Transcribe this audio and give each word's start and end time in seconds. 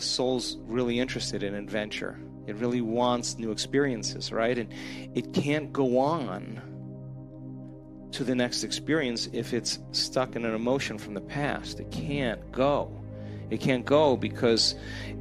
the 0.00 0.06
soul's 0.06 0.56
really 0.62 0.98
interested 0.98 1.42
in 1.42 1.54
adventure. 1.54 2.18
It 2.46 2.56
really 2.56 2.80
wants 2.80 3.36
new 3.36 3.50
experiences, 3.50 4.32
right? 4.32 4.58
And 4.58 4.72
it 5.14 5.34
can't 5.34 5.70
go 5.72 5.98
on 5.98 6.60
to 8.12 8.24
the 8.24 8.34
next 8.34 8.64
experience 8.64 9.28
if 9.32 9.52
it's 9.52 9.78
stuck 9.92 10.36
in 10.36 10.46
an 10.46 10.54
emotion 10.54 10.96
from 10.96 11.12
the 11.12 11.20
past. 11.20 11.80
It 11.80 11.90
can't 11.90 12.50
go. 12.50 12.99
It 13.50 13.60
can't 13.60 13.84
go 13.84 14.16
because 14.16 14.74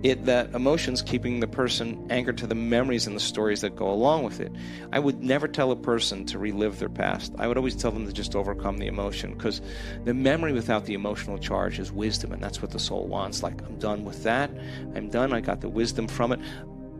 it 0.03 0.25
that 0.25 0.53
emotion's 0.53 1.01
keeping 1.01 1.39
the 1.39 1.47
person 1.47 2.07
anchored 2.09 2.37
to 2.39 2.47
the 2.47 2.55
memories 2.55 3.07
and 3.07 3.15
the 3.15 3.21
stories 3.21 3.61
that 3.61 3.75
go 3.75 3.89
along 3.89 4.23
with 4.23 4.39
it. 4.39 4.51
I 4.93 4.99
would 4.99 5.21
never 5.21 5.47
tell 5.47 5.71
a 5.71 5.75
person 5.75 6.25
to 6.27 6.39
relive 6.39 6.79
their 6.79 6.89
past. 6.89 7.33
I 7.37 7.47
would 7.47 7.57
always 7.57 7.75
tell 7.75 7.91
them 7.91 8.05
to 8.05 8.13
just 8.13 8.35
overcome 8.35 8.77
the 8.77 8.87
emotion 8.87 9.33
because 9.33 9.61
the 10.05 10.13
memory 10.13 10.53
without 10.53 10.85
the 10.85 10.93
emotional 10.93 11.37
charge 11.37 11.79
is 11.79 11.91
wisdom, 11.91 12.31
and 12.31 12.41
that's 12.41 12.61
what 12.61 12.71
the 12.71 12.79
soul 12.79 13.07
wants. 13.07 13.43
Like 13.43 13.61
I'm 13.65 13.77
done 13.79 14.05
with 14.05 14.23
that. 14.23 14.51
I'm 14.95 15.09
done. 15.09 15.33
I 15.33 15.41
got 15.41 15.61
the 15.61 15.69
wisdom 15.69 16.07
from 16.07 16.31
it. 16.31 16.39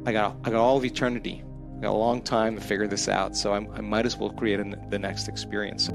I 0.06 0.12
got 0.12 0.38
I 0.44 0.50
got 0.50 0.60
all 0.60 0.78
of 0.78 0.86
eternity. 0.86 1.44
I 1.78 1.84
got 1.84 1.92
a 1.92 1.98
long 1.98 2.22
time 2.22 2.56
to 2.56 2.62
figure 2.62 2.88
this 2.88 3.08
out, 3.08 3.38
so 3.38 3.54
I'm, 3.54 3.72
i 3.72 3.80
might 3.80 4.06
as 4.06 4.18
well 4.18 4.32
create 4.32 4.60
a, 4.60 4.78
the 4.90 5.00
next 5.00 5.30
experience. 5.30 5.90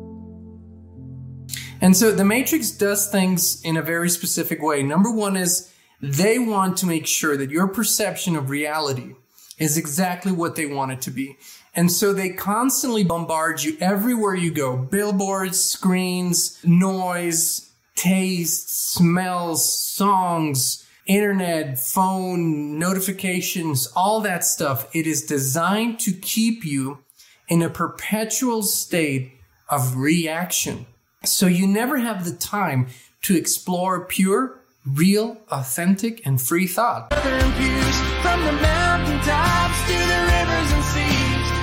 And 1.84 1.94
so 1.94 2.12
the 2.12 2.24
Matrix 2.24 2.70
does 2.70 3.08
things 3.08 3.60
in 3.60 3.76
a 3.76 3.82
very 3.82 4.08
specific 4.08 4.62
way. 4.62 4.82
Number 4.82 5.10
one 5.10 5.36
is 5.36 5.70
they 6.00 6.38
want 6.38 6.78
to 6.78 6.86
make 6.86 7.06
sure 7.06 7.36
that 7.36 7.50
your 7.50 7.68
perception 7.68 8.36
of 8.36 8.48
reality 8.48 9.16
is 9.58 9.76
exactly 9.76 10.32
what 10.32 10.56
they 10.56 10.64
want 10.64 10.92
it 10.92 11.02
to 11.02 11.10
be. 11.10 11.36
And 11.74 11.92
so 11.92 12.14
they 12.14 12.30
constantly 12.30 13.04
bombard 13.04 13.62
you 13.62 13.76
everywhere 13.82 14.34
you 14.34 14.50
go. 14.50 14.78
Billboards, 14.78 15.62
screens, 15.62 16.58
noise, 16.64 17.70
taste, 17.96 18.94
smells, 18.94 19.78
songs, 19.78 20.86
internet, 21.04 21.78
phone, 21.78 22.78
notifications, 22.78 23.88
all 23.94 24.22
that 24.22 24.42
stuff. 24.42 24.88
It 24.96 25.06
is 25.06 25.20
designed 25.26 26.00
to 26.00 26.12
keep 26.12 26.64
you 26.64 27.00
in 27.46 27.60
a 27.60 27.68
perpetual 27.68 28.62
state 28.62 29.34
of 29.68 29.98
reaction. 29.98 30.86
So 31.24 31.46
you 31.46 31.66
never 31.66 31.98
have 31.98 32.24
the 32.24 32.32
time 32.32 32.88
to 33.22 33.36
explore 33.36 34.04
pure, 34.04 34.60
real, 34.86 35.38
authentic, 35.50 36.24
and 36.26 36.40
free 36.40 36.66
thought. 36.66 37.12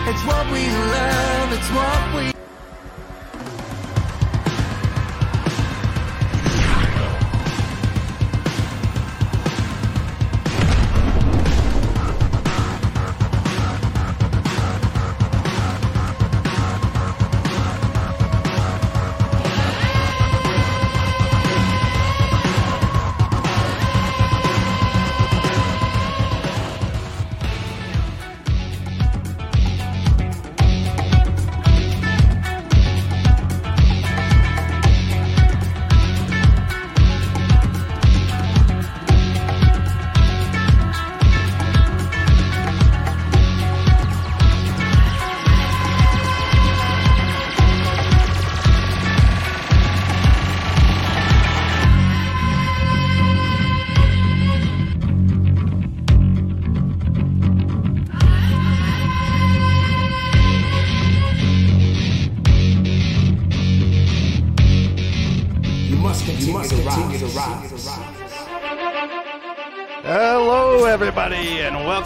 It's 0.04 0.24
what 0.26 0.46
we 0.52 0.68
love, 0.68 1.54
it's 1.54 1.70
what 1.70 2.16
we 2.16 2.41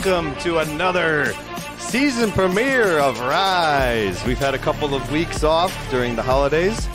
welcome 0.05 0.35
to 0.35 0.59
another 0.59 1.33
season 1.79 2.29
premiere 2.31 2.99
of 2.99 3.19
Rise. 3.21 4.23
We've 4.23 4.37
had 4.37 4.53
a 4.53 4.59
couple 4.59 4.93
of 4.93 5.11
weeks 5.11 5.43
off 5.43 5.75
during 5.89 6.15
the 6.15 6.21
holidays. 6.21 6.87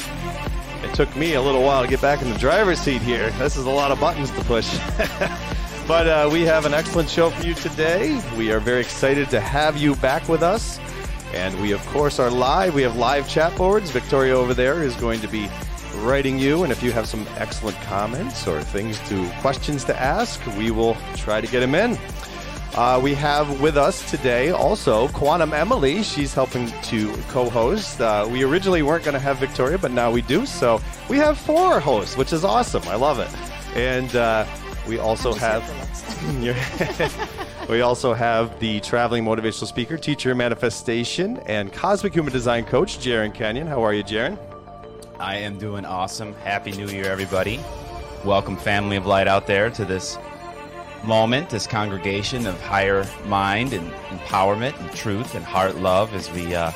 It 0.84 0.94
took 0.94 1.14
me 1.16 1.34
a 1.34 1.42
little 1.42 1.62
while 1.62 1.82
to 1.82 1.88
get 1.88 2.00
back 2.00 2.22
in 2.22 2.30
the 2.30 2.38
driver's 2.38 2.78
seat 2.78 3.02
here. 3.02 3.30
This 3.30 3.56
is 3.56 3.66
a 3.66 3.70
lot 3.70 3.90
of 3.90 3.98
buttons 3.98 4.30
to 4.30 4.44
push. 4.44 4.78
but 5.88 6.06
uh, 6.06 6.28
we 6.30 6.42
have 6.42 6.66
an 6.66 6.72
excellent 6.72 7.10
show 7.10 7.30
for 7.30 7.44
you 7.44 7.54
today. 7.54 8.22
We 8.38 8.52
are 8.52 8.60
very 8.60 8.80
excited 8.80 9.28
to 9.30 9.40
have 9.40 9.76
you 9.76 9.96
back 9.96 10.28
with 10.28 10.44
us. 10.44 10.78
And 11.32 11.60
we, 11.60 11.72
of 11.72 11.84
course, 11.88 12.20
are 12.20 12.30
live. 12.30 12.74
We 12.74 12.82
have 12.82 12.96
live 12.96 13.28
chat 13.28 13.56
boards. 13.56 13.90
Victoria 13.90 14.36
over 14.36 14.54
there 14.54 14.84
is 14.84 14.94
going 14.94 15.20
to 15.22 15.28
be 15.28 15.50
writing 15.96 16.38
you. 16.38 16.62
And 16.62 16.70
if 16.70 16.80
you 16.80 16.92
have 16.92 17.08
some 17.08 17.26
excellent 17.38 17.76
comments 17.78 18.46
or 18.46 18.62
things 18.62 19.00
to 19.08 19.28
questions 19.40 19.82
to 19.86 20.00
ask, 20.00 20.40
we 20.56 20.70
will 20.70 20.96
try 21.16 21.40
to 21.40 21.48
get 21.48 21.58
them 21.58 21.74
in. 21.74 21.98
Uh, 22.74 23.00
we 23.02 23.14
have 23.14 23.60
with 23.60 23.76
us 23.76 24.08
today 24.08 24.50
also 24.50 25.08
Quantum 25.08 25.52
Emily. 25.52 26.04
She's 26.04 26.32
helping 26.32 26.68
to 26.82 27.12
co 27.28 27.50
host. 27.50 28.00
Uh, 28.00 28.28
we 28.30 28.44
originally 28.44 28.82
weren't 28.82 29.02
going 29.04 29.14
to 29.14 29.20
have 29.20 29.38
Victoria, 29.38 29.76
but 29.76 29.90
now 29.90 30.10
we 30.12 30.22
do. 30.22 30.46
So 30.46 30.80
we 31.08 31.16
have 31.16 31.36
four 31.36 31.80
hosts, 31.80 32.16
which 32.16 32.32
is 32.32 32.44
awesome. 32.44 32.84
I 32.84 32.94
love 32.94 33.18
it. 33.18 33.28
And 33.76 34.14
uh, 34.14 34.46
we 34.86 35.00
also 35.00 35.32
have. 35.32 35.62
we 37.68 37.80
also 37.80 38.14
have 38.14 38.58
the 38.60 38.78
traveling 38.80 39.24
motivational 39.24 39.66
speaker, 39.66 39.96
teacher 39.96 40.34
manifestation, 40.34 41.38
and 41.46 41.72
cosmic 41.72 42.12
human 42.12 42.32
design 42.32 42.64
coach, 42.64 42.98
Jarin 42.98 43.34
Kenyon. 43.34 43.66
How 43.66 43.82
are 43.82 43.94
you, 43.94 44.04
Jarin? 44.04 44.38
I 45.18 45.38
am 45.38 45.58
doing 45.58 45.84
awesome. 45.84 46.34
Happy 46.44 46.70
New 46.72 46.88
Year, 46.88 47.06
everybody. 47.06 47.58
Welcome, 48.24 48.56
family 48.56 48.96
of 48.96 49.06
light 49.06 49.26
out 49.26 49.46
there, 49.46 49.70
to 49.70 49.84
this 49.84 50.18
moment, 51.04 51.50
this 51.50 51.66
congregation 51.66 52.46
of 52.46 52.60
higher 52.60 53.06
mind 53.26 53.72
and 53.72 53.90
empowerment 54.08 54.78
and 54.80 54.90
truth 54.92 55.34
and 55.34 55.44
heart 55.44 55.76
love 55.76 56.14
as 56.14 56.30
we 56.32 56.54
uh, 56.54 56.72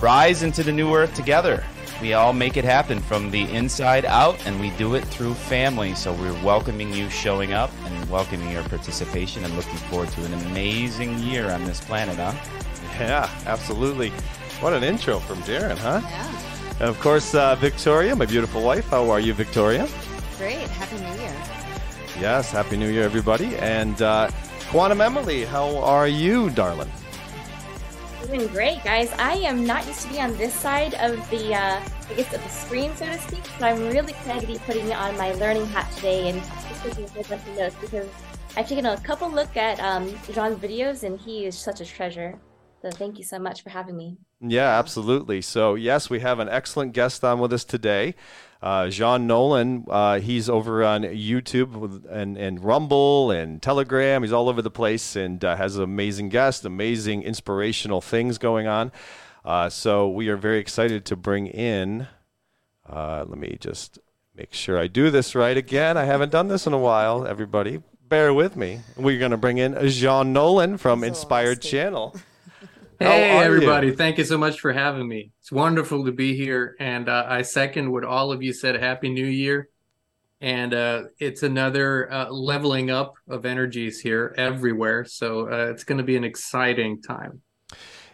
rise 0.00 0.42
into 0.42 0.62
the 0.62 0.72
new 0.72 0.94
earth 0.94 1.14
together. 1.14 1.62
We 2.00 2.14
all 2.14 2.32
make 2.32 2.56
it 2.56 2.64
happen 2.64 2.98
from 3.00 3.30
the 3.30 3.42
inside 3.52 4.04
out, 4.04 4.44
and 4.44 4.58
we 4.58 4.70
do 4.70 4.96
it 4.96 5.04
through 5.04 5.34
family. 5.34 5.94
So 5.94 6.12
we're 6.12 6.42
welcoming 6.42 6.92
you 6.92 7.08
showing 7.08 7.52
up 7.52 7.70
and 7.84 8.10
welcoming 8.10 8.50
your 8.50 8.64
participation 8.64 9.44
and 9.44 9.54
looking 9.54 9.76
forward 9.88 10.08
to 10.10 10.24
an 10.24 10.34
amazing 10.34 11.20
year 11.20 11.50
on 11.50 11.64
this 11.64 11.80
planet, 11.80 12.16
huh? 12.16 12.34
Yeah, 12.98 13.30
absolutely. 13.46 14.10
What 14.60 14.72
an 14.72 14.82
intro 14.82 15.20
from 15.20 15.38
Jarin, 15.42 15.78
huh? 15.78 16.00
Yeah. 16.02 16.52
And 16.80 16.88
of 16.88 16.98
course, 16.98 17.34
uh, 17.36 17.54
Victoria, 17.56 18.16
my 18.16 18.26
beautiful 18.26 18.62
wife. 18.62 18.88
How 18.88 19.08
are 19.10 19.20
you, 19.20 19.32
Victoria? 19.32 19.88
Great. 20.38 20.68
Happy 20.70 20.96
New 20.96 21.22
Year. 21.22 21.51
Yes, 22.20 22.50
Happy 22.50 22.76
New 22.76 22.90
Year, 22.90 23.02
everybody. 23.02 23.56
And 23.56 24.00
uh, 24.02 24.30
Quantum 24.68 25.00
Emily, 25.00 25.44
how 25.44 25.78
are 25.78 26.06
you, 26.06 26.50
darling? 26.50 26.90
Doing 28.26 28.46
great, 28.48 28.84
guys. 28.84 29.12
I 29.18 29.34
am 29.34 29.66
not 29.66 29.86
used 29.86 30.02
to 30.02 30.08
be 30.08 30.20
on 30.20 30.36
this 30.36 30.54
side 30.54 30.94
of 30.94 31.28
the, 31.30 31.54
uh, 31.54 31.80
I 32.10 32.14
guess, 32.14 32.32
of 32.32 32.42
the 32.42 32.48
screen, 32.48 32.94
so 32.96 33.06
to 33.06 33.18
speak. 33.18 33.44
So 33.58 33.66
I'm 33.66 33.88
really 33.88 34.12
excited 34.12 34.42
to 34.42 34.46
be 34.46 34.58
putting 34.60 34.92
on 34.92 35.16
my 35.16 35.32
learning 35.32 35.66
hat 35.66 35.90
today 35.96 36.28
and 36.28 36.40
just 36.40 36.82
taking 36.84 37.04
a 37.04 37.08
whole 37.08 37.24
bunch 37.24 37.42
of 37.48 37.56
notes 37.56 37.76
because 37.80 38.08
I've 38.56 38.68
taken 38.68 38.86
a 38.86 38.96
couple 38.98 39.30
look 39.30 39.56
at 39.56 39.80
um, 39.80 40.08
Jean's 40.32 40.58
videos, 40.58 41.02
and 41.04 41.18
he 41.18 41.46
is 41.46 41.58
such 41.58 41.80
a 41.80 41.84
treasure. 41.84 42.38
So 42.82 42.90
thank 42.90 43.16
you 43.16 43.24
so 43.24 43.38
much 43.38 43.62
for 43.62 43.70
having 43.70 43.96
me. 43.96 44.18
Yeah, 44.40 44.78
absolutely. 44.78 45.40
So 45.40 45.76
yes, 45.76 46.10
we 46.10 46.20
have 46.20 46.40
an 46.40 46.48
excellent 46.48 46.92
guest 46.92 47.24
on 47.24 47.38
with 47.38 47.52
us 47.52 47.64
today. 47.64 48.14
Uh, 48.62 48.88
Jean 48.88 49.26
Nolan, 49.26 49.84
uh, 49.90 50.20
he's 50.20 50.48
over 50.48 50.84
on 50.84 51.02
YouTube 51.02 52.08
and, 52.08 52.36
and 52.36 52.62
Rumble 52.62 53.32
and 53.32 53.60
Telegram. 53.60 54.22
He's 54.22 54.32
all 54.32 54.48
over 54.48 54.62
the 54.62 54.70
place 54.70 55.16
and 55.16 55.44
uh, 55.44 55.56
has 55.56 55.76
amazing 55.76 56.28
guests, 56.28 56.64
amazing 56.64 57.24
inspirational 57.24 58.00
things 58.00 58.38
going 58.38 58.68
on. 58.68 58.92
Uh, 59.44 59.68
so 59.68 60.08
we 60.08 60.28
are 60.28 60.36
very 60.36 60.58
excited 60.58 61.04
to 61.06 61.16
bring 61.16 61.48
in. 61.48 62.06
Uh, 62.88 63.24
let 63.26 63.38
me 63.38 63.56
just 63.60 63.98
make 64.36 64.54
sure 64.54 64.78
I 64.78 64.86
do 64.86 65.10
this 65.10 65.34
right 65.34 65.56
again. 65.56 65.96
I 65.96 66.04
haven't 66.04 66.30
done 66.30 66.46
this 66.46 66.64
in 66.64 66.72
a 66.72 66.78
while. 66.78 67.26
Everybody, 67.26 67.82
bear 68.08 68.32
with 68.32 68.54
me. 68.54 68.80
We're 68.96 69.18
going 69.18 69.32
to 69.32 69.36
bring 69.36 69.58
in 69.58 69.76
Jean 69.88 70.32
Nolan 70.32 70.78
from 70.78 71.02
Inspired 71.02 71.60
Channel. 71.62 72.14
Hey, 73.02 73.30
everybody. 73.30 73.88
You? 73.88 73.96
Thank 73.96 74.18
you 74.18 74.24
so 74.24 74.38
much 74.38 74.60
for 74.60 74.72
having 74.72 75.08
me. 75.08 75.32
It's 75.40 75.50
wonderful 75.50 76.04
to 76.04 76.12
be 76.12 76.36
here. 76.36 76.76
And 76.78 77.08
uh, 77.08 77.26
I 77.28 77.42
second 77.42 77.90
what 77.90 78.04
all 78.04 78.30
of 78.30 78.42
you 78.42 78.52
said. 78.52 78.76
Happy 78.76 79.08
New 79.08 79.26
Year. 79.26 79.68
and 80.42 80.74
uh, 80.74 81.04
it's 81.20 81.44
another 81.44 82.12
uh, 82.12 82.28
leveling 82.28 82.90
up 82.90 83.14
of 83.28 83.46
energies 83.46 84.00
here 84.00 84.34
everywhere. 84.36 85.04
So 85.04 85.48
uh, 85.50 85.70
it's 85.70 85.84
going 85.84 85.98
to 85.98 86.04
be 86.04 86.16
an 86.16 86.24
exciting 86.24 87.00
time. 87.00 87.42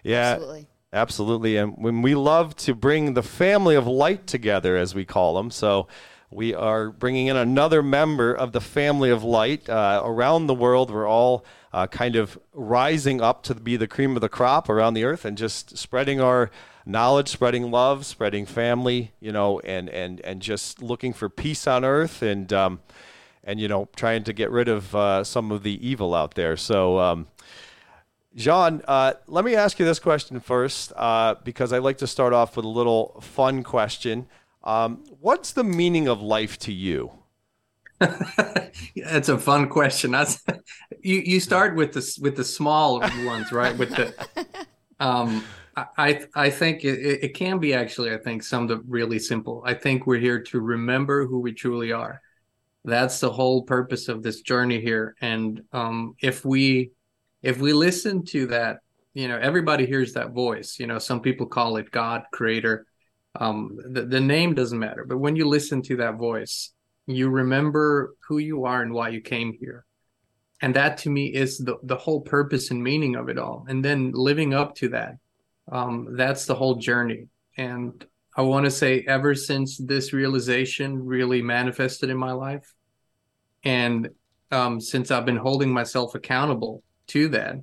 Yeah. 0.02 0.32
Absolutely. 0.34 0.66
Absolutely. 0.92 1.56
And 1.56 1.74
when 1.76 2.02
we 2.02 2.14
love 2.14 2.54
to 2.56 2.74
bring 2.74 3.14
the 3.14 3.22
family 3.22 3.76
of 3.76 3.86
light 3.86 4.26
together, 4.26 4.76
as 4.76 4.94
we 4.94 5.04
call 5.04 5.36
them. 5.36 5.50
So 5.50 5.88
we 6.30 6.54
are 6.54 6.90
bringing 6.90 7.28
in 7.28 7.36
another 7.36 7.82
member 7.82 8.34
of 8.34 8.52
the 8.52 8.60
family 8.60 9.10
of 9.10 9.24
light 9.24 9.68
uh, 9.68 10.02
around 10.04 10.46
the 10.46 10.54
world. 10.54 10.90
We're 10.90 11.08
all 11.08 11.44
uh, 11.72 11.86
kind 11.86 12.16
of 12.16 12.38
rising 12.52 13.20
up 13.20 13.42
to 13.44 13.54
be 13.54 13.76
the 13.76 13.86
cream 13.86 14.14
of 14.14 14.20
the 14.20 14.28
crop 14.28 14.68
around 14.68 14.94
the 14.94 15.04
earth 15.04 15.24
and 15.24 15.38
just 15.38 15.78
spreading 15.78 16.20
our 16.20 16.50
knowledge, 16.84 17.28
spreading 17.28 17.70
love, 17.70 18.04
spreading 18.04 18.46
family, 18.46 19.12
you 19.20 19.32
know, 19.32 19.60
and, 19.60 19.88
and, 19.88 20.20
and 20.20 20.42
just 20.42 20.82
looking 20.82 21.12
for 21.12 21.28
peace 21.28 21.66
on 21.66 21.84
earth 21.84 22.22
and, 22.22 22.52
um, 22.52 22.80
and, 23.44 23.58
you 23.58 23.68
know, 23.68 23.88
trying 23.96 24.24
to 24.24 24.32
get 24.32 24.50
rid 24.50 24.68
of 24.68 24.94
uh, 24.94 25.24
some 25.24 25.50
of 25.50 25.62
the 25.62 25.86
evil 25.86 26.14
out 26.14 26.34
there. 26.34 26.56
So, 26.56 26.98
um, 26.98 27.26
Jean, 28.34 28.82
uh, 28.86 29.14
let 29.26 29.44
me 29.44 29.54
ask 29.54 29.78
you 29.78 29.84
this 29.84 29.98
question 29.98 30.40
first, 30.40 30.92
uh, 30.94 31.36
because 31.42 31.72
I 31.72 31.78
like 31.78 31.98
to 31.98 32.06
start 32.06 32.32
off 32.32 32.56
with 32.56 32.64
a 32.64 32.68
little 32.68 33.18
fun 33.22 33.62
question. 33.64 34.26
Um, 34.68 35.02
what's 35.20 35.52
the 35.52 35.64
meaning 35.64 36.08
of 36.08 36.20
life 36.20 36.58
to 36.58 36.72
you? 36.74 37.10
That's 37.98 39.30
a 39.30 39.38
fun 39.38 39.70
question. 39.70 40.10
That's 40.10 40.44
you. 41.02 41.22
You 41.24 41.40
start 41.40 41.74
with 41.74 41.94
the 41.94 42.18
with 42.20 42.36
the 42.36 42.44
small 42.44 43.00
ones, 43.00 43.50
right? 43.50 43.76
With 43.78 43.88
the, 43.88 44.14
um, 45.00 45.42
I 45.74 46.26
I 46.34 46.50
think 46.50 46.84
it, 46.84 46.98
it 47.00 47.34
can 47.34 47.58
be 47.58 47.72
actually. 47.72 48.12
I 48.12 48.18
think 48.18 48.42
some 48.42 48.70
of 48.70 48.82
really 48.86 49.18
simple. 49.18 49.62
I 49.64 49.72
think 49.72 50.06
we're 50.06 50.20
here 50.20 50.42
to 50.42 50.60
remember 50.60 51.26
who 51.26 51.40
we 51.40 51.54
truly 51.54 51.92
are. 51.92 52.20
That's 52.84 53.20
the 53.20 53.32
whole 53.32 53.62
purpose 53.62 54.08
of 54.08 54.22
this 54.22 54.42
journey 54.42 54.82
here. 54.82 55.14
And 55.22 55.62
um, 55.72 56.14
if 56.20 56.44
we 56.44 56.90
if 57.42 57.58
we 57.58 57.72
listen 57.72 58.22
to 58.26 58.46
that 58.48 58.80
you 59.14 59.28
know 59.28 59.38
everybody 59.38 59.86
hears 59.86 60.12
that 60.12 60.32
voice 60.32 60.78
you 60.78 60.86
know 60.86 60.98
some 60.98 61.20
people 61.20 61.46
call 61.46 61.76
it 61.76 61.90
god 61.90 62.24
creator 62.32 62.84
um 63.38 63.78
the, 63.90 64.04
the 64.04 64.20
name 64.20 64.54
doesn't 64.54 64.78
matter 64.78 65.04
but 65.04 65.18
when 65.18 65.36
you 65.36 65.46
listen 65.46 65.82
to 65.82 65.96
that 65.96 66.16
voice 66.16 66.72
you 67.06 67.28
remember 67.28 68.14
who 68.26 68.38
you 68.38 68.64
are 68.64 68.82
and 68.82 68.92
why 68.92 69.08
you 69.08 69.20
came 69.20 69.52
here 69.52 69.84
and 70.60 70.74
that 70.74 70.98
to 70.98 71.10
me 71.10 71.26
is 71.26 71.58
the, 71.58 71.76
the 71.84 71.96
whole 71.96 72.20
purpose 72.20 72.70
and 72.70 72.82
meaning 72.82 73.16
of 73.16 73.28
it 73.28 73.38
all 73.38 73.64
and 73.68 73.84
then 73.84 74.10
living 74.12 74.52
up 74.54 74.74
to 74.74 74.88
that 74.88 75.14
um, 75.70 76.16
that's 76.16 76.46
the 76.46 76.54
whole 76.54 76.76
journey 76.76 77.28
and 77.56 78.06
i 78.36 78.42
want 78.42 78.64
to 78.64 78.70
say 78.70 79.04
ever 79.08 79.34
since 79.34 79.78
this 79.78 80.12
realization 80.12 81.04
really 81.04 81.42
manifested 81.42 82.10
in 82.10 82.16
my 82.16 82.32
life 82.32 82.74
and 83.64 84.08
um, 84.50 84.80
since 84.80 85.10
i've 85.10 85.26
been 85.26 85.36
holding 85.36 85.72
myself 85.72 86.14
accountable 86.14 86.82
to 87.08 87.28
that. 87.28 87.56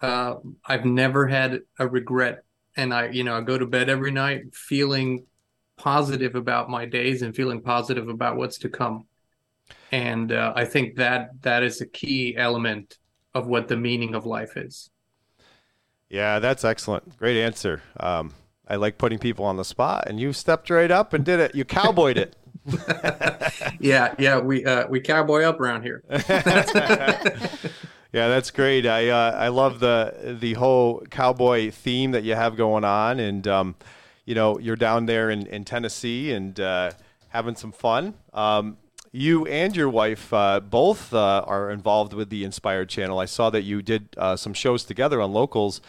Uh, 0.00 0.34
I've 0.64 0.84
never 0.84 1.26
had 1.26 1.60
a 1.78 1.88
regret, 1.88 2.44
and 2.76 2.94
I, 2.94 3.08
you 3.08 3.24
know, 3.24 3.36
I 3.36 3.40
go 3.40 3.58
to 3.58 3.66
bed 3.66 3.88
every 3.88 4.10
night 4.10 4.54
feeling 4.54 5.26
positive 5.76 6.34
about 6.34 6.68
my 6.68 6.84
days 6.84 7.22
and 7.22 7.34
feeling 7.34 7.62
positive 7.62 8.08
about 8.08 8.36
what's 8.36 8.58
to 8.58 8.68
come. 8.68 9.06
And 9.92 10.32
uh, 10.32 10.52
I 10.54 10.64
think 10.64 10.96
that 10.96 11.30
that 11.42 11.62
is 11.62 11.80
a 11.80 11.86
key 11.86 12.36
element 12.36 12.98
of 13.34 13.46
what 13.46 13.68
the 13.68 13.76
meaning 13.76 14.14
of 14.14 14.26
life 14.26 14.56
is. 14.56 14.90
Yeah, 16.08 16.38
that's 16.40 16.64
excellent. 16.64 17.16
Great 17.16 17.40
answer. 17.40 17.82
Um, 17.98 18.34
I 18.68 18.76
like 18.76 18.98
putting 18.98 19.18
people 19.18 19.44
on 19.44 19.56
the 19.56 19.64
spot, 19.64 20.04
and 20.06 20.20
you 20.20 20.32
stepped 20.32 20.70
right 20.70 20.90
up 20.90 21.12
and 21.12 21.24
did 21.24 21.40
it. 21.40 21.54
You 21.54 21.64
cowboyed 21.64 22.18
it. 22.18 22.36
yeah, 23.80 24.14
yeah, 24.18 24.38
we 24.38 24.64
uh, 24.64 24.86
we 24.88 25.00
cowboy 25.00 25.42
up 25.42 25.60
around 25.60 25.82
here. 25.82 26.02
Yeah, 28.12 28.26
that's 28.28 28.50
great. 28.50 28.86
I 28.86 29.08
uh, 29.08 29.36
I 29.36 29.48
love 29.48 29.78
the 29.78 30.36
the 30.40 30.54
whole 30.54 31.00
cowboy 31.10 31.70
theme 31.70 32.10
that 32.10 32.24
you 32.24 32.34
have 32.34 32.56
going 32.56 32.82
on, 32.82 33.20
and 33.20 33.46
um, 33.46 33.76
you 34.24 34.34
know 34.34 34.58
you're 34.58 34.76
down 34.76 35.06
there 35.06 35.30
in, 35.30 35.46
in 35.46 35.64
Tennessee 35.64 36.32
and 36.32 36.58
uh, 36.58 36.90
having 37.28 37.54
some 37.54 37.70
fun. 37.70 38.14
Um, 38.32 38.78
you 39.12 39.46
and 39.46 39.76
your 39.76 39.88
wife 39.88 40.32
uh, 40.32 40.58
both 40.58 41.14
uh, 41.14 41.44
are 41.46 41.70
involved 41.70 42.12
with 42.12 42.30
the 42.30 42.44
Inspired 42.44 42.88
Channel. 42.88 43.18
I 43.18 43.26
saw 43.26 43.48
that 43.50 43.62
you 43.62 43.80
did 43.80 44.08
uh, 44.16 44.36
some 44.36 44.54
shows 44.54 44.84
together 44.84 45.20
on 45.20 45.32
locals. 45.32 45.80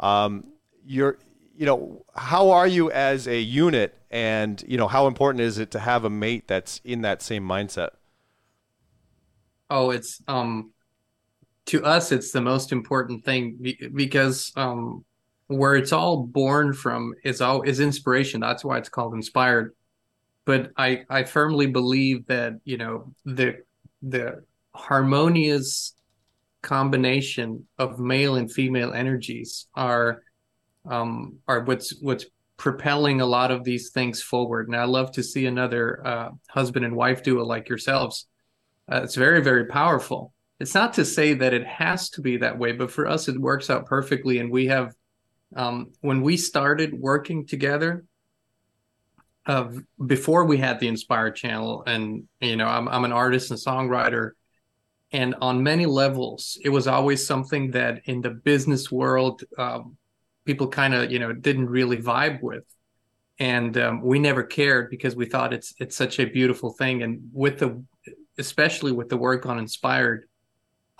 Um, 0.00 0.48
you're 0.84 1.18
you 1.56 1.66
know 1.66 2.04
how 2.16 2.50
are 2.50 2.66
you 2.66 2.90
as 2.90 3.28
a 3.28 3.38
unit, 3.40 3.96
and 4.10 4.60
you 4.66 4.76
know 4.76 4.88
how 4.88 5.06
important 5.06 5.42
is 5.42 5.58
it 5.58 5.70
to 5.70 5.78
have 5.78 6.04
a 6.04 6.10
mate 6.10 6.48
that's 6.48 6.80
in 6.84 7.02
that 7.02 7.22
same 7.22 7.46
mindset? 7.46 7.90
Oh, 9.68 9.90
it's 9.90 10.20
um 10.26 10.72
to 11.70 11.84
us 11.84 12.10
it's 12.10 12.32
the 12.32 12.40
most 12.40 12.72
important 12.72 13.24
thing 13.24 13.56
because 13.94 14.52
um, 14.56 15.04
where 15.46 15.76
it's 15.76 15.92
all 15.92 16.24
born 16.24 16.72
from 16.72 17.14
is 17.22 17.40
all 17.40 17.62
is 17.62 17.78
inspiration. 17.78 18.40
That's 18.40 18.64
why 18.64 18.78
it's 18.78 18.88
called 18.88 19.14
inspired. 19.14 19.74
But 20.44 20.72
i 20.76 21.02
i 21.08 21.22
firmly 21.22 21.66
believe 21.66 22.26
that 22.26 22.54
you 22.64 22.76
know 22.76 23.12
the 23.24 23.58
the 24.02 24.42
harmonious 24.74 25.94
combination 26.62 27.66
of 27.78 28.00
male 28.00 28.34
and 28.34 28.50
female 28.50 28.92
energies 28.92 29.66
are 29.74 30.22
um 30.88 31.38
are 31.46 31.60
what's 31.64 31.94
what's 32.00 32.26
propelling 32.56 33.20
a 33.20 33.26
lot 33.26 33.52
of 33.52 33.62
these 33.62 33.90
things 33.90 34.20
forward. 34.20 34.66
And 34.66 34.76
i 34.76 34.84
love 34.84 35.12
to 35.12 35.22
see 35.22 35.46
another 35.46 36.04
uh, 36.04 36.30
husband 36.48 36.84
and 36.84 36.96
wife 36.96 37.22
duo 37.22 37.44
like 37.44 37.68
yourselves. 37.68 38.26
Uh, 38.90 39.02
it's 39.04 39.14
very 39.14 39.40
very 39.40 39.66
powerful 39.66 40.32
it's 40.60 40.74
not 40.74 40.92
to 40.94 41.06
say 41.06 41.32
that 41.32 41.54
it 41.54 41.66
has 41.66 42.10
to 42.10 42.20
be 42.20 42.36
that 42.36 42.58
way, 42.58 42.72
but 42.72 42.90
for 42.90 43.08
us, 43.08 43.28
it 43.28 43.40
works 43.40 43.70
out 43.70 43.86
perfectly. 43.86 44.38
And 44.38 44.50
we 44.50 44.66
have, 44.66 44.94
um, 45.56 45.90
when 46.02 46.20
we 46.20 46.36
started 46.36 46.92
working 46.92 47.46
together, 47.46 48.04
uh, 49.46 49.70
before 50.06 50.44
we 50.44 50.58
had 50.58 50.78
the 50.78 50.86
Inspired 50.86 51.34
channel, 51.34 51.82
and 51.86 52.28
you 52.40 52.56
know, 52.56 52.66
I'm, 52.66 52.88
I'm 52.88 53.04
an 53.04 53.12
artist 53.12 53.50
and 53.50 53.58
songwriter, 53.58 54.32
and 55.12 55.34
on 55.40 55.62
many 55.62 55.86
levels, 55.86 56.58
it 56.62 56.68
was 56.68 56.86
always 56.86 57.26
something 57.26 57.70
that 57.70 58.02
in 58.04 58.20
the 58.20 58.30
business 58.30 58.92
world, 58.92 59.42
um, 59.56 59.96
people 60.44 60.68
kind 60.68 60.92
of 60.92 61.10
you 61.10 61.18
know 61.18 61.32
didn't 61.32 61.70
really 61.70 61.96
vibe 61.96 62.42
with, 62.42 62.64
and 63.38 63.76
um, 63.78 64.02
we 64.02 64.18
never 64.18 64.42
cared 64.42 64.90
because 64.90 65.16
we 65.16 65.24
thought 65.24 65.54
it's 65.54 65.74
it's 65.80 65.96
such 65.96 66.20
a 66.20 66.26
beautiful 66.26 66.74
thing, 66.74 67.02
and 67.02 67.30
with 67.32 67.58
the 67.58 67.82
especially 68.38 68.92
with 68.92 69.08
the 69.08 69.16
work 69.16 69.46
on 69.46 69.58
Inspired 69.58 70.28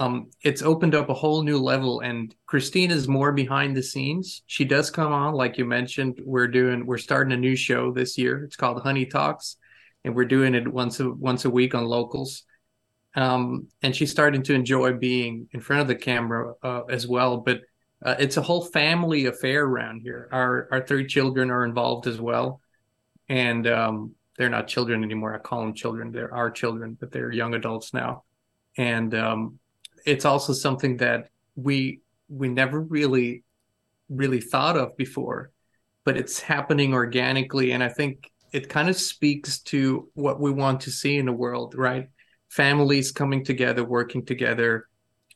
um, 0.01 0.31
it's 0.43 0.63
opened 0.63 0.95
up 0.95 1.11
a 1.11 1.15
whole 1.15 1.43
new 1.43 1.59
level 1.59 2.01
and 2.01 2.35
Kristin 2.49 2.91
is 2.91 3.07
more 3.07 3.33
behind 3.33 3.77
the 3.77 3.83
scenes. 3.83 4.43
She 4.47 4.65
does 4.65 4.91
come 4.91 5.13
on 5.13 5.35
like 5.35 5.59
you 5.59 5.67
mentioned 5.67 6.19
we're 6.25 6.49
doing 6.49 6.87
we're 6.87 6.97
starting 6.97 7.35
a 7.35 7.37
new 7.37 7.55
show 7.55 7.93
this 7.93 8.17
year. 8.17 8.43
It's 8.45 8.57
called 8.57 8.83
honey 8.83 9.05
talks 9.05 9.57
and 10.03 10.17
we're 10.17 10.25
doing 10.25 10.55
it 10.55 10.67
once 10.67 11.01
a 11.01 11.11
once 11.11 11.45
a 11.45 11.51
week 11.51 11.75
on 11.75 11.85
locals. 11.85 12.45
Um, 13.15 13.69
and 13.83 13.95
she's 13.95 14.11
starting 14.11 14.43
to 14.45 14.55
enjoy 14.55 14.95
being 14.95 15.49
in 15.53 15.61
front 15.61 15.83
of 15.83 15.89
the 15.89 15.97
camera 15.97 16.55
uh, 16.63 16.85
as 16.89 17.07
well 17.07 17.37
but 17.37 17.61
uh, 18.03 18.15
it's 18.19 18.39
a 18.39 18.43
whole 18.43 18.65
family 18.65 19.27
affair 19.27 19.67
around 19.67 20.01
here. 20.01 20.31
Our 20.33 20.69
our 20.73 20.87
three 20.87 21.07
children 21.07 21.51
are 21.51 21.67
involved 21.67 22.07
as 22.07 22.19
well 22.19 22.63
and 23.29 23.67
um, 23.67 24.15
they're 24.39 24.49
not 24.49 24.67
children 24.67 25.05
anymore. 25.05 25.35
I 25.35 25.39
call 25.39 25.61
them 25.61 25.75
children. 25.75 26.11
They're 26.11 26.33
our 26.33 26.51
children 26.51 26.97
but 26.99 27.13
they're 27.13 27.31
young 27.31 27.53
adults 27.53 27.93
now. 27.93 28.25
And 28.79 29.15
um, 29.15 29.59
it's 30.07 30.25
also 30.25 30.53
something 30.53 30.97
that 30.99 31.29
we 31.57 32.01
we 32.29 32.49
never 32.49 32.81
really 32.81 33.43
really 34.09 34.41
thought 34.41 34.77
of 34.77 34.97
before 34.97 35.51
but 36.05 36.17
it's 36.17 36.41
happening 36.41 36.95
organically 36.95 37.73
and 37.73 37.83
i 37.83 37.89
think 37.89 38.31
it 38.53 38.69
kind 38.69 38.89
of 38.89 38.97
speaks 38.97 39.61
to 39.61 40.09
what 40.15 40.41
we 40.41 40.51
want 40.51 40.81
to 40.81 40.91
see 40.91 41.17
in 41.17 41.27
the 41.27 41.33
world 41.33 41.75
right? 41.77 42.09
Families 42.49 43.13
coming 43.13 43.45
together 43.45 43.85
working 43.85 44.25
together 44.25 44.89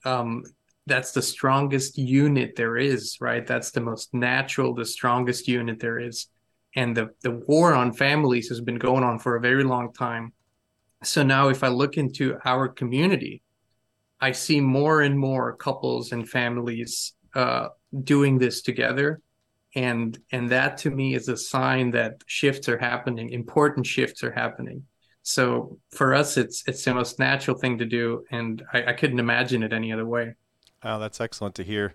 um, 0.04 0.42
that's 0.86 1.12
the 1.12 1.22
strongest 1.22 1.96
unit 1.96 2.56
there 2.56 2.76
is 2.76 3.16
right? 3.20 3.46
That's 3.46 3.70
the 3.70 3.80
most 3.80 4.12
natural 4.12 4.74
the 4.74 4.84
strongest 4.84 5.48
unit 5.48 5.78
there 5.78 5.98
is 5.98 6.28
and 6.76 6.96
the 6.96 7.10
the 7.22 7.42
war 7.46 7.72
on 7.74 7.92
families 7.92 8.48
has 8.48 8.60
been 8.60 8.78
going 8.78 9.04
on 9.04 9.18
for 9.18 9.36
a 9.36 9.40
very 9.40 9.64
long 9.64 9.92
time. 9.92 10.32
So 11.04 11.22
now 11.22 11.48
if 11.48 11.62
i 11.62 11.68
look 11.68 11.96
into 11.96 12.36
our 12.44 12.68
community 12.68 13.42
I 14.20 14.32
see 14.32 14.60
more 14.60 15.02
and 15.02 15.18
more 15.18 15.56
couples 15.56 16.12
and 16.12 16.28
families 16.28 17.14
uh, 17.34 17.68
doing 18.02 18.38
this 18.38 18.62
together, 18.62 19.20
and 19.74 20.18
and 20.32 20.48
that 20.50 20.78
to 20.78 20.90
me 20.90 21.14
is 21.14 21.28
a 21.28 21.36
sign 21.36 21.90
that 21.92 22.22
shifts 22.26 22.68
are 22.68 22.78
happening, 22.78 23.30
important 23.30 23.86
shifts 23.86 24.22
are 24.22 24.32
happening. 24.32 24.84
So 25.22 25.78
for 25.90 26.14
us, 26.14 26.36
it's 26.36 26.62
it's 26.66 26.84
the 26.84 26.94
most 26.94 27.18
natural 27.18 27.56
thing 27.58 27.78
to 27.78 27.84
do, 27.86 28.24
and 28.30 28.62
I, 28.72 28.84
I 28.86 28.92
couldn't 28.92 29.18
imagine 29.18 29.62
it 29.62 29.72
any 29.72 29.92
other 29.92 30.06
way. 30.06 30.34
Oh, 30.82 30.98
that's 30.98 31.20
excellent 31.20 31.54
to 31.56 31.64
hear. 31.64 31.94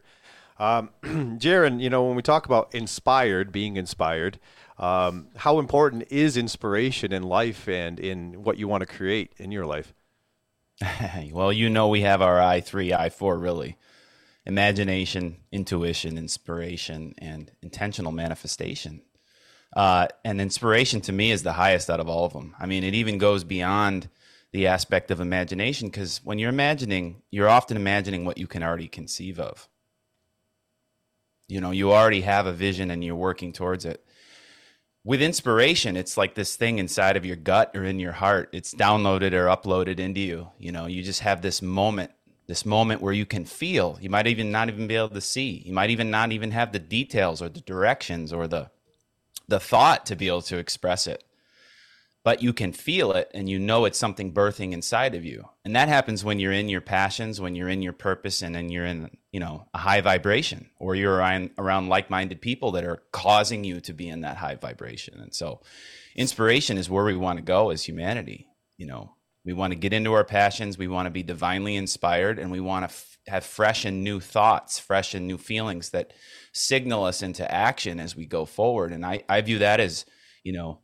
Um, 0.58 0.90
Jarin, 1.04 1.80
you 1.82 1.90
know, 1.90 2.04
when 2.04 2.16
we 2.16 2.22
talk 2.22 2.46
about 2.46 2.74
inspired, 2.76 3.52
being 3.52 3.78
inspired, 3.78 4.40
um, 4.78 5.28
how 5.38 5.60
important 5.60 6.06
is 6.10 6.38
inspiration 6.38 7.14
in 7.14 7.24
life 7.24 7.68
and 7.68 8.00
in 8.00 8.44
what 8.44 8.58
you 8.58 8.68
want 8.68 8.82
to 8.82 8.88
create 8.88 9.34
in 9.38 9.52
your 9.52 9.66
life? 9.66 9.94
well, 11.32 11.52
you 11.52 11.70
know, 11.70 11.88
we 11.88 12.02
have 12.02 12.22
our 12.22 12.42
I 12.42 12.62
three, 12.62 12.94
I 12.94 13.10
four, 13.10 13.38
really 13.38 13.78
imagination, 14.46 15.38
intuition, 15.52 16.18
inspiration, 16.18 17.14
and 17.20 17.52
intentional 17.62 18.12
manifestation. 18.12 19.02
Uh, 19.76 20.08
and 20.26 20.42
inspiration 20.42 21.02
to 21.02 21.12
me 21.12 21.30
is 21.32 21.44
the 21.44 21.54
highest 21.54 21.90
out 21.90 22.00
of 22.00 22.10
all 22.10 22.26
of 22.26 22.34
them. 22.34 22.56
I 22.60 22.66
mean, 22.66 22.84
it 22.84 22.96
even 22.96 23.20
goes 23.20 23.44
beyond 23.44 24.10
the 24.52 24.66
aspect 24.66 25.12
of 25.12 25.20
imagination 25.20 25.90
because 25.90 26.22
when 26.24 26.40
you're 26.40 26.50
imagining, 26.50 27.22
you're 27.30 27.50
often 27.50 27.78
imagining 27.78 28.26
what 28.26 28.40
you 28.40 28.48
can 28.48 28.64
already 28.64 28.88
conceive 28.88 29.40
of. 29.40 29.70
You 31.48 31.62
know, 31.62 31.72
you 31.72 31.92
already 31.92 32.22
have 32.22 32.48
a 32.48 32.52
vision 32.52 32.90
and 32.90 33.04
you're 33.04 33.16
working 33.16 33.54
towards 33.54 33.86
it. 33.86 34.04
With 35.04 35.22
inspiration, 35.22 35.96
it's 35.96 36.18
like 36.18 36.36
this 36.36 36.56
thing 36.56 36.78
inside 36.78 37.16
of 37.16 37.26
your 37.26 37.38
gut 37.38 37.72
or 37.74 37.84
in 37.84 38.00
your 38.00 38.12
heart. 38.12 38.50
It's 38.52 38.74
downloaded 38.74 39.32
or 39.32 39.46
uploaded 39.46 40.00
into 40.00 40.20
you. 40.20 40.50
You 40.58 40.72
know, 40.72 40.88
you 40.88 41.02
just 41.04 41.22
have 41.22 41.42
this 41.42 41.62
moment, 41.62 42.12
this 42.48 42.66
moment 42.66 43.02
where 43.02 43.14
you 43.14 43.26
can 43.26 43.46
feel. 43.46 43.98
You 44.02 44.10
might 44.10 44.28
even 44.28 44.52
not 44.52 44.68
even 44.68 44.88
be 44.88 44.96
able 44.96 45.10
to 45.10 45.22
see. 45.22 45.64
You 45.66 45.74
might 45.74 45.90
even 45.90 46.12
not 46.12 46.32
even 46.32 46.52
have 46.52 46.74
the 46.74 46.80
details 46.80 47.42
or 47.42 47.50
the 47.50 47.62
directions 47.62 48.34
or 48.34 48.48
the 48.48 48.72
the 49.48 49.60
thought 49.60 50.06
to 50.06 50.16
be 50.16 50.28
able 50.28 50.44
to 50.44 50.58
express 50.58 51.08
it 51.08 51.24
but 52.24 52.44
you 52.44 52.54
can 52.54 52.74
feel 52.74 53.12
it 53.14 53.32
and 53.34 53.50
you 53.50 53.58
know 53.58 53.86
it's 53.86 53.98
something 53.98 54.34
birthing 54.34 54.74
inside 54.74 55.16
of 55.16 55.24
you. 55.24 55.46
And 55.64 55.76
that 55.76 55.88
happens 55.88 56.24
when 56.24 56.40
you're 56.40 56.52
in 56.52 56.70
your 56.70 56.82
passions 56.82 57.40
when 57.40 57.56
you're 57.56 57.70
in 57.70 57.82
your 57.82 57.94
purpose 57.94 58.42
and 58.42 58.54
then 58.54 58.70
you're 58.70 58.86
in 58.86 59.10
you 59.32 59.40
know 59.40 59.68
a 59.74 59.78
high 59.78 60.02
vibration 60.02 60.70
or 60.80 60.96
you're 60.96 61.16
around, 61.16 61.90
like-minded 61.90 62.42
people 62.42 62.72
that 62.72 62.84
are 62.84 63.04
causing 63.12 63.64
you 63.64 63.80
to 63.82 63.94
be 63.94 64.10
in 64.10 64.22
that 64.22 64.38
high 64.38 64.56
vibration. 64.56 65.20
And 65.20 65.34
so 65.34 65.62
inspiration 66.16 66.78
is 66.78 66.90
where 66.90 67.06
we 67.06 67.16
want 67.16 67.38
to 67.38 67.44
go 67.44 67.70
as 67.70 67.84
humanity 67.84 68.50
you 68.80 68.88
know. 68.88 69.14
We 69.46 69.54
want 69.54 69.72
to 69.72 69.80
get 69.80 69.94
into 69.94 70.14
our 70.14 70.24
passions. 70.24 70.78
We 70.78 70.88
want 70.88 71.06
to 71.06 71.12
be 71.12 71.24
divinely 71.24 71.76
inspired 71.76 72.40
and 72.40 72.52
we 72.52 72.60
want 72.60 72.84
to 72.84 72.94
f- 72.94 73.18
have 73.28 73.46
fresh 73.46 73.86
and 73.86 74.04
new 74.04 74.20
thoughts 74.20 74.80
fresh 74.80 75.14
and 75.14 75.28
new 75.28 75.38
feelings 75.38 75.92
that 75.92 76.14
signal 76.52 77.04
us 77.04 77.22
into 77.22 77.50
action 77.50 78.00
as 78.00 78.16
we 78.16 78.26
go 78.26 78.46
forward. 78.46 78.92
And 78.92 79.06
i, 79.06 79.24
I 79.30 79.42
view 79.42 79.60
that 79.60 79.80
as 79.80 80.06
you 80.44 80.54
know 80.54 80.80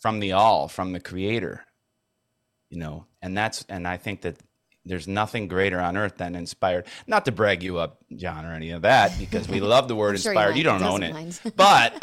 from 0.00 0.20
the 0.20 0.32
all, 0.32 0.68
from 0.68 0.92
the 0.92 1.00
creator. 1.00 1.64
You 2.70 2.78
know, 2.78 3.06
and 3.22 3.36
that's 3.36 3.64
and 3.68 3.86
I 3.86 3.96
think 3.96 4.22
that 4.22 4.36
there's 4.86 5.08
nothing 5.08 5.48
greater 5.48 5.80
on 5.80 5.96
earth 5.96 6.16
than 6.16 6.34
inspired. 6.36 6.86
Not 7.06 7.24
to 7.24 7.32
brag 7.32 7.62
you 7.62 7.78
up, 7.78 7.98
John, 8.14 8.46
or 8.46 8.52
any 8.54 8.70
of 8.70 8.82
that, 8.82 9.18
because 9.18 9.48
we 9.48 9.60
love 9.60 9.88
the 9.88 9.96
word 9.96 10.14
inspired. 10.14 10.50
Sure 10.50 10.56
you, 10.56 10.62
don't 10.62 10.82
own 10.82 11.02
it, 11.02 11.40
but 11.56 12.02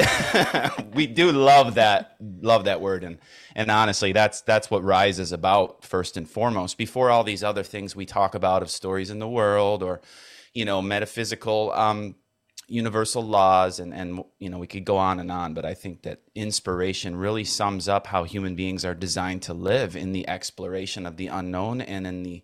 we 0.94 1.08
do 1.08 1.32
love 1.32 1.76
that 1.76 2.18
love 2.20 2.66
that 2.66 2.82
word, 2.82 3.04
and 3.04 3.18
and 3.56 3.72
honestly, 3.72 4.12
that's 4.12 4.42
that's 4.42 4.70
what 4.70 4.84
Rise 4.84 5.20
is 5.20 5.32
about 5.32 5.84
first 5.84 6.18
and 6.18 6.30
foremost. 6.30 6.78
Before 6.78 7.10
all 7.10 7.24
these 7.24 7.44
other 7.44 7.64
things 7.64 7.96
we 7.96 8.06
talk 8.06 8.36
about 8.36 8.62
of 8.62 8.70
stories 8.70 9.10
in 9.10 9.20
the 9.20 9.30
world 9.30 9.82
or 9.82 10.02
you 10.54 10.66
know 10.66 10.82
metaphysical 10.82 11.72
um, 11.72 12.16
universal 12.68 13.22
laws 13.22 13.80
and 13.80 13.94
and 13.94 14.24
you 14.40 14.50
know 14.50 14.58
we 14.58 14.68
could 14.68 14.86
go 14.86 14.98
on 14.98 15.20
and 15.20 15.32
on 15.32 15.54
but 15.54 15.66
i 15.66 15.74
think 15.74 16.02
that 16.04 16.22
inspiration 16.34 17.16
really 17.16 17.44
sums 17.44 17.90
up 17.90 18.08
how 18.08 18.24
human 18.24 18.56
beings 18.56 18.86
are 18.86 18.96
designed 18.96 19.42
to 19.42 19.54
live 19.54 19.96
in 19.96 20.12
the 20.14 20.28
exploration 20.30 21.06
of 21.06 21.18
the 21.18 21.28
unknown 21.28 21.82
and 21.82 22.08
in 22.08 22.24
the 22.24 22.44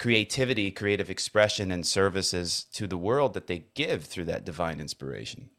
creativity 0.00 0.70
creative 0.70 1.10
expression 1.10 1.70
and 1.70 1.86
services 1.86 2.64
to 2.72 2.86
the 2.86 2.96
world 2.96 3.34
that 3.34 3.46
they 3.48 3.66
give 3.74 4.04
through 4.04 4.24
that 4.24 4.46
divine 4.46 4.80
inspiration. 4.80 5.50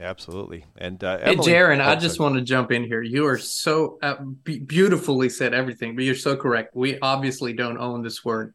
Absolutely. 0.00 0.64
And 0.78 1.04
uh, 1.04 1.18
Emily, 1.20 1.50
hey 1.50 1.58
Jarin 1.58 1.84
i 1.84 1.94
just 1.94 2.18
want 2.18 2.34
to 2.36 2.40
jump 2.40 2.72
in 2.72 2.84
here. 2.84 3.02
You 3.02 3.26
are 3.26 3.36
so 3.36 3.98
uh, 4.02 4.14
beautifully 4.44 5.28
said 5.28 5.52
everything 5.52 5.94
but 5.94 6.04
you're 6.04 6.14
so 6.14 6.34
correct. 6.34 6.74
We 6.74 6.98
obviously 7.00 7.52
don't 7.52 7.76
own 7.76 8.02
this 8.02 8.24
word 8.24 8.54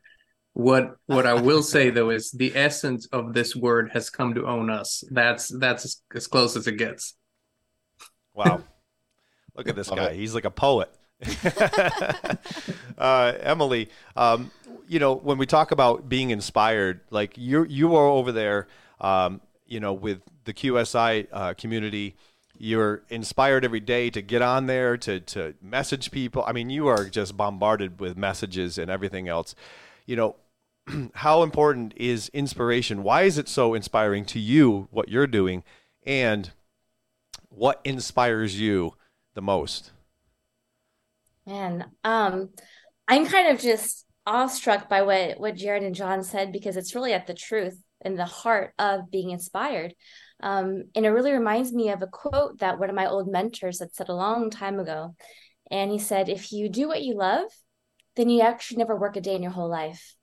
what 0.56 0.96
what 1.06 1.28
I 1.28 1.36
will 1.36 1.62
say 1.62 1.92
though 1.92 2.10
is 2.10 2.32
the 2.32 2.56
essence 2.56 3.06
of 3.08 3.34
this 3.34 3.56
word 3.56 3.92
has 3.94 4.10
come 4.10 4.34
to 4.34 4.48
own 4.48 4.72
us. 4.72 5.04
That's 5.12 5.50
that's 5.60 5.86
as, 5.86 6.02
as 6.16 6.28
close 6.28 6.58
as 6.58 6.66
it 6.66 6.78
gets. 6.78 7.14
Wow. 8.34 8.64
Look 9.56 9.70
at 9.70 9.76
this 9.76 9.90
guy. 9.90 10.14
He's 10.14 10.34
like 10.34 10.46
a 10.46 10.52
poet. 10.52 10.90
uh, 12.98 13.34
Emily, 13.40 13.90
um, 14.18 14.52
you 14.88 15.00
know, 15.00 15.14
when 15.16 15.38
we 15.38 15.46
talk 15.46 15.72
about 15.72 16.10
being 16.10 16.30
inspired, 16.32 17.02
like 17.10 17.38
you 17.38 17.66
you 17.66 17.96
are 17.96 18.08
over 18.08 18.32
there, 18.32 18.68
um, 19.00 19.40
you 19.66 19.80
know, 19.80 19.94
with 19.94 20.22
the 20.44 20.54
QSI 20.54 21.28
uh, 21.32 21.54
community, 21.54 22.16
you're 22.58 23.04
inspired 23.10 23.64
every 23.64 23.80
day 23.80 24.10
to 24.10 24.22
get 24.22 24.42
on 24.42 24.66
there 24.66 24.98
to 24.98 25.20
to 25.22 25.54
message 25.62 26.12
people. 26.12 26.44
I 26.46 26.52
mean, 26.52 26.70
you 26.70 26.88
are 26.88 27.06
just 27.06 27.38
bombarded 27.38 28.00
with 28.00 28.18
messages 28.18 28.78
and 28.78 28.92
everything 28.92 29.30
else. 29.30 29.56
You 30.06 30.18
know, 30.18 30.36
how 31.16 31.44
important 31.44 31.94
is 31.96 32.30
inspiration? 32.30 33.04
Why 33.04 33.24
is 33.24 33.38
it 33.38 33.50
so 33.50 33.74
inspiring 33.74 34.26
to 34.26 34.40
you 34.40 34.88
what 34.92 35.10
you're 35.10 35.28
doing, 35.28 35.64
and 36.06 36.52
what 37.50 37.82
inspires 37.84 38.60
you 38.60 38.94
the 39.34 39.42
most? 39.42 39.92
Man, 41.46 41.86
um, 42.04 42.50
I'm 43.08 43.26
kind 43.26 43.50
of 43.50 43.60
just 43.60 44.06
awestruck 44.26 44.90
by 44.90 45.04
what 45.04 45.40
what 45.40 45.56
Jared 45.56 45.84
and 45.84 45.96
John 45.96 46.24
said 46.24 46.52
because 46.52 46.78
it's 46.78 46.96
really 46.96 47.14
at 47.14 47.28
the 47.28 47.34
truth 47.34 47.80
and 48.02 48.18
the 48.18 48.26
heart 48.26 48.74
of 48.80 49.12
being 49.12 49.32
inspired. 49.32 49.94
Um, 50.42 50.86
and 50.96 51.06
it 51.06 51.10
really 51.10 51.32
reminds 51.32 51.72
me 51.72 51.90
of 51.90 52.02
a 52.02 52.08
quote 52.08 52.60
that 52.60 52.80
one 52.80 52.90
of 52.90 52.96
my 52.96 53.08
old 53.08 53.28
mentors 53.28 53.80
had 53.80 53.94
said 53.94 54.10
a 54.10 54.16
long 54.16 54.50
time 54.50 54.80
ago. 54.80 55.16
And 55.72 55.92
he 55.92 56.00
said, 56.00 56.30
If 56.30 56.52
you 56.52 56.70
do 56.70 56.88
what 56.88 57.02
you 57.02 57.16
love, 57.16 57.48
then 58.16 58.30
you 58.30 58.42
actually 58.42 58.78
never 58.78 58.96
work 58.96 59.16
a 59.16 59.22
day 59.22 59.36
in 59.36 59.44
your 59.44 59.52
whole 59.52 59.70
life. 59.70 60.16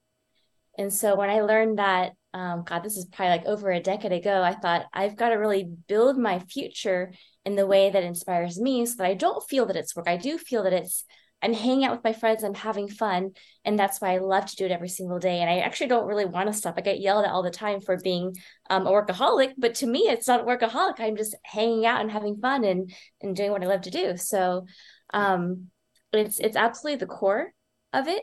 And 0.79 0.93
so 0.93 1.17
when 1.17 1.31
I 1.31 1.43
learned 1.43 1.79
that, 1.79 2.13
um, 2.35 2.65
God, 2.65 2.83
this 2.83 2.97
is 2.97 3.05
probably 3.05 3.37
like 3.37 3.47
over 3.47 3.71
a 3.71 3.81
decade 3.81 4.13
ago, 4.13 4.43
I 4.43 4.55
thought 4.55 4.87
I've 4.93 5.17
got 5.17 5.31
to 5.31 5.35
really 5.35 5.69
build 5.87 6.17
my 6.17 6.39
future 6.39 7.13
in 7.45 7.57
the 7.57 7.67
way 7.67 7.91
that 7.91 8.03
inspires 8.03 8.59
me 8.59 8.87
so 8.87 8.95
that 8.99 9.07
I 9.07 9.15
don't 9.15 9.47
feel 9.49 9.67
that 9.67 9.77
it's 9.77 9.95
work. 9.95 10.09
I 10.09 10.17
do 10.17 10.39
feel 10.39 10.63
that 10.63 10.73
it's, 10.73 11.05
I'm 11.43 11.53
hanging 11.53 11.85
out 11.85 11.93
with 11.93 12.05
my 12.05 12.13
friends, 12.13 12.43
I'm 12.43 12.55
having 12.55 12.89
fun. 12.89 13.33
And 13.65 13.79
that's 13.79 14.01
why 14.01 14.15
I 14.15 14.19
love 14.19 14.47
to 14.47 14.57
do 14.57 14.65
it 14.65 14.71
every 14.71 14.89
single 14.89 15.19
day. 15.19 15.41
And 15.41 15.51
I 15.51 15.59
actually 15.59 15.89
don't 15.89 16.07
really 16.07 16.25
want 16.25 16.47
to 16.47 16.55
stop. 16.55 16.77
I 16.79 16.81
get 16.81 17.01
yelled 17.01 17.27
at 17.27 17.33
all 17.33 17.43
the 17.43 17.51
time 17.51 17.81
for 17.81 17.99
being 17.99 18.35
um, 18.71 18.87
a 18.87 18.91
workaholic, 18.91 19.53
but 19.59 19.75
to 19.77 19.87
me, 19.87 20.01
it's 20.01 20.29
not 20.29 20.47
workaholic. 20.47 21.01
I'm 21.01 21.17
just 21.17 21.35
hanging 21.43 21.85
out 21.85 22.01
and 22.01 22.11
having 22.11 22.37
fun 22.37 22.65
and, 22.65 22.95
and 23.21 23.37
doing 23.37 23.51
what 23.51 23.63
I 23.63 23.67
love 23.67 23.83
to 23.83 23.91
do. 23.91 24.17
So 24.17 24.67
um, 25.13 25.67
it's, 26.13 26.39
it's 26.39 26.57
absolutely 26.57 27.01
the 27.01 27.13
core 27.13 27.53
of 27.93 28.09
it. 28.09 28.23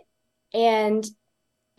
And 0.54 1.06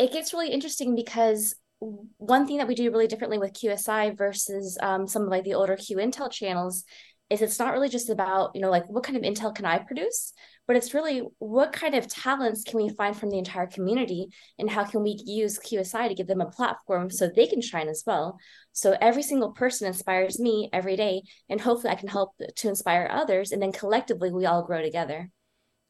it 0.01 0.13
gets 0.13 0.33
really 0.33 0.51
interesting 0.51 0.97
because 0.97 1.55
one 1.79 2.47
thing 2.47 2.57
that 2.57 2.69
we 2.69 2.75
do 2.75 2.91
really 2.91 3.07
differently 3.07 3.39
with 3.39 3.53
QSI 3.53 4.17
versus 4.17 4.79
um, 4.83 5.07
some 5.07 5.23
of 5.23 5.29
like 5.29 5.45
the 5.45 5.55
older 5.55 5.77
Q 5.77 5.99
Intel 5.99 6.31
channels 6.31 6.85
is 7.29 7.43
it's 7.43 7.59
not 7.59 7.73
really 7.75 7.89
just 7.91 8.09
about 8.09 8.51
you 8.55 8.63
know 8.63 8.71
like 8.71 8.89
what 8.89 9.05
kind 9.05 9.17
of 9.17 9.23
intel 9.23 9.55
can 9.55 9.67
I 9.67 9.79
produce, 9.79 10.33
but 10.67 10.75
it's 10.75 10.95
really 10.95 11.23
what 11.39 11.73
kind 11.73 11.95
of 11.95 12.09
talents 12.09 12.65
can 12.65 12.83
we 12.83 12.89
find 12.89 13.15
from 13.15 13.29
the 13.29 13.39
entire 13.39 13.67
community 13.67 14.29
and 14.59 14.71
how 14.71 14.85
can 14.85 15.03
we 15.03 15.21
use 15.25 15.59
QSI 15.59 16.09
to 16.09 16.15
give 16.15 16.27
them 16.27 16.41
a 16.41 16.51
platform 16.51 17.11
so 17.11 17.29
they 17.29 17.47
can 17.47 17.61
shine 17.61 17.89
as 17.89 18.03
well. 18.07 18.39
So 18.73 18.97
every 19.03 19.23
single 19.23 19.53
person 19.53 19.87
inspires 19.87 20.41
me 20.41 20.71
every 20.73 20.97
day, 20.97 21.23
and 21.51 21.61
hopefully 21.61 21.93
I 21.93 21.97
can 21.97 22.09
help 22.09 22.31
to 22.39 22.69
inspire 22.69 23.07
others, 23.11 23.53
and 23.53 23.61
then 23.61 23.73
collectively 23.73 24.33
we 24.33 24.47
all 24.47 24.65
grow 24.65 24.81
together. 24.81 25.31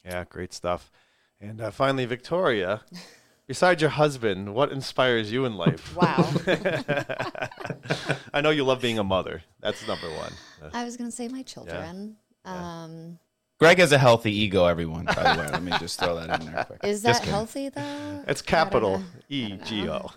Yeah, 0.04 0.24
great 0.28 0.52
stuff. 0.52 0.90
And 1.40 1.60
uh, 1.60 1.70
finally, 1.70 2.06
Victoria. 2.06 2.82
Besides 3.50 3.80
your 3.82 3.90
husband, 3.90 4.54
what 4.54 4.70
inspires 4.70 5.32
you 5.32 5.44
in 5.44 5.56
life? 5.56 5.96
Wow. 5.96 6.24
I 8.32 8.40
know 8.42 8.50
you 8.50 8.62
love 8.62 8.80
being 8.80 9.00
a 9.00 9.02
mother. 9.02 9.42
That's 9.58 9.84
number 9.88 10.06
one. 10.08 10.32
I 10.72 10.84
was 10.84 10.96
going 10.96 11.10
to 11.10 11.16
say 11.16 11.26
my 11.26 11.42
children. 11.42 12.14
Yeah. 12.46 12.82
Um, 12.84 13.18
Greg 13.58 13.80
has 13.80 13.90
a 13.90 13.98
healthy 13.98 14.32
ego, 14.32 14.66
everyone, 14.66 15.04
by 15.06 15.34
the 15.34 15.40
way. 15.40 15.48
Let 15.48 15.64
me 15.64 15.72
just 15.80 15.98
throw 15.98 16.14
that 16.14 16.40
in 16.40 16.46
there 16.46 16.64
quick. 16.64 16.78
Is 16.84 17.02
that 17.02 17.24
healthy, 17.24 17.70
though? 17.70 18.22
It's 18.28 18.40
capital 18.40 19.02
E 19.28 19.56
G 19.64 19.88
O. 19.88 20.08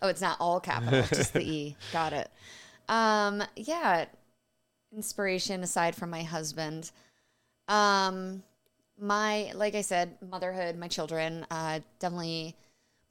oh, 0.00 0.08
it's 0.08 0.22
not 0.22 0.38
all 0.40 0.60
capital, 0.60 1.02
just 1.02 1.34
the 1.34 1.42
E. 1.42 1.76
Got 1.92 2.14
it. 2.14 2.30
Um, 2.88 3.42
yeah. 3.54 4.06
Inspiration 4.96 5.62
aside 5.62 5.94
from 5.94 6.08
my 6.08 6.22
husband. 6.22 6.90
Um, 7.68 8.42
my 8.98 9.52
like 9.54 9.74
I 9.74 9.82
said, 9.82 10.16
motherhood, 10.28 10.76
my 10.76 10.88
children, 10.88 11.46
uh, 11.50 11.80
definitely 11.98 12.56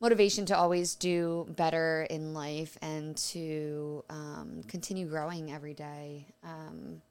motivation 0.02 0.46
to 0.48 0.58
always 0.58 0.96
do 0.96 1.46
better 1.56 2.06
in 2.10 2.34
life 2.34 2.78
and 2.82 3.16
to 3.18 4.04
um, 4.10 4.62
continue 4.68 5.08
growing 5.08 5.52
every 5.52 5.74
day. 5.74 6.28
Um, 6.44 7.02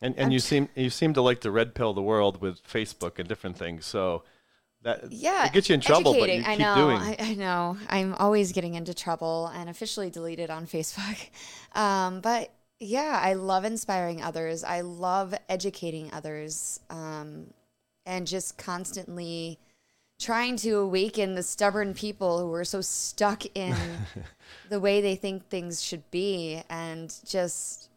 and 0.00 0.14
and 0.16 0.32
you 0.32 0.38
seem 0.40 0.68
you 0.74 0.90
seem 0.90 1.14
to 1.14 1.22
like 1.22 1.40
to 1.40 1.50
red 1.50 1.74
pill 1.74 1.92
the 1.92 2.02
world 2.02 2.40
with 2.40 2.62
Facebook 2.66 3.18
and 3.18 3.28
different 3.28 3.56
things. 3.56 3.84
So 3.86 4.22
That 4.82 5.10
yeah, 5.10 5.46
it 5.46 5.52
gets 5.52 5.68
you 5.68 5.74
in 5.74 5.80
trouble, 5.80 6.16
but 6.18 6.30
you 6.30 6.44
keep 6.44 6.48
I 6.48 6.54
know, 6.56 6.74
doing. 6.74 6.98
I, 6.98 7.16
I 7.18 7.34
know. 7.34 7.76
I'm 7.88 8.14
always 8.14 8.52
getting 8.52 8.74
into 8.74 8.94
trouble 8.94 9.48
and 9.54 9.68
officially 9.70 10.10
deleted 10.10 10.50
on 10.50 10.66
Facebook. 10.66 11.30
Um, 11.74 12.20
but 12.22 12.50
yeah, 12.80 13.20
I 13.22 13.34
love 13.34 13.64
inspiring 13.64 14.22
others. 14.22 14.64
I 14.64 14.82
love 14.82 15.34
educating 15.48 16.10
others, 16.12 16.80
um, 16.90 17.48
and 18.06 18.26
just 18.26 18.56
constantly 18.58 19.58
trying 20.18 20.56
to 20.56 20.72
awaken 20.72 21.34
the 21.34 21.42
stubborn 21.42 21.94
people 21.94 22.40
who 22.40 22.52
are 22.52 22.64
so 22.64 22.80
stuck 22.80 23.44
in 23.56 23.76
the 24.68 24.80
way 24.80 25.00
they 25.00 25.14
think 25.14 25.46
things 25.46 25.82
should 25.82 26.08
be, 26.10 26.62
and 26.68 27.14
just 27.26 27.90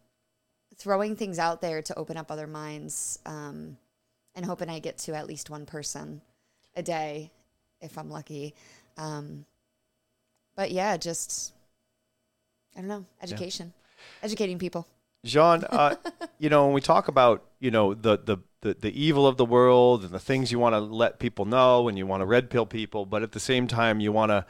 throwing 0.78 1.16
things 1.16 1.38
out 1.40 1.62
there 1.62 1.82
to 1.82 1.98
open 1.98 2.18
up 2.18 2.32
other 2.32 2.48
minds. 2.48 3.20
Um, 3.26 3.78
and 4.36 4.46
hoping 4.46 4.70
I 4.70 4.80
get 4.80 4.98
to 5.00 5.14
at 5.14 5.28
least 5.28 5.50
one 5.50 5.66
person 5.66 6.22
a 6.76 6.84
day 6.84 7.32
if 7.82 7.98
I'm 7.98 8.10
lucky. 8.10 8.54
Um, 8.98 9.46
but 10.56 10.72
yeah, 10.72 10.98
just 10.98 11.54
I 12.76 12.80
don't 12.80 12.88
know, 12.88 13.06
education, 13.22 13.74
educating 14.24 14.58
people. 14.58 14.88
Jean, 15.24 15.64
uh, 15.70 15.96
you 16.40 16.50
know, 16.50 16.66
when 16.66 16.74
we 16.74 16.82
talk 16.82 17.08
about, 17.08 17.44
you 17.60 17.72
know, 17.72 17.94
the, 17.94 18.18
the, 18.18 18.38
the, 18.62 18.74
the 18.74 19.02
evil 19.02 19.28
of 19.28 19.38
the 19.38 19.46
world 19.46 20.04
and 20.04 20.12
the 20.12 20.20
things 20.20 20.52
you 20.52 20.60
want 20.60 20.74
to 20.74 20.80
let 20.80 21.20
people 21.20 21.46
know 21.46 21.88
and 21.88 21.98
you 21.98 22.08
want 22.08 22.22
to 22.22 22.26
red 22.26 22.50
pill 22.50 22.66
people, 22.66 23.06
but 23.06 23.24
at 23.24 23.32
the 23.32 23.40
same 23.40 23.68
time 23.68 24.00
you 24.00 24.12
want 24.12 24.30
to 24.30 24.46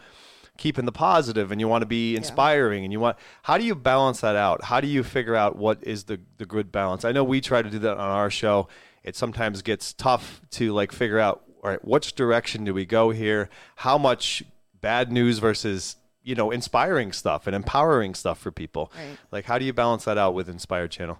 keep 0.57 0.77
in 0.77 0.85
the 0.85 0.91
positive 0.91 1.51
and 1.51 1.59
you 1.59 1.67
want 1.67 1.81
to 1.81 1.87
be 1.87 2.15
inspiring 2.15 2.83
and 2.83 2.91
you 2.93 2.99
want 2.99 3.17
how 3.43 3.57
do 3.57 3.63
you 3.63 3.73
balance 3.73 4.21
that 4.21 4.35
out? 4.35 4.65
How 4.65 4.79
do 4.79 4.87
you 4.87 5.03
figure 5.03 5.35
out 5.35 5.55
what 5.55 5.79
is 5.81 6.03
the, 6.03 6.19
the 6.37 6.45
good 6.45 6.71
balance? 6.71 7.03
I 7.03 7.11
know 7.11 7.23
we 7.23 7.41
try 7.41 7.61
to 7.61 7.69
do 7.69 7.79
that 7.79 7.97
on 7.97 7.99
our 7.99 8.29
show. 8.29 8.67
It 9.03 9.15
sometimes 9.15 9.61
gets 9.61 9.93
tough 9.93 10.41
to 10.51 10.73
like 10.73 10.91
figure 10.91 11.19
out 11.19 11.43
all 11.63 11.69
right, 11.69 11.83
which 11.85 12.13
direction 12.13 12.63
do 12.63 12.73
we 12.73 12.85
go 12.85 13.11
here? 13.11 13.49
How 13.77 13.97
much 13.97 14.43
bad 14.81 15.11
news 15.11 15.39
versus 15.39 15.95
you 16.23 16.35
know 16.35 16.51
inspiring 16.51 17.11
stuff 17.11 17.47
and 17.47 17.55
empowering 17.55 18.13
stuff 18.13 18.37
for 18.39 18.51
people 18.51 18.91
Right. 18.95 19.17
like 19.31 19.45
how 19.45 19.57
do 19.57 19.65
you 19.65 19.73
balance 19.73 20.05
that 20.05 20.17
out 20.17 20.33
with 20.33 20.49
inspired 20.49 20.91
channel 20.91 21.19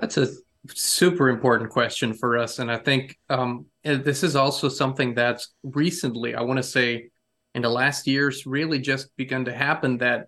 That's 0.00 0.16
a 0.16 0.28
super 0.74 1.28
important 1.28 1.70
question 1.70 2.12
for 2.12 2.36
us. 2.36 2.58
And 2.58 2.70
I 2.70 2.78
think 2.78 3.16
um, 3.30 3.66
and 3.84 4.04
this 4.04 4.22
is 4.22 4.36
also 4.36 4.68
something 4.68 5.14
that's 5.14 5.54
recently, 5.62 6.34
I 6.34 6.42
want 6.42 6.58
to 6.58 6.62
say, 6.62 7.10
in 7.54 7.62
the 7.62 7.68
last 7.70 8.06
years, 8.06 8.44
really 8.46 8.78
just 8.78 9.16
begun 9.16 9.44
to 9.46 9.52
happen 9.52 9.98
that 9.98 10.26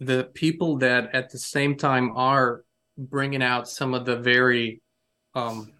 the 0.00 0.30
people 0.34 0.78
that 0.78 1.14
at 1.14 1.30
the 1.30 1.38
same 1.38 1.76
time 1.76 2.16
are 2.16 2.64
bringing 2.96 3.42
out 3.42 3.68
some 3.68 3.92
of 3.94 4.04
the 4.06 4.16
very, 4.16 4.80
um, 5.34 5.72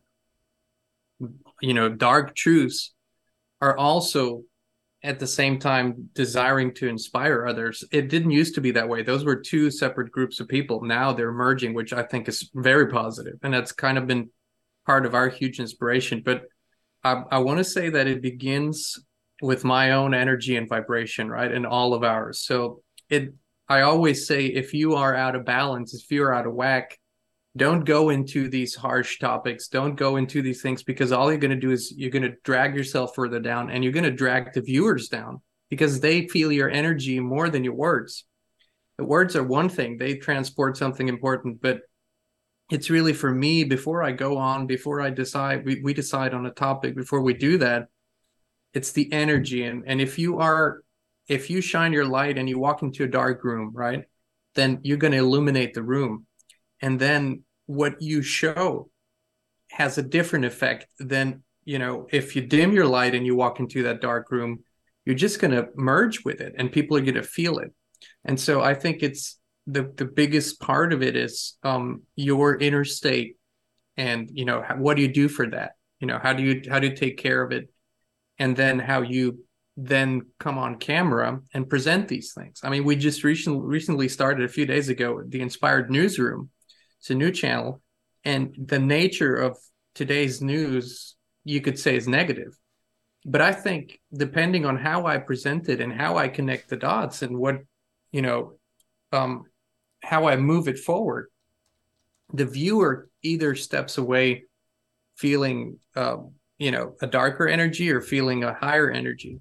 you 1.61 1.75
know, 1.75 1.89
dark 1.89 2.35
truths 2.35 2.93
are 3.61 3.77
also 3.77 4.43
at 5.03 5.19
the 5.19 5.27
same 5.27 5.59
time 5.59 6.09
desiring 6.15 6.75
to 6.75 6.89
inspire 6.89 7.47
others. 7.47 7.85
It 7.93 8.09
didn't 8.09 8.31
used 8.31 8.55
to 8.55 8.61
be 8.61 8.73
that 8.73 8.89
way. 8.89 9.03
Those 9.03 9.25
were 9.25 9.37
two 9.37 9.71
separate 9.71 10.11
groups 10.11 10.41
of 10.41 10.49
people. 10.49 10.83
Now 10.83 11.13
they're 11.13 11.33
merging, 11.33 11.75
which 11.75 11.93
I 11.93 12.03
think 12.03 12.29
is 12.29 12.51
very 12.55 12.89
positive, 12.89 13.35
and 13.43 13.53
that's 13.53 13.73
kind 13.73 13.99
of 13.99 14.07
been 14.07 14.31
part 14.85 15.07
of 15.07 15.15
our 15.15 15.29
huge 15.29 15.61
inspiration. 15.61 16.23
But 16.25 16.43
I, 17.05 17.23
I 17.31 17.39
want 17.39 17.59
to 17.59 17.65
say 17.65 17.91
that 17.91 18.07
it 18.07 18.23
begins 18.23 18.99
with 19.43 19.65
my 19.65 19.93
own 19.93 20.15
energy 20.15 20.57
and 20.57 20.69
vibration, 20.69 21.29
right, 21.29 21.53
and 21.53 21.67
all 21.67 21.95
of 21.95 22.03
ours. 22.03 22.41
So 22.41 22.83
it, 23.11 23.35
I 23.69 23.83
always 23.83 24.27
say, 24.27 24.47
if 24.47 24.73
you 24.73 24.95
are 24.95 25.15
out 25.15 25.37
of 25.37 25.45
balance, 25.45 25.95
if 25.95 26.11
you're 26.11 26.35
out 26.35 26.47
of 26.47 26.55
whack, 26.55 26.99
don't 27.57 27.85
go 27.85 28.11
into 28.11 28.49
these 28.49 28.75
harsh 28.75 29.19
topics. 29.19 29.69
Don't 29.69 29.95
go 29.95 30.17
into 30.17 30.43
these 30.43 30.63
things 30.63 30.83
because 30.83 31.13
all 31.13 31.31
you're 31.31 31.41
going 31.41 31.51
to 31.51 31.57
do 31.57 31.71
is 31.71 31.93
you're 31.97 32.11
going 32.11 32.23
to 32.23 32.37
drag 32.45 32.75
yourself 32.75 33.15
further 33.15 33.41
down 33.41 33.71
and 33.71 33.83
you're 33.83 33.93
going 33.93 34.05
to 34.05 34.11
drag 34.11 34.53
the 34.53 34.61
viewers 34.61 35.09
down 35.09 35.41
because 35.71 36.01
they 36.01 36.29
feel 36.29 36.53
your 36.53 36.71
energy 36.71 37.19
more 37.21 37.49
than 37.49 37.65
your 37.65 37.75
words. 37.75 38.25
The 38.99 39.05
words 39.05 39.37
are 39.37 39.45
one 39.45 39.69
thing. 39.69 39.99
They 39.99 40.17
transport 40.17 40.77
something 40.77 41.09
important 41.09 41.61
but 41.61 41.81
it's 42.71 42.91
really 42.91 43.13
for 43.13 43.33
me 43.33 43.63
before 43.63 44.03
i 44.03 44.11
go 44.11 44.37
on 44.37 44.67
before 44.67 45.01
i 45.01 45.09
decide 45.09 45.65
we, 45.65 45.81
we 45.83 45.95
decide 45.95 46.35
on 46.35 46.47
a 46.47 46.51
topic 46.51 46.97
before 46.97 47.21
we 47.21 47.33
do 47.33 47.59
that 47.59 47.87
it's 48.77 48.93
the 48.93 49.11
energy. 49.11 49.65
And 49.65 49.85
and 49.87 50.03
if 50.03 50.19
you 50.19 50.39
are 50.39 50.83
if 51.29 51.49
you 51.49 51.63
shine 51.63 51.95
your 51.95 52.05
light 52.05 52.37
and 52.37 52.47
you 52.47 52.59
walk 52.59 52.83
into 52.83 53.05
a 53.05 53.09
dark 53.09 53.43
room 53.43 53.73
right 53.75 54.05
then 54.55 54.81
you're 54.83 54.99
going 54.99 55.13
to 55.13 55.19
illuminate 55.19 55.75
the 55.75 55.83
room. 55.83 56.27
And 56.81 56.99
then 57.01 57.43
what 57.67 58.01
you 58.01 58.23
show 58.23 58.89
has 59.71 59.99
a 59.99 60.03
different 60.03 60.45
effect 60.45 60.87
than 60.99 61.43
you 61.65 61.79
know 61.79 62.07
if 62.11 62.37
you 62.37 62.43
dim 62.43 62.73
your 62.73 62.87
light 62.87 63.15
and 63.15 63.27
you 63.27 63.35
walk 63.35 63.61
into 63.61 63.83
that 63.83 64.01
dark 64.01 64.31
room 64.31 64.61
you're 65.05 65.15
just 65.15 65.41
going 65.41 65.53
to 65.53 65.69
merge 65.77 66.25
with 66.25 66.41
it 66.41 66.55
and 66.59 66.73
people 66.73 66.97
are 66.97 67.01
going 67.01 67.15
to 67.15 67.23
feel 67.23 67.59
it. 67.59 67.73
And 68.25 68.39
so 68.39 68.61
i 68.61 68.75
think 68.75 69.03
it's 69.03 69.39
the 69.67 69.93
the 69.97 70.05
biggest 70.05 70.61
part 70.61 70.93
of 70.93 71.03
it 71.03 71.17
is 71.17 71.57
um 71.63 72.03
your 72.15 72.57
inner 72.57 72.85
state 72.85 73.37
and 73.97 74.31
you 74.33 74.45
know 74.45 74.63
what 74.77 74.97
do 74.97 75.03
you 75.03 75.13
do 75.13 75.29
for 75.29 75.47
that? 75.49 75.73
You 76.01 76.07
know 76.07 76.21
how 76.23 76.33
do 76.33 76.43
you 76.43 76.63
how 76.69 76.79
do 76.79 76.89
you 76.89 76.97
take 76.97 77.17
care 77.17 77.43
of 77.43 77.53
it? 77.53 77.69
And 78.39 78.57
then 78.57 78.79
how 78.79 79.03
you 79.03 79.41
then 79.77 80.23
come 80.39 80.59
on 80.59 80.77
camera 80.77 81.41
and 81.53 81.69
present 81.69 82.09
these 82.09 82.33
things. 82.33 82.61
I 82.63 82.71
mean 82.71 82.85
we 82.85 82.97
just 82.97 83.25
recently 83.25 83.67
recently 83.67 84.09
started 84.09 84.45
a 84.45 84.53
few 84.53 84.67
days 84.67 84.89
ago 84.89 85.23
the 85.27 85.41
inspired 85.41 85.91
newsroom 85.91 86.51
it's 87.07 87.11
a 87.13 87.15
new 87.15 87.31
channel 87.31 87.81
and 88.25 88.53
the 88.67 88.81
nature 88.81 89.37
of 89.37 89.57
today's 89.95 90.43
news 90.43 91.15
you 91.45 91.61
could 91.61 91.79
say 91.79 91.95
is 91.95 92.09
negative. 92.09 92.59
But 93.25 93.41
i 93.41 93.53
think 93.53 94.01
depending 94.13 94.67
on 94.67 94.77
how 94.77 95.07
i 95.07 95.19
present 95.19 95.69
it 95.69 95.81
and 95.81 95.93
how 95.93 96.17
i 96.17 96.27
connect 96.27 96.69
the 96.69 96.77
dots 96.77 97.23
and 97.23 97.39
what 97.39 97.57
you 98.11 98.23
know 98.23 98.55
um 99.13 99.45
how 100.03 100.27
i 100.27 100.37
move 100.37 100.67
it 100.67 100.79
forward 100.79 101.27
the 102.33 102.45
viewer 102.45 103.09
either 103.23 103.55
steps 103.55 103.99
away 103.99 104.45
feeling 105.17 105.79
uh, 105.95 106.17
you 106.59 106.73
know 106.73 106.95
a 107.03 107.07
darker 107.07 107.47
energy 107.47 107.91
or 107.91 108.01
feeling 108.01 108.43
a 108.43 108.55
higher 108.55 108.91
energy. 108.91 109.41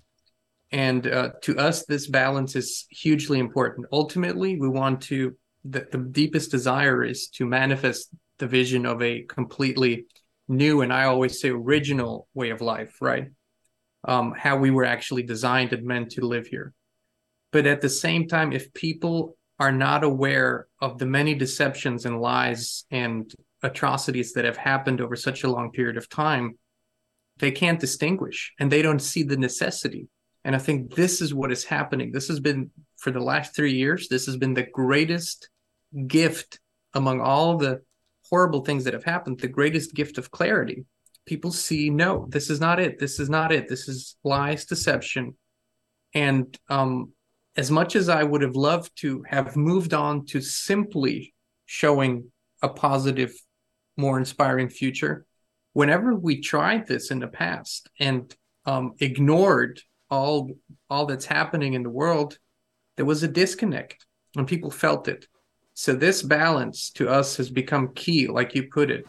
And 0.72 1.08
uh, 1.08 1.30
to 1.44 1.58
us 1.58 1.86
this 1.86 2.06
balance 2.08 2.56
is 2.56 2.86
hugely 2.90 3.40
important. 3.40 3.88
Ultimately 3.92 4.60
we 4.60 4.70
want 4.70 5.02
to 5.04 5.36
the, 5.68 5.88
the 5.92 5.98
deepest 5.98 6.52
desire 6.52 7.04
is 7.04 7.28
to 7.30 7.46
manifest 7.46 8.10
the 8.38 8.48
vision 8.48 8.86
of 8.86 9.02
a 9.02 9.24
completely 9.24 10.06
new 10.48 10.82
and 10.82 10.94
i 10.94 11.06
always 11.06 11.40
say 11.40 11.50
original 11.50 12.28
way 12.34 12.52
of 12.52 12.62
life 12.62 12.98
right? 13.02 13.28
Um, 14.08 14.36
how 14.38 14.58
we 14.58 14.70
were 14.70 14.86
actually 14.86 15.24
designed 15.24 15.74
and 15.74 15.84
meant 15.84 16.12
to 16.12 16.26
live 16.26 16.46
here. 16.46 16.74
But 17.52 17.66
at 17.66 17.82
the 17.82 17.90
same 17.90 18.28
time 18.28 18.54
if 18.54 18.72
people 18.74 19.36
are 19.60 19.72
not 19.72 20.04
aware 20.04 20.68
of 20.80 21.00
the 21.00 21.08
many 21.08 21.34
deceptions 21.34 22.06
and 22.06 22.22
lies 22.22 22.86
and 22.92 23.34
atrocities 23.64 24.34
that 24.34 24.46
have 24.46 24.58
happened 24.58 25.02
over 25.02 25.16
such 25.16 25.44
a 25.44 25.50
long 25.50 25.72
period 25.72 25.98
of 25.98 26.10
time 26.10 26.60
they 27.38 27.52
can't 27.52 27.80
distinguish 27.80 28.54
and 28.60 28.72
they 28.72 28.82
don't 28.82 29.02
see 29.02 29.24
the 29.24 29.38
necessity. 29.38 30.08
And 30.44 30.56
i 30.56 30.60
think 30.60 30.94
this 30.94 31.22
is 31.22 31.34
what 31.34 31.52
is 31.52 31.64
happening. 31.66 32.12
This 32.12 32.28
has 32.28 32.40
been 32.40 32.70
for 32.98 33.10
the 33.12 33.20
last 33.32 33.56
3 33.56 33.74
years 33.74 34.08
this 34.08 34.28
has 34.28 34.38
been 34.38 34.54
the 34.54 34.70
greatest 34.82 35.50
gift 36.08 36.60
among 36.94 37.22
all 37.22 37.58
the 37.58 37.82
horrible 38.30 38.64
things 38.64 38.84
that 38.84 38.94
have 38.94 39.04
happened 39.04 39.40
the 39.40 39.48
greatest 39.48 39.94
gift 39.94 40.18
of 40.18 40.32
clarity. 40.32 40.86
People 41.26 41.52
see 41.52 41.90
no 41.90 42.28
this 42.30 42.50
is 42.50 42.60
not 42.60 42.80
it. 42.80 43.00
This 43.00 43.20
is 43.20 43.30
not 43.30 43.52
it. 43.52 43.68
This 43.68 43.88
is 43.88 44.16
lies 44.24 44.66
deception. 44.66 45.36
And 46.14 46.58
um 46.70 47.14
as 47.58 47.72
much 47.72 47.96
as 47.96 48.10
i 48.10 48.24
would 48.24 48.42
have 48.42 48.56
loved 48.56 48.92
to 48.96 49.24
have 49.28 49.56
moved 49.56 49.94
on 49.94 50.26
to 50.26 50.42
simply 50.42 51.34
showing 51.66 52.32
a 52.62 52.70
positive 52.70 53.34
more 53.98 54.18
inspiring 54.18 54.70
future 54.70 55.26
whenever 55.74 56.14
we 56.16 56.42
tried 56.42 56.88
this 56.88 57.12
in 57.12 57.20
the 57.20 57.28
past 57.28 57.90
and 58.00 58.36
um, 58.66 58.94
ignored 59.00 59.82
all 60.10 60.50
all 60.90 61.06
that's 61.06 61.26
happening 61.26 61.74
in 61.74 61.84
the 61.84 61.90
world 61.90 62.38
there 62.98 63.06
was 63.06 63.24
a 63.24 63.28
disconnect 63.28 64.06
and 64.36 64.48
people 64.48 64.72
felt 64.72 65.08
it 65.08 65.28
so 65.76 65.94
this 65.94 66.24
balance 66.24 66.90
to 66.92 67.10
us 67.10 67.38
has 67.38 67.50
become 67.50 67.94
key 67.94 68.28
like 68.28 68.56
you 68.56 68.70
put 68.70 68.90
it. 68.90 69.06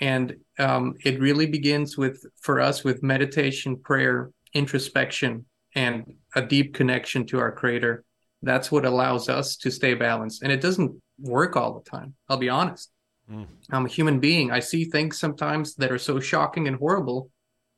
And 0.00 0.36
um, 0.58 0.94
it 1.04 1.20
really 1.20 1.46
begins 1.46 1.96
with 1.96 2.24
for 2.40 2.60
us 2.60 2.82
with 2.82 3.02
meditation 3.02 3.76
prayer 3.76 4.30
introspection 4.52 5.44
and 5.74 6.14
a 6.34 6.42
deep 6.42 6.74
connection 6.74 7.26
to 7.26 7.38
our 7.38 7.52
creator. 7.52 8.04
That's 8.42 8.72
what 8.72 8.84
allows 8.84 9.28
us 9.28 9.56
to 9.58 9.70
stay 9.70 9.94
balanced. 9.94 10.42
And 10.42 10.50
it 10.50 10.60
doesn't 10.60 11.00
work 11.18 11.56
all 11.56 11.74
the 11.74 11.90
time 11.90 12.14
i'll 12.28 12.36
be 12.36 12.48
honest. 12.48 12.90
Mm. 13.30 13.46
i'm 13.70 13.86
a 13.86 13.88
human 13.88 14.20
being. 14.20 14.50
I 14.50 14.60
see 14.60 14.84
things 14.84 15.18
sometimes 15.18 15.74
that 15.76 15.92
are 15.92 15.98
so 15.98 16.20
shocking 16.20 16.68
and 16.68 16.76
horrible 16.76 17.30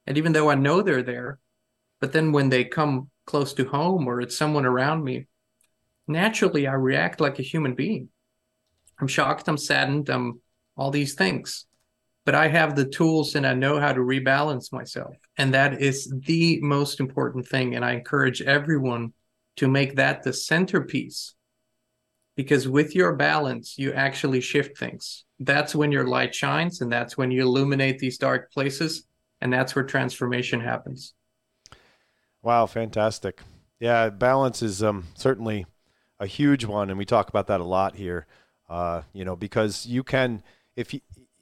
and 0.06 0.18
even 0.18 0.32
though 0.32 0.50
i 0.50 0.54
know 0.54 0.82
they're 0.82 1.02
there 1.02 1.38
but 2.00 2.12
then 2.12 2.32
when 2.32 2.48
they 2.48 2.64
come 2.64 3.10
close 3.26 3.52
to 3.54 3.64
home 3.64 4.08
or 4.08 4.20
it's 4.20 4.36
someone 4.36 4.66
around 4.66 5.04
me 5.04 5.26
naturally 6.06 6.66
i 6.66 6.72
react 6.72 7.20
like 7.20 7.38
a 7.38 7.42
human 7.42 7.74
being 7.74 8.08
i'm 9.00 9.06
shocked 9.06 9.48
i'm 9.48 9.58
saddened 9.58 10.08
i'm 10.08 10.40
all 10.76 10.90
these 10.90 11.14
things 11.14 11.66
but 12.28 12.34
I 12.34 12.48
have 12.48 12.76
the 12.76 12.84
tools 12.84 13.36
and 13.36 13.46
I 13.46 13.54
know 13.54 13.80
how 13.80 13.90
to 13.90 14.00
rebalance 14.00 14.70
myself. 14.70 15.16
And 15.38 15.54
that 15.54 15.80
is 15.80 16.12
the 16.26 16.60
most 16.60 17.00
important 17.00 17.48
thing. 17.48 17.74
And 17.74 17.82
I 17.82 17.92
encourage 17.92 18.42
everyone 18.42 19.14
to 19.56 19.66
make 19.66 19.96
that 19.96 20.24
the 20.24 20.34
centerpiece 20.34 21.34
because 22.36 22.68
with 22.68 22.94
your 22.94 23.16
balance, 23.16 23.78
you 23.78 23.94
actually 23.94 24.42
shift 24.42 24.76
things. 24.76 25.24
That's 25.40 25.74
when 25.74 25.90
your 25.90 26.06
light 26.06 26.34
shines 26.34 26.82
and 26.82 26.92
that's 26.92 27.16
when 27.16 27.30
you 27.30 27.40
illuminate 27.40 27.98
these 27.98 28.18
dark 28.18 28.52
places. 28.52 29.04
And 29.40 29.50
that's 29.50 29.74
where 29.74 29.86
transformation 29.86 30.60
happens. 30.60 31.14
Wow, 32.42 32.66
fantastic. 32.66 33.40
Yeah, 33.80 34.10
balance 34.10 34.60
is 34.60 34.82
um, 34.82 35.04
certainly 35.14 35.64
a 36.20 36.26
huge 36.26 36.66
one, 36.66 36.90
and 36.90 36.98
we 36.98 37.06
talk 37.06 37.30
about 37.30 37.46
that 37.46 37.60
a 37.60 37.64
lot 37.64 37.96
here. 37.96 38.26
Uh, 38.68 39.02
you 39.12 39.24
know, 39.24 39.34
because 39.34 39.86
you 39.86 40.02
can, 40.02 40.42
if 40.76 40.92
you, 40.92 41.00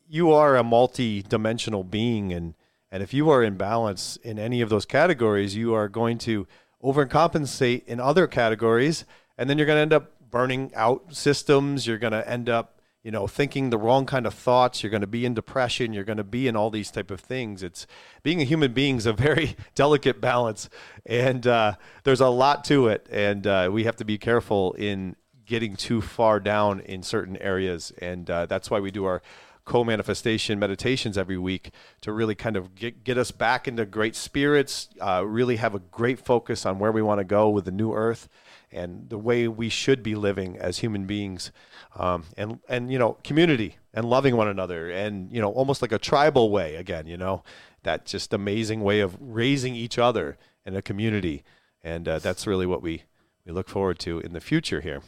you 0.09 0.33
are 0.33 0.57
a 0.57 0.63
multi-dimensional 0.63 1.85
being, 1.85 2.33
and 2.33 2.55
and 2.91 3.03
if 3.03 3.13
you 3.13 3.29
are 3.31 3.43
in 3.43 3.57
balance 3.57 4.17
in 4.23 4.39
any 4.39 4.61
of 4.61 4.69
those 4.69 4.87
categories, 4.87 5.57
you 5.57 5.75
are 5.75 5.89
going 5.89 6.19
to 6.19 6.47
overcompensate 6.83 7.85
in 7.87 7.99
other 7.99 8.27
categories, 8.27 9.05
and 9.37 9.51
then 9.51 9.59
you're 9.59 9.67
going 9.67 9.77
to 9.77 9.83
end 9.83 9.93
up 9.93 10.13
burning 10.31 10.73
out 10.75 11.15
systems. 11.15 11.87
You're 11.87 11.99
going 11.99 12.13
to 12.13 12.29
end 12.29 12.49
up 12.49 12.81
you 13.03 13.13
know 13.13 13.29
thinking 13.29 13.71
the 13.71 13.79
wrong 13.79 14.05
kind 14.05 14.27
of 14.27 14.35
thoughts. 14.35 14.83
You're 14.83 14.91
going 14.91 15.01
to 15.01 15.07
be 15.07 15.25
in 15.25 15.35
depression. 15.35 15.93
You're 15.93 16.05
going 16.05 16.17
to 16.17 16.25
be 16.25 16.49
in 16.49 16.57
all 16.57 16.71
these 16.71 16.91
type 16.91 17.11
of 17.13 17.21
things. 17.21 17.63
It's 17.63 17.87
being 18.23 18.41
a 18.41 18.45
human 18.45 18.73
being 18.73 18.97
is 18.97 19.07
a 19.07 19.13
very 19.29 19.57
delicate 19.75 20.21
balance 20.21 20.69
and 21.05 21.47
uh, 21.47 21.75
there's 22.03 22.21
a 22.21 22.29
lot 22.29 22.65
to 22.65 22.89
it 22.89 23.07
and 23.11 23.47
uh, 23.47 23.69
we 23.73 23.85
have 23.85 23.97
to 23.97 24.05
be 24.05 24.19
careful 24.19 24.73
in 24.73 25.15
getting 25.47 25.77
too 25.77 26.01
far 26.01 26.41
down 26.41 26.81
in 26.81 27.03
certain 27.03 27.37
areas. 27.39 27.93
And 27.99 28.29
uh, 28.29 28.47
that's 28.47 28.71
why 28.71 28.81
we 28.81 28.91
do 28.91 29.05
our 29.05 29.23
co-manifestation 29.65 30.59
meditations 30.59 31.19
every 31.19 31.39
week 31.39 31.71
to 32.01 32.13
really 32.13 32.37
kind 32.37 32.57
of 32.57 32.75
get, 32.75 33.03
get 33.03 33.19
us 33.19 33.33
back 33.33 33.67
into 33.67 33.85
great 33.85 34.15
spirits 34.15 34.89
uh, 35.01 35.25
really 35.27 35.57
have 35.57 35.75
a 35.75 35.81
great 35.81 36.21
focus 36.21 36.65
on 36.65 36.79
where 36.79 36.93
we 36.93 37.03
want 37.03 37.19
to 37.19 37.25
go 37.25 37.49
with 37.51 37.65
the 37.65 37.73
new 37.73 37.93
earth 37.93 38.29
and 38.73 39.09
the 39.09 39.19
way 39.19 39.49
we 39.49 39.69
should 39.69 40.03
be 40.03 40.15
living 40.15 40.57
as 40.57 40.79
human 40.79 41.07
beings, 41.07 41.53
um, 41.97 42.25
and 42.37 42.61
and 42.69 42.93
you 42.93 42.99
know 42.99 43.17
community 43.25 43.77
and 43.95 44.09
loving 44.09 44.37
one 44.37 44.49
another, 44.49 44.91
and 44.91 45.33
you 45.33 45.41
know 45.41 45.51
almost 45.51 45.83
like 45.83 45.93
a 45.93 45.99
tribal 45.99 46.51
way 46.51 46.77
again, 46.77 47.07
you 47.07 47.17
know 47.17 47.43
that 47.85 48.05
just 48.05 48.33
amazing 48.33 48.83
way 48.83 49.01
of 49.01 49.17
raising 49.21 49.75
each 49.75 49.99
other 49.99 50.37
in 50.65 50.75
a 50.77 50.83
community, 50.83 51.45
and 51.83 52.09
uh, 52.09 52.19
that's 52.19 52.47
really 52.47 52.67
what 52.67 52.83
we 52.83 53.05
we 53.45 53.53
look 53.53 53.69
forward 53.69 53.99
to 54.01 54.21
in 54.21 54.33
the 54.33 54.41
future 54.41 54.81
here, 54.81 55.03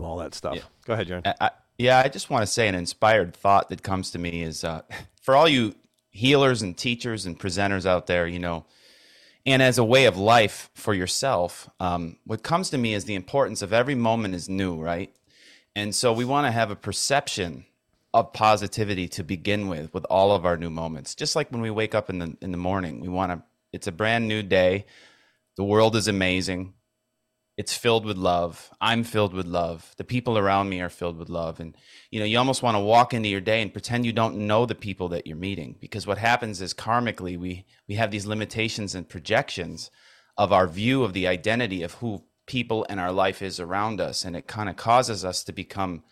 all 0.00 0.18
that 0.18 0.34
stuff. 0.34 0.56
Yeah. 0.56 0.62
Go 0.86 0.94
ahead, 0.94 1.08
John. 1.08 1.22
I, 1.24 1.50
yeah, 1.78 1.98
I 1.98 2.08
just 2.08 2.30
want 2.30 2.42
to 2.42 2.46
say 2.46 2.68
an 2.68 2.74
inspired 2.74 3.34
thought 3.34 3.68
that 3.70 3.82
comes 3.82 4.10
to 4.12 4.18
me 4.18 4.42
is 4.42 4.64
uh, 4.64 4.82
for 5.22 5.36
all 5.36 5.48
you 5.48 5.74
healers 6.10 6.62
and 6.62 6.76
teachers 6.76 7.26
and 7.26 7.38
presenters 7.38 7.86
out 7.86 8.06
there, 8.06 8.26
you 8.26 8.38
know 8.38 8.64
and 9.46 9.62
as 9.62 9.78
a 9.78 9.84
way 9.84 10.06
of 10.06 10.16
life 10.16 10.70
for 10.74 10.94
yourself, 10.94 11.68
um, 11.78 12.16
what 12.24 12.42
comes 12.42 12.70
to 12.70 12.78
me 12.78 12.94
is 12.94 13.04
the 13.04 13.14
importance 13.14 13.60
of 13.62 13.72
every 13.72 13.94
moment 13.94 14.34
is 14.34 14.48
new, 14.48 14.80
right? 14.80 15.14
And 15.76 15.94
so 15.94 16.12
we 16.12 16.24
want 16.24 16.46
to 16.46 16.50
have 16.50 16.70
a 16.70 16.76
perception 16.76 17.66
of 18.14 18.32
positivity 18.32 19.08
to 19.08 19.24
begin 19.24 19.68
with, 19.68 19.92
with 19.92 20.06
all 20.08 20.32
of 20.32 20.46
our 20.46 20.56
new 20.56 20.70
moments. 20.70 21.14
Just 21.14 21.36
like 21.36 21.50
when 21.50 21.60
we 21.60 21.70
wake 21.70 21.94
up 21.94 22.08
in 22.08 22.18
the 22.20 22.36
in 22.40 22.52
the 22.52 22.56
morning, 22.58 23.00
we 23.00 23.08
want 23.08 23.32
to. 23.32 23.42
It's 23.72 23.88
a 23.88 23.92
brand 23.92 24.28
new 24.28 24.42
day. 24.42 24.86
The 25.56 25.64
world 25.64 25.96
is 25.96 26.06
amazing. 26.08 26.74
It's 27.56 27.76
filled 27.76 28.04
with 28.04 28.16
love. 28.16 28.70
I'm 28.80 29.04
filled 29.04 29.32
with 29.32 29.46
love. 29.46 29.94
The 29.96 30.04
people 30.04 30.36
around 30.36 30.68
me 30.68 30.80
are 30.80 30.88
filled 30.88 31.16
with 31.16 31.28
love. 31.28 31.60
And, 31.60 31.76
you 32.10 32.18
know, 32.18 32.26
you 32.26 32.36
almost 32.36 32.62
want 32.62 32.74
to 32.74 32.80
walk 32.80 33.14
into 33.14 33.28
your 33.28 33.40
day 33.40 33.62
and 33.62 33.72
pretend 33.72 34.04
you 34.04 34.12
don't 34.12 34.46
know 34.46 34.66
the 34.66 34.74
people 34.74 35.08
that 35.10 35.26
you're 35.26 35.36
meeting 35.36 35.76
because 35.80 36.06
what 36.06 36.18
happens 36.18 36.60
is 36.60 36.74
karmically, 36.74 37.38
we, 37.38 37.64
we 37.86 37.94
have 37.94 38.10
these 38.10 38.26
limitations 38.26 38.94
and 38.94 39.08
projections 39.08 39.90
of 40.36 40.52
our 40.52 40.66
view 40.66 41.04
of 41.04 41.12
the 41.12 41.28
identity 41.28 41.84
of 41.84 41.94
who 41.94 42.24
people 42.46 42.84
and 42.88 42.98
our 42.98 43.12
life 43.12 43.40
is 43.40 43.60
around 43.60 44.00
us. 44.00 44.24
And 44.24 44.34
it 44.34 44.48
kind 44.48 44.68
of 44.68 44.76
causes 44.76 45.24
us 45.24 45.44
to 45.44 45.52
become 45.52 46.02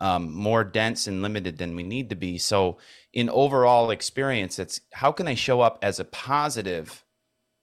um, 0.00 0.32
more 0.32 0.64
dense 0.64 1.06
and 1.06 1.22
limited 1.22 1.58
than 1.58 1.76
we 1.76 1.82
need 1.82 2.10
to 2.10 2.16
be. 2.16 2.38
So, 2.38 2.78
in 3.12 3.30
overall 3.30 3.90
experience, 3.90 4.58
it's 4.58 4.80
how 4.92 5.10
can 5.10 5.26
I 5.26 5.34
show 5.34 5.62
up 5.62 5.78
as 5.80 5.98
a 5.98 6.04
positive 6.04 7.04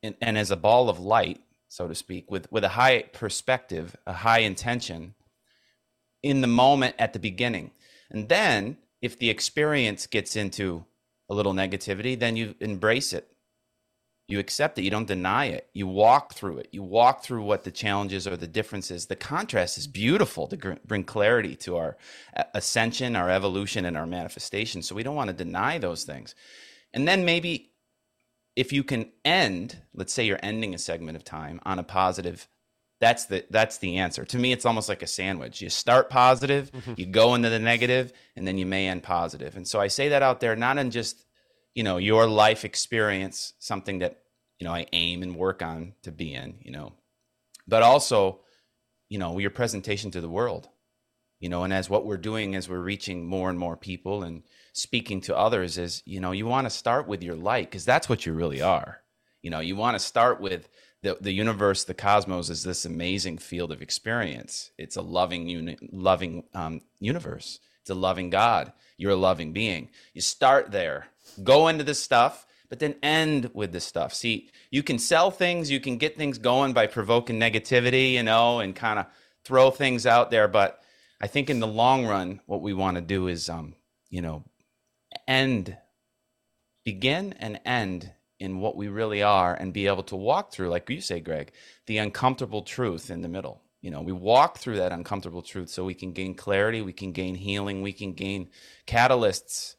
and, 0.02 0.16
and 0.20 0.38
as 0.38 0.50
a 0.50 0.58
ball 0.58 0.90
of 0.90 1.00
light 1.00 1.42
so 1.74 1.88
to 1.88 1.96
speak, 1.96 2.30
with, 2.30 2.52
with 2.52 2.64
a 2.64 2.70
high 2.70 3.02
perspective, 3.02 3.96
a 4.06 4.14
high 4.14 4.42
intention 4.42 5.16
in 6.22 6.42
the 6.42 6.48
moment 6.48 6.94
at 7.00 7.14
the 7.14 7.20
beginning. 7.20 7.72
And 8.12 8.30
then 8.30 8.78
if 9.02 9.18
the 9.18 9.32
experience 9.32 10.06
gets 10.06 10.36
into 10.36 10.86
a 11.32 11.34
little 11.34 11.52
negativity, 11.52 12.18
then 12.18 12.36
you 12.36 12.54
embrace 12.60 13.12
it. 13.12 13.28
You 14.28 14.38
accept 14.38 14.78
it. 14.78 14.84
You 14.84 14.92
don't 14.92 15.08
deny 15.08 15.46
it. 15.46 15.68
You 15.74 15.88
walk 15.88 16.36
through 16.36 16.60
it. 16.60 16.68
You 16.72 16.84
walk 16.84 17.24
through 17.24 17.42
what 17.42 17.64
the 17.64 17.72
challenges 17.72 18.28
or 18.28 18.38
the 18.38 18.46
differences. 18.46 19.08
The 19.08 19.16
contrast 19.16 19.80
is 19.80 19.88
beautiful 19.88 20.46
to 20.50 20.78
bring 20.86 21.04
clarity 21.04 21.56
to 21.56 21.78
our 21.78 21.98
uh, 22.38 22.44
ascension, 22.54 23.16
our 23.16 23.32
evolution, 23.32 23.86
and 23.86 23.98
our 23.98 24.06
manifestation. 24.06 24.84
So 24.84 24.94
we 24.94 25.02
don't 25.02 25.16
want 25.16 25.30
to 25.30 25.44
deny 25.44 25.80
those 25.80 26.04
things. 26.04 26.36
And 26.94 27.08
then 27.08 27.26
maybe 27.26 27.73
if 28.56 28.72
you 28.72 28.84
can 28.84 29.12
end, 29.26 29.78
let's 29.94 30.14
say 30.14 30.26
you're 30.26 30.40
ending 30.44 30.74
a 30.74 30.78
segment 30.78 31.16
of 31.16 31.24
time 31.24 31.60
on 31.66 31.80
a 31.80 31.84
positive, 31.84 32.48
that's 33.00 33.26
the 33.26 33.46
that's 33.50 33.80
the 33.80 33.98
answer. 33.98 34.24
To 34.26 34.38
me, 34.38 34.52
it's 34.52 34.66
almost 34.66 34.88
like 34.88 35.02
a 35.02 35.08
sandwich. 35.08 35.62
You 35.62 35.70
start 35.70 36.10
positive, 36.10 36.72
mm-hmm. 36.72 36.94
you 36.96 37.06
go 37.06 37.36
into 37.36 37.50
the 37.50 37.60
negative, 37.60 38.14
and 38.36 38.48
then 38.48 38.58
you 38.58 38.66
may 38.66 38.88
end 38.88 39.04
positive. 39.04 39.58
And 39.58 39.68
so 39.68 39.80
I 39.80 39.88
say 39.88 40.10
that 40.10 40.24
out 40.24 40.40
there, 40.40 40.56
not 40.56 40.78
in 40.78 40.92
just 40.92 41.26
you 41.76 41.84
know 41.84 41.98
your 41.98 42.28
life 42.28 42.64
experience, 42.64 43.54
something 43.60 44.00
that 44.00 44.22
you 44.60 44.66
know 44.66 44.74
I 44.74 44.88
aim 44.94 45.24
and 45.24 45.36
work 45.36 45.62
on 45.62 45.94
to 46.04 46.12
be 46.12 46.34
in, 46.34 46.60
you 46.62 46.72
know, 46.72 46.94
but 47.68 47.84
also 47.84 48.40
you 49.10 49.20
know 49.20 49.38
your 49.38 49.50
presentation 49.50 50.12
to 50.12 50.22
the 50.22 50.30
world 50.30 50.70
you 51.44 51.50
know 51.50 51.64
and 51.64 51.74
as 51.74 51.90
what 51.90 52.06
we're 52.06 52.18
doing 52.18 52.56
as 52.56 52.70
we're 52.70 52.80
reaching 52.80 53.28
more 53.28 53.50
and 53.50 53.60
more 53.60 53.76
people 53.76 54.24
and 54.24 54.44
speaking 54.74 55.22
to 55.22 55.38
others 55.38 55.78
is 55.78 56.04
you 56.06 56.20
know 56.20 56.32
you 56.32 56.46
want 56.46 56.66
to 56.66 56.70
start 56.70 57.08
with 57.08 57.24
your 57.24 57.36
light 57.36 57.70
because 57.70 57.86
that's 57.86 58.10
what 58.10 58.26
you 58.26 58.34
really 58.34 58.62
are. 58.62 59.00
You 59.42 59.50
know 59.50 59.60
you 59.60 59.76
want 59.76 59.96
to 59.96 60.00
start 60.00 60.42
with 60.42 60.70
the, 61.02 61.18
the 61.20 61.32
universe 61.32 61.84
the 61.84 61.94
cosmos 61.94 62.50
is 62.50 62.64
this 62.64 62.86
amazing 62.86 63.38
field 63.38 63.72
of 63.72 63.82
experience. 63.82 64.72
It's 64.78 64.96
a 64.96 65.02
loving 65.02 65.48
uni- 65.48 65.78
loving 65.92 66.44
um, 66.54 66.82
universe. 67.00 67.60
It's 67.82 67.90
a 67.90 67.96
loving 67.96 68.30
god. 68.30 68.72
You're 68.98 69.12
a 69.12 69.16
loving 69.16 69.54
being. 69.54 69.90
You 70.14 70.22
start 70.22 70.72
there. 70.72 71.08
Go 71.44 71.68
into 71.68 71.84
this 71.84 72.02
stuff 72.02 72.46
but 72.70 72.80
then 72.80 72.96
end 73.04 73.52
with 73.54 73.72
this 73.72 73.86
stuff. 73.86 74.14
See 74.14 74.50
you 74.72 74.82
can 74.82 74.98
sell 74.98 75.30
things 75.30 75.70
you 75.70 75.80
can 75.80 75.98
get 75.98 76.18
things 76.18 76.38
going 76.38 76.74
by 76.74 76.88
provoking 76.88 77.40
negativity 77.40 78.14
you 78.14 78.24
know 78.24 78.60
and 78.60 78.76
kind 78.76 79.00
of 79.00 79.06
throw 79.44 79.70
things 79.70 80.06
out 80.06 80.32
there 80.32 80.48
but 80.48 80.84
I 81.24 81.28
think 81.28 81.50
in 81.50 81.62
the 81.62 81.68
long 81.68 82.06
run, 82.06 82.42
what 82.48 82.62
we 82.62 82.74
want 82.74 82.96
to 82.96 83.02
do 83.02 83.30
is, 83.30 83.48
um, 83.48 83.76
you 84.10 84.22
know, 84.22 84.44
end, 85.28 85.78
begin 86.84 87.34
and 87.34 87.60
end 87.66 88.12
in 88.40 88.60
what 88.60 88.76
we 88.76 88.88
really 88.88 89.24
are 89.24 89.54
and 89.54 89.74
be 89.74 89.88
able 89.88 90.04
to 90.04 90.16
walk 90.16 90.52
through, 90.52 90.70
like 90.70 90.90
you 90.90 91.02
say, 91.02 91.20
Greg, 91.20 91.52
the 91.86 91.98
uncomfortable 91.98 92.62
truth 92.62 93.10
in 93.10 93.22
the 93.22 93.30
middle. 93.30 93.62
You 93.82 93.92
know, 93.92 94.02
we 94.02 94.14
walk 94.14 94.58
through 94.58 94.78
that 94.78 94.92
uncomfortable 94.92 95.42
truth 95.42 95.70
so 95.70 95.84
we 95.86 95.94
can 95.94 96.14
gain 96.14 96.36
clarity, 96.36 96.82
we 96.82 96.94
can 96.94 97.12
gain 97.12 97.36
healing, 97.36 97.82
we 97.82 97.94
can 97.94 98.14
gain 98.14 98.50
catalysts 98.88 99.76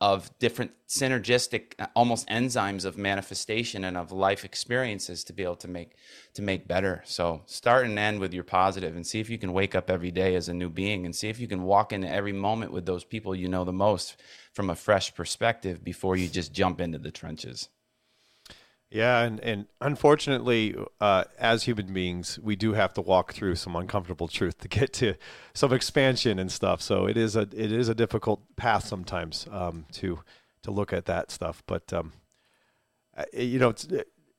of 0.00 0.30
different 0.38 0.70
synergistic 0.88 1.72
almost 1.96 2.28
enzymes 2.28 2.84
of 2.84 2.96
manifestation 2.96 3.82
and 3.84 3.96
of 3.96 4.12
life 4.12 4.44
experiences 4.44 5.24
to 5.24 5.32
be 5.32 5.42
able 5.42 5.56
to 5.56 5.66
make 5.66 5.96
to 6.34 6.40
make 6.40 6.68
better 6.68 7.02
so 7.04 7.42
start 7.46 7.84
and 7.84 7.98
end 7.98 8.20
with 8.20 8.32
your 8.32 8.44
positive 8.44 8.94
and 8.94 9.04
see 9.04 9.18
if 9.18 9.28
you 9.28 9.36
can 9.36 9.52
wake 9.52 9.74
up 9.74 9.90
every 9.90 10.12
day 10.12 10.36
as 10.36 10.48
a 10.48 10.54
new 10.54 10.70
being 10.70 11.04
and 11.04 11.16
see 11.16 11.28
if 11.28 11.40
you 11.40 11.48
can 11.48 11.64
walk 11.64 11.92
into 11.92 12.08
every 12.08 12.32
moment 12.32 12.70
with 12.70 12.86
those 12.86 13.02
people 13.02 13.34
you 13.34 13.48
know 13.48 13.64
the 13.64 13.72
most 13.72 14.16
from 14.58 14.70
a 14.70 14.74
fresh 14.74 15.14
perspective 15.14 15.84
before 15.84 16.16
you 16.16 16.26
just 16.26 16.52
jump 16.52 16.80
into 16.80 16.98
the 16.98 17.12
trenches 17.12 17.68
yeah, 18.90 19.20
and, 19.20 19.38
and 19.40 19.66
unfortunately, 19.82 20.74
uh, 20.98 21.24
as 21.38 21.64
human 21.64 21.92
beings, 21.92 22.38
we 22.42 22.56
do 22.56 22.72
have 22.72 22.94
to 22.94 23.02
walk 23.02 23.34
through 23.34 23.56
some 23.56 23.76
uncomfortable 23.76 24.28
truth 24.28 24.58
to 24.60 24.68
get 24.68 24.94
to 24.94 25.14
some 25.52 25.74
expansion 25.74 26.38
and 26.38 26.50
stuff. 26.50 26.80
So 26.80 27.06
it 27.06 27.18
is 27.18 27.36
a 27.36 27.42
it 27.42 27.70
is 27.70 27.90
a 27.90 27.94
difficult 27.94 28.40
path 28.56 28.86
sometimes 28.86 29.46
um, 29.50 29.84
to 29.92 30.20
to 30.62 30.70
look 30.70 30.94
at 30.94 31.04
that 31.04 31.30
stuff. 31.30 31.62
But 31.66 31.92
um, 31.92 32.14
you 33.34 33.58
know, 33.58 33.68
it's 33.68 33.86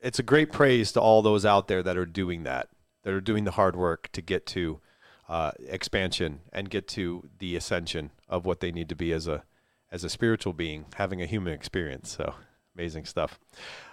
it's 0.01 0.17
a 0.17 0.23
great 0.23 0.51
praise 0.51 0.93
to 0.93 0.99
all 0.99 1.21
those 1.21 1.45
out 1.45 1.67
there 1.67 1.84
that 1.84 1.95
are 1.95 2.08
doing 2.08 2.41
that, 2.43 2.69
that 3.03 3.13
are 3.13 3.21
doing 3.21 3.43
the 3.43 3.51
hard 3.51 3.75
work 3.75 4.12
to 4.13 4.21
get 4.23 4.47
to 4.47 4.79
uh, 5.27 5.51
expansion 5.67 6.39
and 6.51 6.71
get 6.71 6.88
to 6.88 7.29
the 7.38 7.55
ascension 7.55 8.10
of 8.27 8.45
what 8.45 8.62
they 8.62 8.71
need 8.71 8.89
to 8.89 8.95
be 8.95 9.13
as 9.13 9.27
a 9.27 9.43
as 9.91 10.04
a 10.04 10.10
spiritual 10.10 10.54
being, 10.54 10.86
having 10.95 11.21
a 11.21 11.25
human 11.25 11.54
experience. 11.54 12.15
So 12.15 12.36
amazing 12.75 13.06
stuff. 13.06 13.39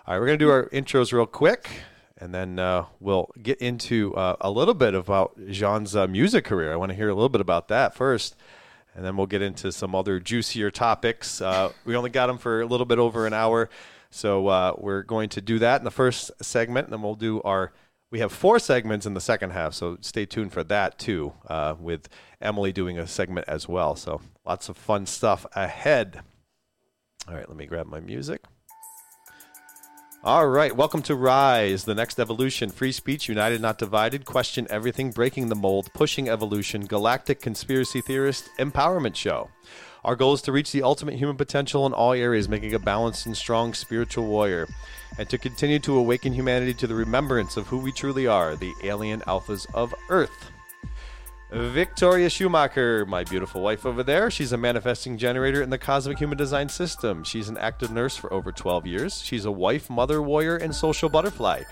All 0.06 0.14
right, 0.14 0.20
we're 0.20 0.26
going 0.26 0.38
to 0.38 0.44
do 0.44 0.50
our 0.50 0.68
intros 0.70 1.12
real 1.12 1.26
quick, 1.26 1.68
and 2.18 2.34
then 2.34 2.58
uh, 2.58 2.84
we'll 3.00 3.30
get 3.42 3.58
into 3.58 4.14
uh, 4.14 4.36
a 4.40 4.50
little 4.50 4.74
bit 4.74 4.94
about 4.94 5.36
Jean's 5.48 5.96
uh, 5.96 6.06
music 6.06 6.44
career. 6.44 6.72
I 6.72 6.76
want 6.76 6.90
to 6.90 6.96
hear 6.96 7.08
a 7.08 7.14
little 7.14 7.28
bit 7.28 7.40
about 7.40 7.68
that 7.68 7.94
first, 7.94 8.36
and 8.94 9.04
then 9.04 9.16
we'll 9.16 9.26
get 9.26 9.42
into 9.42 9.72
some 9.72 9.94
other 9.94 10.20
juicier 10.20 10.70
topics. 10.70 11.40
Uh, 11.40 11.72
we 11.84 11.96
only 11.96 12.10
got 12.10 12.28
them 12.28 12.38
for 12.38 12.60
a 12.60 12.66
little 12.66 12.86
bit 12.86 12.98
over 12.98 13.26
an 13.26 13.32
hour, 13.32 13.68
so 14.10 14.46
uh, 14.46 14.74
we're 14.78 15.02
going 15.02 15.28
to 15.30 15.40
do 15.40 15.58
that 15.58 15.80
in 15.80 15.84
the 15.84 15.90
first 15.90 16.30
segment, 16.42 16.86
and 16.86 16.92
then 16.92 17.02
we'll 17.02 17.14
do 17.14 17.42
our. 17.42 17.72
We 18.12 18.20
have 18.20 18.30
four 18.30 18.60
segments 18.60 19.04
in 19.04 19.14
the 19.14 19.20
second 19.20 19.50
half, 19.50 19.74
so 19.74 19.96
stay 20.00 20.26
tuned 20.26 20.52
for 20.52 20.62
that 20.64 20.96
too, 20.96 21.32
uh, 21.48 21.74
with 21.78 22.08
Emily 22.40 22.72
doing 22.72 23.00
a 23.00 23.06
segment 23.06 23.48
as 23.48 23.68
well. 23.68 23.96
So 23.96 24.20
lots 24.44 24.68
of 24.68 24.76
fun 24.76 25.06
stuff 25.06 25.44
ahead. 25.56 26.20
All 27.28 27.34
right, 27.34 27.48
let 27.48 27.56
me 27.58 27.66
grab 27.66 27.86
my 27.86 27.98
music. 27.98 28.44
All 30.22 30.46
right, 30.46 30.74
welcome 30.74 31.02
to 31.02 31.16
Rise, 31.16 31.84
the 31.84 31.96
next 31.96 32.20
evolution. 32.20 32.70
Free 32.70 32.92
speech, 32.92 33.28
united, 33.28 33.60
not 33.60 33.78
divided. 33.78 34.24
Question 34.24 34.68
everything, 34.70 35.10
breaking 35.10 35.48
the 35.48 35.56
mold, 35.56 35.88
pushing 35.92 36.28
evolution. 36.28 36.86
Galactic 36.86 37.40
conspiracy 37.40 38.00
theorist 38.00 38.48
empowerment 38.60 39.16
show. 39.16 39.50
Our 40.06 40.14
goal 40.14 40.34
is 40.34 40.42
to 40.42 40.52
reach 40.52 40.70
the 40.70 40.84
ultimate 40.84 41.16
human 41.16 41.36
potential 41.36 41.84
in 41.84 41.92
all 41.92 42.12
areas, 42.12 42.48
making 42.48 42.72
a 42.74 42.78
balanced 42.78 43.26
and 43.26 43.36
strong 43.36 43.74
spiritual 43.74 44.26
warrior, 44.26 44.68
and 45.18 45.28
to 45.28 45.36
continue 45.36 45.80
to 45.80 45.96
awaken 45.98 46.32
humanity 46.32 46.74
to 46.74 46.86
the 46.86 46.94
remembrance 46.94 47.56
of 47.56 47.66
who 47.66 47.78
we 47.78 47.90
truly 47.90 48.24
are, 48.24 48.54
the 48.54 48.72
alien 48.84 49.20
alphas 49.22 49.66
of 49.74 49.92
Earth. 50.08 50.52
Victoria 51.50 52.30
Schumacher, 52.30 53.04
my 53.04 53.24
beautiful 53.24 53.60
wife 53.62 53.84
over 53.84 54.04
there. 54.04 54.30
She's 54.30 54.52
a 54.52 54.56
manifesting 54.56 55.18
generator 55.18 55.60
in 55.60 55.70
the 55.70 55.78
cosmic 55.78 56.18
human 56.18 56.38
design 56.38 56.68
system. 56.68 57.24
She's 57.24 57.48
an 57.48 57.58
active 57.58 57.90
nurse 57.90 58.16
for 58.16 58.32
over 58.32 58.52
12 58.52 58.86
years. 58.86 59.20
She's 59.20 59.44
a 59.44 59.50
wife, 59.50 59.90
mother, 59.90 60.22
warrior, 60.22 60.54
and 60.54 60.72
social 60.72 61.08
butterfly. 61.08 61.62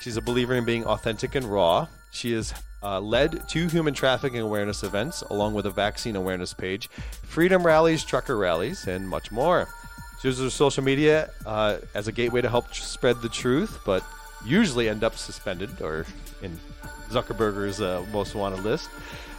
She's 0.00 0.16
a 0.16 0.22
believer 0.22 0.54
in 0.54 0.64
being 0.64 0.86
authentic 0.86 1.34
and 1.34 1.44
raw. 1.44 1.88
She 2.10 2.32
has 2.32 2.54
uh, 2.82 3.00
led 3.00 3.48
two 3.48 3.68
human 3.68 3.94
trafficking 3.94 4.40
awareness 4.40 4.82
events, 4.82 5.22
along 5.22 5.54
with 5.54 5.66
a 5.66 5.70
vaccine 5.70 6.16
awareness 6.16 6.52
page, 6.52 6.88
freedom 7.22 7.64
rallies, 7.64 8.04
trucker 8.04 8.36
rallies, 8.36 8.86
and 8.86 9.08
much 9.08 9.30
more. 9.30 9.68
She 10.20 10.28
uses 10.28 10.44
her 10.44 10.50
social 10.50 10.84
media 10.84 11.30
uh, 11.46 11.78
as 11.94 12.08
a 12.08 12.12
gateway 12.12 12.42
to 12.42 12.48
help 12.48 12.70
tr- 12.70 12.82
spread 12.82 13.22
the 13.22 13.28
truth, 13.28 13.80
but 13.84 14.04
usually 14.44 14.88
end 14.88 15.04
up 15.04 15.16
suspended 15.16 15.80
or 15.80 16.06
in 16.42 16.58
Zuckerberg's 17.10 17.80
uh, 17.80 18.04
most 18.12 18.34
wanted 18.34 18.62
list. 18.62 18.88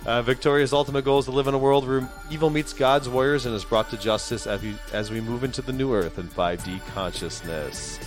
Uh, 0.06 0.22
Victoria's 0.22 0.74
ultimate 0.74 1.06
goal 1.06 1.20
is 1.20 1.26
to 1.26 1.32
live 1.32 1.48
in 1.48 1.54
a 1.54 1.58
world 1.58 1.88
where 1.88 2.08
evil 2.30 2.50
meets 2.50 2.74
God's 2.74 3.08
warriors 3.08 3.46
and 3.46 3.56
is 3.56 3.64
brought 3.64 3.90
to 3.92 3.98
justice 3.98 4.46
as 4.46 4.62
we, 4.62 4.76
as 4.92 5.10
we 5.10 5.22
move 5.22 5.46
into 5.46 5.62
the 5.62 5.72
new 5.72 5.94
earth 5.94 6.18
and 6.18 6.30
5D 6.30 6.86
consciousness. 6.88 8.00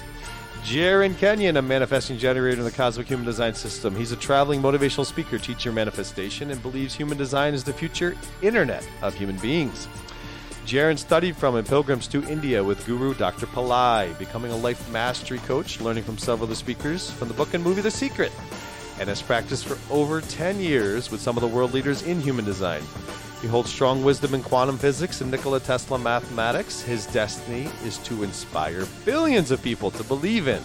Jarin 0.66 1.16
Kenyon, 1.16 1.58
a 1.58 1.62
manifesting 1.62 2.18
generator 2.18 2.58
in 2.58 2.64
the 2.64 2.72
cosmic 2.72 3.06
human 3.06 3.24
design 3.24 3.54
system. 3.54 3.94
He's 3.94 4.10
a 4.10 4.16
traveling 4.16 4.60
motivational 4.60 5.06
speaker, 5.06 5.38
teacher 5.38 5.70
manifestation, 5.70 6.50
and 6.50 6.60
believes 6.60 6.92
human 6.92 7.16
design 7.16 7.54
is 7.54 7.62
the 7.62 7.72
future 7.72 8.16
internet 8.42 8.84
of 9.00 9.14
human 9.14 9.36
beings. 9.36 9.86
Jarin 10.66 10.98
studied 10.98 11.36
from 11.36 11.54
and 11.54 11.64
pilgrims 11.64 12.08
to 12.08 12.28
India 12.28 12.64
with 12.64 12.84
Guru 12.84 13.14
Dr. 13.14 13.46
Pillai, 13.46 14.18
becoming 14.18 14.50
a 14.50 14.56
life 14.56 14.90
mastery 14.90 15.38
coach, 15.38 15.80
learning 15.80 16.02
from 16.02 16.18
several 16.18 16.42
of 16.42 16.50
the 16.50 16.56
speakers 16.56 17.12
from 17.12 17.28
the 17.28 17.34
book 17.34 17.54
and 17.54 17.62
movie 17.62 17.80
The 17.80 17.88
Secret, 17.92 18.32
and 18.98 19.08
has 19.08 19.22
practiced 19.22 19.66
for 19.66 19.78
over 19.88 20.20
10 20.20 20.58
years 20.58 21.12
with 21.12 21.20
some 21.20 21.36
of 21.36 21.42
the 21.42 21.48
world 21.48 21.74
leaders 21.74 22.02
in 22.02 22.20
human 22.20 22.44
design. 22.44 22.82
He 23.42 23.48
holds 23.48 23.70
strong 23.70 24.02
wisdom 24.02 24.34
in 24.34 24.42
quantum 24.42 24.78
physics 24.78 25.20
and 25.20 25.30
Nikola 25.30 25.60
Tesla 25.60 25.98
mathematics. 25.98 26.80
His 26.80 27.06
destiny 27.06 27.68
is 27.84 27.98
to 27.98 28.22
inspire 28.22 28.86
billions 29.04 29.50
of 29.50 29.62
people 29.62 29.90
to 29.92 30.02
believe 30.04 30.48
in 30.48 30.62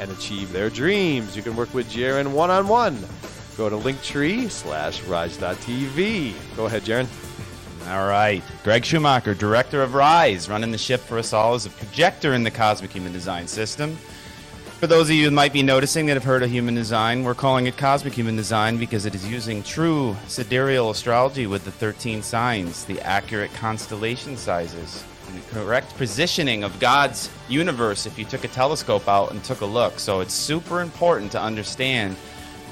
and 0.00 0.10
achieve 0.10 0.52
their 0.52 0.70
dreams. 0.70 1.36
You 1.36 1.42
can 1.42 1.54
work 1.54 1.72
with 1.74 1.90
Jarin 1.90 2.32
one 2.32 2.50
on 2.50 2.66
one. 2.66 2.98
Go 3.56 3.68
to 3.68 3.76
linktree 3.76 4.50
slash 4.50 5.02
rise.tv. 5.02 6.34
Go 6.56 6.66
ahead, 6.66 6.82
Jarin. 6.82 7.08
All 7.88 8.06
right. 8.06 8.42
Greg 8.64 8.84
Schumacher, 8.84 9.34
director 9.34 9.82
of 9.82 9.94
Rise, 9.94 10.48
running 10.48 10.70
the 10.70 10.78
ship 10.78 11.00
for 11.00 11.18
us 11.18 11.32
all 11.32 11.54
as 11.54 11.66
a 11.66 11.70
projector 11.70 12.34
in 12.34 12.42
the 12.42 12.50
cosmic 12.50 12.92
human 12.92 13.12
design 13.12 13.46
system. 13.46 13.96
For 14.78 14.86
those 14.86 15.10
of 15.10 15.16
you 15.16 15.24
who 15.24 15.30
might 15.32 15.52
be 15.52 15.64
noticing 15.64 16.06
that 16.06 16.14
have 16.14 16.22
heard 16.22 16.44
of 16.44 16.50
human 16.50 16.76
design, 16.76 17.24
we're 17.24 17.34
calling 17.34 17.66
it 17.66 17.76
cosmic 17.76 18.12
human 18.12 18.36
design 18.36 18.78
because 18.78 19.06
it 19.06 19.14
is 19.16 19.28
using 19.28 19.64
true 19.64 20.16
sidereal 20.28 20.90
astrology 20.90 21.48
with 21.48 21.64
the 21.64 21.72
13 21.72 22.22
signs, 22.22 22.84
the 22.84 23.00
accurate 23.00 23.52
constellation 23.54 24.36
sizes, 24.36 25.02
and 25.26 25.36
the 25.36 25.50
correct 25.50 25.96
positioning 25.96 26.62
of 26.62 26.78
God's 26.78 27.28
universe 27.48 28.06
if 28.06 28.16
you 28.20 28.24
took 28.24 28.44
a 28.44 28.48
telescope 28.48 29.08
out 29.08 29.32
and 29.32 29.42
took 29.42 29.62
a 29.62 29.66
look. 29.66 29.98
So 29.98 30.20
it's 30.20 30.32
super 30.32 30.80
important 30.80 31.32
to 31.32 31.42
understand 31.42 32.14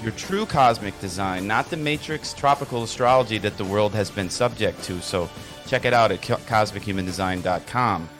your 0.00 0.12
true 0.12 0.46
cosmic 0.46 0.96
design, 1.00 1.48
not 1.48 1.70
the 1.70 1.76
matrix 1.76 2.32
tropical 2.32 2.84
astrology 2.84 3.38
that 3.38 3.56
the 3.56 3.64
world 3.64 3.94
has 3.94 4.12
been 4.12 4.30
subject 4.30 4.80
to. 4.84 5.00
So 5.02 5.28
check 5.66 5.84
it 5.84 5.92
out 5.92 6.12
at 6.12 6.20
cosmichumandesign.com. 6.20 8.10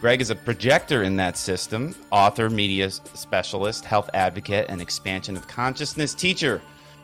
Greg 0.00 0.20
is 0.20 0.28
a 0.28 0.36
projector 0.36 1.04
in 1.04 1.16
that 1.16 1.38
system, 1.38 1.94
author, 2.10 2.50
media 2.50 2.90
specialist, 2.90 3.84
health 3.84 4.10
advocate, 4.12 4.66
and 4.68 4.80
expansion 4.80 5.36
of 5.36 5.48
consciousness 5.48 6.12
teacher. 6.12 6.60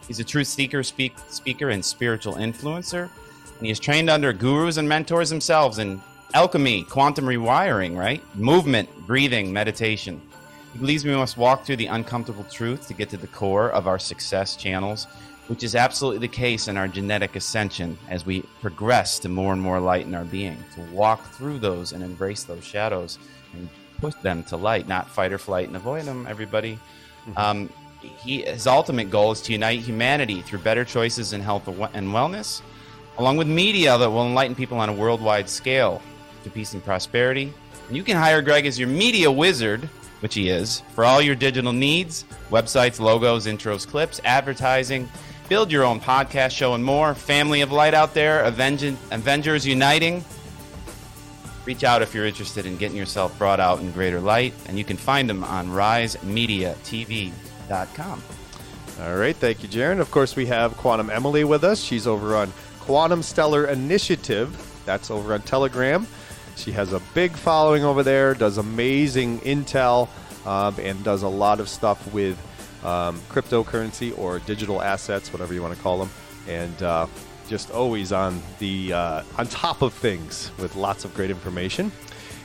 He's 0.06 0.20
a 0.20 0.24
truth 0.24 0.46
seeker, 0.46 0.82
speak, 0.82 1.14
speaker, 1.28 1.70
and 1.70 1.82
spiritual 1.82 2.34
influencer. 2.34 3.08
And 3.58 3.66
he 3.66 3.70
is 3.70 3.80
trained 3.80 4.10
under 4.10 4.32
gurus 4.34 4.76
and 4.76 4.86
mentors 4.86 5.30
themselves 5.30 5.78
in 5.78 6.02
alchemy, 6.34 6.82
quantum 6.84 7.24
rewiring, 7.24 7.96
right? 7.96 8.22
Movement, 8.36 8.90
breathing, 9.06 9.50
meditation. 9.50 10.20
He 10.74 10.78
believes 10.78 11.04
we 11.04 11.12
must 11.12 11.38
walk 11.38 11.64
through 11.64 11.76
the 11.76 11.86
uncomfortable 11.86 12.44
truth 12.44 12.88
to 12.88 12.94
get 12.94 13.08
to 13.10 13.16
the 13.16 13.26
core 13.26 13.70
of 13.70 13.86
our 13.86 13.98
success 13.98 14.54
channels, 14.54 15.06
which 15.52 15.62
is 15.62 15.74
absolutely 15.74 16.18
the 16.18 16.34
case 16.34 16.66
in 16.66 16.78
our 16.78 16.88
genetic 16.88 17.36
ascension 17.36 17.98
as 18.08 18.24
we 18.24 18.40
progress 18.62 19.18
to 19.18 19.28
more 19.28 19.52
and 19.52 19.60
more 19.60 19.78
light 19.78 20.06
in 20.06 20.14
our 20.14 20.24
being. 20.24 20.56
To 20.76 20.80
walk 20.94 21.22
through 21.32 21.58
those 21.58 21.92
and 21.92 22.02
embrace 22.02 22.44
those 22.44 22.64
shadows 22.64 23.18
and 23.52 23.68
push 24.00 24.14
them 24.22 24.44
to 24.44 24.56
light, 24.56 24.88
not 24.88 25.10
fight 25.10 25.30
or 25.30 25.36
flight 25.36 25.66
and 25.66 25.76
avoid 25.76 26.06
them, 26.06 26.26
everybody. 26.26 26.78
Um, 27.36 27.68
he, 28.00 28.40
his 28.40 28.66
ultimate 28.66 29.10
goal 29.10 29.32
is 29.32 29.42
to 29.42 29.52
unite 29.52 29.80
humanity 29.80 30.40
through 30.40 30.60
better 30.60 30.86
choices 30.86 31.34
in 31.34 31.42
health 31.42 31.68
and 31.68 32.08
wellness, 32.08 32.62
along 33.18 33.36
with 33.36 33.46
media 33.46 33.98
that 33.98 34.08
will 34.08 34.26
enlighten 34.26 34.54
people 34.54 34.78
on 34.78 34.88
a 34.88 34.92
worldwide 34.94 35.50
scale 35.50 36.00
to 36.44 36.50
peace 36.50 36.72
and 36.72 36.82
prosperity. 36.82 37.52
And 37.88 37.94
you 37.98 38.02
can 38.04 38.16
hire 38.16 38.40
Greg 38.40 38.64
as 38.64 38.78
your 38.78 38.88
media 38.88 39.30
wizard 39.30 39.86
which 40.22 40.34
he 40.34 40.48
is, 40.48 40.80
for 40.94 41.04
all 41.04 41.20
your 41.20 41.34
digital 41.34 41.72
needs 41.72 42.24
websites, 42.48 43.00
logos, 43.00 43.46
intros, 43.46 43.86
clips, 43.86 44.20
advertising. 44.24 45.08
Build 45.48 45.70
your 45.70 45.84
own 45.84 46.00
podcast 46.00 46.50
show 46.52 46.74
and 46.74 46.84
more. 46.84 47.14
Family 47.14 47.60
of 47.60 47.70
Light 47.72 47.94
out 47.94 48.14
there, 48.14 48.42
Avengen- 48.50 48.96
Avengers 49.10 49.66
Uniting. 49.66 50.24
Reach 51.64 51.84
out 51.84 52.02
if 52.02 52.12
you're 52.14 52.26
interested 52.26 52.66
in 52.66 52.76
getting 52.76 52.96
yourself 52.96 53.36
brought 53.38 53.60
out 53.60 53.78
in 53.80 53.92
greater 53.92 54.20
light, 54.20 54.52
and 54.66 54.76
you 54.78 54.84
can 54.84 54.96
find 54.96 55.28
them 55.30 55.44
on 55.44 55.68
risemediatv.com. 55.68 58.22
All 59.00 59.16
right, 59.16 59.36
thank 59.36 59.62
you, 59.62 59.68
Jarin. 59.68 60.00
Of 60.00 60.10
course, 60.10 60.34
we 60.36 60.46
have 60.46 60.76
Quantum 60.76 61.08
Emily 61.10 61.44
with 61.44 61.64
us. 61.64 61.80
She's 61.80 62.06
over 62.06 62.36
on 62.36 62.52
Quantum 62.80 63.22
Stellar 63.22 63.66
Initiative. 63.66 64.56
That's 64.84 65.10
over 65.10 65.32
on 65.34 65.42
Telegram. 65.42 66.06
She 66.56 66.72
has 66.72 66.92
a 66.92 67.00
big 67.14 67.32
following 67.32 67.84
over 67.84 68.02
there, 68.02 68.34
does 68.34 68.58
amazing 68.58 69.38
intel, 69.40 70.08
um, 70.46 70.74
and 70.80 71.02
does 71.04 71.22
a 71.22 71.28
lot 71.28 71.60
of 71.60 71.68
stuff 71.68 72.12
with 72.12 72.36
um, 72.84 73.18
cryptocurrency 73.28 74.16
or 74.18 74.38
digital 74.40 74.82
assets, 74.82 75.32
whatever 75.32 75.54
you 75.54 75.62
want 75.62 75.74
to 75.74 75.82
call 75.82 75.98
them, 75.98 76.10
and 76.48 76.82
uh, 76.82 77.06
just 77.48 77.70
always 77.70 78.12
on 78.12 78.40
the 78.58 78.92
uh, 78.92 79.22
on 79.38 79.46
top 79.46 79.82
of 79.82 79.92
things 79.92 80.50
with 80.58 80.76
lots 80.76 81.04
of 81.04 81.14
great 81.14 81.30
information. 81.30 81.92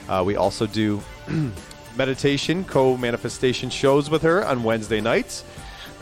Uh, 0.09 0.23
we 0.25 0.35
also 0.35 0.65
do 0.65 1.01
meditation 1.97 2.63
co-manifestation 2.63 3.69
shows 3.69 4.09
with 4.09 4.21
her 4.21 4.45
on 4.45 4.63
Wednesday 4.63 5.01
nights. 5.01 5.43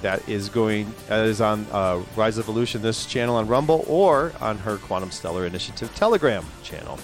That 0.01 0.27
is 0.29 0.49
going 0.49 0.93
that 1.07 1.25
is 1.25 1.41
on 1.41 1.65
uh, 1.71 2.03
Rise 2.15 2.37
Evolution, 2.37 2.81
this 2.81 3.05
channel 3.05 3.37
on 3.37 3.47
Rumble, 3.47 3.85
or 3.87 4.33
on 4.41 4.57
her 4.59 4.77
Quantum 4.77 5.09
Stellar 5.09 5.45
Initiative 5.45 5.93
Telegram 5.95 6.45
channel. 6.63 6.99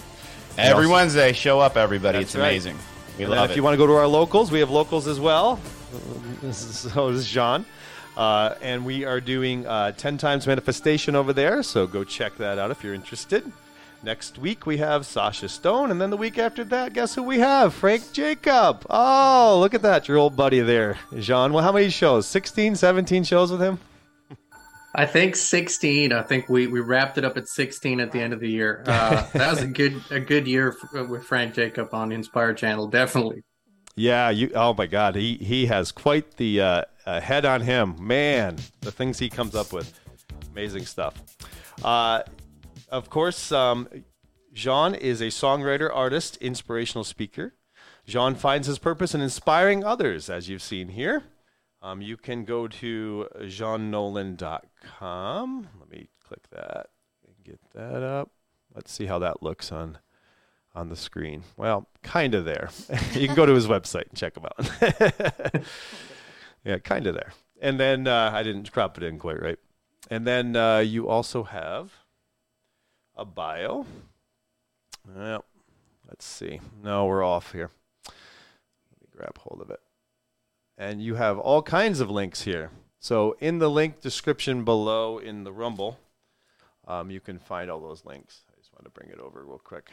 Every 0.58 0.84
also- 0.86 0.94
Wednesday, 0.94 1.34
show 1.34 1.60
up, 1.60 1.78
everybody. 1.78 2.20
It's 2.20 2.36
right. 2.36 2.50
amazing. 2.50 2.78
We 3.18 3.24
and 3.24 3.34
love 3.34 3.46
if 3.46 3.52
it. 3.52 3.58
you 3.58 3.64
want 3.64 3.74
to 3.74 3.78
go 3.78 3.88
to 3.88 3.94
our 3.94 4.08
locals, 4.08 4.52
we 4.52 4.60
have 4.60 4.70
locals 4.70 5.08
as 5.08 5.20
well. 5.20 5.60
So 6.52 7.10
is 7.10 7.28
Jean. 7.28 7.66
Uh, 8.18 8.56
and 8.62 8.86
we 8.86 9.06
are 9.06 9.22
doing 9.22 9.66
uh, 9.66 9.92
10 9.94 10.18
times 10.18 10.46
manifestation 10.46 11.16
over 11.16 11.32
there, 11.32 11.64
so 11.64 11.88
go 11.88 12.04
check 12.04 12.36
that 12.38 12.60
out 12.60 12.72
if 12.72 12.84
you're 12.84 12.94
interested. 12.94 13.50
Next 14.04 14.38
week 14.38 14.66
we 14.66 14.78
have 14.78 15.06
Sasha 15.06 15.48
Stone, 15.48 15.92
and 15.92 16.02
then 16.02 16.10
the 16.10 16.18
week 16.18 16.38
after 16.38 16.64
that, 16.66 16.94
guess 16.94 17.16
who 17.16 17.24
we 17.24 17.40
have? 17.40 17.74
Frank 17.74 18.12
Jacob. 18.12 18.86
Oh, 18.90 19.58
look 19.60 19.74
at 19.74 19.84
that, 19.84 20.08
your 20.08 20.18
old 20.18 20.36
buddy 20.36 20.60
there, 20.60 20.98
Jean. 21.20 21.54
Well, 21.54 21.64
how 21.64 21.72
many 21.72 21.90
shows? 21.90 22.26
16, 22.26 22.76
17 22.76 23.24
shows 23.24 23.52
with 23.52 23.62
him? 23.62 23.80
I 24.94 25.06
think 25.06 25.36
16. 25.36 26.12
I 26.12 26.22
think 26.22 26.50
we, 26.50 26.68
we 26.68 26.82
wrapped 26.82 27.18
it 27.18 27.24
up 27.24 27.38
at 27.38 27.48
16 27.48 28.02
at 28.02 28.12
the 28.12 28.20
end 28.20 28.34
of 28.34 28.40
the 28.40 28.50
year. 28.50 28.84
Uh, 28.86 29.26
that 29.34 29.52
was 29.52 29.62
a 29.62 29.68
good 29.68 30.02
a 30.10 30.20
good 30.20 30.48
year 30.48 30.76
with 30.94 31.24
Frank 31.24 31.54
Jacob 31.54 31.94
on 31.94 32.10
the 32.10 32.16
Inspire 32.16 32.54
Channel. 32.54 32.88
Definitely. 32.88 33.44
Yeah, 33.96 34.30
you. 34.30 34.52
Oh 34.56 34.74
my 34.74 34.88
God, 34.88 35.16
he 35.16 35.36
he 35.36 35.66
has 35.68 35.92
quite 35.92 36.38
the 36.38 36.62
uh, 36.62 36.84
uh, 37.06 37.20
head 37.20 37.46
on 37.46 37.62
him, 37.62 37.96
man. 38.00 38.58
The 38.82 38.92
things 38.92 39.20
he 39.20 39.30
comes 39.30 39.54
up 39.56 39.74
with, 39.74 40.00
amazing 40.52 40.86
stuff. 40.86 41.16
Uh, 41.84 42.24
of 42.90 43.10
course, 43.10 43.52
um, 43.52 43.90
Jean 44.54 44.96
is 44.96 45.22
a 45.22 45.28
songwriter, 45.28 45.90
artist, 45.94 46.38
inspirational 46.38 47.04
speaker. 47.04 47.54
Jean 48.06 48.36
finds 48.36 48.68
his 48.68 48.80
purpose 48.80 49.14
in 49.14 49.22
inspiring 49.22 49.84
others, 49.84 50.30
as 50.30 50.48
you've 50.50 50.62
seen 50.62 50.90
here. 50.90 51.24
Um, 51.82 52.02
you 52.02 52.16
can 52.18 52.46
go 52.46 52.68
to 52.68 53.28
jeannolan.com. 53.40 54.38
Let 55.80 55.90
me 55.90 56.10
click 56.24 56.50
that 56.52 56.90
and 57.26 57.36
get 57.44 57.60
that 57.74 58.04
up. 58.04 58.30
Let's 58.74 58.92
see 58.92 59.08
how 59.08 59.20
that 59.20 59.42
looks 59.44 59.72
on 59.72 59.98
on 60.74 60.90
the 60.90 60.96
screen. 60.96 61.44
Well, 61.58 61.88
kind 62.04 62.34
of 62.36 62.46
there. 62.46 62.70
you 63.14 63.28
can 63.28 63.36
go 63.36 63.46
to 63.46 63.54
his 63.54 63.68
website 63.68 64.10
and 64.10 64.18
check 64.18 64.38
him 64.38 64.46
out. 64.46 65.64
yeah, 66.64 66.78
kind 66.80 67.08
of 67.08 67.16
there. 67.16 67.34
And 67.62 67.80
then 67.80 68.08
uh, 68.08 68.32
I 68.34 68.44
didn't 68.44 68.72
crop 68.72 68.98
it 68.98 69.04
in 69.04 69.20
quite 69.20 69.42
right. 69.42 69.60
And 70.10 70.26
then 70.26 70.56
uh, 70.56 70.80
you 70.80 71.08
also 71.08 71.44
have 71.44 71.92
a 73.16 73.26
bio. 73.26 73.86
Well, 75.08 75.46
let's 76.08 76.26
see. 76.26 76.60
No, 76.84 77.06
we're 77.06 77.24
off 77.24 77.52
here. 77.52 77.70
Let 78.08 79.02
me 79.02 79.08
grab 79.16 79.38
hold 79.38 79.62
of 79.62 79.70
it. 79.70 79.80
And 80.78 81.02
you 81.02 81.16
have 81.16 81.38
all 81.38 81.62
kinds 81.62 82.00
of 82.00 82.10
links 82.10 82.44
here. 82.44 82.72
So 83.00 83.36
in 83.40 83.60
the 83.60 83.70
link 83.70 84.02
description 84.02 84.64
below 84.64 85.18
in 85.18 85.44
the 85.44 85.52
Rumble, 85.52 86.00
um, 86.88 87.12
you 87.12 87.20
can 87.20 87.40
find 87.40 87.70
all 87.70 87.80
those 87.80 88.06
links. 88.06 88.42
I 88.52 88.58
just 88.60 88.74
want 88.74 88.86
to 88.86 88.92
bring 88.92 89.10
it 89.10 89.20
over 89.20 89.44
real 89.44 89.62
quick. 89.64 89.90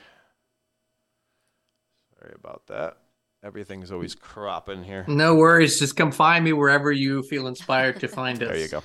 Sorry 2.21 2.35
about 2.35 2.67
that. 2.67 2.97
Everything's 3.45 3.93
always 3.93 4.15
cropping 4.15 4.83
here. 4.83 5.05
No 5.07 5.37
worries. 5.37 5.79
Just 5.79 5.97
come 5.97 6.11
find 6.11 6.45
me 6.45 6.53
wherever 6.53 6.91
you 6.91 7.23
feel 7.23 7.47
inspired 7.47 8.01
to 8.01 8.09
find 8.21 8.43
us. 8.43 8.49
There 8.49 8.59
you 8.59 8.69
go. 8.69 8.83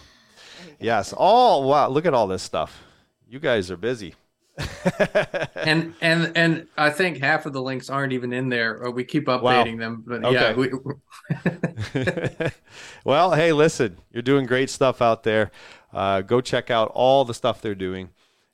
Yes. 0.80 1.14
All 1.14 1.68
wow. 1.68 1.90
Look 1.90 2.06
at 2.06 2.14
all 2.14 2.28
this 2.28 2.44
stuff. 2.44 2.84
You 3.28 3.40
guys 3.40 3.72
are 3.72 3.78
busy. 3.78 4.14
and 5.56 5.96
and 6.02 6.32
and 6.36 6.68
I 6.78 6.92
think 6.92 7.18
half 7.18 7.48
of 7.48 7.54
the 7.54 7.62
links 7.62 7.90
aren't 7.90 8.14
even 8.14 8.32
in 8.32 8.50
there. 8.50 8.78
Or 8.78 8.92
we 8.92 9.04
keep 9.04 9.26
updating 9.26 9.80
wow. 9.80 9.80
them, 9.80 10.04
but 10.06 10.24
okay. 10.24 10.34
yeah. 10.34 10.54
We, 10.54 12.52
well, 13.04 13.34
hey, 13.34 13.52
listen, 13.52 13.98
you're 14.12 14.22
doing 14.22 14.46
great 14.46 14.70
stuff 14.70 15.02
out 15.02 15.24
there. 15.24 15.50
Uh, 15.92 16.22
go 16.22 16.40
check 16.40 16.70
out 16.70 16.92
all 16.94 17.26
the 17.26 17.34
stuff 17.34 17.62
they're 17.62 17.74
doing, 17.74 18.12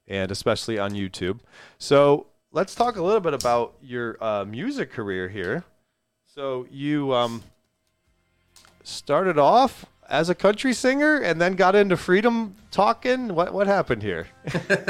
and 0.07 0.31
especially 0.31 0.79
on 0.79 0.91
YouTube. 0.91 1.41
So 1.77 2.28
let's 2.51 2.75
talk 2.75 2.95
a 2.97 3.03
little 3.03 3.19
bit 3.19 3.33
about 3.33 3.75
your 3.81 4.21
uh, 4.23 4.45
music 4.45 4.91
career 4.91 5.29
here. 5.29 5.63
So 6.25 6.67
you 6.71 7.13
um, 7.13 7.43
started 8.83 9.37
off 9.37 9.85
as 10.09 10.29
a 10.29 10.35
country 10.35 10.73
singer 10.73 11.17
and 11.17 11.39
then 11.39 11.55
got 11.55 11.75
into 11.75 11.97
freedom 11.97 12.55
talking. 12.71 13.33
What 13.33 13.53
what 13.53 13.67
happened 13.67 14.03
here? 14.03 14.27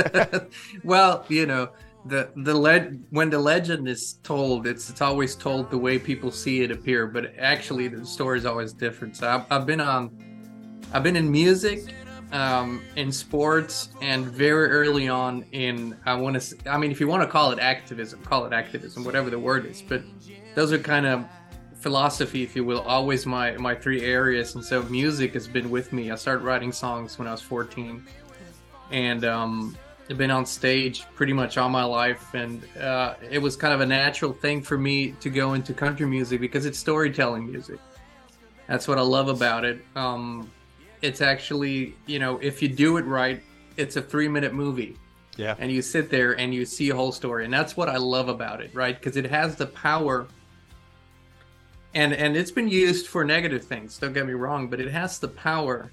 well, 0.83 1.25
you 1.27 1.45
know, 1.45 1.69
the 2.05 2.29
the 2.35 2.99
when 3.09 3.29
the 3.29 3.39
legend 3.39 3.87
is 3.87 4.13
told, 4.23 4.67
it's 4.67 4.89
it's 4.89 5.01
always 5.01 5.35
told 5.35 5.69
the 5.71 5.77
way 5.77 5.99
people 5.99 6.31
see 6.31 6.61
it 6.61 6.71
appear, 6.71 7.07
but 7.07 7.33
actually 7.37 7.87
the 7.87 8.05
story 8.05 8.37
is 8.37 8.45
always 8.45 8.73
different. 8.73 9.17
So 9.17 9.29
I've, 9.29 9.51
I've 9.51 9.65
been 9.65 9.81
on, 9.81 10.11
I've 10.93 11.03
been 11.03 11.15
in 11.15 11.29
music, 11.31 11.93
um, 12.31 12.83
in 12.95 13.11
sports, 13.11 13.89
and 14.01 14.25
very 14.25 14.69
early 14.69 15.07
on 15.07 15.43
in 15.51 15.97
I 16.05 16.15
want 16.15 16.39
to. 16.41 16.69
I 16.69 16.77
mean, 16.77 16.91
if 16.91 16.99
you 16.99 17.07
want 17.07 17.23
to 17.23 17.27
call 17.27 17.51
it 17.51 17.59
activism, 17.59 18.21
call 18.23 18.45
it 18.45 18.53
activism, 18.53 19.03
whatever 19.03 19.29
the 19.29 19.39
word 19.39 19.65
is. 19.65 19.81
But 19.81 20.03
those 20.55 20.71
are 20.71 20.79
kind 20.79 21.05
of 21.05 21.25
philosophy, 21.75 22.43
if 22.43 22.55
you 22.55 22.63
will, 22.63 22.81
always 22.81 23.25
my 23.25 23.51
my 23.57 23.73
three 23.73 24.01
areas. 24.01 24.55
And 24.55 24.63
so 24.63 24.83
music 24.83 25.33
has 25.33 25.47
been 25.47 25.69
with 25.69 25.93
me. 25.93 26.11
I 26.11 26.15
started 26.15 26.43
writing 26.43 26.71
songs 26.71 27.17
when 27.17 27.27
I 27.27 27.31
was 27.31 27.41
14, 27.41 28.05
and 28.91 29.25
um, 29.25 29.77
I've 30.09 30.17
been 30.17 30.31
on 30.31 30.45
stage 30.45 31.05
pretty 31.15 31.33
much 31.33 31.57
all 31.57 31.69
my 31.69 31.83
life. 31.83 32.33
And 32.33 32.63
uh, 32.77 33.15
it 33.29 33.39
was 33.39 33.55
kind 33.55 33.73
of 33.73 33.81
a 33.81 33.85
natural 33.85 34.33
thing 34.33 34.61
for 34.61 34.77
me 34.77 35.11
to 35.13 35.29
go 35.29 35.53
into 35.53 35.73
country 35.73 36.05
music 36.05 36.41
because 36.41 36.65
it's 36.65 36.79
storytelling 36.79 37.49
music. 37.49 37.79
That's 38.67 38.87
what 38.87 38.99
I 38.99 39.01
love 39.01 39.29
about 39.29 39.65
it. 39.65 39.83
Um, 39.95 40.51
it's 41.01 41.21
actually, 41.21 41.95
you 42.05 42.19
know, 42.19 42.37
if 42.39 42.61
you 42.61 42.67
do 42.67 42.97
it 42.97 43.05
right, 43.05 43.41
it's 43.77 43.95
a 43.95 44.01
three 44.01 44.27
minute 44.27 44.53
movie. 44.53 44.97
Yeah. 45.37 45.55
And 45.57 45.71
you 45.71 45.81
sit 45.81 46.09
there 46.09 46.37
and 46.37 46.53
you 46.53 46.65
see 46.65 46.89
a 46.89 46.95
whole 46.95 47.13
story. 47.13 47.45
And 47.45 47.53
that's 47.53 47.77
what 47.77 47.87
I 47.87 47.95
love 47.95 48.27
about 48.27 48.61
it, 48.61 48.75
right? 48.75 48.99
Because 48.99 49.15
it 49.15 49.25
has 49.29 49.55
the 49.55 49.67
power 49.67 50.27
and 51.93 52.13
and 52.13 52.35
it's 52.37 52.51
been 52.51 52.67
used 52.67 53.07
for 53.07 53.23
negative 53.23 53.63
things 53.63 53.97
don't 53.97 54.13
get 54.13 54.25
me 54.25 54.33
wrong 54.33 54.69
but 54.69 54.79
it 54.79 54.91
has 54.91 55.19
the 55.19 55.27
power 55.27 55.91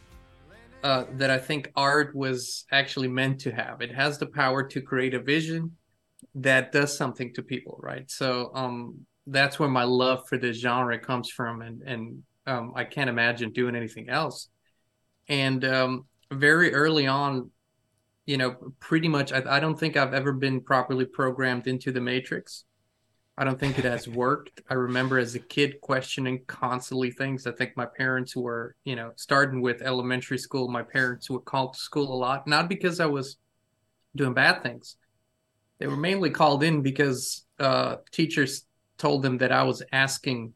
uh, 0.83 1.05
that 1.13 1.31
i 1.31 1.39
think 1.39 1.71
art 1.77 2.15
was 2.15 2.65
actually 2.71 3.09
meant 3.09 3.41
to 3.41 3.51
have 3.51 3.81
it 3.81 3.95
has 3.95 4.19
the 4.19 4.27
power 4.27 4.63
to 4.63 4.81
create 4.81 5.15
a 5.15 5.21
vision 5.21 5.73
that 6.35 6.73
does 6.73 6.97
something 6.97 7.33
to 7.33 7.43
people 7.43 7.79
right 7.83 8.11
so 8.11 8.51
um 8.55 8.95
that's 9.29 9.59
where 9.59 9.69
my 9.69 9.85
love 9.85 10.27
for 10.29 10.39
this 10.39 10.59
genre 10.59 10.99
comes 10.99 11.31
from 11.31 11.63
and 11.63 11.83
and 11.83 12.23
um, 12.47 12.73
i 12.77 12.85
can't 12.85 13.11
imagine 13.11 13.51
doing 13.51 13.75
anything 13.75 14.09
else 14.09 14.49
and 15.29 15.65
um 15.65 16.07
very 16.33 16.75
early 16.75 17.07
on 17.07 17.51
you 18.27 18.37
know 18.37 18.57
pretty 18.81 19.09
much 19.09 19.33
I, 19.33 19.43
I 19.49 19.61
don't 19.61 19.79
think 19.79 19.97
i've 19.97 20.15
ever 20.15 20.33
been 20.33 20.61
properly 20.61 21.05
programmed 21.05 21.67
into 21.67 21.93
the 21.93 22.01
matrix 22.01 22.65
I 23.39 23.45
don't 23.45 23.61
think 23.61 23.79
it 23.79 23.85
has 23.85 24.09
worked. 24.25 24.63
I 24.71 24.75
remember 24.75 25.19
as 25.19 25.35
a 25.35 25.39
kid 25.39 25.81
questioning 25.81 26.43
constantly 26.47 27.11
things. 27.11 27.47
I 27.47 27.53
think 27.53 27.77
my 27.77 27.87
parents 27.87 28.35
were, 28.35 28.75
you 28.85 28.97
know, 28.97 29.13
starting 29.17 29.61
with 29.61 29.83
elementary 29.83 30.39
school, 30.39 30.69
my 30.69 30.83
parents 30.83 31.29
would 31.29 31.45
call 31.45 31.71
to 31.71 31.79
school 31.79 32.13
a 32.13 32.17
lot, 32.17 32.47
not 32.47 32.69
because 32.69 33.01
I 33.01 33.07
was 33.07 33.37
doing 34.15 34.35
bad 34.35 34.63
things. 34.63 34.97
They 35.79 35.87
were 35.87 35.97
mainly 35.97 36.31
called 36.31 36.63
in 36.63 36.81
because 36.81 37.45
uh, 37.59 37.97
teachers 38.11 38.65
told 38.97 39.23
them 39.23 39.39
that 39.39 39.53
I 39.53 39.65
was 39.65 39.83
asking 39.93 40.55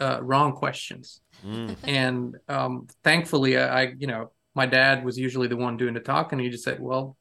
uh, 0.00 0.20
wrong 0.22 0.52
questions. 0.52 1.20
Mm. 1.44 1.76
And 1.84 2.36
um, 2.48 2.88
thankfully, 3.04 3.58
I, 3.58 3.82
I, 3.82 3.94
you 3.98 4.06
know, 4.06 4.32
my 4.54 4.66
dad 4.66 5.04
was 5.04 5.18
usually 5.18 5.48
the 5.48 5.56
one 5.56 5.76
doing 5.76 5.94
the 5.94 6.00
talking. 6.00 6.38
He 6.38 6.48
just 6.48 6.64
said, 6.64 6.80
well, 6.80 7.16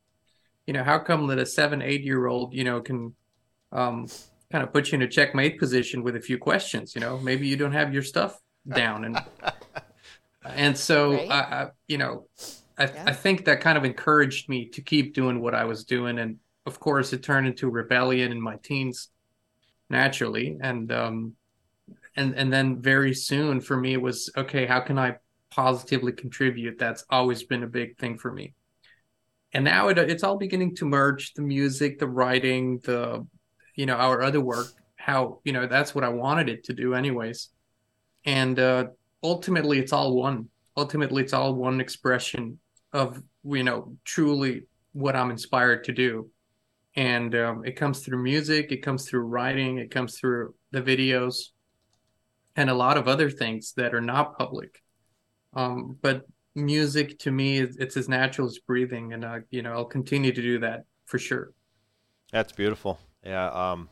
you 0.65 0.73
know, 0.73 0.83
how 0.83 0.99
come 0.99 1.27
that 1.27 1.39
a 1.39 1.45
seven, 1.45 1.81
eight 1.81 2.03
year 2.03 2.27
old, 2.27 2.53
you 2.53 2.63
know, 2.63 2.81
can 2.81 3.15
um, 3.71 4.07
kind 4.51 4.63
of 4.63 4.73
put 4.73 4.91
you 4.91 4.97
in 4.97 5.01
a 5.01 5.07
checkmate 5.07 5.59
position 5.59 6.03
with 6.03 6.15
a 6.15 6.21
few 6.21 6.37
questions. 6.37 6.95
You 6.95 7.01
know, 7.01 7.17
maybe 7.17 7.47
you 7.47 7.57
don't 7.57 7.73
have 7.73 7.93
your 7.93 8.03
stuff 8.03 8.39
down, 8.67 9.05
and 9.05 9.17
and 10.43 10.77
so 10.77 11.13
right? 11.13 11.31
I, 11.31 11.39
I, 11.39 11.67
you 11.87 11.97
know, 11.97 12.27
I, 12.77 12.85
yeah. 12.85 13.03
I 13.07 13.13
think 13.13 13.45
that 13.45 13.61
kind 13.61 13.77
of 13.77 13.85
encouraged 13.85 14.49
me 14.49 14.67
to 14.69 14.81
keep 14.81 15.13
doing 15.13 15.41
what 15.41 15.55
I 15.55 15.65
was 15.65 15.83
doing, 15.83 16.19
and 16.19 16.37
of 16.65 16.79
course, 16.79 17.13
it 17.13 17.23
turned 17.23 17.47
into 17.47 17.69
rebellion 17.69 18.31
in 18.31 18.41
my 18.41 18.57
teens, 18.57 19.09
naturally, 19.89 20.57
and 20.61 20.91
um, 20.91 21.33
and 22.17 22.35
and 22.35 22.51
then 22.51 22.81
very 22.81 23.13
soon 23.13 23.61
for 23.61 23.77
me 23.77 23.93
it 23.93 24.01
was 24.01 24.29
okay. 24.35 24.65
How 24.65 24.81
can 24.81 24.99
I 24.99 25.17
positively 25.51 26.11
contribute? 26.11 26.77
That's 26.77 27.05
always 27.09 27.43
been 27.43 27.63
a 27.63 27.67
big 27.67 27.97
thing 27.97 28.17
for 28.17 28.31
me 28.31 28.53
and 29.53 29.63
now 29.63 29.87
it, 29.87 29.97
it's 29.97 30.23
all 30.23 30.37
beginning 30.37 30.75
to 30.75 30.85
merge 30.85 31.33
the 31.33 31.41
music 31.41 31.99
the 31.99 32.07
writing 32.07 32.79
the 32.83 33.25
you 33.75 33.85
know 33.85 33.95
our 33.95 34.21
other 34.21 34.41
work 34.41 34.67
how 34.95 35.39
you 35.43 35.53
know 35.53 35.67
that's 35.67 35.95
what 35.95 36.03
i 36.03 36.09
wanted 36.09 36.49
it 36.49 36.63
to 36.63 36.73
do 36.73 36.93
anyways 36.93 37.49
and 38.25 38.59
uh 38.59 38.85
ultimately 39.23 39.79
it's 39.79 39.93
all 39.93 40.15
one 40.15 40.47
ultimately 40.75 41.23
it's 41.23 41.33
all 41.33 41.55
one 41.55 41.79
expression 41.79 42.59
of 42.93 43.21
you 43.45 43.63
know 43.63 43.95
truly 44.03 44.63
what 44.93 45.15
i'm 45.15 45.31
inspired 45.31 45.83
to 45.83 45.91
do 45.91 46.29
and 46.95 47.35
um, 47.35 47.63
it 47.63 47.75
comes 47.75 47.99
through 47.99 48.21
music 48.21 48.71
it 48.71 48.83
comes 48.83 49.07
through 49.07 49.21
writing 49.21 49.77
it 49.77 49.91
comes 49.91 50.17
through 50.17 50.53
the 50.71 50.81
videos 50.81 51.49
and 52.57 52.69
a 52.69 52.73
lot 52.73 52.97
of 52.97 53.07
other 53.07 53.29
things 53.29 53.73
that 53.77 53.93
are 53.95 54.01
not 54.01 54.37
public 54.37 54.81
um, 55.55 55.97
but 56.01 56.23
music 56.55 57.17
to 57.19 57.31
me 57.31 57.59
it's 57.59 57.95
as 57.95 58.09
natural 58.09 58.47
as 58.47 58.59
breathing 58.59 59.13
and 59.13 59.23
uh, 59.23 59.39
you 59.51 59.61
know 59.61 59.71
i'll 59.71 59.85
continue 59.85 60.31
to 60.33 60.41
do 60.41 60.59
that 60.59 60.83
for 61.05 61.19
sure 61.19 61.53
that's 62.31 62.51
beautiful 62.51 62.99
yeah. 63.27 63.71
Um, 63.71 63.89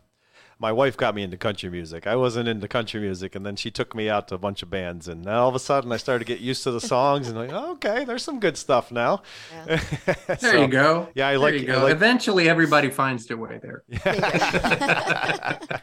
my 0.57 0.71
wife 0.71 0.95
got 0.95 1.13
me 1.13 1.23
into 1.23 1.35
country 1.35 1.69
music. 1.69 2.07
I 2.07 2.15
wasn't 2.15 2.47
into 2.47 2.67
country 2.69 3.01
music, 3.01 3.35
and 3.35 3.45
then 3.45 3.57
she 3.57 3.69
took 3.69 3.93
me 3.93 4.09
out 4.09 4.29
to 4.29 4.35
a 4.35 4.37
bunch 4.37 4.63
of 4.63 4.69
bands, 4.69 5.09
and 5.09 5.25
then 5.25 5.33
all 5.33 5.49
of 5.49 5.55
a 5.55 5.59
sudden 5.59 5.91
I 5.91 5.97
started 5.97 6.25
to 6.25 6.33
get 6.33 6.39
used 6.39 6.63
to 6.63 6.71
the 6.71 6.79
songs, 6.79 7.27
and 7.27 7.37
like, 7.37 7.51
oh, 7.51 7.73
okay, 7.73 8.05
there's 8.05 8.23
some 8.23 8.39
good 8.39 8.55
stuff 8.55 8.91
now. 8.91 9.21
Yeah. 9.51 9.79
so, 9.79 10.35
there 10.39 10.59
you 10.59 10.67
go. 10.69 11.09
Yeah, 11.13 11.27
I 11.27 11.31
there 11.31 11.39
like. 11.39 11.53
You 11.55 11.65
go. 11.65 11.83
Like, 11.83 11.91
Eventually, 11.91 12.47
everybody 12.47 12.89
finds 12.89 13.25
their 13.25 13.37
way 13.37 13.59
there. 13.61 13.83
Yeah, 14.05 15.59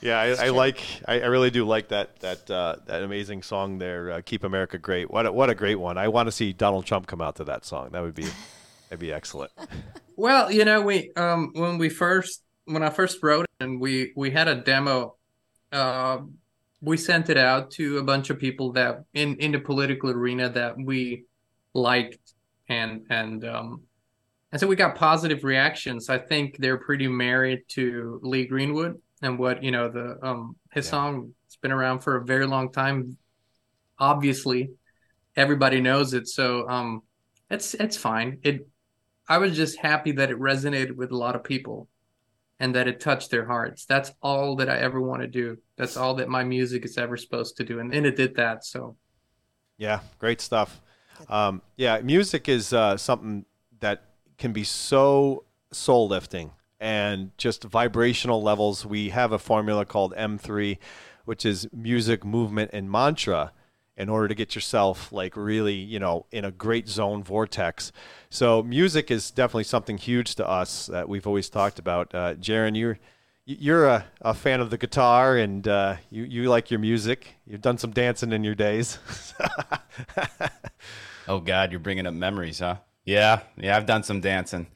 yeah 0.00 0.18
I, 0.18 0.46
I 0.46 0.48
like. 0.50 0.82
I, 1.06 1.20
I, 1.20 1.26
really 1.26 1.50
do 1.50 1.64
like 1.64 1.88
that 1.88 2.20
that 2.20 2.50
uh, 2.50 2.76
that 2.86 3.02
amazing 3.02 3.42
song 3.42 3.78
there, 3.78 4.10
uh, 4.10 4.20
"Keep 4.24 4.44
America 4.44 4.78
Great." 4.78 5.10
What 5.10 5.26
a, 5.26 5.32
what 5.32 5.50
a 5.50 5.54
great 5.54 5.76
one! 5.76 5.98
I 5.98 6.08
want 6.08 6.26
to 6.26 6.32
see 6.32 6.52
Donald 6.52 6.86
Trump 6.86 7.06
come 7.06 7.20
out 7.20 7.36
to 7.36 7.44
that 7.44 7.64
song. 7.64 7.90
That 7.92 8.02
would 8.02 8.14
be 8.14 8.26
that'd 8.88 9.00
be 9.00 9.12
excellent. 9.12 9.52
Well, 10.16 10.50
you 10.50 10.64
know, 10.64 10.82
we 10.82 11.12
um 11.16 11.50
when 11.54 11.78
we 11.78 11.88
first 11.88 12.42
when 12.64 12.82
I 12.82 12.90
first 12.90 13.22
wrote 13.22 13.44
it 13.44 13.64
and 13.64 13.80
we 13.80 14.12
we 14.16 14.30
had 14.30 14.48
a 14.48 14.56
demo, 14.56 15.16
uh, 15.72 16.18
we 16.80 16.96
sent 16.96 17.30
it 17.30 17.36
out 17.36 17.70
to 17.72 17.98
a 17.98 18.02
bunch 18.02 18.30
of 18.30 18.38
people 18.38 18.72
that 18.72 19.04
in 19.14 19.36
in 19.36 19.52
the 19.52 19.60
political 19.60 20.10
arena 20.10 20.48
that 20.50 20.76
we 20.76 21.24
liked 21.74 22.34
and 22.68 23.06
and 23.10 23.44
um, 23.44 23.82
and 24.52 24.60
so 24.60 24.66
we 24.66 24.76
got 24.76 24.94
positive 24.94 25.44
reactions. 25.44 26.08
I 26.08 26.18
think 26.18 26.56
they're 26.58 26.78
pretty 26.78 27.08
married 27.08 27.64
to 27.70 28.20
Lee 28.22 28.46
Greenwood 28.46 29.00
and 29.22 29.38
what 29.38 29.62
you 29.62 29.70
know 29.70 29.88
the 29.88 30.18
um 30.22 30.56
his 30.72 30.86
yeah. 30.86 30.90
song. 30.90 31.34
It's 31.46 31.56
been 31.56 31.72
around 31.72 32.00
for 32.00 32.16
a 32.16 32.24
very 32.24 32.46
long 32.46 32.70
time. 32.70 33.16
Obviously, 33.98 34.70
everybody 35.36 35.80
knows 35.80 36.14
it, 36.14 36.28
so 36.28 36.68
um, 36.68 37.02
it's 37.50 37.74
it's 37.74 37.96
fine. 37.96 38.38
It. 38.42 38.68
I 39.28 39.38
was 39.38 39.56
just 39.56 39.78
happy 39.78 40.12
that 40.12 40.30
it 40.30 40.38
resonated 40.38 40.92
with 40.92 41.10
a 41.10 41.16
lot 41.16 41.34
of 41.36 41.44
people, 41.44 41.88
and 42.60 42.74
that 42.74 42.88
it 42.88 43.00
touched 43.00 43.30
their 43.30 43.46
hearts. 43.46 43.84
That's 43.84 44.12
all 44.22 44.56
that 44.56 44.68
I 44.68 44.78
ever 44.78 45.00
want 45.00 45.22
to 45.22 45.28
do. 45.28 45.58
That's 45.76 45.96
all 45.96 46.14
that 46.14 46.28
my 46.28 46.44
music 46.44 46.84
is 46.84 46.96
ever 46.96 47.16
supposed 47.16 47.56
to 47.56 47.64
do, 47.64 47.80
and, 47.80 47.92
and 47.94 48.06
it 48.06 48.16
did 48.16 48.36
that. 48.36 48.64
So, 48.64 48.96
yeah, 49.76 50.00
great 50.18 50.40
stuff. 50.40 50.80
Um, 51.28 51.62
yeah, 51.76 52.00
music 52.00 52.48
is 52.48 52.72
uh, 52.72 52.96
something 52.96 53.44
that 53.80 54.04
can 54.38 54.52
be 54.52 54.64
so 54.64 55.44
soul 55.72 56.08
lifting 56.08 56.52
and 56.80 57.36
just 57.38 57.64
vibrational 57.64 58.42
levels. 58.42 58.86
We 58.86 59.10
have 59.10 59.32
a 59.32 59.38
formula 59.38 59.84
called 59.84 60.14
M3, 60.16 60.78
which 61.24 61.44
is 61.44 61.68
music, 61.72 62.24
movement, 62.24 62.70
and 62.72 62.90
mantra 62.90 63.52
in 63.96 64.08
order 64.08 64.28
to 64.28 64.34
get 64.34 64.54
yourself 64.54 65.12
like 65.12 65.36
really, 65.36 65.74
you 65.74 65.98
know, 65.98 66.24
in 66.30 66.44
a 66.44 66.52
great 66.52 66.88
zone 66.88 67.22
vortex. 67.22 67.90
So 68.30 68.62
music 68.62 69.10
is 69.10 69.30
definitely 69.30 69.64
something 69.64 69.98
huge 69.98 70.36
to 70.36 70.48
us 70.48 70.86
that 70.86 71.08
we've 71.08 71.26
always 71.26 71.50
talked 71.50 71.80
about. 71.80 72.14
Uh, 72.14 72.34
Jarin, 72.36 72.76
you're 72.76 72.98
you're 73.44 73.86
a, 73.86 74.04
a 74.20 74.34
fan 74.34 74.60
of 74.60 74.68
the 74.68 74.76
guitar 74.76 75.38
and 75.38 75.66
uh, 75.66 75.96
you, 76.10 76.24
you 76.24 76.50
like 76.50 76.70
your 76.70 76.78
music. 76.78 77.36
You've 77.46 77.62
done 77.62 77.78
some 77.78 77.92
dancing 77.92 78.30
in 78.32 78.44
your 78.44 78.54
days. 78.54 78.98
oh 81.28 81.40
God, 81.40 81.72
you're 81.72 81.80
bringing 81.80 82.06
up 82.06 82.12
memories, 82.12 82.58
huh? 82.58 82.76
Yeah, 83.08 83.40
yeah, 83.56 83.74
I've 83.74 83.86
done 83.86 84.02
some 84.02 84.20
dancing. 84.20 84.66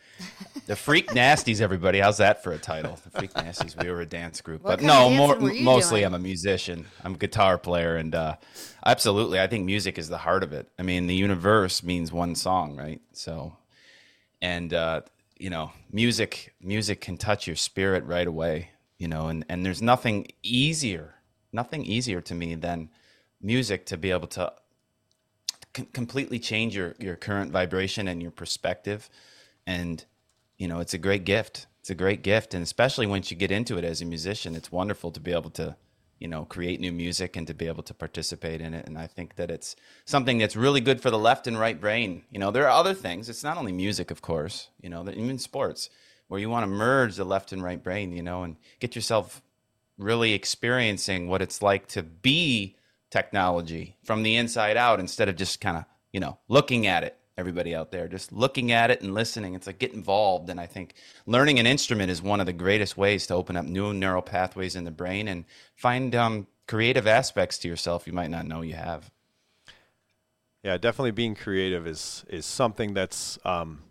The 0.65 0.75
Freak 0.75 1.09
Nasties, 1.11 1.61
everybody. 1.61 1.99
How's 1.99 2.17
that 2.17 2.43
for 2.43 2.53
a 2.53 2.59
title? 2.59 2.99
The 3.05 3.11
Freak 3.11 3.35
Nasties. 3.35 3.79
We 3.79 3.91
were 3.91 4.01
a 4.01 4.07
dance 4.07 4.41
group, 4.41 4.63
what 4.63 4.79
but 4.79 4.87
no, 4.87 5.11
more 5.11 5.39
mostly 5.39 6.01
doing? 6.01 6.07
I'm 6.07 6.15
a 6.15 6.19
musician. 6.19 6.87
I'm 7.05 7.13
a 7.13 7.19
guitar 7.19 7.59
player, 7.59 7.97
and 7.97 8.15
uh, 8.15 8.37
absolutely, 8.87 9.39
I 9.39 9.49
think 9.49 9.67
music 9.67 9.99
is 9.99 10.09
the 10.09 10.17
heart 10.17 10.43
of 10.45 10.55
it. 10.55 10.67
I 10.79 10.83
mean, 10.83 11.09
the 11.09 11.15
universe 11.15 11.83
means 11.83 12.11
one 12.11 12.35
song, 12.35 12.75
right? 12.75 13.03
So, 13.13 13.55
and 14.41 14.73
uh, 14.73 15.03
you 15.37 15.51
know, 15.51 15.71
music 15.91 16.55
music 16.59 17.03
can 17.03 17.19
touch 17.19 17.47
your 17.47 17.57
spirit 17.57 18.03
right 18.07 18.27
away. 18.27 18.71
You 18.97 19.09
know, 19.09 19.27
and 19.27 19.45
and 19.51 19.63
there's 19.63 19.83
nothing 19.83 20.29
easier, 20.43 21.17
nothing 21.53 21.85
easier 21.85 22.23
to 22.23 22.35
me 22.35 22.55
than 22.55 22.89
music 23.43 23.85
to 23.87 23.99
be 23.99 24.11
able 24.11 24.29
to 24.29 24.55
completely 25.73 26.39
change 26.39 26.77
your 26.77 26.95
your 26.99 27.17
current 27.17 27.51
vibration 27.51 28.09
and 28.09 28.23
your 28.23 28.31
perspective. 28.31 29.09
And 29.67 30.05
you 30.59 30.69
know 30.69 30.81
it's 30.81 30.95
a 30.95 30.99
great 30.99 31.25
gift. 31.25 31.67
It's 31.81 31.91
a 31.91 31.95
great 31.95 32.23
gift. 32.23 32.55
And 32.55 32.63
especially 32.63 33.07
once 33.07 33.31
you 33.31 33.37
get 33.37 33.51
into 33.51 33.79
it 33.79 33.85
as 33.85 34.01
a 34.01 34.05
musician 34.05 34.55
it's 34.55 34.71
wonderful 34.71 35.11
to 35.13 35.21
be 35.21 35.33
able 35.33 35.51
to 35.51 35.77
you 36.19 36.29
know 36.29 36.45
create 36.45 36.81
new 36.81 36.93
music 36.93 37.37
and 37.37 37.47
to 37.47 37.55
be 37.55 37.67
able 37.67 37.83
to 37.85 37.95
participate 37.95 38.61
in 38.61 38.75
it. 38.75 38.87
And 38.87 38.99
i 38.99 39.07
think 39.07 39.37
that 39.37 39.51
it's 39.51 39.75
something 40.05 40.39
that's 40.39 40.57
really 40.57 40.81
good 40.81 41.01
for 41.01 41.11
the 41.11 41.19
left 41.19 41.47
and 41.47 41.59
right 41.59 41.81
brain. 41.81 42.23
You 42.31 42.39
know 42.39 42.51
there 42.51 42.67
are 42.67 42.79
other 42.79 42.95
things. 42.95 43.29
It's 43.29 43.45
not 43.45 43.57
only 43.57 43.73
music 43.73 44.11
of 44.11 44.23
course 44.23 44.69
you 44.81 44.91
know 44.91 45.09
even 45.09 45.39
sports 45.39 45.91
where 46.29 46.41
you 46.41 46.49
want 46.49 46.63
to 46.63 46.69
merge 46.69 47.17
the 47.17 47.25
left 47.25 47.53
and 47.53 47.63
right 47.63 47.83
brain 47.83 48.13
you 48.13 48.23
know 48.23 48.43
and 48.43 48.57
get 48.81 48.95
yourself 48.95 49.43
really 49.99 50.33
experiencing 50.33 51.29
what 51.29 51.43
it's 51.43 51.63
like 51.63 51.87
to 51.89 52.03
be 52.03 52.77
technology 53.13 53.97
from 54.03 54.23
the 54.23 54.37
inside 54.37 54.77
out 54.77 54.99
instead 54.99 55.29
of 55.29 55.37
just 55.37 55.61
kind 55.61 55.77
of, 55.77 55.85
you 56.13 56.19
know, 56.19 56.39
looking 56.49 56.87
at 56.87 57.05
it. 57.05 57.17
Everybody 57.39 57.75
out 57.75 57.91
there, 57.91 58.09
just 58.09 58.31
looking 58.31 58.73
at 58.73 58.91
it 58.91 59.01
and 59.01 59.15
listening. 59.15 59.55
It's 59.55 59.67
like 59.67 59.79
get 59.79 59.95
involved. 59.95 60.51
And 60.51 60.61
I 60.61 60.67
think 60.67 60.95
learning 61.25 61.59
an 61.59 61.67
instrument 61.67 62.11
is 62.11 62.21
one 62.21 62.41
of 62.41 62.47
the 62.47 62.53
greatest 62.53 62.97
ways 62.99 63.27
to 63.29 63.35
open 63.35 63.57
up 63.57 63.65
new 63.65 63.95
neural 63.95 64.21
pathways 64.21 64.77
in 64.77 64.85
the 64.85 64.91
brain 64.91 65.29
and 65.29 65.47
find 65.75 66.15
um, 66.15 66.47
creative 66.69 67.07
aspects 67.07 67.57
to 67.59 67.69
yourself 67.69 68.07
you 68.07 68.13
might 68.13 68.31
not 68.31 68.47
know 68.47 68.61
you 68.61 68.75
have. 68.75 69.11
Yeah, 70.63 70.77
definitely 70.77 71.13
being 71.13 71.35
creative 71.35 71.87
is 71.87 72.25
is 72.29 72.47
something 72.47 72.95
that's 72.95 73.39
um, 73.45 73.83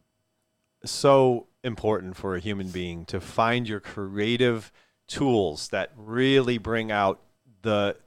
so 0.85 1.47
important 1.63 2.15
for 2.15 2.35
a 2.35 2.39
human 2.39 2.69
being 2.69 3.05
to 3.05 3.19
find 3.19 3.67
your 3.67 3.79
creative 3.79 4.71
tools 5.07 5.69
that 5.69 5.91
really 5.97 6.57
bring 6.57 6.91
out 6.91 7.19
the 7.63 7.97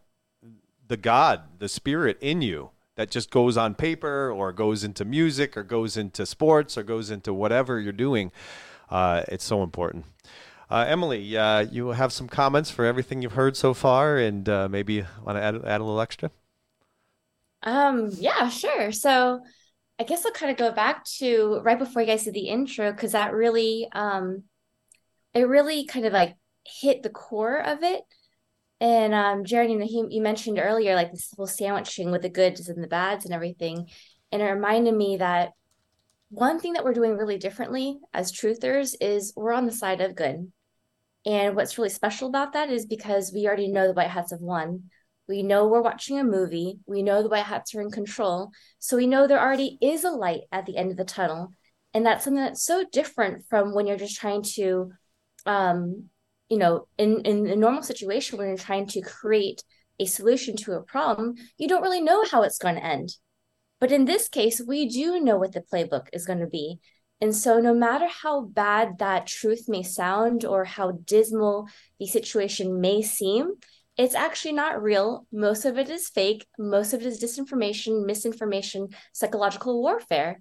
the 0.86 0.96
God, 0.96 1.42
the 1.58 1.68
spirit 1.68 2.18
in 2.20 2.42
you 2.42 2.70
that 2.96 3.10
just 3.10 3.30
goes 3.30 3.56
on 3.56 3.74
paper 3.74 4.30
or 4.30 4.52
goes 4.52 4.84
into 4.84 5.04
music 5.04 5.56
or 5.56 5.62
goes 5.62 5.96
into 5.96 6.24
sports 6.26 6.78
or 6.78 6.82
goes 6.82 7.10
into 7.10 7.32
whatever 7.34 7.80
you're 7.80 7.92
doing. 7.92 8.30
Uh, 8.88 9.22
it's 9.28 9.44
so 9.44 9.62
important. 9.62 10.04
Uh, 10.70 10.84
Emily, 10.88 11.36
uh, 11.36 11.60
you 11.60 11.88
have 11.88 12.12
some 12.12 12.28
comments 12.28 12.70
for 12.70 12.84
everything 12.84 13.22
you've 13.22 13.32
heard 13.32 13.56
so 13.56 13.74
far, 13.74 14.16
and 14.16 14.48
uh, 14.48 14.68
maybe 14.68 15.02
want 15.24 15.36
to 15.36 15.42
add, 15.42 15.54
add 15.56 15.80
a 15.80 15.84
little 15.84 16.00
extra. 16.00 16.30
Um, 17.62 18.10
yeah, 18.14 18.48
sure. 18.48 18.90
So, 18.92 19.40
I 19.98 20.04
guess 20.04 20.24
I'll 20.24 20.32
kind 20.32 20.50
of 20.50 20.56
go 20.58 20.72
back 20.72 21.04
to 21.18 21.60
right 21.62 21.78
before 21.78 22.02
you 22.02 22.08
guys 22.08 22.24
did 22.24 22.34
the 22.34 22.48
intro 22.48 22.90
because 22.90 23.12
that 23.12 23.32
really, 23.32 23.88
um, 23.92 24.44
it 25.34 25.46
really 25.46 25.86
kind 25.86 26.06
of 26.06 26.12
like 26.12 26.34
hit 26.66 27.02
the 27.02 27.10
core 27.10 27.58
of 27.58 27.82
it 27.82 28.02
and 28.84 29.14
um, 29.14 29.44
Jared, 29.44 29.70
you 29.70 29.78
know, 29.78 29.86
he, 29.86 30.04
you 30.10 30.20
mentioned 30.20 30.58
earlier 30.58 30.94
like 30.94 31.10
this 31.10 31.32
whole 31.34 31.46
sandwiching 31.46 32.10
with 32.10 32.20
the 32.20 32.28
goods 32.28 32.68
and 32.68 32.84
the 32.84 32.86
bads 32.86 33.24
and 33.24 33.32
everything, 33.32 33.88
and 34.30 34.42
it 34.42 34.44
reminded 34.44 34.94
me 34.94 35.16
that 35.16 35.52
one 36.28 36.60
thing 36.60 36.74
that 36.74 36.84
we're 36.84 36.92
doing 36.92 37.16
really 37.16 37.38
differently 37.38 37.98
as 38.12 38.30
truthers 38.30 38.94
is 39.00 39.32
we're 39.36 39.54
on 39.54 39.64
the 39.64 39.72
side 39.72 40.02
of 40.02 40.14
good. 40.14 40.52
And 41.24 41.56
what's 41.56 41.78
really 41.78 41.88
special 41.88 42.28
about 42.28 42.52
that 42.52 42.68
is 42.68 42.84
because 42.84 43.32
we 43.32 43.46
already 43.46 43.68
know 43.68 43.86
the 43.86 43.94
white 43.94 44.10
hats 44.10 44.32
have 44.32 44.40
won. 44.42 44.90
We 45.28 45.42
know 45.42 45.66
we're 45.66 45.80
watching 45.80 46.18
a 46.18 46.24
movie. 46.24 46.78
We 46.86 47.02
know 47.02 47.22
the 47.22 47.30
white 47.30 47.46
hats 47.46 47.74
are 47.74 47.80
in 47.80 47.90
control. 47.90 48.50
So 48.80 48.98
we 48.98 49.06
know 49.06 49.26
there 49.26 49.40
already 49.40 49.78
is 49.80 50.04
a 50.04 50.10
light 50.10 50.42
at 50.52 50.66
the 50.66 50.76
end 50.76 50.90
of 50.90 50.98
the 50.98 51.04
tunnel. 51.04 51.54
And 51.94 52.04
that's 52.04 52.24
something 52.24 52.42
that's 52.42 52.62
so 52.62 52.84
different 52.92 53.46
from 53.48 53.72
when 53.72 53.86
you're 53.86 53.96
just 53.96 54.20
trying 54.20 54.42
to 54.56 54.92
um, 55.46 56.10
you 56.48 56.58
know, 56.58 56.86
in, 56.98 57.22
in 57.22 57.46
a 57.46 57.56
normal 57.56 57.82
situation 57.82 58.38
when 58.38 58.48
you're 58.48 58.56
trying 58.56 58.86
to 58.88 59.00
create 59.00 59.62
a 59.98 60.06
solution 60.06 60.56
to 60.56 60.72
a 60.72 60.82
problem, 60.82 61.34
you 61.58 61.68
don't 61.68 61.82
really 61.82 62.00
know 62.00 62.24
how 62.30 62.42
it's 62.42 62.58
going 62.58 62.74
to 62.74 62.84
end. 62.84 63.10
But 63.80 63.92
in 63.92 64.04
this 64.04 64.28
case, 64.28 64.60
we 64.66 64.88
do 64.88 65.20
know 65.20 65.36
what 65.36 65.52
the 65.52 65.60
playbook 65.60 66.08
is 66.12 66.26
going 66.26 66.40
to 66.40 66.46
be. 66.46 66.78
And 67.20 67.34
so, 67.34 67.60
no 67.60 67.72
matter 67.72 68.06
how 68.08 68.42
bad 68.42 68.98
that 68.98 69.26
truth 69.26 69.64
may 69.68 69.82
sound 69.82 70.44
or 70.44 70.64
how 70.64 70.92
dismal 70.92 71.68
the 71.98 72.06
situation 72.06 72.80
may 72.80 73.02
seem, 73.02 73.54
it's 73.96 74.14
actually 74.14 74.52
not 74.52 74.82
real. 74.82 75.26
Most 75.32 75.64
of 75.64 75.78
it 75.78 75.88
is 75.88 76.08
fake. 76.08 76.46
Most 76.58 76.92
of 76.92 77.00
it 77.00 77.06
is 77.06 77.22
disinformation, 77.22 78.04
misinformation, 78.04 78.88
psychological 79.12 79.80
warfare. 79.80 80.40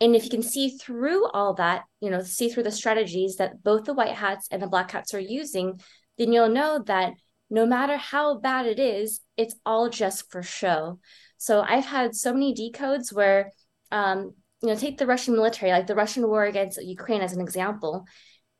And 0.00 0.16
if 0.16 0.24
you 0.24 0.30
can 0.30 0.42
see 0.42 0.70
through 0.70 1.26
all 1.28 1.54
that, 1.54 1.84
you 2.00 2.10
know, 2.10 2.22
see 2.22 2.48
through 2.48 2.64
the 2.64 2.72
strategies 2.72 3.36
that 3.36 3.62
both 3.62 3.84
the 3.84 3.94
white 3.94 4.14
hats 4.14 4.48
and 4.50 4.60
the 4.60 4.66
black 4.66 4.90
hats 4.90 5.14
are 5.14 5.20
using, 5.20 5.80
then 6.18 6.32
you'll 6.32 6.48
know 6.48 6.82
that 6.86 7.14
no 7.50 7.66
matter 7.66 7.96
how 7.96 8.38
bad 8.38 8.66
it 8.66 8.78
is, 8.78 9.20
it's 9.36 9.54
all 9.64 9.88
just 9.88 10.30
for 10.30 10.42
show. 10.42 10.98
So 11.38 11.60
I've 11.60 11.84
had 11.84 12.14
so 12.14 12.32
many 12.32 12.54
decodes 12.54 13.12
where, 13.12 13.52
um, 13.92 14.34
you 14.62 14.68
know, 14.68 14.76
take 14.76 14.98
the 14.98 15.06
Russian 15.06 15.34
military, 15.34 15.70
like 15.70 15.86
the 15.86 15.94
Russian 15.94 16.26
war 16.26 16.44
against 16.44 16.82
Ukraine 16.82 17.20
as 17.20 17.32
an 17.32 17.40
example 17.40 18.06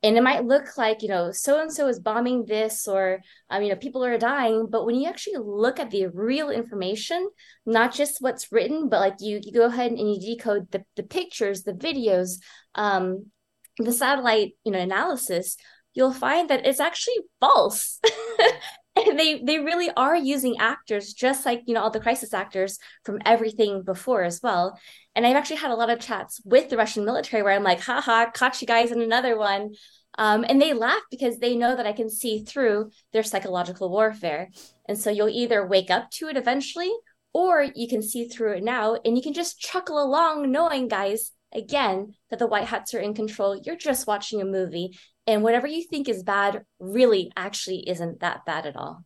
and 0.04 0.18
it 0.18 0.22
might 0.22 0.44
look 0.44 0.76
like 0.76 1.02
you 1.02 1.08
know 1.08 1.32
so 1.32 1.60
and 1.60 1.72
so 1.72 1.88
is 1.88 1.98
bombing 1.98 2.44
this 2.44 2.86
or 2.86 3.20
um, 3.48 3.62
you 3.62 3.70
know 3.70 3.76
people 3.76 4.04
are 4.04 4.18
dying. 4.18 4.68
But 4.70 4.84
when 4.84 4.96
you 4.96 5.08
actually 5.08 5.38
look 5.38 5.80
at 5.80 5.90
the 5.90 6.06
real 6.08 6.50
information 6.50 7.28
not 7.64 7.94
just 7.94 8.20
what's 8.20 8.52
written 8.52 8.88
but 8.88 9.00
like 9.00 9.16
you 9.20 9.40
you 9.42 9.52
go 9.52 9.64
ahead 9.64 9.90
and 9.90 10.14
you 10.14 10.20
decode 10.20 10.70
the, 10.70 10.84
the 10.96 11.02
pictures 11.02 11.62
the 11.62 11.72
videos 11.72 12.38
um, 12.74 13.30
the 13.78 13.92
satellite 13.92 14.52
you 14.64 14.72
know 14.72 14.78
analysis 14.78 15.56
you'll 15.94 16.12
find 16.12 16.50
that 16.50 16.66
it's 16.66 16.80
actually 16.80 17.18
false 17.40 17.98
they 19.16 19.42
they 19.42 19.58
really 19.58 19.90
are 19.96 20.16
using 20.16 20.56
actors 20.58 21.12
just 21.12 21.44
like 21.44 21.62
you 21.66 21.74
know 21.74 21.82
all 21.82 21.90
the 21.90 22.00
crisis 22.00 22.32
actors 22.32 22.78
from 23.04 23.18
everything 23.24 23.82
before 23.82 24.22
as 24.22 24.40
well 24.42 24.78
and 25.14 25.26
I've 25.26 25.36
actually 25.36 25.56
had 25.56 25.70
a 25.70 25.76
lot 25.76 25.90
of 25.90 26.00
chats 26.00 26.40
with 26.44 26.68
the 26.68 26.76
Russian 26.76 27.04
military 27.04 27.42
where 27.42 27.52
I'm 27.52 27.62
like, 27.62 27.80
haha, 27.80 28.30
caught 28.30 28.60
you 28.60 28.66
guys 28.66 28.90
in 28.90 29.00
another 29.00 29.38
one. 29.38 29.74
Um, 30.16 30.44
and 30.48 30.60
they 30.60 30.72
laugh 30.72 31.02
because 31.10 31.38
they 31.38 31.56
know 31.56 31.76
that 31.76 31.86
I 31.86 31.92
can 31.92 32.10
see 32.10 32.42
through 32.44 32.90
their 33.12 33.22
psychological 33.22 33.90
warfare. 33.90 34.50
And 34.88 34.98
so 34.98 35.10
you'll 35.10 35.28
either 35.28 35.66
wake 35.66 35.90
up 35.90 36.10
to 36.12 36.28
it 36.28 36.36
eventually, 36.36 36.92
or 37.32 37.66
you 37.74 37.88
can 37.88 38.02
see 38.02 38.28
through 38.28 38.54
it 38.54 38.64
now 38.64 38.96
and 39.04 39.16
you 39.16 39.22
can 39.22 39.34
just 39.34 39.58
chuckle 39.60 40.02
along, 40.02 40.50
knowing, 40.50 40.88
guys, 40.88 41.32
again, 41.52 42.14
that 42.30 42.38
the 42.38 42.46
white 42.46 42.66
hats 42.66 42.94
are 42.94 43.00
in 43.00 43.14
control. 43.14 43.60
You're 43.64 43.76
just 43.76 44.06
watching 44.06 44.40
a 44.40 44.44
movie. 44.44 44.98
And 45.26 45.42
whatever 45.42 45.66
you 45.66 45.82
think 45.82 46.08
is 46.08 46.22
bad 46.22 46.64
really 46.78 47.32
actually 47.36 47.88
isn't 47.88 48.20
that 48.20 48.44
bad 48.44 48.66
at 48.66 48.76
all. 48.76 49.04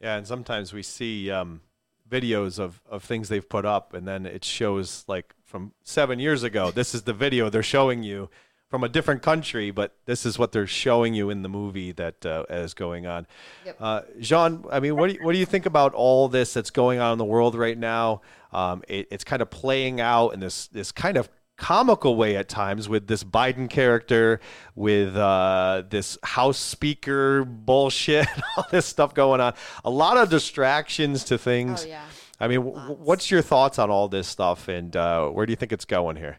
Yeah. 0.00 0.16
And 0.16 0.26
sometimes 0.26 0.72
we 0.72 0.82
see, 0.82 1.30
um, 1.30 1.60
videos 2.08 2.58
of, 2.58 2.80
of 2.88 3.04
things 3.04 3.28
they've 3.28 3.48
put 3.48 3.64
up 3.64 3.92
and 3.94 4.08
then 4.08 4.26
it 4.26 4.44
shows 4.44 5.04
like 5.06 5.34
from 5.44 5.72
seven 5.82 6.18
years 6.18 6.42
ago. 6.42 6.70
This 6.70 6.94
is 6.94 7.02
the 7.02 7.12
video 7.12 7.50
they're 7.50 7.62
showing 7.62 8.02
you 8.02 8.30
from 8.68 8.84
a 8.84 8.88
different 8.88 9.22
country, 9.22 9.70
but 9.70 9.96
this 10.04 10.26
is 10.26 10.38
what 10.38 10.52
they're 10.52 10.66
showing 10.66 11.14
you 11.14 11.30
in 11.30 11.42
the 11.42 11.48
movie 11.48 11.92
that 11.92 12.24
uh, 12.26 12.44
is 12.50 12.74
going 12.74 13.06
on. 13.06 13.26
Yep. 13.64 13.76
Uh, 13.80 14.00
Jean, 14.20 14.64
I 14.70 14.80
mean, 14.80 14.96
what 14.96 15.08
do 15.08 15.14
you, 15.14 15.20
what 15.22 15.32
do 15.32 15.38
you 15.38 15.46
think 15.46 15.64
about 15.64 15.94
all 15.94 16.28
this 16.28 16.52
that's 16.52 16.70
going 16.70 16.98
on 16.98 17.12
in 17.12 17.18
the 17.18 17.24
world 17.24 17.54
right 17.54 17.78
now? 17.78 18.20
Um, 18.52 18.82
it, 18.88 19.08
it's 19.10 19.24
kind 19.24 19.40
of 19.40 19.50
playing 19.50 20.00
out 20.00 20.30
in 20.30 20.40
this 20.40 20.68
this 20.68 20.92
kind 20.92 21.16
of 21.16 21.30
comical 21.58 22.16
way 22.16 22.36
at 22.36 22.48
times 22.48 22.88
with 22.88 23.06
this 23.06 23.22
Biden 23.22 23.68
character, 23.68 24.40
with 24.74 25.14
uh, 25.16 25.82
this 25.90 26.16
House 26.22 26.58
Speaker 26.58 27.44
bullshit, 27.44 28.26
all 28.56 28.64
this 28.70 28.86
stuff 28.86 29.12
going 29.12 29.40
on. 29.40 29.52
A 29.84 29.90
lot 29.90 30.16
of 30.16 30.30
distractions 30.30 31.24
to 31.24 31.36
things. 31.36 31.84
Oh 31.84 31.88
yeah. 31.88 32.04
I 32.40 32.48
mean, 32.48 32.64
w- 32.64 32.94
what's 32.94 33.30
your 33.30 33.42
thoughts 33.42 33.78
on 33.78 33.90
all 33.90 34.08
this 34.08 34.28
stuff, 34.28 34.68
and 34.68 34.94
uh, 34.96 35.28
where 35.28 35.44
do 35.44 35.52
you 35.52 35.56
think 35.56 35.72
it's 35.72 35.84
going 35.84 36.16
here? 36.16 36.38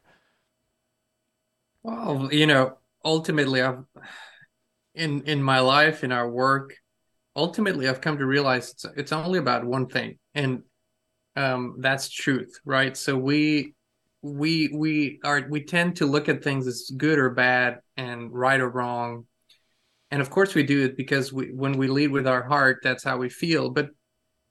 Well, 1.83 2.29
you 2.31 2.47
know, 2.47 2.77
ultimately, 3.03 3.61
I've 3.61 3.83
in 4.95 5.23
in 5.23 5.43
my 5.43 5.59
life, 5.59 6.03
in 6.03 6.11
our 6.11 6.29
work, 6.29 6.73
ultimately, 7.35 7.89
I've 7.89 8.01
come 8.01 8.17
to 8.17 8.25
realize 8.25 8.71
it's 8.71 8.85
it's 8.95 9.11
only 9.11 9.39
about 9.39 9.65
one 9.65 9.87
thing, 9.87 10.17
and 10.33 10.63
um, 11.35 11.75
that's 11.79 12.09
truth, 12.09 12.59
right? 12.63 12.95
So 12.95 13.17
we 13.17 13.75
we 14.21 14.69
we 14.73 15.19
are 15.23 15.45
we 15.49 15.63
tend 15.63 15.97
to 15.97 16.05
look 16.05 16.27
at 16.27 16.43
things 16.43 16.67
as 16.67 16.91
good 16.95 17.19
or 17.19 17.29
bad 17.29 17.79
and 17.95 18.31
right 18.33 18.59
or 18.59 18.69
wrong, 18.69 19.25
and 20.11 20.21
of 20.21 20.29
course 20.29 20.55
we 20.55 20.63
do 20.63 20.83
it 20.85 20.97
because 20.97 21.31
we 21.31 21.51
when 21.53 21.73
we 21.73 21.87
lead 21.87 22.11
with 22.11 22.27
our 22.27 22.43
heart, 22.43 22.79
that's 22.83 23.03
how 23.03 23.17
we 23.17 23.29
feel. 23.29 23.69
But 23.69 23.89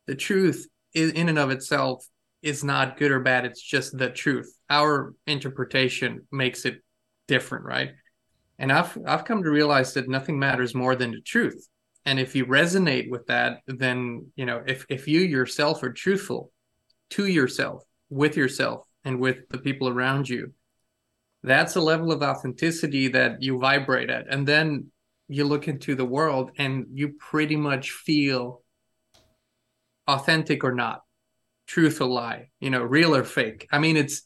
the 0.06 0.14
truth, 0.14 0.66
in, 0.94 1.10
in 1.10 1.28
and 1.28 1.38
of 1.38 1.50
itself, 1.50 2.06
is 2.42 2.64
not 2.64 2.96
good 2.96 3.10
or 3.10 3.20
bad. 3.20 3.44
It's 3.44 3.62
just 3.62 3.96
the 3.96 4.10
truth. 4.10 4.50
Our 4.70 5.14
interpretation 5.26 6.26
makes 6.32 6.64
it 6.64 6.82
different, 7.26 7.64
right? 7.64 7.90
And 8.58 8.72
I've 8.72 8.96
I've 9.06 9.24
come 9.24 9.42
to 9.42 9.50
realize 9.50 9.94
that 9.94 10.08
nothing 10.08 10.38
matters 10.38 10.74
more 10.74 10.96
than 10.96 11.10
the 11.10 11.20
truth. 11.20 11.68
And 12.06 12.18
if 12.18 12.34
you 12.34 12.46
resonate 12.46 13.10
with 13.10 13.26
that, 13.26 13.58
then 13.66 14.30
you 14.34 14.46
know 14.46 14.62
if 14.66 14.86
if 14.88 15.06
you 15.06 15.20
yourself 15.20 15.82
are 15.82 15.92
truthful 15.92 16.50
to 17.10 17.26
yourself, 17.26 17.84
with 18.08 18.36
yourself, 18.36 18.87
and 19.08 19.18
with 19.18 19.48
the 19.48 19.56
people 19.56 19.88
around 19.88 20.28
you, 20.28 20.52
that's 21.42 21.76
a 21.76 21.80
level 21.80 22.12
of 22.12 22.22
authenticity 22.22 23.08
that 23.08 23.42
you 23.42 23.58
vibrate 23.58 24.10
at. 24.10 24.28
And 24.28 24.46
then 24.46 24.90
you 25.28 25.44
look 25.44 25.66
into 25.66 25.94
the 25.94 26.04
world 26.04 26.50
and 26.58 26.86
you 26.92 27.14
pretty 27.18 27.56
much 27.56 27.92
feel 27.92 28.62
authentic 30.06 30.62
or 30.62 30.74
not, 30.74 31.04
truth 31.66 32.02
or 32.02 32.06
lie, 32.06 32.50
you 32.60 32.68
know, 32.68 32.82
real 32.82 33.16
or 33.16 33.24
fake. 33.24 33.66
I 33.72 33.78
mean, 33.78 33.96
it's 33.96 34.22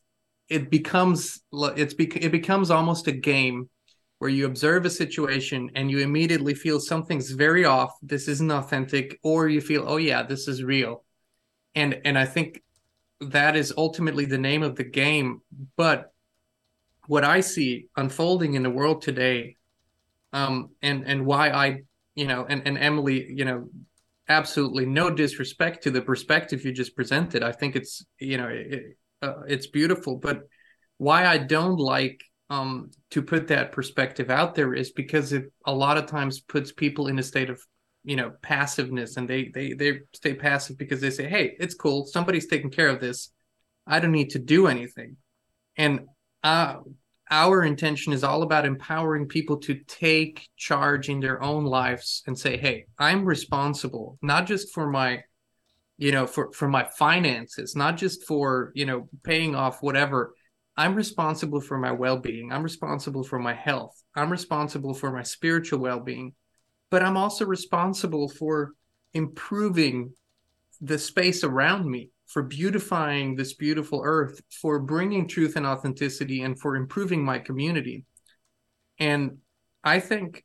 it 0.49 0.69
becomes 0.69 1.41
it's 1.53 1.95
it 1.99 2.33
becomes 2.33 2.71
almost 2.73 3.07
a 3.07 3.13
game 3.13 3.71
where 4.19 4.31
you 4.31 4.47
observe 4.47 4.85
a 4.85 4.91
situation 4.91 5.71
and 5.77 5.93
you 5.93 5.99
immediately 5.99 6.55
feel 6.55 6.81
something's 6.81 7.31
very 7.31 7.65
off 7.65 7.93
this 8.03 8.27
isn't 8.29 8.51
authentic 8.51 9.19
or 9.23 9.49
you 9.49 9.61
feel 9.61 9.85
oh 9.87 9.97
yeah 9.97 10.23
this 10.23 10.47
is 10.47 10.63
real 10.63 11.05
and 11.75 12.01
and 12.05 12.19
i 12.19 12.25
think 12.25 12.63
that 13.31 13.57
is 13.57 13.73
ultimately 13.77 14.25
the 14.25 14.39
name 14.39 14.63
of 14.63 14.77
the 14.77 14.85
game. 14.85 15.41
But 15.77 16.09
what 17.09 17.25
i 17.25 17.41
see 17.41 17.89
unfolding 17.97 18.55
in 18.55 18.63
the 18.63 18.71
world 18.71 19.03
today 19.03 19.57
um 20.33 20.71
and 20.83 21.03
and 21.05 21.27
why 21.27 21.51
i 21.51 21.83
you 22.15 22.29
know 22.29 22.47
and 22.49 22.63
and 22.65 22.79
emily 22.79 23.27
you 23.29 23.45
know 23.45 23.69
absolutely 24.29 24.87
no 24.87 25.11
disrespect 25.11 25.83
to 25.83 25.91
the 25.91 26.01
perspective 26.01 26.65
you 26.65 26.73
just 26.73 26.97
presented. 26.97 27.43
I 27.43 27.53
think 27.53 27.77
it's 27.77 28.05
you 28.19 28.37
know 28.37 28.49
it, 28.49 28.97
uh, 29.21 29.43
it's 29.47 29.67
beautiful. 29.67 30.17
But 30.17 30.43
why 30.99 31.27
i 31.27 31.37
don't 31.39 31.79
like 31.79 32.23
um 32.51 32.91
to 33.11 33.23
put 33.23 33.49
that 33.49 33.73
perspective 33.73 34.31
out 34.31 34.55
there 34.55 34.73
is 34.75 34.93
because 34.93 35.33
it 35.33 35.51
a 35.67 35.75
lot 35.75 35.97
of 35.97 36.07
times 36.07 36.41
puts 36.41 36.71
people 36.71 37.09
in 37.09 37.19
a 37.19 37.23
state 37.23 37.51
of 37.51 37.61
you 38.05 38.17
know 38.17 38.33
passiveness 38.43 39.17
and 39.17 39.29
they 39.29 39.51
they 39.55 39.73
they 39.75 40.01
stay 40.13 40.35
passive 40.35 40.77
because 40.79 41.01
they 41.01 41.11
say 41.11 41.29
hey 41.29 41.57
it's 41.59 41.75
cool. 41.75 42.07
Somebody's 42.07 42.47
taking 42.47 42.71
care 42.71 42.89
of 42.89 43.01
this. 43.01 43.31
I 43.87 44.01
don't 44.01 44.13
need 44.13 44.31
to 44.31 44.39
do 44.39 44.67
anything. 44.67 45.17
And 45.77 46.07
uh 46.43 46.77
our 47.31 47.63
intention 47.63 48.13
is 48.13 48.25
all 48.25 48.43
about 48.43 48.67
empowering 48.67 49.27
people 49.27 49.57
to 49.57 49.75
take 49.87 50.49
charge 50.57 51.09
in 51.09 51.21
their 51.21 51.43
own 51.43 51.65
lives 51.65 52.23
and 52.27 52.39
say 52.39 52.59
hey 52.59 52.85
i'm 52.99 53.25
responsible 53.25 54.19
not 54.21 54.45
just 54.45 54.75
for 54.75 54.91
my 54.91 55.23
you 55.97 56.11
know 56.13 56.27
for 56.27 56.53
for 56.53 56.69
my 56.69 56.85
finances 56.99 57.75
not 57.77 57.97
just 57.97 58.25
for 58.27 58.73
you 58.75 58.85
know 58.85 59.09
paying 59.23 59.55
off 59.55 59.83
whatever. 59.83 60.35
I'm 60.75 60.95
responsible 60.95 61.61
for 61.61 61.77
my 61.77 61.93
well-being. 61.93 62.51
I'm 62.51 62.63
responsible 62.63 63.23
for 63.23 63.39
my 63.39 63.53
health. 63.53 63.95
I'm 64.17 64.33
responsible 64.33 64.95
for 64.95 65.13
my 65.13 65.23
spiritual 65.23 65.81
well-being 65.81 66.33
but 66.93 67.03
i'm 67.03 67.17
also 67.17 67.45
responsible 67.45 68.29
for 68.29 68.73
improving 69.15 70.13
the 70.81 70.99
space 70.99 71.43
around 71.43 71.91
me 71.91 72.11
for 72.27 72.43
beautifying 72.43 73.35
this 73.35 73.55
beautiful 73.55 74.01
earth 74.05 74.41
for 74.61 74.79
bringing 74.79 75.27
truth 75.27 75.57
and 75.57 75.67
authenticity 75.67 76.43
and 76.43 76.61
for 76.61 76.77
improving 76.77 77.25
my 77.25 77.39
community 77.39 78.05
and 78.99 79.39
i 79.83 79.99
think 79.99 80.45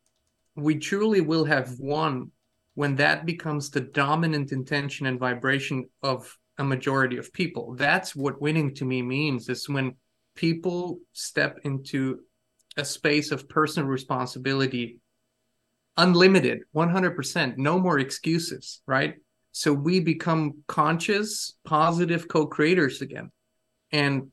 we 0.55 0.75
truly 0.75 1.21
will 1.21 1.45
have 1.45 1.69
won 1.79 2.31
when 2.73 2.95
that 2.95 3.25
becomes 3.25 3.69
the 3.69 3.81
dominant 3.81 4.51
intention 4.51 5.07
and 5.07 5.19
vibration 5.19 5.83
of 6.03 6.37
a 6.59 6.63
majority 6.63 7.17
of 7.17 7.33
people. 7.33 7.75
That's 7.75 8.15
what 8.15 8.41
winning 8.41 8.75
to 8.75 8.85
me 8.85 9.01
means 9.01 9.49
is 9.49 9.67
when 9.67 9.95
people 10.35 10.99
step 11.13 11.59
into 11.63 12.19
a 12.77 12.85
space 12.85 13.31
of 13.31 13.49
personal 13.49 13.89
responsibility, 13.89 14.99
unlimited, 15.97 16.61
100%, 16.75 17.57
no 17.57 17.79
more 17.79 17.99
excuses, 17.99 18.81
right? 18.85 19.15
So 19.51 19.73
we 19.73 19.99
become 19.99 20.63
conscious, 20.67 21.55
positive 21.65 22.27
co 22.27 22.45
creators 22.45 23.01
again. 23.01 23.31
And 23.91 24.31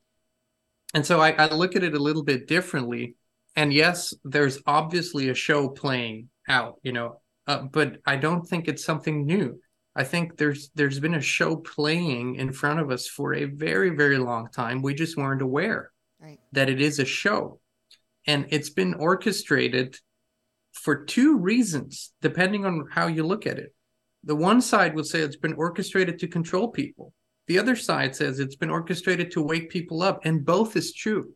and 0.93 1.05
so 1.05 1.19
I, 1.19 1.31
I 1.31 1.53
look 1.53 1.75
at 1.75 1.83
it 1.83 1.93
a 1.95 1.99
little 1.99 2.23
bit 2.23 2.47
differently. 2.47 3.15
And 3.55 3.73
yes, 3.73 4.13
there's 4.23 4.59
obviously 4.65 5.29
a 5.29 5.33
show 5.33 5.67
playing 5.69 6.29
out, 6.47 6.75
you 6.83 6.93
know, 6.93 7.21
uh, 7.47 7.63
but 7.63 7.97
I 8.05 8.15
don't 8.15 8.47
think 8.47 8.67
it's 8.67 8.85
something 8.85 9.25
new. 9.25 9.59
I 9.95 10.03
think 10.03 10.37
there's 10.37 10.69
there's 10.75 10.99
been 10.99 11.15
a 11.15 11.21
show 11.21 11.55
playing 11.57 12.35
in 12.35 12.51
front 12.53 12.79
of 12.79 12.91
us 12.91 13.07
for 13.07 13.33
a 13.33 13.45
very 13.45 13.89
very 13.89 14.17
long 14.17 14.49
time. 14.49 14.81
We 14.81 14.93
just 14.93 15.17
weren't 15.17 15.41
aware 15.41 15.91
Right. 16.19 16.39
that 16.53 16.69
it 16.69 16.81
is 16.81 16.99
a 16.99 17.05
show, 17.05 17.59
and 18.27 18.45
it's 18.49 18.69
been 18.69 18.93
orchestrated 18.93 19.97
for 20.75 21.05
two 21.05 21.37
reasons, 21.37 22.13
depending 22.21 22.65
on 22.65 22.87
how 22.91 23.07
you 23.07 23.23
look 23.23 23.47
at 23.47 23.57
it. 23.57 23.73
The 24.23 24.35
one 24.35 24.61
side 24.61 24.95
will 24.95 25.03
say 25.03 25.19
it's 25.21 25.35
been 25.35 25.53
orchestrated 25.53 26.19
to 26.19 26.27
control 26.27 26.69
people. 26.69 27.13
The 27.47 27.59
other 27.59 27.75
side 27.75 28.15
says 28.15 28.39
it's 28.39 28.55
been 28.55 28.71
orchestrated 28.71 29.31
to 29.31 29.41
wake 29.41 29.69
people 29.69 30.01
up, 30.01 30.25
and 30.25 30.45
both 30.45 30.75
is 30.75 30.93
true. 30.93 31.33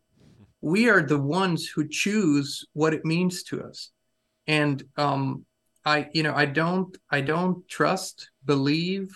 We 0.60 0.88
are 0.88 1.02
the 1.02 1.20
ones 1.20 1.66
who 1.66 1.88
choose 1.88 2.66
what 2.72 2.92
it 2.92 3.04
means 3.04 3.42
to 3.44 3.62
us, 3.62 3.90
and 4.46 4.82
um, 4.96 5.46
I, 5.84 6.08
you 6.12 6.22
know, 6.22 6.34
I 6.34 6.46
don't, 6.46 6.96
I 7.10 7.20
don't 7.20 7.66
trust, 7.68 8.30
believe, 8.44 9.08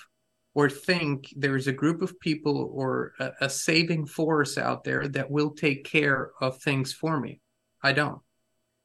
or 0.54 0.70
think 0.70 1.34
there's 1.36 1.66
a 1.66 1.72
group 1.72 2.00
of 2.00 2.18
people 2.20 2.70
or 2.72 3.12
a, 3.18 3.30
a 3.42 3.50
saving 3.50 4.06
force 4.06 4.56
out 4.56 4.84
there 4.84 5.08
that 5.08 5.30
will 5.30 5.50
take 5.50 5.84
care 5.84 6.30
of 6.40 6.58
things 6.58 6.92
for 6.92 7.20
me. 7.20 7.40
I 7.82 7.92
don't. 7.92 8.20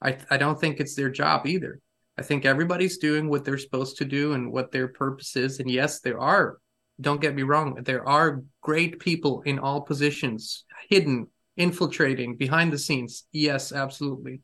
I, 0.01 0.17
I 0.29 0.37
don't 0.37 0.59
think 0.59 0.79
it's 0.79 0.95
their 0.95 1.09
job 1.09 1.45
either. 1.45 1.79
I 2.17 2.21
think 2.21 2.45
everybody's 2.45 2.97
doing 2.97 3.29
what 3.29 3.45
they're 3.45 3.57
supposed 3.57 3.97
to 3.97 4.05
do 4.05 4.33
and 4.33 4.51
what 4.51 4.71
their 4.71 4.89
purpose 4.89 5.35
is. 5.35 5.59
And 5.59 5.69
yes, 5.69 6.01
there 6.01 6.19
are, 6.19 6.57
don't 6.99 7.21
get 7.21 7.35
me 7.35 7.43
wrong, 7.43 7.75
there 7.83 8.07
are 8.07 8.43
great 8.61 8.99
people 8.99 9.41
in 9.43 9.59
all 9.59 9.81
positions, 9.81 10.65
hidden, 10.89 11.27
infiltrating, 11.55 12.35
behind 12.35 12.73
the 12.73 12.77
scenes. 12.77 13.25
Yes, 13.31 13.71
absolutely. 13.71 14.41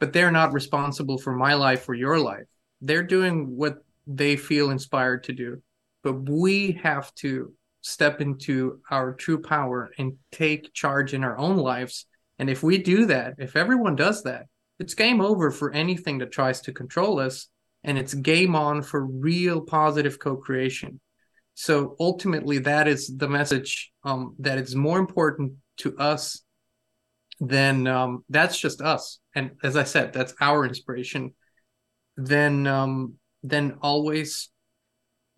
But 0.00 0.12
they're 0.12 0.32
not 0.32 0.52
responsible 0.52 1.18
for 1.18 1.32
my 1.32 1.54
life 1.54 1.88
or 1.88 1.94
your 1.94 2.18
life. 2.18 2.46
They're 2.80 3.02
doing 3.02 3.56
what 3.56 3.84
they 4.06 4.36
feel 4.36 4.70
inspired 4.70 5.24
to 5.24 5.32
do. 5.32 5.62
But 6.02 6.28
we 6.28 6.72
have 6.82 7.14
to 7.16 7.52
step 7.82 8.20
into 8.20 8.80
our 8.90 9.14
true 9.14 9.40
power 9.40 9.90
and 9.98 10.14
take 10.32 10.72
charge 10.72 11.14
in 11.14 11.24
our 11.24 11.38
own 11.38 11.56
lives. 11.56 12.06
And 12.38 12.50
if 12.50 12.62
we 12.62 12.78
do 12.78 13.06
that, 13.06 13.34
if 13.38 13.56
everyone 13.56 13.96
does 13.96 14.22
that, 14.24 14.46
it's 14.80 14.94
game 14.94 15.20
over 15.20 15.50
for 15.50 15.72
anything 15.72 16.18
that 16.18 16.32
tries 16.32 16.62
to 16.62 16.72
control 16.72 17.20
us 17.20 17.48
and 17.84 17.98
it's 17.98 18.14
game 18.14 18.56
on 18.56 18.82
for 18.82 19.04
real 19.04 19.60
positive 19.60 20.18
co-creation. 20.18 21.00
So 21.54 21.96
ultimately 22.00 22.58
that 22.60 22.88
is 22.88 23.14
the 23.14 23.28
message 23.28 23.92
um, 24.04 24.34
it's 24.42 24.74
more 24.74 24.98
important 24.98 25.52
to 25.78 25.96
us 25.98 26.42
than 27.40 27.86
um, 27.86 28.24
that's 28.30 28.58
just 28.58 28.80
us. 28.80 29.18
And 29.34 29.52
as 29.62 29.76
i 29.76 29.84
said 29.84 30.12
that's 30.12 30.34
our 30.40 30.64
inspiration. 30.64 31.34
Than 32.16 32.66
um, 32.66 33.14
than 33.42 33.78
always 33.80 34.50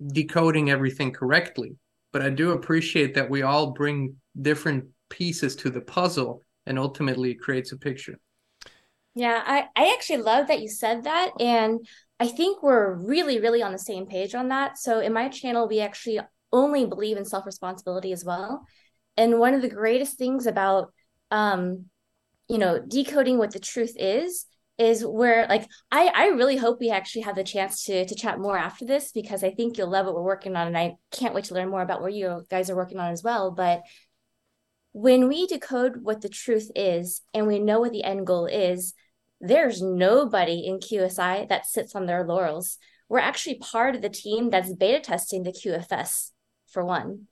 decoding 0.04 0.70
everything 0.70 1.12
correctly. 1.12 1.76
But 2.12 2.22
i 2.22 2.30
do 2.30 2.52
appreciate 2.52 3.14
that 3.14 3.28
we 3.28 3.42
all 3.42 3.72
bring 3.72 4.16
different 4.40 4.84
pieces 5.10 5.56
to 5.56 5.70
the 5.70 5.80
puzzle 5.80 6.42
and 6.66 6.78
ultimately 6.78 7.32
it 7.32 7.40
creates 7.40 7.72
a 7.72 7.76
picture. 7.76 8.18
Yeah, 9.14 9.42
I, 9.44 9.66
I 9.76 9.92
actually 9.92 10.22
love 10.22 10.48
that 10.48 10.62
you 10.62 10.68
said 10.68 11.04
that. 11.04 11.32
And 11.38 11.86
I 12.18 12.28
think 12.28 12.62
we're 12.62 12.94
really, 12.94 13.40
really 13.40 13.62
on 13.62 13.72
the 13.72 13.78
same 13.78 14.06
page 14.06 14.34
on 14.34 14.48
that. 14.48 14.78
So 14.78 15.00
in 15.00 15.12
my 15.12 15.28
channel, 15.28 15.68
we 15.68 15.80
actually 15.80 16.20
only 16.52 16.86
believe 16.86 17.16
in 17.16 17.24
self 17.24 17.44
responsibility 17.44 18.12
as 18.12 18.24
well. 18.24 18.64
And 19.16 19.38
one 19.38 19.54
of 19.54 19.62
the 19.62 19.68
greatest 19.68 20.16
things 20.16 20.46
about, 20.46 20.92
um, 21.30 21.86
you 22.48 22.58
know, 22.58 22.80
decoding 22.80 23.38
what 23.38 23.52
the 23.52 23.60
truth 23.60 23.94
is, 23.98 24.46
is 24.78 25.04
where 25.04 25.46
like 25.48 25.68
I, 25.90 26.10
I 26.14 26.26
really 26.28 26.56
hope 26.56 26.80
we 26.80 26.90
actually 26.90 27.22
have 27.22 27.36
the 27.36 27.44
chance 27.44 27.84
to 27.84 28.06
to 28.06 28.14
chat 28.14 28.38
more 28.38 28.56
after 28.56 28.86
this 28.86 29.12
because 29.12 29.44
I 29.44 29.50
think 29.50 29.76
you'll 29.76 29.90
love 29.90 30.06
what 30.06 30.14
we're 30.14 30.22
working 30.22 30.56
on 30.56 30.66
and 30.66 30.78
I 30.78 30.96
can't 31.10 31.34
wait 31.34 31.44
to 31.46 31.54
learn 31.54 31.68
more 31.68 31.82
about 31.82 32.00
what 32.00 32.14
you 32.14 32.44
guys 32.50 32.70
are 32.70 32.76
working 32.76 32.98
on 32.98 33.12
as 33.12 33.22
well. 33.22 33.50
But 33.50 33.82
when 34.92 35.26
we 35.28 35.46
decode 35.46 36.02
what 36.02 36.20
the 36.20 36.28
truth 36.28 36.70
is 36.76 37.22
and 37.32 37.46
we 37.46 37.58
know 37.58 37.80
what 37.80 37.92
the 37.92 38.04
end 38.04 38.26
goal 38.26 38.46
is, 38.46 38.94
there's 39.40 39.82
nobody 39.82 40.66
in 40.66 40.78
QSI 40.78 41.48
that 41.48 41.66
sits 41.66 41.94
on 41.94 42.06
their 42.06 42.24
laurels. 42.24 42.78
We're 43.08 43.18
actually 43.18 43.58
part 43.58 43.96
of 43.96 44.02
the 44.02 44.08
team 44.08 44.50
that's 44.50 44.74
beta 44.74 45.00
testing 45.00 45.42
the 45.42 45.52
QFS 45.52 46.30
for 46.70 46.84
one. 46.84 47.26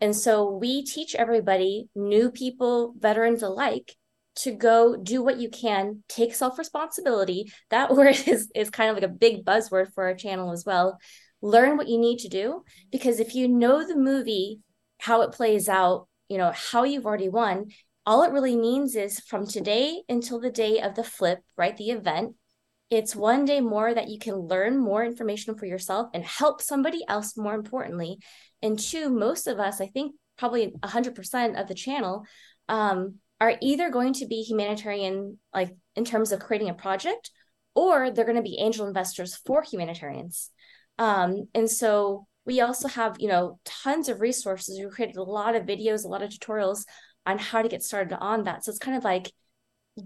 And 0.00 0.14
so 0.14 0.50
we 0.50 0.84
teach 0.84 1.14
everybody, 1.14 1.88
new 1.94 2.30
people, 2.30 2.94
veterans 2.98 3.42
alike, 3.42 3.94
to 4.36 4.52
go 4.52 4.96
do 4.96 5.22
what 5.22 5.38
you 5.38 5.48
can, 5.48 6.02
take 6.08 6.34
self 6.34 6.58
responsibility. 6.58 7.50
That 7.70 7.90
word 7.94 8.16
is, 8.26 8.50
is 8.54 8.68
kind 8.68 8.90
of 8.90 8.96
like 8.96 9.04
a 9.04 9.08
big 9.08 9.44
buzzword 9.44 9.92
for 9.94 10.04
our 10.04 10.14
channel 10.14 10.52
as 10.52 10.64
well. 10.66 10.98
Learn 11.40 11.76
what 11.76 11.88
you 11.88 11.98
need 11.98 12.18
to 12.20 12.28
do 12.28 12.64
because 12.90 13.20
if 13.20 13.34
you 13.34 13.48
know 13.48 13.86
the 13.86 13.96
movie, 13.96 14.60
how 14.98 15.22
it 15.22 15.32
plays 15.32 15.68
out, 15.68 16.08
you 16.28 16.38
know, 16.38 16.52
how 16.54 16.84
you've 16.84 17.06
already 17.06 17.28
won, 17.28 17.66
all 18.04 18.22
it 18.22 18.32
really 18.32 18.56
means 18.56 18.94
is 18.94 19.20
from 19.20 19.46
today 19.46 20.02
until 20.08 20.40
the 20.40 20.50
day 20.50 20.80
of 20.80 20.94
the 20.94 21.04
flip, 21.04 21.40
right? 21.56 21.76
The 21.76 21.90
event, 21.90 22.34
it's 22.88 23.16
one 23.16 23.44
day 23.44 23.60
more 23.60 23.92
that 23.92 24.08
you 24.08 24.18
can 24.18 24.36
learn 24.36 24.78
more 24.78 25.04
information 25.04 25.56
for 25.56 25.66
yourself 25.66 26.08
and 26.14 26.24
help 26.24 26.62
somebody 26.62 27.02
else 27.08 27.36
more 27.36 27.54
importantly. 27.54 28.18
And 28.62 28.78
two, 28.78 29.10
most 29.10 29.48
of 29.48 29.58
us, 29.58 29.80
I 29.80 29.88
think 29.88 30.14
probably 30.38 30.72
100% 30.84 31.60
of 31.60 31.66
the 31.66 31.74
channel, 31.74 32.24
um, 32.68 33.16
are 33.40 33.56
either 33.60 33.90
going 33.90 34.14
to 34.14 34.26
be 34.26 34.42
humanitarian, 34.42 35.38
like 35.52 35.74
in 35.94 36.04
terms 36.04 36.32
of 36.32 36.40
creating 36.40 36.70
a 36.70 36.74
project, 36.74 37.30
or 37.74 38.10
they're 38.10 38.24
going 38.24 38.36
to 38.36 38.42
be 38.42 38.58
angel 38.58 38.86
investors 38.86 39.36
for 39.44 39.62
humanitarians. 39.62 40.50
Um, 40.98 41.48
and 41.54 41.70
so 41.70 42.26
we 42.46 42.60
also 42.60 42.88
have, 42.88 43.16
you 43.18 43.28
know, 43.28 43.58
tons 43.64 44.08
of 44.08 44.20
resources. 44.20 44.78
We 44.78 44.88
created 44.88 45.16
a 45.16 45.22
lot 45.22 45.56
of 45.56 45.64
videos, 45.64 46.04
a 46.04 46.08
lot 46.08 46.22
of 46.22 46.30
tutorials 46.30 46.84
on 47.26 47.38
how 47.38 47.60
to 47.60 47.68
get 47.68 47.82
started 47.82 48.16
on 48.18 48.44
that. 48.44 48.64
So 48.64 48.70
it's 48.70 48.78
kind 48.78 48.96
of 48.96 49.04
like, 49.04 49.32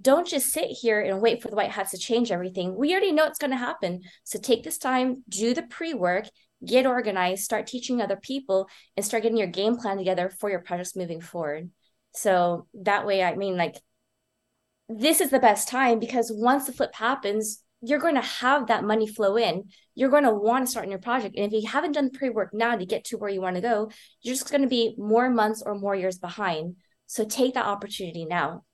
don't 0.00 0.26
just 0.26 0.50
sit 0.50 0.70
here 0.70 1.00
and 1.00 1.20
wait 1.20 1.42
for 1.42 1.48
the 1.48 1.56
white 1.56 1.70
hats 1.70 1.90
to 1.90 1.98
change 1.98 2.30
everything. 2.32 2.76
We 2.76 2.92
already 2.92 3.12
know 3.12 3.26
it's 3.26 3.38
going 3.38 3.50
to 3.50 3.56
happen. 3.56 4.00
So 4.24 4.38
take 4.38 4.62
this 4.62 4.78
time, 4.78 5.22
do 5.28 5.52
the 5.52 5.64
pre 5.64 5.94
work, 5.94 6.26
get 6.64 6.86
organized, 6.86 7.44
start 7.44 7.66
teaching 7.66 8.00
other 8.00 8.16
people, 8.16 8.68
and 8.96 9.04
start 9.04 9.22
getting 9.22 9.38
your 9.38 9.48
game 9.48 9.76
plan 9.76 9.98
together 9.98 10.30
for 10.30 10.48
your 10.48 10.60
projects 10.60 10.96
moving 10.96 11.20
forward. 11.20 11.70
So 12.14 12.66
that 12.74 13.06
way, 13.06 13.22
I 13.22 13.34
mean, 13.34 13.56
like, 13.56 13.76
this 14.88 15.20
is 15.20 15.30
the 15.30 15.38
best 15.38 15.68
time 15.68 15.98
because 15.98 16.32
once 16.34 16.66
the 16.66 16.72
flip 16.72 16.94
happens, 16.94 17.62
you're 17.82 17.98
going 17.98 18.14
to 18.14 18.20
have 18.20 18.66
that 18.66 18.84
money 18.84 19.06
flow 19.06 19.36
in. 19.36 19.68
You're 19.94 20.10
going 20.10 20.24
to 20.24 20.34
want 20.34 20.66
to 20.66 20.70
start 20.70 20.84
in 20.84 20.90
your 20.90 21.00
project. 21.00 21.36
And 21.36 21.46
if 21.46 21.52
you 21.52 21.68
haven't 21.68 21.92
done 21.92 22.10
pre 22.10 22.30
work 22.30 22.52
now 22.52 22.76
to 22.76 22.86
get 22.86 23.04
to 23.06 23.18
where 23.18 23.30
you 23.30 23.40
want 23.40 23.56
to 23.56 23.62
go, 23.62 23.90
you're 24.22 24.34
just 24.34 24.50
going 24.50 24.62
to 24.62 24.68
be 24.68 24.94
more 24.98 25.30
months 25.30 25.62
or 25.64 25.74
more 25.74 25.94
years 25.94 26.18
behind. 26.18 26.76
So 27.06 27.24
take 27.24 27.54
that 27.54 27.66
opportunity 27.66 28.24
now. 28.24 28.64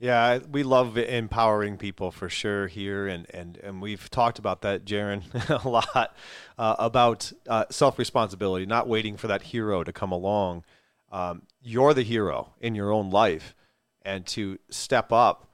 Yeah, 0.00 0.38
we 0.48 0.62
love 0.62 0.96
empowering 0.96 1.76
people 1.76 2.12
for 2.12 2.28
sure 2.28 2.68
here, 2.68 3.08
and 3.08 3.26
and 3.34 3.56
and 3.56 3.82
we've 3.82 4.08
talked 4.10 4.38
about 4.38 4.62
that, 4.62 4.84
Jarin, 4.84 5.24
a 5.64 5.68
lot 5.68 6.14
uh, 6.56 6.76
about 6.78 7.32
uh, 7.48 7.64
self 7.70 7.98
responsibility, 7.98 8.64
not 8.64 8.86
waiting 8.86 9.16
for 9.16 9.26
that 9.26 9.42
hero 9.42 9.82
to 9.82 9.92
come 9.92 10.12
along. 10.12 10.64
Um, 11.10 11.42
you're 11.60 11.94
the 11.94 12.04
hero 12.04 12.54
in 12.60 12.76
your 12.76 12.92
own 12.92 13.10
life, 13.10 13.56
and 14.02 14.24
to 14.28 14.60
step 14.70 15.10
up 15.10 15.47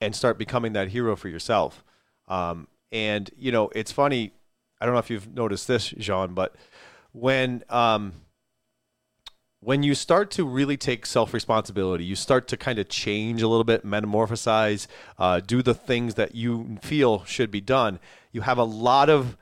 and 0.00 0.14
start 0.14 0.38
becoming 0.38 0.72
that 0.74 0.88
hero 0.88 1.16
for 1.16 1.28
yourself. 1.28 1.84
Um, 2.28 2.68
and 2.92 3.30
you 3.36 3.52
know, 3.52 3.70
it's 3.74 3.92
funny. 3.92 4.32
I 4.80 4.84
don't 4.84 4.94
know 4.94 5.00
if 5.00 5.10
you've 5.10 5.34
noticed 5.34 5.68
this, 5.68 5.88
Jean, 5.90 6.34
but 6.34 6.54
when 7.12 7.62
um, 7.70 8.12
when 9.60 9.82
you 9.82 9.94
start 9.94 10.30
to 10.32 10.44
really 10.44 10.76
take 10.76 11.06
self 11.06 11.32
responsibility, 11.34 12.04
you 12.04 12.14
start 12.14 12.46
to 12.48 12.56
kind 12.56 12.78
of 12.78 12.88
change 12.88 13.42
a 13.42 13.48
little 13.48 13.64
bit, 13.64 13.84
metamorphosize, 13.84 14.86
uh, 15.18 15.40
do 15.40 15.62
the 15.62 15.74
things 15.74 16.14
that 16.14 16.34
you 16.34 16.78
feel 16.82 17.24
should 17.24 17.50
be 17.50 17.60
done. 17.60 17.98
You 18.32 18.42
have 18.42 18.58
a 18.58 18.64
lot 18.64 19.08
of, 19.10 19.36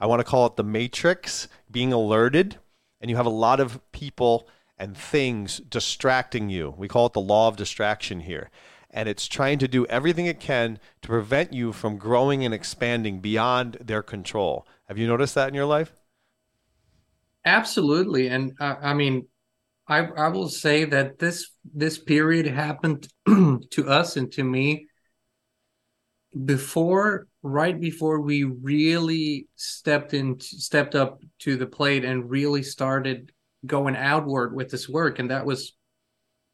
I 0.00 0.06
want 0.06 0.20
to 0.20 0.24
call 0.24 0.46
it 0.46 0.56
the 0.56 0.64
matrix, 0.64 1.48
being 1.70 1.92
alerted, 1.92 2.58
and 3.00 3.10
you 3.10 3.16
have 3.16 3.26
a 3.26 3.30
lot 3.30 3.60
of 3.60 3.80
people 3.92 4.48
and 4.76 4.96
things 4.96 5.58
distracting 5.60 6.50
you. 6.50 6.74
We 6.76 6.88
call 6.88 7.06
it 7.06 7.12
the 7.12 7.20
law 7.20 7.48
of 7.48 7.56
distraction 7.56 8.20
here. 8.20 8.50
And 8.92 9.08
it's 9.08 9.28
trying 9.28 9.58
to 9.60 9.68
do 9.68 9.86
everything 9.86 10.26
it 10.26 10.40
can 10.40 10.78
to 11.02 11.08
prevent 11.08 11.52
you 11.52 11.72
from 11.72 11.96
growing 11.96 12.44
and 12.44 12.52
expanding 12.52 13.20
beyond 13.20 13.78
their 13.80 14.02
control. 14.02 14.66
Have 14.88 14.98
you 14.98 15.06
noticed 15.06 15.34
that 15.36 15.48
in 15.48 15.54
your 15.54 15.66
life? 15.66 15.92
Absolutely. 17.44 18.28
And 18.28 18.52
uh, 18.60 18.76
I 18.82 18.94
mean, 18.94 19.26
I, 19.90 20.04
I 20.04 20.28
will 20.28 20.48
say 20.48 20.84
that 20.84 21.18
this 21.18 21.50
this 21.74 21.98
period 21.98 22.46
happened 22.46 23.08
to 23.26 23.88
us 23.88 24.16
and 24.16 24.30
to 24.32 24.44
me 24.44 24.86
before 26.44 27.26
right 27.42 27.78
before 27.80 28.20
we 28.20 28.44
really 28.44 29.48
stepped 29.56 30.14
in 30.14 30.38
stepped 30.38 30.94
up 30.94 31.20
to 31.40 31.56
the 31.56 31.66
plate 31.66 32.04
and 32.04 32.30
really 32.30 32.62
started 32.62 33.32
going 33.66 33.96
outward 33.96 34.54
with 34.54 34.70
this 34.70 34.88
work 34.88 35.18
and 35.18 35.30
that 35.30 35.44
was 35.44 35.76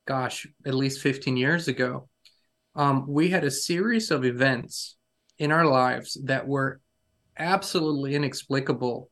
gosh 0.06 0.46
at 0.64 0.74
least 0.74 1.02
15 1.02 1.36
years 1.36 1.68
ago 1.68 2.08
um, 2.76 3.06
we 3.08 3.28
had 3.28 3.44
a 3.44 3.50
series 3.50 4.10
of 4.10 4.24
events 4.24 4.96
in 5.38 5.50
our 5.50 5.66
lives 5.66 6.16
that 6.24 6.46
were 6.46 6.80
absolutely 7.38 8.14
inexplicable 8.14 9.10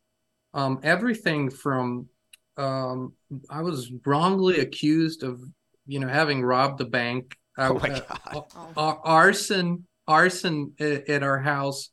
um, 0.55 0.79
everything 0.85 1.51
from 1.51 2.09
um, 2.57 3.15
I 3.51 3.63
was 3.63 3.91
wrongly 4.07 4.61
accused 4.61 5.25
of, 5.25 5.41
you 5.87 5.99
know, 5.99 6.09
having 6.09 6.43
robbed 6.43 6.79
the 6.79 6.85
bank. 6.85 7.37
Oh 7.59 7.75
my 7.75 7.89
god! 7.89 8.21
Uh, 8.27 8.41
uh, 8.77 8.95
arson, 9.03 9.87
arson 10.07 10.73
at, 10.79 11.09
at 11.09 11.23
our 11.23 11.41
house. 11.41 11.91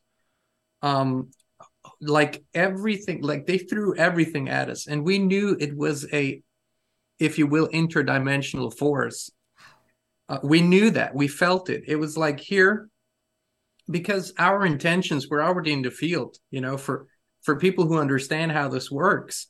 Um, 0.84 1.32
like 2.00 2.44
everything, 2.54 3.22
like 3.22 3.46
they 3.46 3.58
threw 3.60 3.96
everything 3.96 4.50
at 4.50 4.70
us, 4.70 4.88
and 4.88 5.04
we 5.04 5.20
knew 5.20 5.58
it 5.60 5.76
was 5.76 6.12
a, 6.14 6.42
if 7.20 7.38
you 7.38 7.48
will, 7.48 7.68
interdimensional 7.70 8.76
force. 8.76 9.32
Uh, 10.32 10.40
we 10.44 10.62
knew 10.62 10.90
that. 10.92 11.14
We 11.14 11.28
felt 11.28 11.70
it. 11.70 11.84
It 11.88 11.98
was 11.98 12.18
like 12.18 12.40
here, 12.40 12.90
because 13.90 14.34
our 14.40 14.66
intentions 14.66 15.28
were 15.28 15.44
already 15.44 15.74
in 15.74 15.82
the 15.82 15.92
field. 15.92 16.38
You 16.50 16.62
know, 16.62 16.78
for 16.78 17.08
for 17.44 17.58
people 17.58 17.86
who 17.86 17.98
understand 17.98 18.52
how 18.52 18.70
this 18.70 18.90
works 18.90 19.48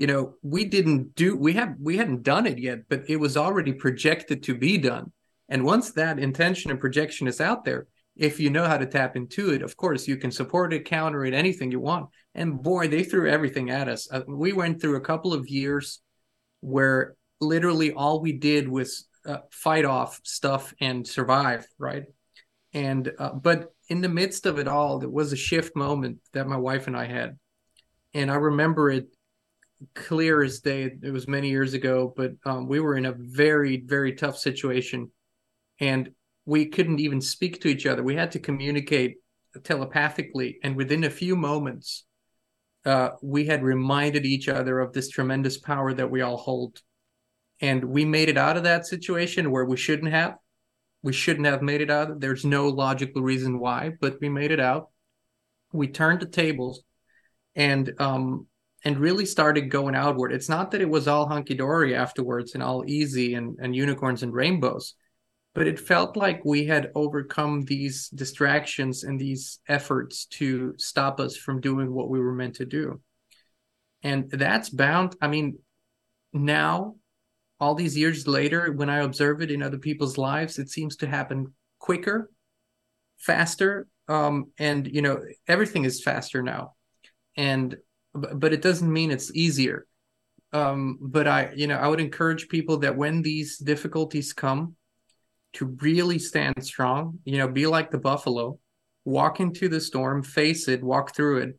you 0.00 0.06
know 0.06 0.34
we 0.42 0.64
didn't 0.64 1.14
do 1.14 1.36
we 1.36 1.52
have 1.52 1.74
we 1.80 1.96
hadn't 1.96 2.22
done 2.22 2.46
it 2.46 2.58
yet 2.58 2.80
but 2.88 3.04
it 3.08 3.16
was 3.16 3.36
already 3.36 3.72
projected 3.72 4.42
to 4.42 4.54
be 4.54 4.78
done 4.78 5.12
and 5.48 5.64
once 5.64 5.92
that 5.92 6.18
intention 6.18 6.70
and 6.70 6.80
projection 6.80 7.28
is 7.28 7.40
out 7.40 7.64
there 7.64 7.86
if 8.16 8.40
you 8.40 8.50
know 8.50 8.66
how 8.66 8.78
to 8.78 8.86
tap 8.86 9.14
into 9.14 9.50
it 9.52 9.62
of 9.62 9.76
course 9.76 10.08
you 10.08 10.16
can 10.16 10.30
support 10.30 10.72
it 10.72 10.84
counter 10.84 11.24
it 11.24 11.34
anything 11.34 11.70
you 11.70 11.80
want 11.80 12.08
and 12.34 12.62
boy 12.62 12.88
they 12.88 13.04
threw 13.04 13.28
everything 13.28 13.70
at 13.70 13.88
us 13.88 14.08
uh, 14.10 14.22
we 14.26 14.52
went 14.52 14.80
through 14.80 14.96
a 14.96 15.00
couple 15.00 15.34
of 15.34 15.48
years 15.48 16.00
where 16.60 17.14
literally 17.40 17.92
all 17.92 18.20
we 18.20 18.32
did 18.32 18.68
was 18.68 19.06
uh, 19.26 19.38
fight 19.50 19.84
off 19.84 20.20
stuff 20.24 20.72
and 20.80 21.06
survive 21.06 21.66
right? 21.78 22.04
And 22.72 23.12
uh, 23.18 23.32
but 23.32 23.72
in 23.88 24.00
the 24.00 24.08
midst 24.08 24.46
of 24.46 24.58
it 24.58 24.68
all 24.68 24.98
there 24.98 25.08
was 25.08 25.32
a 25.32 25.36
shift 25.36 25.74
moment 25.74 26.18
that 26.32 26.46
my 26.46 26.56
wife 26.56 26.86
and 26.86 26.96
i 26.96 27.06
had. 27.06 27.38
And 28.14 28.30
i 28.30 28.34
remember 28.34 28.90
it 28.90 29.06
clear 29.94 30.42
as 30.42 30.60
day. 30.60 30.90
It 31.02 31.10
was 31.10 31.28
many 31.28 31.48
years 31.48 31.74
ago, 31.74 32.12
but 32.16 32.32
um, 32.44 32.66
we 32.66 32.80
were 32.80 32.96
in 32.96 33.06
a 33.06 33.14
very, 33.16 33.82
very 33.84 34.14
tough 34.14 34.38
situation, 34.38 35.10
and 35.78 36.10
we 36.44 36.66
couldn't 36.66 37.00
even 37.00 37.20
speak 37.20 37.60
to 37.62 37.68
each 37.68 37.86
other. 37.86 38.02
We 38.02 38.16
had 38.16 38.32
to 38.32 38.38
communicate 38.38 39.16
telepathically, 39.64 40.58
and 40.62 40.76
within 40.76 41.04
a 41.04 41.10
few 41.10 41.36
moments, 41.36 42.04
uh, 42.84 43.10
we 43.22 43.46
had 43.46 43.62
reminded 43.62 44.24
each 44.24 44.48
other 44.48 44.80
of 44.80 44.92
this 44.92 45.08
tremendous 45.08 45.58
power 45.58 45.92
that 45.94 46.10
we 46.10 46.22
all 46.22 46.36
hold, 46.36 46.80
and 47.60 47.84
we 47.84 48.04
made 48.04 48.28
it 48.28 48.38
out 48.38 48.56
of 48.56 48.64
that 48.64 48.86
situation 48.86 49.50
where 49.50 49.64
we 49.64 49.76
shouldn't 49.76 50.12
have. 50.12 50.36
We 51.02 51.12
shouldn't 51.12 51.46
have 51.46 51.62
made 51.62 51.80
it 51.80 51.90
out. 51.90 52.20
There's 52.20 52.44
no 52.44 52.68
logical 52.68 53.22
reason 53.22 53.58
why, 53.58 53.92
but 54.00 54.18
we 54.20 54.28
made 54.28 54.50
it 54.50 54.60
out. 54.60 54.90
We 55.72 55.88
turned 55.88 56.20
the 56.20 56.26
tables, 56.26 56.82
and 57.54 57.92
um, 57.98 58.46
and 58.84 58.98
really 58.98 59.26
started 59.26 59.70
going 59.70 59.94
outward. 59.94 60.32
It's 60.32 60.48
not 60.48 60.70
that 60.70 60.80
it 60.80 60.88
was 60.88 61.06
all 61.06 61.28
hunky 61.28 61.54
dory 61.54 61.94
afterwards 61.94 62.54
and 62.54 62.62
all 62.62 62.84
easy 62.86 63.34
and, 63.34 63.58
and 63.60 63.76
unicorns 63.76 64.22
and 64.22 64.32
rainbows, 64.32 64.94
but 65.54 65.66
it 65.66 65.78
felt 65.78 66.16
like 66.16 66.44
we 66.44 66.64
had 66.64 66.90
overcome 66.94 67.62
these 67.62 68.08
distractions 68.08 69.04
and 69.04 69.20
these 69.20 69.60
efforts 69.68 70.24
to 70.26 70.74
stop 70.78 71.20
us 71.20 71.36
from 71.36 71.60
doing 71.60 71.92
what 71.92 72.08
we 72.08 72.20
were 72.20 72.34
meant 72.34 72.56
to 72.56 72.64
do. 72.64 73.00
And 74.02 74.30
that's 74.30 74.70
bound, 74.70 75.14
I 75.20 75.28
mean, 75.28 75.58
now, 76.32 76.94
all 77.60 77.74
these 77.74 77.96
years 77.96 78.26
later, 78.26 78.72
when 78.72 78.88
I 78.88 79.00
observe 79.00 79.42
it 79.42 79.50
in 79.50 79.62
other 79.62 79.78
people's 79.78 80.16
lives, 80.16 80.58
it 80.58 80.70
seems 80.70 80.96
to 80.96 81.06
happen 81.06 81.52
quicker, 81.78 82.30
faster, 83.18 83.86
um, 84.08 84.50
and 84.58 84.86
you 84.86 85.02
know 85.02 85.20
everything 85.46 85.84
is 85.84 86.02
faster 86.02 86.42
now. 86.42 86.74
And 87.36 87.76
but 88.14 88.52
it 88.52 88.62
doesn't 88.62 88.92
mean 88.92 89.10
it's 89.10 89.34
easier. 89.34 89.86
Um, 90.52 90.98
but 91.00 91.28
I, 91.28 91.52
you 91.54 91.68
know, 91.68 91.76
I 91.76 91.86
would 91.86 92.00
encourage 92.00 92.48
people 92.48 92.78
that 92.78 92.96
when 92.96 93.22
these 93.22 93.56
difficulties 93.58 94.32
come, 94.32 94.74
to 95.54 95.66
really 95.80 96.18
stand 96.18 96.64
strong. 96.64 97.18
You 97.24 97.38
know, 97.38 97.48
be 97.48 97.66
like 97.66 97.90
the 97.90 97.98
buffalo, 97.98 98.58
walk 99.04 99.40
into 99.40 99.68
the 99.68 99.80
storm, 99.80 100.22
face 100.22 100.68
it, 100.68 100.82
walk 100.82 101.14
through 101.14 101.38
it, 101.38 101.58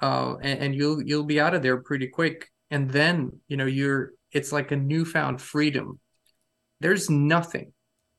uh, 0.00 0.36
and, 0.42 0.60
and 0.60 0.74
you'll 0.74 1.02
you'll 1.02 1.24
be 1.24 1.40
out 1.40 1.54
of 1.54 1.62
there 1.62 1.78
pretty 1.78 2.08
quick. 2.08 2.50
And 2.70 2.90
then 2.90 3.40
you 3.48 3.56
know 3.56 3.66
you're 3.66 4.12
it's 4.34 4.52
like 4.52 4.72
a 4.72 4.76
newfound 4.76 5.40
freedom. 5.40 6.00
There's 6.80 7.08
nothing, 7.08 7.72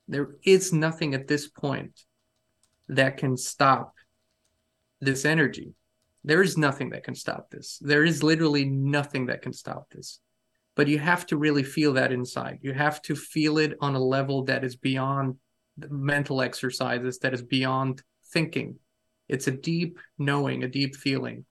there 0.07 0.31
is 0.43 0.73
nothing 0.73 1.13
at 1.13 1.27
this 1.27 1.47
point 1.47 2.01
that 2.87 3.17
can 3.17 3.37
stop 3.37 3.93
this 5.01 5.25
energy 5.25 5.75
there 6.25 6.41
is 6.41 6.57
nothing 6.57 6.89
that 6.89 7.03
can 7.03 7.13
stop 7.13 7.51
this. 7.51 7.77
There 7.81 8.03
is 8.03 8.23
literally 8.23 8.65
nothing 8.65 9.27
that 9.27 9.43
can 9.43 9.53
stop 9.53 9.91
this. 9.91 10.19
But 10.75 10.87
you 10.87 10.97
have 10.97 11.27
to 11.27 11.37
really 11.37 11.61
feel 11.61 11.93
that 11.93 12.11
inside. 12.11 12.59
You 12.61 12.73
have 12.73 13.01
to 13.03 13.15
feel 13.15 13.59
it 13.59 13.77
on 13.79 13.93
a 13.93 13.99
level 13.99 14.43
that 14.45 14.63
is 14.63 14.75
beyond 14.75 15.35
mental 15.77 16.41
exercises, 16.41 17.19
that 17.19 17.35
is 17.35 17.43
beyond 17.43 18.01
thinking. 18.33 18.79
It's 19.29 19.47
a 19.47 19.51
deep 19.51 19.99
knowing, 20.17 20.63
a 20.63 20.67
deep 20.67 20.95
feeling. 20.95 21.45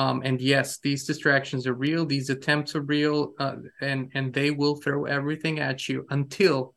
Um, 0.00 0.22
and 0.24 0.40
yes, 0.40 0.78
these 0.78 1.04
distractions 1.04 1.66
are 1.66 1.74
real. 1.74 2.06
These 2.06 2.30
attempts 2.30 2.74
are 2.74 2.80
real, 2.80 3.34
uh, 3.38 3.56
and 3.82 4.10
and 4.14 4.32
they 4.32 4.50
will 4.50 4.76
throw 4.76 5.04
everything 5.04 5.60
at 5.60 5.90
you 5.90 6.06
until 6.08 6.74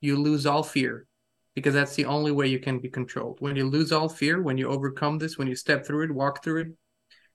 you 0.00 0.16
lose 0.16 0.46
all 0.46 0.62
fear 0.62 1.06
because 1.54 1.74
that's 1.74 1.94
the 1.96 2.06
only 2.06 2.32
way 2.32 2.46
you 2.46 2.58
can 2.58 2.78
be 2.78 2.88
controlled. 2.88 3.36
When 3.40 3.56
you 3.56 3.68
lose 3.68 3.92
all 3.92 4.08
fear, 4.08 4.40
when 4.40 4.56
you 4.56 4.68
overcome 4.68 5.18
this, 5.18 5.36
when 5.36 5.48
you 5.48 5.54
step 5.54 5.84
through 5.84 6.04
it, 6.04 6.14
walk 6.14 6.42
through 6.42 6.60
it, 6.62 6.68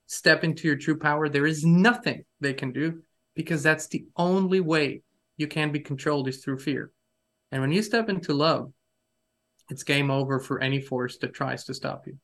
step 0.07 0.43
into 0.43 0.67
your 0.67 0.75
true 0.75 0.97
power, 0.97 1.29
there 1.29 1.45
is 1.45 1.63
nothing 1.63 2.23
they 2.41 2.53
can 2.53 2.71
do 2.71 3.03
because 3.35 3.61
that's 3.61 3.85
the 3.85 4.07
only 4.15 4.59
way 4.59 5.03
you 5.37 5.45
can 5.45 5.71
be 5.71 5.81
controlled 5.81 6.27
is 6.27 6.43
through 6.43 6.57
fear. 6.57 6.91
And 7.51 7.61
when 7.61 7.71
you 7.71 7.83
step 7.83 8.09
into 8.09 8.33
love, 8.33 8.73
it's 9.69 9.83
game 9.83 10.09
over 10.09 10.39
for 10.39 10.63
any 10.63 10.81
force 10.81 11.19
that 11.19 11.35
tries 11.35 11.65
to 11.65 11.75
stop 11.75 12.07
you. 12.07 12.17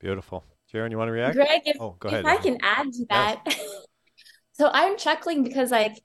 Beautiful. 0.00 0.42
Jarin, 0.74 0.90
you 0.90 0.98
want 0.98 1.08
to 1.08 1.12
react? 1.12 1.36
Greg, 1.36 1.62
if, 1.64 1.76
oh, 1.80 1.96
go 1.98 2.08
if 2.08 2.14
ahead. 2.14 2.26
I 2.26 2.36
can 2.36 2.58
add 2.62 2.92
to 2.92 3.06
that. 3.10 3.42
Yes. 3.46 3.86
so 4.52 4.70
I'm 4.72 4.98
chuckling 4.98 5.44
because 5.44 5.70
like 5.70 6.02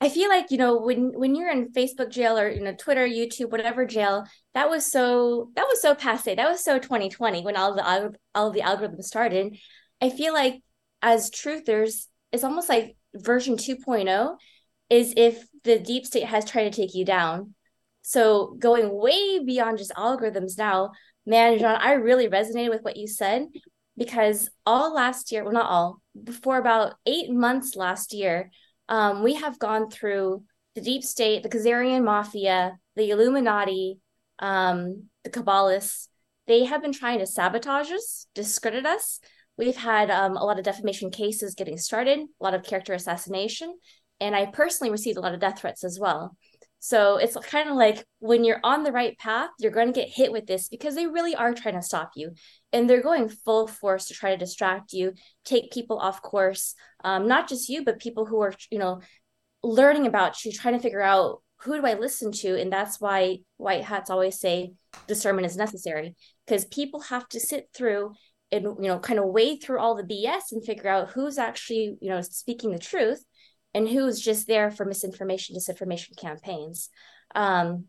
I 0.00 0.08
feel 0.08 0.28
like 0.28 0.50
you 0.50 0.58
know 0.58 0.78
when 0.78 1.12
when 1.18 1.34
you're 1.34 1.50
in 1.50 1.72
Facebook 1.72 2.10
jail 2.10 2.38
or 2.38 2.48
you 2.48 2.60
know 2.60 2.74
Twitter, 2.74 3.06
YouTube, 3.06 3.50
whatever 3.50 3.86
jail, 3.86 4.24
that 4.54 4.68
was 4.68 4.90
so 4.90 5.50
that 5.56 5.66
was 5.66 5.80
so 5.80 5.94
passe. 5.94 6.34
That 6.34 6.48
was 6.48 6.62
so 6.62 6.78
2020 6.78 7.42
when 7.42 7.56
all 7.56 7.74
the 7.74 8.14
all 8.34 8.50
the 8.50 8.60
algorithms 8.60 9.04
started. 9.04 9.56
I 10.00 10.10
feel 10.10 10.32
like 10.34 10.62
as 11.02 11.30
truthers, 11.30 12.06
it's 12.30 12.44
almost 12.44 12.68
like 12.68 12.96
version 13.14 13.56
2.0 13.56 14.36
is 14.90 15.14
if 15.16 15.44
the 15.64 15.78
deep 15.78 16.06
state 16.06 16.24
has 16.24 16.44
tried 16.44 16.64
to 16.64 16.70
take 16.70 16.94
you 16.94 17.04
down. 17.04 17.54
So 18.02 18.54
going 18.58 18.92
way 18.92 19.42
beyond 19.44 19.78
just 19.78 19.92
algorithms 19.94 20.56
now, 20.58 20.92
man, 21.26 21.58
Jean, 21.58 21.66
I 21.66 21.92
really 21.92 22.28
resonated 22.28 22.70
with 22.70 22.82
what 22.82 22.96
you 22.96 23.06
said 23.06 23.46
because 23.96 24.48
all 24.64 24.94
last 24.94 25.32
year, 25.32 25.42
well, 25.42 25.52
not 25.52 25.70
all, 25.70 26.00
before 26.22 26.58
about 26.58 26.94
eight 27.06 27.30
months 27.30 27.76
last 27.76 28.12
year, 28.12 28.50
um, 28.88 29.22
we 29.22 29.34
have 29.34 29.58
gone 29.58 29.90
through 29.90 30.44
the 30.74 30.80
deep 30.80 31.02
state, 31.02 31.42
the 31.42 31.48
Khazarian 31.48 32.04
mafia, 32.04 32.78
the 32.94 33.10
Illuminati, 33.10 33.98
um, 34.38 35.04
the 35.24 35.30
Kabbalists. 35.30 36.08
They 36.46 36.64
have 36.64 36.82
been 36.82 36.92
trying 36.92 37.18
to 37.18 37.26
sabotage 37.26 37.90
us, 37.90 38.26
discredit 38.34 38.86
us. 38.86 39.18
We've 39.58 39.76
had 39.76 40.10
um, 40.10 40.36
a 40.36 40.44
lot 40.44 40.58
of 40.58 40.64
defamation 40.64 41.10
cases 41.10 41.54
getting 41.54 41.78
started, 41.78 42.20
a 42.20 42.44
lot 42.44 42.54
of 42.54 42.62
character 42.62 42.92
assassination, 42.92 43.74
and 44.20 44.36
I 44.36 44.46
personally 44.46 44.90
received 44.90 45.16
a 45.16 45.20
lot 45.20 45.34
of 45.34 45.40
death 45.40 45.60
threats 45.60 45.82
as 45.82 45.98
well. 45.98 46.36
So 46.86 47.16
it's 47.16 47.36
kind 47.38 47.68
of 47.68 47.74
like 47.74 48.06
when 48.20 48.44
you're 48.44 48.60
on 48.62 48.84
the 48.84 48.92
right 48.92 49.18
path, 49.18 49.50
you're 49.58 49.72
going 49.72 49.92
to 49.92 50.00
get 50.00 50.08
hit 50.08 50.30
with 50.30 50.46
this 50.46 50.68
because 50.68 50.94
they 50.94 51.08
really 51.08 51.34
are 51.34 51.52
trying 51.52 51.74
to 51.74 51.82
stop 51.82 52.12
you. 52.14 52.30
And 52.72 52.88
they're 52.88 53.02
going 53.02 53.28
full 53.28 53.66
force 53.66 54.06
to 54.06 54.14
try 54.14 54.30
to 54.30 54.36
distract 54.36 54.92
you, 54.92 55.14
take 55.44 55.72
people 55.72 55.98
off 55.98 56.22
course, 56.22 56.76
um, 57.02 57.26
not 57.26 57.48
just 57.48 57.68
you, 57.68 57.84
but 57.84 57.98
people 57.98 58.24
who 58.24 58.40
are, 58.40 58.54
you 58.70 58.78
know, 58.78 59.00
learning 59.64 60.06
about 60.06 60.44
you, 60.44 60.52
trying 60.52 60.74
to 60.74 60.80
figure 60.80 61.02
out 61.02 61.42
who 61.62 61.74
do 61.74 61.84
I 61.84 61.94
listen 61.94 62.30
to? 62.30 62.56
And 62.56 62.72
that's 62.72 63.00
why 63.00 63.38
white 63.56 63.82
hats 63.82 64.08
always 64.08 64.38
say 64.38 64.74
discernment 65.08 65.46
is 65.46 65.56
necessary 65.56 66.14
because 66.46 66.66
people 66.66 67.00
have 67.00 67.28
to 67.30 67.40
sit 67.40 67.68
through 67.74 68.12
and, 68.52 68.62
you 68.62 68.86
know, 68.86 69.00
kind 69.00 69.18
of 69.18 69.24
wade 69.24 69.60
through 69.60 69.80
all 69.80 69.96
the 69.96 70.04
BS 70.04 70.52
and 70.52 70.64
figure 70.64 70.88
out 70.88 71.10
who's 71.10 71.36
actually, 71.36 71.96
you 72.00 72.10
know, 72.10 72.20
speaking 72.20 72.70
the 72.70 72.78
truth 72.78 73.24
and 73.76 73.86
who's 73.86 74.18
just 74.18 74.46
there 74.46 74.70
for 74.70 74.86
misinformation, 74.86 75.54
disinformation 75.54 76.16
campaigns. 76.16 76.88
Um, 77.34 77.84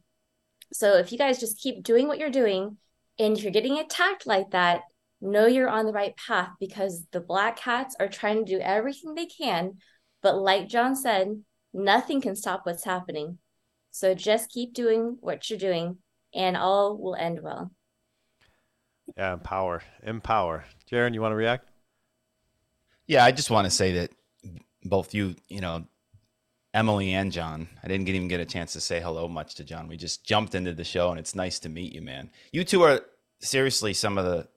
so 0.74 0.98
if 0.98 1.14
you 1.14 1.18
guys 1.18 1.40
just 1.40 1.62
keep 1.62 1.82
doing 1.82 2.10
what 2.10 2.20
you're 2.20 2.30
doing, 2.30 2.76
and 3.18 3.38
if 3.38 3.42
you're 3.42 3.54
getting 3.54 3.80
attacked 3.80 4.28
like 4.28 4.52
that, 4.52 4.82
know 5.22 5.46
you're 5.46 5.70
on 5.70 5.86
the 5.86 5.94
right 5.94 6.14
path 6.18 6.50
because 6.60 7.08
the 7.14 7.22
black 7.22 7.60
hats 7.60 7.96
are 8.02 8.10
trying 8.10 8.46
to 8.46 8.52
do 8.52 8.60
everything 8.60 9.16
they 9.16 9.28
can. 9.28 9.78
But 10.22 10.36
like 10.36 10.68
Jean 10.68 10.94
said, 10.94 11.42
nothing 11.74 12.20
can 12.20 12.36
stop 12.36 12.66
what's 12.66 12.84
happening. 12.84 13.38
So 13.92 14.14
just 14.14 14.52
keep 14.52 14.74
doing 14.74 15.16
what 15.22 15.50
you're 15.50 15.58
doing, 15.58 16.00
and 16.36 16.58
all 16.58 16.98
will 16.98 17.16
end 17.16 17.40
well. 17.42 17.72
Yeah, 19.16 19.32
empower, 19.32 19.84
empower. 20.04 20.66
Jarin, 20.92 21.14
you 21.14 21.22
want 21.22 21.32
to 21.32 21.38
react? 21.38 21.70
Yeah, 23.08 23.24
I 23.24 23.32
just 23.32 23.50
want 23.50 23.68
to 23.68 23.72
say 23.72 23.94
that 23.94 24.12
both 24.88 25.14
you, 25.14 25.36
you 25.48 25.62
know, 25.62 25.86
Emily 26.74 27.14
and 27.14 27.32
Jean. 27.32 27.68
I 27.84 27.88
didn't 27.88 28.08
even 28.08 28.28
get 28.28 28.40
a 28.40 28.46
chance 28.46 28.74
to 28.74 28.82
say 28.82 29.00
hello 29.00 29.28
much 29.28 29.56
to 29.56 29.64
Jean. 29.64 29.88
We 29.88 29.98
just 29.98 30.24
jumped 30.26 30.54
into 30.54 30.74
the 30.74 30.84
show, 30.84 31.10
and 31.10 31.20
it's 31.20 31.36
nice 31.36 31.60
to 31.60 31.70
meet 31.70 31.94
you, 31.94 32.02
man. 32.02 32.30
You 32.52 32.64
two 32.64 32.84
are 32.84 33.02
seriously 33.40 33.94
some 33.94 34.18
of 34.18 34.26
the, 34.26 34.48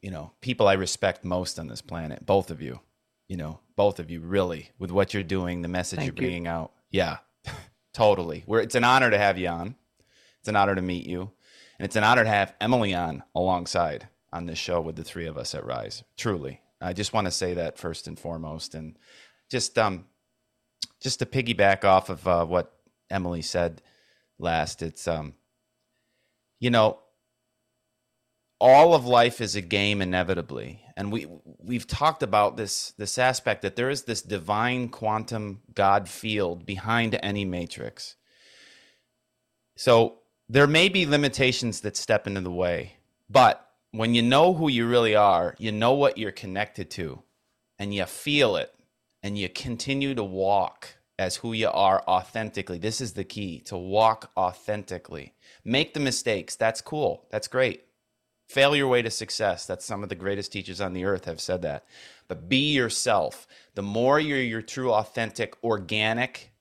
you 0.00 0.10
know, 0.10 0.32
people 0.40 0.68
I 0.68 0.74
respect 0.74 1.24
most 1.24 1.58
on 1.58 1.68
this 1.68 1.82
planet. 1.82 2.24
Both 2.24 2.50
of 2.50 2.62
you, 2.62 2.80
you 3.28 3.36
know, 3.36 3.60
both 3.74 3.98
of 3.98 4.10
you, 4.10 4.20
really, 4.20 4.70
with 4.78 4.90
what 4.90 5.14
you're 5.14 5.22
doing, 5.22 5.62
the 5.62 5.68
message 5.68 5.98
Thank 5.98 6.06
you're 6.06 6.14
bringing 6.14 6.44
you. 6.44 6.50
out. 6.50 6.72
Yeah, 6.90 7.18
totally. 7.92 8.44
We're, 8.46 8.60
it's 8.60 8.74
an 8.74 8.84
honor 8.84 9.10
to 9.10 9.18
have 9.18 9.38
you 9.38 9.48
on. 9.48 9.74
It's 10.40 10.48
an 10.48 10.56
honor 10.56 10.76
to 10.76 10.82
meet 10.82 11.06
you, 11.06 11.32
and 11.78 11.86
it's 11.86 11.96
an 11.96 12.04
honor 12.04 12.22
to 12.22 12.30
have 12.30 12.54
Emily 12.60 12.94
on 12.94 13.24
alongside 13.34 14.08
on 14.32 14.46
this 14.46 14.58
show 14.58 14.80
with 14.80 14.94
the 14.94 15.02
three 15.02 15.26
of 15.26 15.36
us 15.36 15.54
at 15.56 15.64
Rise. 15.64 16.04
Truly, 16.16 16.60
I 16.80 16.92
just 16.92 17.12
want 17.12 17.26
to 17.26 17.32
say 17.32 17.54
that 17.54 17.78
first 17.78 18.06
and 18.06 18.18
foremost, 18.18 18.74
and 18.74 18.96
just 19.50 19.78
um, 19.78 20.06
just 21.00 21.18
to 21.20 21.26
piggyback 21.26 21.84
off 21.84 22.08
of 22.08 22.26
uh, 22.26 22.44
what 22.44 22.72
Emily 23.10 23.42
said 23.42 23.82
last, 24.38 24.82
it's 24.82 25.06
um, 25.06 25.34
you 26.58 26.70
know, 26.70 26.98
all 28.58 28.94
of 28.94 29.06
life 29.06 29.40
is 29.40 29.54
a 29.54 29.60
game 29.60 30.00
inevitably, 30.00 30.82
and 30.96 31.12
we 31.12 31.26
we've 31.58 31.86
talked 31.86 32.22
about 32.22 32.56
this 32.56 32.92
this 32.92 33.18
aspect 33.18 33.62
that 33.62 33.76
there 33.76 33.90
is 33.90 34.04
this 34.04 34.22
divine 34.22 34.88
quantum 34.88 35.62
God 35.74 36.08
field 36.08 36.64
behind 36.64 37.18
any 37.22 37.44
matrix. 37.44 38.16
So 39.76 40.20
there 40.48 40.66
may 40.66 40.88
be 40.88 41.04
limitations 41.04 41.82
that 41.82 41.96
step 41.96 42.26
into 42.26 42.40
the 42.40 42.50
way, 42.50 42.94
but 43.28 43.62
when 43.90 44.14
you 44.14 44.22
know 44.22 44.54
who 44.54 44.68
you 44.68 44.86
really 44.88 45.14
are, 45.14 45.54
you 45.58 45.72
know 45.72 45.92
what 45.92 46.18
you're 46.18 46.32
connected 46.32 46.90
to, 46.92 47.22
and 47.78 47.94
you 47.94 48.04
feel 48.06 48.56
it, 48.56 48.72
and 49.26 49.36
you 49.36 49.48
continue 49.48 50.14
to 50.14 50.22
walk 50.22 50.98
as 51.18 51.34
who 51.34 51.52
you 51.52 51.68
are 51.68 52.00
authentically. 52.06 52.78
This 52.78 53.00
is 53.00 53.14
the 53.14 53.24
key 53.24 53.58
to 53.62 53.76
walk 53.76 54.30
authentically. 54.36 55.34
Make 55.64 55.94
the 55.94 56.00
mistakes. 56.00 56.54
That's 56.54 56.80
cool. 56.80 57.26
That's 57.32 57.48
great. 57.48 57.86
Fail 58.48 58.76
your 58.76 58.86
way 58.86 59.02
to 59.02 59.10
success. 59.10 59.66
That's 59.66 59.84
some 59.84 60.04
of 60.04 60.10
the 60.10 60.14
greatest 60.14 60.52
teachers 60.52 60.80
on 60.80 60.92
the 60.92 61.04
earth 61.04 61.24
have 61.24 61.40
said 61.40 61.62
that. 61.62 61.86
But 62.28 62.48
be 62.48 62.72
yourself. 62.72 63.48
The 63.74 63.82
more 63.82 64.20
you're 64.20 64.38
your 64.38 64.62
true, 64.62 64.92
authentic, 64.92 65.56
organic, 65.64 66.52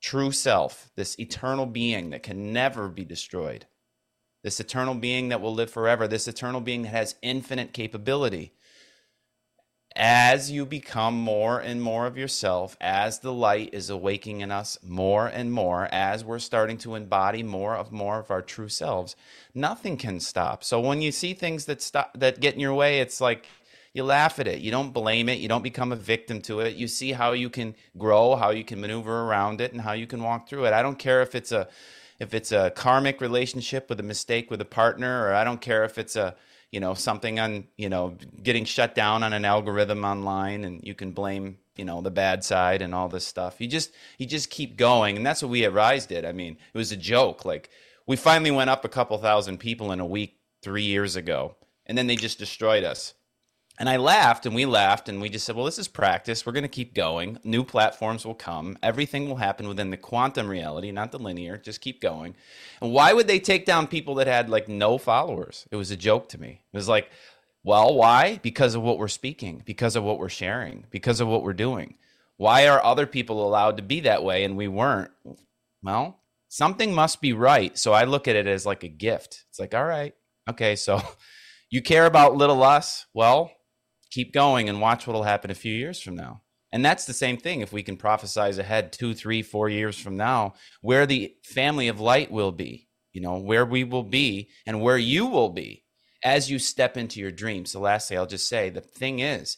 true 0.00 0.30
self, 0.30 0.92
this 0.94 1.18
eternal 1.18 1.66
being 1.66 2.10
that 2.10 2.22
can 2.22 2.52
never 2.52 2.88
be 2.88 3.04
destroyed, 3.04 3.66
this 4.44 4.60
eternal 4.60 4.94
being 4.94 5.30
that 5.30 5.40
will 5.40 5.52
live 5.52 5.70
forever, 5.70 6.06
this 6.06 6.28
eternal 6.28 6.60
being 6.60 6.82
that 6.82 6.90
has 6.90 7.16
infinite 7.22 7.72
capability, 7.72 8.52
as 9.96 10.50
you 10.50 10.64
become 10.64 11.14
more 11.14 11.58
and 11.60 11.82
more 11.82 12.06
of 12.06 12.16
yourself, 12.16 12.76
as 12.80 13.18
the 13.18 13.32
light 13.32 13.70
is 13.72 13.90
awakening 13.90 14.40
in 14.40 14.50
us 14.50 14.78
more 14.82 15.26
and 15.26 15.52
more, 15.52 15.88
as 15.92 16.24
we're 16.24 16.38
starting 16.38 16.78
to 16.78 16.94
embody 16.94 17.42
more 17.42 17.76
of 17.76 17.92
more 17.92 18.18
of 18.18 18.30
our 18.30 18.42
true 18.42 18.68
selves, 18.68 19.16
nothing 19.54 19.96
can 19.96 20.20
stop. 20.20 20.64
So 20.64 20.80
when 20.80 21.02
you 21.02 21.12
see 21.12 21.34
things 21.34 21.66
that 21.66 21.82
stop 21.82 22.18
that 22.18 22.40
get 22.40 22.54
in 22.54 22.60
your 22.60 22.74
way, 22.74 23.00
it's 23.00 23.20
like 23.20 23.46
you 23.92 24.04
laugh 24.04 24.38
at 24.38 24.48
it. 24.48 24.60
You 24.60 24.70
don't 24.70 24.92
blame 24.92 25.28
it. 25.28 25.38
You 25.38 25.48
don't 25.48 25.62
become 25.62 25.92
a 25.92 25.96
victim 25.96 26.40
to 26.42 26.60
it. 26.60 26.76
You 26.76 26.88
see 26.88 27.12
how 27.12 27.32
you 27.32 27.50
can 27.50 27.74
grow, 27.98 28.36
how 28.36 28.50
you 28.50 28.64
can 28.64 28.80
maneuver 28.80 29.22
around 29.24 29.60
it, 29.60 29.72
and 29.72 29.80
how 29.82 29.92
you 29.92 30.06
can 30.06 30.22
walk 30.22 30.48
through 30.48 30.64
it. 30.64 30.72
I 30.72 30.82
don't 30.82 30.98
care 30.98 31.22
if 31.22 31.34
it's 31.34 31.52
a 31.52 31.68
if 32.18 32.34
it's 32.34 32.52
a 32.52 32.70
karmic 32.70 33.20
relationship 33.20 33.90
with 33.90 33.98
a 33.98 34.04
mistake 34.04 34.50
with 34.50 34.60
a 34.60 34.66
partner, 34.66 35.26
or 35.26 35.34
I 35.34 35.44
don't 35.44 35.60
care 35.60 35.84
if 35.84 35.98
it's 35.98 36.16
a 36.16 36.34
you 36.72 36.80
know 36.80 36.94
something 36.94 37.38
on 37.38 37.64
you 37.76 37.88
know 37.88 38.16
getting 38.42 38.64
shut 38.64 38.94
down 38.94 39.22
on 39.22 39.32
an 39.32 39.44
algorithm 39.44 40.04
online 40.04 40.64
and 40.64 40.82
you 40.82 40.94
can 40.94 41.12
blame 41.12 41.58
you 41.76 41.84
know 41.84 42.00
the 42.00 42.10
bad 42.10 42.42
side 42.42 42.82
and 42.82 42.94
all 42.94 43.08
this 43.08 43.26
stuff. 43.26 43.60
You 43.60 43.68
just 43.68 43.92
you 44.18 44.26
just 44.26 44.50
keep 44.50 44.76
going. 44.76 45.16
And 45.16 45.24
that's 45.24 45.42
what 45.42 45.50
we 45.50 45.64
at 45.64 45.72
rise 45.72 46.06
did. 46.06 46.24
I 46.24 46.32
mean 46.32 46.56
it 46.74 46.78
was 46.78 46.90
a 46.90 46.96
joke. 46.96 47.44
Like 47.44 47.70
we 48.06 48.16
finally 48.16 48.50
went 48.50 48.70
up 48.70 48.84
a 48.84 48.88
couple 48.88 49.16
thousand 49.18 49.58
people 49.58 49.92
in 49.92 50.00
a 50.00 50.06
week 50.06 50.38
three 50.62 50.82
years 50.82 51.14
ago. 51.14 51.56
And 51.86 51.96
then 51.98 52.06
they 52.06 52.16
just 52.16 52.38
destroyed 52.38 52.84
us 52.84 53.14
and 53.78 53.88
I 53.88 53.96
laughed 53.96 54.44
and 54.44 54.54
we 54.54 54.66
laughed 54.66 55.08
and 55.08 55.20
we 55.20 55.28
just 55.28 55.46
said, 55.46 55.56
well, 55.56 55.64
this 55.64 55.78
is 55.78 55.88
practice. 55.88 56.44
We're 56.44 56.52
going 56.52 56.62
to 56.62 56.68
keep 56.68 56.94
going. 56.94 57.38
New 57.42 57.64
platforms 57.64 58.24
will 58.24 58.34
come. 58.34 58.76
Everything 58.82 59.28
will 59.28 59.36
happen 59.36 59.66
within 59.66 59.90
the 59.90 59.96
quantum 59.96 60.48
reality, 60.48 60.92
not 60.92 61.10
the 61.10 61.18
linear. 61.18 61.56
Just 61.56 61.80
keep 61.80 62.00
going. 62.00 62.34
And 62.80 62.92
why 62.92 63.12
would 63.12 63.26
they 63.26 63.40
take 63.40 63.64
down 63.64 63.86
people 63.86 64.14
that 64.16 64.26
had 64.26 64.50
like 64.50 64.68
no 64.68 64.98
followers? 64.98 65.66
It 65.70 65.76
was 65.76 65.90
a 65.90 65.96
joke 65.96 66.28
to 66.30 66.40
me. 66.40 66.62
It 66.72 66.76
was 66.76 66.88
like, 66.88 67.10
well, 67.64 67.94
why? 67.94 68.40
Because 68.42 68.74
of 68.74 68.82
what 68.82 68.98
we're 68.98 69.08
speaking, 69.08 69.62
because 69.64 69.96
of 69.96 70.04
what 70.04 70.18
we're 70.18 70.28
sharing, 70.28 70.84
because 70.90 71.20
of 71.20 71.28
what 71.28 71.42
we're 71.42 71.52
doing. 71.52 71.94
Why 72.36 72.66
are 72.66 72.84
other 72.84 73.06
people 73.06 73.46
allowed 73.46 73.78
to 73.78 73.82
be 73.82 74.00
that 74.00 74.24
way 74.24 74.44
and 74.44 74.56
we 74.56 74.68
weren't? 74.68 75.12
Well, 75.82 76.20
something 76.48 76.92
must 76.92 77.20
be 77.20 77.32
right. 77.32 77.76
So 77.78 77.92
I 77.92 78.04
look 78.04 78.28
at 78.28 78.36
it 78.36 78.46
as 78.46 78.66
like 78.66 78.84
a 78.84 78.88
gift. 78.88 79.44
It's 79.48 79.58
like, 79.58 79.74
all 79.74 79.84
right, 79.84 80.14
okay, 80.48 80.76
so 80.76 81.00
you 81.70 81.80
care 81.82 82.04
about 82.04 82.36
little 82.36 82.62
us? 82.62 83.06
Well, 83.14 83.50
keep 84.12 84.32
going 84.32 84.68
and 84.68 84.80
watch 84.80 85.06
what 85.06 85.14
will 85.14 85.22
happen 85.24 85.50
a 85.50 85.54
few 85.54 85.74
years 85.74 86.00
from 86.00 86.14
now. 86.14 86.42
And 86.70 86.84
that's 86.84 87.06
the 87.06 87.12
same 87.12 87.38
thing 87.38 87.60
if 87.60 87.72
we 87.72 87.82
can 87.82 87.96
prophesize 87.96 88.58
ahead 88.58 88.92
two, 88.92 89.14
three, 89.14 89.42
four 89.42 89.68
years 89.68 89.98
from 89.98 90.16
now, 90.16 90.54
where 90.80 91.06
the 91.06 91.34
family 91.42 91.88
of 91.88 92.00
light 92.00 92.30
will 92.30 92.52
be, 92.52 92.88
you 93.12 93.20
know, 93.20 93.38
where 93.38 93.66
we 93.66 93.84
will 93.84 94.04
be 94.04 94.50
and 94.66 94.80
where 94.80 94.98
you 94.98 95.26
will 95.26 95.48
be 95.48 95.84
as 96.24 96.50
you 96.50 96.58
step 96.58 96.96
into 96.96 97.20
your 97.20 97.30
dreams. 97.30 97.72
So, 97.72 97.80
lastly, 97.80 98.16
I'll 98.16 98.26
just 98.26 98.48
say 98.48 98.70
the 98.70 98.80
thing 98.80 99.18
is, 99.18 99.56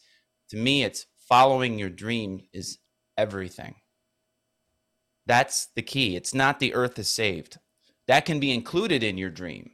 to 0.49 0.57
me, 0.57 0.83
it's 0.83 1.05
following 1.29 1.77
your 1.77 1.89
dream 1.89 2.41
is 2.53 2.79
everything. 3.17 3.75
That's 5.25 5.67
the 5.75 5.81
key. 5.81 6.15
It's 6.15 6.33
not 6.33 6.59
the 6.59 6.73
earth 6.73 6.99
is 6.99 7.09
saved. 7.09 7.59
That 8.07 8.25
can 8.25 8.39
be 8.39 8.53
included 8.53 9.03
in 9.03 9.17
your 9.17 9.31
dream 9.31 9.71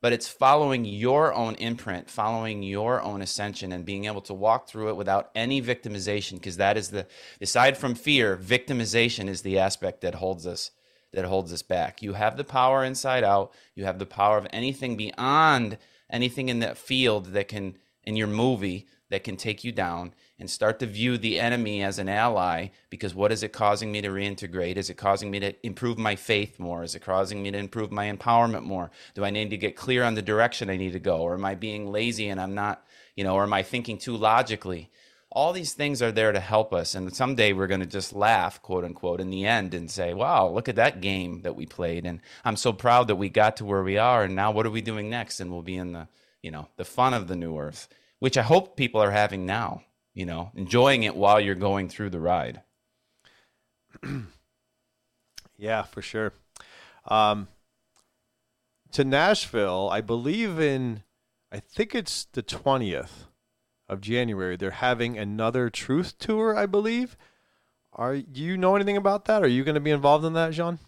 but 0.00 0.12
it's 0.12 0.28
following 0.28 0.84
your 0.84 1.34
own 1.34 1.54
imprint, 1.56 2.08
following 2.08 2.62
your 2.62 3.02
own 3.02 3.20
ascension, 3.22 3.72
and 3.72 3.84
being 3.84 4.06
able 4.06 4.22
to 4.22 4.34
walk 4.34 4.68
through 4.68 4.88
it 4.88 4.96
without 4.96 5.30
any 5.34 5.60
victimization. 5.60 6.32
Because 6.32 6.56
that 6.56 6.76
is 6.76 6.90
the, 6.90 7.06
aside 7.40 7.76
from 7.76 7.94
fear, 7.94 8.36
victimization 8.36 9.28
is 9.28 9.42
the 9.42 9.58
aspect 9.58 10.00
that 10.00 10.16
holds 10.16 10.46
us 10.46 10.70
that 11.12 11.24
holds 11.24 11.52
us 11.52 11.62
back. 11.62 12.02
You 12.02 12.12
have 12.12 12.36
the 12.36 12.44
power 12.44 12.84
inside 12.84 13.24
out. 13.24 13.52
You 13.74 13.84
have 13.84 13.98
the 13.98 14.06
power 14.06 14.38
of 14.38 14.46
anything 14.52 14.96
beyond 14.96 15.76
anything 16.08 16.48
in 16.48 16.60
that 16.60 16.78
field 16.78 17.26
that 17.26 17.48
can 17.48 17.76
in 18.04 18.16
your 18.16 18.28
movie 18.28 18.86
that 19.10 19.24
can 19.24 19.36
take 19.36 19.64
you 19.64 19.72
down 19.72 20.14
and 20.40 20.50
start 20.50 20.78
to 20.78 20.86
view 20.86 21.18
the 21.18 21.38
enemy 21.38 21.82
as 21.82 21.98
an 21.98 22.08
ally 22.08 22.68
because 22.88 23.14
what 23.14 23.30
is 23.30 23.42
it 23.42 23.52
causing 23.52 23.92
me 23.92 24.00
to 24.00 24.08
reintegrate? 24.08 24.76
Is 24.76 24.88
it 24.88 24.96
causing 24.96 25.30
me 25.30 25.38
to 25.38 25.54
improve 25.64 25.98
my 25.98 26.16
faith 26.16 26.58
more? 26.58 26.82
Is 26.82 26.94
it 26.94 27.02
causing 27.02 27.42
me 27.42 27.50
to 27.50 27.58
improve 27.58 27.92
my 27.92 28.10
empowerment 28.10 28.62
more? 28.62 28.90
Do 29.14 29.22
I 29.22 29.30
need 29.30 29.50
to 29.50 29.58
get 29.58 29.76
clear 29.76 30.02
on 30.02 30.14
the 30.14 30.22
direction 30.22 30.70
I 30.70 30.78
need 30.78 30.94
to 30.94 30.98
go? 30.98 31.18
Or 31.18 31.34
am 31.34 31.44
I 31.44 31.54
being 31.54 31.92
lazy 31.92 32.30
and 32.30 32.40
I'm 32.40 32.54
not, 32.54 32.86
you 33.14 33.22
know, 33.22 33.34
or 33.34 33.42
am 33.42 33.52
I 33.52 33.62
thinking 33.62 33.98
too 33.98 34.16
logically? 34.16 34.90
All 35.30 35.52
these 35.52 35.74
things 35.74 36.00
are 36.00 36.10
there 36.10 36.32
to 36.32 36.40
help 36.40 36.72
us. 36.72 36.94
And 36.94 37.14
someday 37.14 37.52
we're 37.52 37.66
going 37.66 37.80
to 37.80 37.86
just 37.86 38.14
laugh, 38.14 38.62
quote 38.62 38.82
unquote, 38.82 39.20
in 39.20 39.28
the 39.28 39.44
end 39.44 39.74
and 39.74 39.90
say, 39.90 40.14
wow, 40.14 40.48
look 40.48 40.70
at 40.70 40.76
that 40.76 41.02
game 41.02 41.42
that 41.42 41.54
we 41.54 41.66
played. 41.66 42.06
And 42.06 42.18
I'm 42.46 42.56
so 42.56 42.72
proud 42.72 43.08
that 43.08 43.16
we 43.16 43.28
got 43.28 43.58
to 43.58 43.66
where 43.66 43.82
we 43.82 43.98
are. 43.98 44.24
And 44.24 44.34
now 44.34 44.52
what 44.52 44.64
are 44.64 44.70
we 44.70 44.80
doing 44.80 45.10
next? 45.10 45.38
And 45.38 45.52
we'll 45.52 45.60
be 45.60 45.76
in 45.76 45.92
the, 45.92 46.08
you 46.42 46.50
know, 46.50 46.68
the 46.78 46.84
fun 46.86 47.12
of 47.12 47.28
the 47.28 47.36
new 47.36 47.58
earth, 47.58 47.88
which 48.20 48.38
I 48.38 48.42
hope 48.42 48.74
people 48.74 49.02
are 49.02 49.10
having 49.10 49.44
now 49.44 49.82
you 50.14 50.26
know, 50.26 50.50
enjoying 50.54 51.02
it 51.02 51.16
while 51.16 51.40
you're 51.40 51.54
going 51.54 51.88
through 51.88 52.10
the 52.10 52.20
ride. 52.20 52.62
yeah, 55.58 55.82
for 55.82 56.02
sure. 56.02 56.32
Um, 57.06 57.48
to 58.92 59.04
Nashville, 59.04 59.88
I 59.90 60.00
believe 60.00 60.58
in, 60.58 61.02
I 61.52 61.60
think 61.60 61.94
it's 61.94 62.26
the 62.32 62.42
20th 62.42 63.26
of 63.88 64.00
January. 64.00 64.56
They're 64.56 64.70
having 64.70 65.18
another 65.18 65.70
truth 65.70 66.18
tour, 66.18 66.56
I 66.56 66.66
believe. 66.66 67.16
Are 67.92 68.14
you 68.14 68.56
know 68.56 68.76
anything 68.76 68.96
about 68.96 69.24
that? 69.26 69.42
Are 69.42 69.48
you 69.48 69.64
going 69.64 69.74
to 69.74 69.80
be 69.80 69.90
involved 69.90 70.24
in 70.24 70.32
that, 70.34 70.52
Jean? 70.52 70.78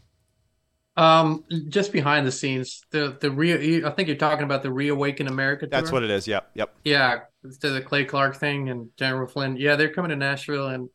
Um, 0.96 1.44
just 1.68 1.90
behind 1.90 2.26
the 2.26 2.32
scenes, 2.32 2.82
the 2.90 3.16
the 3.18 3.30
re 3.30 3.82
I 3.82 3.90
think 3.90 4.08
you're 4.08 4.16
talking 4.18 4.44
about 4.44 4.62
the 4.62 4.70
Reawaken 4.70 5.26
America. 5.26 5.66
Tour. 5.66 5.70
That's 5.70 5.90
what 5.90 6.02
it 6.02 6.10
is. 6.10 6.28
Yep, 6.28 6.50
yep. 6.54 6.74
Yeah, 6.84 7.20
to 7.60 7.70
the 7.70 7.80
Clay 7.80 8.04
Clark 8.04 8.36
thing 8.36 8.68
and 8.68 8.88
General 8.96 9.26
Flynn. 9.26 9.56
Yeah, 9.56 9.76
they're 9.76 9.92
coming 9.92 10.10
to 10.10 10.16
Nashville, 10.16 10.68
and 10.68 10.88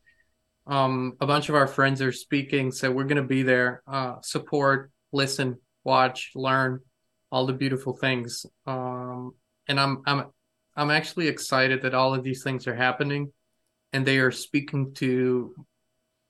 um, 0.66 1.14
a 1.20 1.28
bunch 1.28 1.50
of 1.50 1.56
our 1.56 1.68
friends 1.68 2.02
are 2.02 2.12
speaking, 2.12 2.72
so 2.72 2.92
we're 2.92 3.06
gonna 3.06 3.24
be 3.24 3.44
there, 3.44 3.84
uh, 3.88 4.16
support, 4.22 4.92
listen, 5.12 5.58
watch, 5.84 6.32
learn, 6.36 6.80
all 7.32 7.46
the 7.46 7.54
beautiful 7.54 7.96
things. 7.96 8.46
Um, 8.66 9.34
and 9.68 9.80
I'm 9.80 10.02
I'm 10.06 10.26
I'm 10.76 10.92
actually 10.92 11.28
excited 11.28 11.82
that 11.82 11.94
all 11.94 12.14
of 12.14 12.24
these 12.24 12.44
things 12.44 12.68
are 12.68 12.76
happening, 12.76 13.32
and 13.94 14.06
they 14.06 14.20
are 14.20 14.32
speaking 14.32 14.94
to 14.96 15.54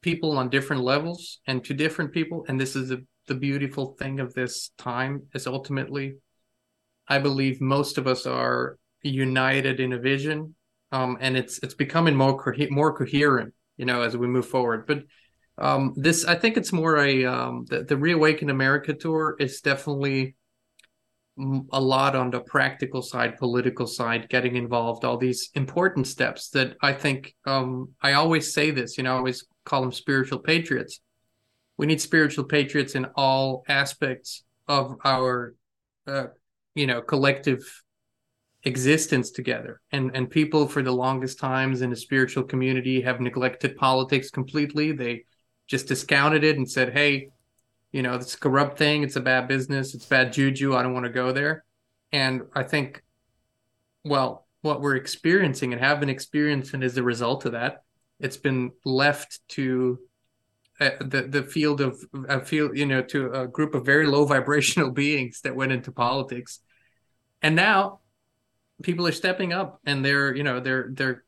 people 0.01 0.37
on 0.37 0.49
different 0.49 0.83
levels 0.83 1.39
and 1.47 1.63
to 1.65 1.73
different 1.73 2.11
people, 2.13 2.45
and 2.47 2.59
this 2.59 2.75
is 2.75 2.91
a 2.91 2.99
the 3.27 3.35
beautiful 3.35 3.95
thing 3.99 4.19
of 4.19 4.33
this 4.33 4.71
time 4.77 5.23
is 5.33 5.47
ultimately, 5.47 6.15
I 7.07 7.19
believe 7.19 7.59
most 7.61 7.97
of 7.97 8.07
us 8.07 8.25
are 8.25 8.77
united 9.01 9.79
in 9.79 9.93
a 9.93 9.99
vision, 9.99 10.55
um, 10.91 11.17
and 11.19 11.37
it's 11.37 11.59
it's 11.59 11.73
becoming 11.73 12.15
more 12.15 12.37
co- 12.37 12.67
more 12.69 12.95
coherent, 12.97 13.53
you 13.77 13.85
know, 13.85 14.01
as 14.01 14.15
we 14.15 14.27
move 14.27 14.47
forward. 14.47 14.85
But 14.87 15.03
um, 15.57 15.93
this, 15.95 16.25
I 16.25 16.35
think, 16.35 16.57
it's 16.57 16.73
more 16.73 16.97
a 16.97 17.25
um, 17.25 17.65
the, 17.69 17.83
the 17.83 17.97
Reawaken 17.97 18.49
America 18.49 18.93
tour 18.93 19.35
is 19.39 19.61
definitely 19.61 20.35
a 21.71 21.79
lot 21.79 22.15
on 22.15 22.31
the 22.31 22.39
practical 22.39 23.03
side, 23.03 23.37
political 23.37 23.85
side, 23.85 24.27
getting 24.27 24.55
involved, 24.55 25.05
all 25.05 25.17
these 25.17 25.51
important 25.53 26.07
steps 26.07 26.49
that 26.49 26.75
I 26.81 26.93
think 26.93 27.35
um, 27.45 27.89
I 28.01 28.13
always 28.13 28.53
say 28.53 28.71
this, 28.71 28.97
you 28.97 29.03
know, 29.03 29.13
I 29.13 29.17
always 29.17 29.45
call 29.63 29.81
them 29.81 29.91
spiritual 29.91 30.39
patriots 30.39 30.99
we 31.77 31.85
need 31.85 32.01
spiritual 32.01 32.43
patriots 32.43 32.95
in 32.95 33.05
all 33.15 33.63
aspects 33.67 34.43
of 34.67 34.95
our 35.05 35.55
uh, 36.07 36.25
you 36.75 36.87
know 36.87 37.01
collective 37.01 37.61
existence 38.63 39.31
together. 39.31 39.81
And 39.91 40.11
and 40.13 40.29
people 40.29 40.67
for 40.67 40.81
the 40.81 40.91
longest 40.91 41.39
times 41.39 41.81
in 41.81 41.89
the 41.89 41.95
spiritual 41.95 42.43
community 42.43 43.01
have 43.01 43.21
neglected 43.21 43.77
politics 43.77 44.29
completely. 44.29 44.91
They 44.91 45.25
just 45.67 45.87
discounted 45.87 46.43
it 46.43 46.57
and 46.57 46.69
said 46.69 46.93
hey 46.93 47.29
you 47.91 48.01
know 48.01 48.15
it's 48.15 48.35
a 48.35 48.39
corrupt 48.39 48.77
thing. 48.77 49.03
It's 49.03 49.15
a 49.15 49.21
bad 49.21 49.47
business. 49.47 49.93
It's 49.95 50.05
bad 50.05 50.33
juju. 50.33 50.75
I 50.75 50.83
don't 50.83 50.93
want 50.93 51.05
to 51.05 51.11
go 51.11 51.31
there. 51.31 51.63
And 52.11 52.43
i 52.53 52.63
think 52.63 53.03
well 54.03 54.47
what 54.61 54.81
we're 54.81 54.95
experiencing 54.95 55.71
and 55.71 55.81
have 55.81 55.99
been 55.99 56.09
experiencing 56.09 56.83
is 56.83 56.95
the 56.95 57.03
result 57.03 57.45
of 57.45 57.51
that. 57.51 57.83
It's 58.19 58.37
been 58.37 58.71
left 58.83 59.39
to 59.49 59.99
uh, 60.79 60.91
the 60.99 61.23
the 61.23 61.43
field 61.43 61.81
of 61.81 62.03
a 62.27 62.39
field 62.39 62.77
you 62.77 62.85
know 62.85 63.01
to 63.01 63.31
a 63.31 63.47
group 63.47 63.75
of 63.75 63.85
very 63.85 64.07
low 64.07 64.25
vibrational 64.35 64.91
beings 64.91 65.41
that 65.41 65.55
went 65.55 65.71
into 65.71 65.91
politics. 65.91 66.59
And 67.41 67.55
now 67.55 67.99
people 68.83 69.07
are 69.07 69.11
stepping 69.11 69.53
up 69.53 69.79
and 69.85 70.03
they're 70.03 70.35
you 70.35 70.43
know 70.43 70.59
they're 70.59 70.89
they're 70.91 71.23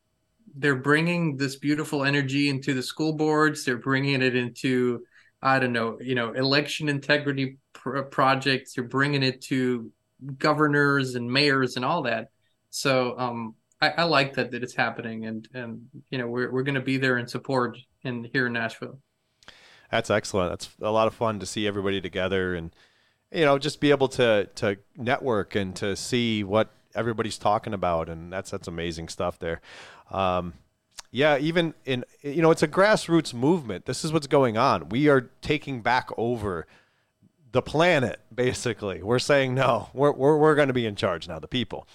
they're 0.56 0.76
bringing 0.76 1.36
this 1.36 1.56
beautiful 1.56 2.04
energy 2.04 2.48
into 2.48 2.74
the 2.74 2.82
school 2.82 3.12
boards. 3.12 3.64
They're 3.64 3.76
bringing 3.76 4.22
it 4.22 4.34
into 4.34 5.04
i 5.42 5.58
don't 5.58 5.72
know 5.72 5.96
you 6.02 6.14
know 6.14 6.32
election 6.32 6.88
integrity 6.88 7.58
pr- 7.72 8.02
projects. 8.02 8.74
They're 8.74 8.84
bringing 8.84 9.22
it 9.22 9.40
to 9.42 9.90
governors 10.38 11.14
and 11.14 11.30
mayors 11.30 11.76
and 11.76 11.84
all 11.84 12.02
that. 12.02 12.28
So 12.70 13.18
um 13.18 13.54
I, 13.80 13.90
I 13.90 14.02
like 14.04 14.34
that 14.34 14.50
that 14.50 14.62
it's 14.62 14.74
happening 14.74 15.26
and 15.26 15.48
and 15.54 15.86
you 16.10 16.18
know 16.18 16.26
we're, 16.26 16.50
we're 16.50 16.62
going 16.62 16.74
to 16.74 16.80
be 16.80 16.98
there 16.98 17.18
in 17.18 17.26
support 17.26 17.78
in 18.02 18.28
here 18.32 18.46
in 18.46 18.52
nashville. 18.52 18.98
That's 19.90 20.10
excellent. 20.10 20.52
That's 20.52 20.68
a 20.80 20.92
lot 20.92 21.08
of 21.08 21.14
fun 21.14 21.40
to 21.40 21.46
see 21.46 21.66
everybody 21.66 22.00
together 22.00 22.54
and 22.54 22.74
you 23.32 23.44
know 23.44 23.58
just 23.58 23.80
be 23.80 23.90
able 23.90 24.08
to 24.08 24.48
to 24.56 24.76
network 24.96 25.54
and 25.54 25.74
to 25.76 25.96
see 25.96 26.44
what 26.44 26.70
everybody's 26.94 27.38
talking 27.38 27.74
about, 27.74 28.08
and 28.08 28.32
that's 28.32 28.50
that's 28.50 28.68
amazing 28.68 29.08
stuff 29.08 29.38
there. 29.38 29.60
Um, 30.10 30.54
yeah, 31.10 31.38
even 31.38 31.74
in 31.84 32.04
you 32.22 32.42
know, 32.42 32.50
it's 32.50 32.62
a 32.62 32.68
grassroots 32.68 33.34
movement. 33.34 33.86
This 33.86 34.04
is 34.04 34.12
what's 34.12 34.26
going 34.26 34.56
on. 34.56 34.88
We 34.88 35.08
are 35.08 35.30
taking 35.42 35.82
back 35.82 36.10
over 36.16 36.66
the 37.52 37.62
planet. 37.62 38.20
Basically, 38.34 39.02
we're 39.02 39.18
saying 39.18 39.54
no. 39.54 39.90
We're 39.92 40.12
we're, 40.12 40.36
we're 40.36 40.54
going 40.54 40.68
to 40.68 40.74
be 40.74 40.86
in 40.86 40.96
charge 40.96 41.26
now. 41.26 41.38
The 41.38 41.48
people. 41.48 41.86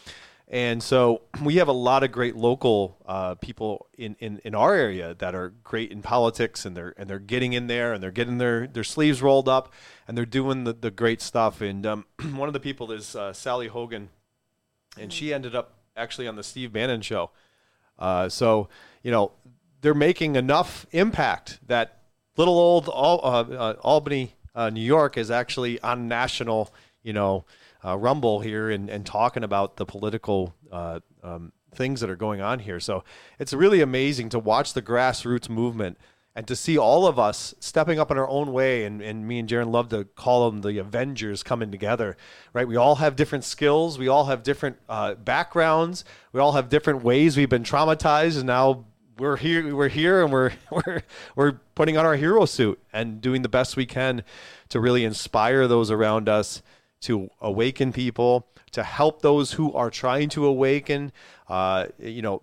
And 0.47 0.83
so 0.83 1.23
we 1.41 1.55
have 1.55 1.67
a 1.67 1.73
lot 1.73 2.03
of 2.03 2.11
great 2.11 2.35
local 2.35 2.97
uh, 3.07 3.33
people 3.35 3.87
in, 3.97 4.15
in, 4.19 4.39
in 4.45 4.53
our 4.53 4.75
area 4.75 5.15
that 5.15 5.33
are 5.33 5.53
great 5.63 5.91
in 5.91 6.03
politics 6.03 6.65
and 6.65 6.77
they're 6.77 6.93
and 6.97 7.09
they're 7.09 7.17
getting 7.17 7.53
in 7.53 7.65
there 7.65 7.93
and 7.93 8.03
they're 8.03 8.11
getting 8.11 8.37
their, 8.37 8.67
their 8.67 8.83
sleeves 8.83 9.23
rolled 9.23 9.49
up 9.49 9.73
and 10.07 10.15
they're 10.15 10.25
doing 10.25 10.63
the, 10.63 10.73
the 10.73 10.91
great 10.91 11.19
stuff. 11.19 11.61
And 11.61 11.85
um, 11.85 12.05
one 12.35 12.47
of 12.47 12.53
the 12.53 12.59
people 12.59 12.91
is 12.91 13.15
uh, 13.15 13.33
Sally 13.33 13.67
Hogan, 13.67 14.09
and 14.99 15.11
she 15.11 15.33
ended 15.33 15.55
up 15.55 15.73
actually 15.95 16.27
on 16.27 16.35
the 16.35 16.43
Steve 16.43 16.73
Bannon 16.73 17.01
show. 17.01 17.31
Uh, 17.97 18.29
so 18.29 18.69
you 19.03 19.11
know 19.11 19.31
they're 19.81 19.93
making 19.93 20.35
enough 20.35 20.85
impact 20.91 21.59
that 21.67 21.99
little 22.37 22.57
old 22.57 22.87
Al- 22.87 23.21
uh, 23.23 23.43
uh, 23.43 23.75
Albany, 23.81 24.35
uh, 24.53 24.69
New 24.69 24.81
York, 24.81 25.17
is 25.17 25.31
actually 25.31 25.79
on 25.81 26.07
national. 26.07 26.73
You 27.03 27.13
know 27.13 27.45
uh, 27.85 27.97
rumble 27.97 28.39
here 28.39 28.69
and, 28.69 28.89
and 28.89 29.05
talking 29.05 29.43
about 29.43 29.77
the 29.77 29.85
political 29.85 30.55
uh, 30.71 30.99
um, 31.23 31.51
things 31.73 32.01
that 32.01 32.09
are 32.09 32.15
going 32.15 32.41
on 32.41 32.59
here. 32.59 32.79
So 32.79 33.03
it's 33.37 33.53
really 33.53 33.81
amazing 33.81 34.29
to 34.29 34.39
watch 34.39 34.73
the 34.73 34.81
grassroots 34.81 35.49
movement 35.49 35.97
and 36.35 36.45
to 36.47 36.55
see 36.55 36.77
all 36.77 37.07
of 37.07 37.17
us 37.17 37.55
stepping 37.59 37.97
up 37.97 38.11
in 38.11 38.17
our 38.17 38.27
own 38.27 38.51
way. 38.51 38.83
And, 38.83 39.01
and 39.01 39.27
me 39.27 39.39
and 39.39 39.47
Jarin 39.47 39.71
love 39.71 39.89
to 39.89 40.03
call 40.03 40.51
them 40.51 40.61
the 40.61 40.77
Avengers 40.79 41.43
coming 41.43 41.71
together, 41.71 42.17
right? 42.53 42.67
We 42.67 42.75
all 42.75 42.95
have 42.95 43.15
different 43.15 43.43
skills, 43.43 43.97
we 43.97 44.07
all 44.07 44.25
have 44.25 44.43
different 44.43 44.77
uh, 44.89 45.15
backgrounds, 45.15 46.03
we 46.33 46.39
all 46.41 46.51
have 46.51 46.69
different 46.69 47.03
ways 47.03 47.37
we've 47.37 47.49
been 47.49 47.63
traumatized, 47.63 48.37
and 48.37 48.47
now 48.47 48.85
we're 49.17 49.37
here 49.37 49.73
we're 49.73 49.87
here 49.87 50.23
and 50.23 50.33
we're 50.33 50.51
we're 50.71 51.01
we're 51.37 51.53
putting 51.73 51.97
on 51.97 52.05
our 52.05 52.17
hero 52.17 52.43
suit 52.43 52.77
and 52.91 53.21
doing 53.21 53.43
the 53.43 53.49
best 53.49 53.77
we 53.77 53.85
can 53.85 54.23
to 54.67 54.79
really 54.79 55.05
inspire 55.05 55.69
those 55.69 55.89
around 55.89 56.27
us 56.27 56.61
to 57.01 57.29
awaken 57.39 57.93
people, 57.93 58.47
to 58.71 58.83
help 58.83 59.21
those 59.21 59.53
who 59.53 59.71
are 59.73 59.89
trying 59.89 60.27
to 60.27 60.45
awaken, 60.45 61.11
uh, 61.47 61.85
you 61.99 62.21
know, 62.21 62.41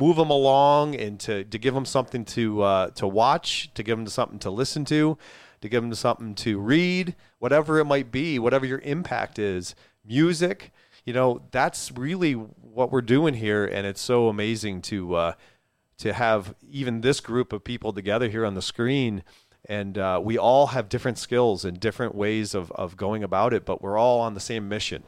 move 0.00 0.16
them 0.16 0.30
along 0.30 0.96
and 0.96 1.20
to, 1.20 1.44
to 1.44 1.58
give 1.58 1.74
them 1.74 1.84
something 1.84 2.24
to, 2.24 2.62
uh, 2.62 2.90
to 2.90 3.06
watch, 3.06 3.70
to 3.74 3.82
give 3.82 3.98
them 3.98 4.06
something 4.06 4.38
to 4.38 4.50
listen 4.50 4.82
to, 4.86 5.18
to 5.60 5.68
give 5.68 5.82
them 5.82 5.94
something 5.94 6.34
to 6.34 6.58
read, 6.58 7.14
whatever 7.38 7.78
it 7.78 7.84
might 7.84 8.10
be, 8.10 8.38
whatever 8.38 8.64
your 8.64 8.78
impact 8.78 9.38
is, 9.38 9.74
music, 10.02 10.72
you 11.04 11.12
know, 11.12 11.42
that's 11.50 11.92
really 11.92 12.32
what 12.32 12.90
we're 12.90 13.02
doing 13.02 13.34
here. 13.34 13.66
And 13.66 13.86
it's 13.86 14.00
so 14.00 14.28
amazing 14.28 14.80
to, 14.82 15.14
uh, 15.14 15.32
to 15.98 16.14
have 16.14 16.54
even 16.70 17.02
this 17.02 17.20
group 17.20 17.52
of 17.52 17.62
people 17.62 17.92
together 17.92 18.30
here 18.30 18.46
on 18.46 18.54
the 18.54 18.62
screen. 18.62 19.22
And 19.68 19.98
uh, 19.98 20.18
we 20.24 20.38
all 20.38 20.68
have 20.68 20.88
different 20.88 21.18
skills 21.18 21.66
and 21.66 21.78
different 21.78 22.14
ways 22.14 22.54
of, 22.54 22.72
of 22.72 22.96
going 22.96 23.22
about 23.22 23.52
it 23.52 23.66
but 23.66 23.82
we're 23.82 23.98
all 23.98 24.20
on 24.20 24.32
the 24.32 24.40
same 24.40 24.66
mission. 24.66 25.04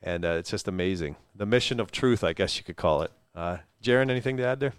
And 0.00 0.24
uh, 0.24 0.36
it's 0.38 0.50
just 0.50 0.68
amazing. 0.68 1.16
The 1.34 1.46
mission 1.46 1.80
of 1.80 1.90
truth 1.90 2.22
i 2.22 2.32
guess 2.32 2.56
you 2.56 2.62
could 2.62 2.76
call 2.76 3.02
it 3.02 3.10
uh, 3.36 3.58
Jarin 3.82 4.10
anything 4.10 4.36
to 4.38 4.44
add 4.44 4.60
there 4.60 4.72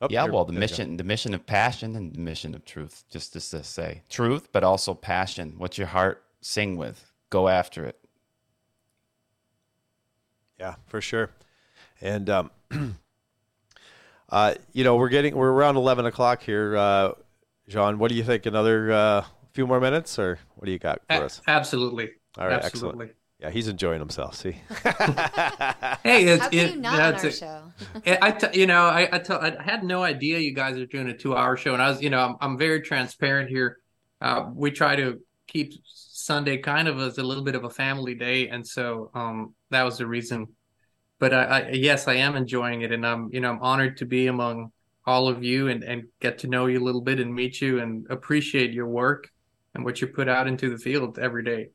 Oh, 0.00 0.06
yeah, 0.08 0.26
well, 0.26 0.44
the 0.44 0.52
mission, 0.52 0.96
the 0.96 1.02
mission 1.02 1.34
of 1.34 1.44
passion 1.44 1.96
and 1.96 2.14
the 2.14 2.20
mission 2.20 2.54
of 2.54 2.64
truth, 2.64 3.02
just 3.10 3.32
to 3.32 3.40
say 3.40 4.02
truth, 4.08 4.48
but 4.52 4.62
also 4.62 4.94
passion. 4.94 5.54
What's 5.58 5.76
your 5.76 5.88
heart 5.88 6.22
sing 6.40 6.76
with? 6.76 7.10
Go 7.30 7.48
after 7.48 7.84
it. 7.84 7.98
Yeah, 10.56 10.76
for 10.86 11.00
sure. 11.00 11.30
And 12.00 12.30
um, 12.30 12.50
Uh, 14.30 14.54
you 14.72 14.84
know, 14.84 14.96
we're 14.96 15.08
getting 15.08 15.34
we're 15.34 15.50
around 15.50 15.76
eleven 15.76 16.04
o'clock 16.06 16.42
here. 16.42 16.76
Uh, 16.76 17.12
John, 17.68 17.98
what 17.98 18.10
do 18.10 18.14
you 18.14 18.22
think? 18.22 18.46
Another 18.46 18.92
uh, 18.92 19.24
few 19.52 19.66
more 19.66 19.80
minutes, 19.80 20.18
or 20.18 20.38
what 20.56 20.66
do 20.66 20.72
you 20.72 20.78
got 20.78 21.00
for 21.08 21.24
us? 21.24 21.40
Absolutely. 21.46 22.10
All 22.36 22.46
right, 22.46 22.62
Absolutely. 22.62 23.06
excellent. 23.06 23.17
Yeah, 23.38 23.50
he's 23.50 23.68
enjoying 23.68 24.00
himself. 24.00 24.34
See. 24.34 24.52
hey, 26.02 26.24
it's, 26.24 26.42
How 26.42 26.48
can 26.48 26.58
it, 26.58 26.74
you 26.74 26.80
not 26.80 27.00
on 27.00 27.14
our 27.14 27.26
a, 27.26 27.32
show? 27.32 27.62
I, 28.04 28.32
t- 28.32 28.60
you 28.60 28.66
know, 28.66 28.82
I, 28.82 29.08
I, 29.12 29.18
t- 29.18 29.32
I 29.32 29.62
had 29.62 29.84
no 29.84 30.02
idea 30.02 30.38
you 30.38 30.52
guys 30.52 30.76
are 30.76 30.86
doing 30.86 31.08
a 31.08 31.16
two-hour 31.16 31.56
show, 31.56 31.72
and 31.72 31.80
I 31.80 31.88
was, 31.90 32.02
you 32.02 32.10
know, 32.10 32.18
I'm, 32.18 32.36
I'm 32.40 32.58
very 32.58 32.80
transparent 32.80 33.48
here. 33.48 33.78
Uh, 34.20 34.50
we 34.52 34.72
try 34.72 34.96
to 34.96 35.20
keep 35.46 35.72
Sunday 35.84 36.56
kind 36.56 36.88
of 36.88 36.98
as 36.98 37.18
a 37.18 37.22
little 37.22 37.44
bit 37.44 37.54
of 37.54 37.62
a 37.62 37.70
family 37.70 38.16
day, 38.16 38.48
and 38.48 38.66
so 38.66 39.12
um, 39.14 39.54
that 39.70 39.84
was 39.84 39.98
the 39.98 40.06
reason 40.06 40.48
but 41.18 41.34
I, 41.34 41.42
I, 41.42 41.68
yes, 41.70 42.06
I 42.06 42.14
am 42.14 42.36
enjoying 42.36 42.82
it, 42.82 42.92
and 42.92 43.06
I'm 43.06 43.28
you 43.32 43.40
know 43.40 43.50
I'm 43.50 43.62
honored 43.62 43.96
to 43.98 44.06
be 44.06 44.28
among 44.28 44.72
all 45.04 45.28
of 45.28 45.42
you 45.42 45.68
and 45.68 45.82
and 45.82 46.04
get 46.20 46.38
to 46.38 46.48
know 46.48 46.66
you 46.66 46.80
a 46.80 46.84
little 46.84 47.00
bit 47.00 47.18
and 47.20 47.34
meet 47.34 47.60
you 47.60 47.80
and 47.80 48.06
appreciate 48.10 48.72
your 48.72 48.86
work 48.86 49.30
and 49.74 49.84
what 49.84 50.00
you 50.00 50.06
put 50.06 50.28
out 50.28 50.46
into 50.46 50.70
the 50.70 50.78
field 50.78 51.18
every 51.18 51.42
day. 51.42 51.70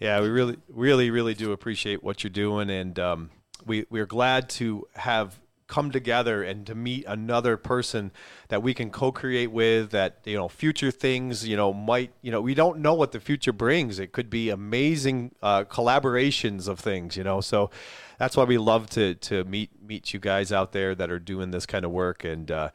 Yeah, 0.00 0.22
we 0.22 0.28
really, 0.28 0.56
really, 0.68 1.10
really 1.10 1.34
do 1.34 1.52
appreciate 1.52 2.02
what 2.02 2.24
you're 2.24 2.30
doing, 2.30 2.70
and 2.70 2.98
um, 2.98 3.30
we 3.66 3.84
we're 3.90 4.06
glad 4.06 4.48
to 4.50 4.88
have 4.94 5.38
come 5.66 5.90
together 5.90 6.42
and 6.42 6.66
to 6.66 6.74
meet 6.74 7.04
another 7.06 7.56
person 7.56 8.10
that 8.48 8.60
we 8.60 8.74
can 8.74 8.90
co-create 8.90 9.52
with 9.52 9.90
that 9.90 10.18
you 10.24 10.36
know 10.36 10.48
future 10.48 10.90
things 10.90 11.46
you 11.46 11.56
know 11.56 11.72
might 11.72 12.12
you 12.22 12.32
know 12.32 12.40
we 12.40 12.54
don't 12.54 12.80
know 12.80 12.94
what 12.94 13.12
the 13.12 13.20
future 13.20 13.52
brings. 13.52 13.98
It 13.98 14.12
could 14.12 14.30
be 14.30 14.48
amazing 14.48 15.32
uh, 15.42 15.64
collaborations 15.64 16.66
of 16.66 16.80
things 16.80 17.16
you 17.16 17.22
know? 17.22 17.42
So 17.42 17.70
that's 18.18 18.38
why 18.38 18.44
we 18.44 18.56
love 18.56 18.88
to 18.90 19.14
to 19.16 19.44
meet 19.44 19.70
meet 19.86 20.14
you 20.14 20.18
guys 20.18 20.50
out 20.50 20.72
there 20.72 20.94
that 20.94 21.10
are 21.10 21.20
doing 21.20 21.50
this 21.50 21.66
kind 21.66 21.84
of 21.84 21.90
work 21.90 22.24
and 22.24 22.50
uh, 22.50 22.70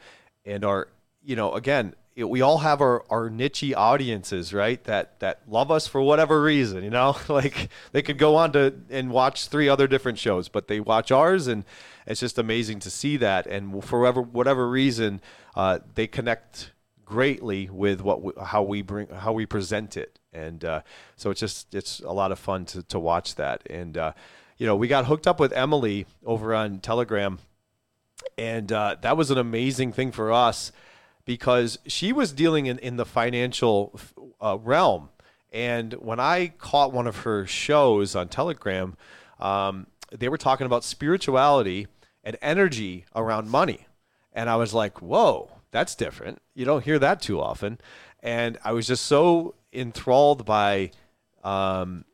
and 0.46 0.64
are 0.64 0.90
you 1.24 1.36
know 1.36 1.54
again 1.54 1.96
we 2.24 2.42
all 2.42 2.60
have 2.60 2.80
our, 2.80 3.04
our 3.10 3.30
niche 3.30 3.74
audiences, 3.76 4.54
right? 4.54 4.82
That 4.86 5.20
that 5.20 5.42
love 5.50 5.70
us 5.70 5.86
for 5.86 6.02
whatever 6.02 6.42
reason, 6.42 6.84
you 6.84 6.90
know. 6.90 7.18
like 7.28 7.70
they 7.92 8.02
could 8.02 8.18
go 8.18 8.36
on 8.38 8.54
to 8.54 8.74
and 8.90 9.12
watch 9.12 9.50
three 9.50 9.68
other 9.68 9.88
different 9.88 10.18
shows, 10.18 10.48
but 10.48 10.68
they 10.68 10.80
watch 10.80 11.12
ours, 11.12 11.48
and 11.48 11.66
it's 12.08 12.22
just 12.22 12.38
amazing 12.38 12.80
to 12.82 12.90
see 12.90 13.18
that. 13.18 13.48
And 13.48 13.84
for 13.84 14.00
whatever 14.00 14.22
whatever 14.22 14.70
reason, 14.70 15.20
uh, 15.56 15.80
they 15.96 16.08
connect 16.08 16.72
greatly 17.04 17.70
with 17.70 18.02
what 18.02 18.22
we, 18.22 18.32
how 18.42 18.64
we 18.64 18.82
bring 18.82 19.08
how 19.08 19.34
we 19.34 19.46
present 19.46 19.98
it, 19.98 20.18
and 20.32 20.64
uh, 20.64 20.82
so 21.18 21.32
it's 21.32 21.40
just 21.42 21.76
it's 21.76 22.00
a 22.00 22.12
lot 22.12 22.32
of 22.32 22.40
fun 22.40 22.64
to 22.68 22.84
to 22.84 22.98
watch 22.98 23.36
that. 23.36 23.62
And 23.70 23.98
uh, 23.98 24.14
you 24.58 24.66
know, 24.66 24.78
we 24.78 24.88
got 24.88 25.06
hooked 25.06 25.28
up 25.28 25.38
with 25.38 25.52
Emily 25.52 26.06
over 26.26 26.56
on 26.56 26.80
Telegram, 26.80 27.40
and 28.38 28.72
uh, 28.72 28.96
that 29.02 29.18
was 29.18 29.32
an 29.32 29.38
amazing 29.38 29.92
thing 29.92 30.14
for 30.14 30.32
us 30.32 30.72
because 31.26 31.80
she 31.88 32.14
was 32.14 32.32
dealing 32.32 32.68
in, 32.68 32.78
in 32.80 32.98
the 32.98 33.06
financial 33.06 34.00
uh, 34.40 34.58
realm. 34.62 35.10
And 35.52 35.94
when 35.94 36.20
I 36.20 36.54
caught 36.58 36.94
one 36.94 37.08
of 37.08 37.20
her 37.20 37.46
shows 37.46 38.16
on 38.16 38.28
Telegram, 38.28 38.96
um, 39.40 39.88
they 40.12 40.30
were 40.30 40.38
talking 40.38 40.66
about 40.66 40.84
spirituality 40.84 41.88
and 42.24 42.38
energy 42.42 43.06
around 43.16 43.50
money. 43.50 43.88
And 44.34 44.50
I 44.50 44.56
was 44.56 44.74
like, 44.74 45.02
whoa, 45.02 45.50
that's 45.72 45.96
different. 45.96 46.42
You 46.54 46.66
don't 46.66 46.84
hear 46.84 47.00
that 47.00 47.22
too 47.22 47.40
often. 47.40 47.80
And 48.22 48.58
I 48.64 48.72
was 48.72 48.88
just 48.88 49.06
so 49.06 49.56
enthralled 49.72 50.46
by 50.46 50.92
um, 51.44 52.06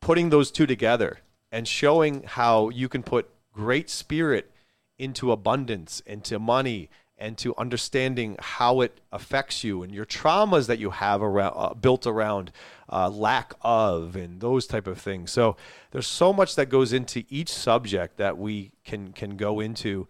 putting 0.00 0.30
those 0.30 0.50
two 0.50 0.66
together 0.66 1.18
and 1.50 1.66
showing 1.66 2.24
how 2.24 2.68
you 2.68 2.88
can 2.88 3.02
put 3.02 3.30
great 3.52 3.88
spirit 3.88 4.50
into 4.98 5.32
abundance, 5.32 6.00
into 6.06 6.38
money, 6.38 6.90
and 7.18 7.38
to 7.38 7.54
understanding 7.56 8.36
how 8.38 8.80
it 8.80 9.00
affects 9.10 9.64
you 9.64 9.82
and 9.82 9.94
your 9.94 10.04
traumas 10.04 10.66
that 10.66 10.78
you 10.78 10.90
have 10.90 11.22
around 11.22 11.54
uh, 11.56 11.74
built 11.74 12.06
around 12.06 12.52
uh, 12.92 13.08
lack 13.08 13.54
of 13.62 14.16
and 14.16 14.40
those 14.40 14.66
type 14.66 14.86
of 14.86 14.98
things. 14.98 15.30
So 15.30 15.56
there's 15.92 16.06
so 16.06 16.32
much 16.32 16.56
that 16.56 16.66
goes 16.66 16.92
into 16.92 17.24
each 17.28 17.48
subject 17.48 18.18
that 18.18 18.36
we 18.36 18.72
can 18.84 19.12
can 19.12 19.36
go 19.36 19.60
into 19.60 20.08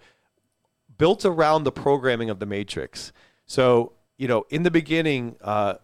built 0.99 1.25
around 1.25 1.65
the 1.65 1.73
programming 1.73 2.31
of 2.31 2.41
the 2.41 2.47
matrix. 2.47 3.13
So 3.47 3.93
you 4.19 4.27
know, 4.27 4.47
in 4.51 4.63
the 4.63 4.71
beginning, 4.71 5.37
uh, 5.43 5.75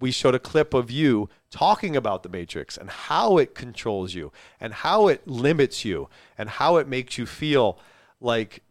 we 0.00 0.10
showed 0.10 0.34
a 0.34 0.38
clip 0.38 0.74
of 0.74 0.90
you 0.90 1.28
talking 1.50 1.96
about 1.96 2.22
the 2.22 2.28
matrix 2.28 2.76
and 2.76 2.90
how 2.90 3.38
it 3.38 3.54
controls 3.54 4.14
you 4.14 4.32
and 4.60 4.72
how 4.72 5.08
it 5.08 5.26
limits 5.26 5.84
you 5.84 6.08
and 6.36 6.48
how 6.48 6.76
it 6.76 6.86
makes 6.86 7.18
you 7.18 7.26
feel 7.26 7.78
like 8.20 8.62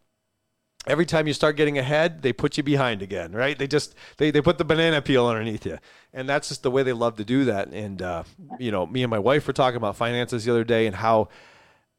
every 0.86 1.06
time 1.06 1.26
you 1.26 1.32
start 1.32 1.56
getting 1.56 1.78
ahead, 1.78 2.22
they 2.22 2.32
put 2.32 2.56
you 2.56 2.62
behind 2.62 3.02
again, 3.02 3.32
right? 3.32 3.58
They 3.58 3.66
just 3.66 3.94
they, 4.16 4.30
they 4.30 4.40
put 4.40 4.58
the 4.58 4.64
banana 4.64 5.02
peel 5.02 5.26
underneath 5.26 5.66
you, 5.66 5.78
and 6.12 6.28
that's 6.28 6.48
just 6.48 6.62
the 6.62 6.70
way 6.70 6.82
they 6.82 6.92
love 6.92 7.16
to 7.16 7.24
do 7.24 7.44
that. 7.46 7.68
And 7.68 8.00
uh, 8.02 8.24
you 8.58 8.70
know, 8.70 8.86
me 8.86 9.02
and 9.02 9.10
my 9.10 9.18
wife 9.18 9.46
were 9.46 9.52
talking 9.52 9.76
about 9.76 9.96
finances 9.96 10.44
the 10.44 10.50
other 10.50 10.64
day 10.64 10.86
and 10.86 10.96
how 10.96 11.28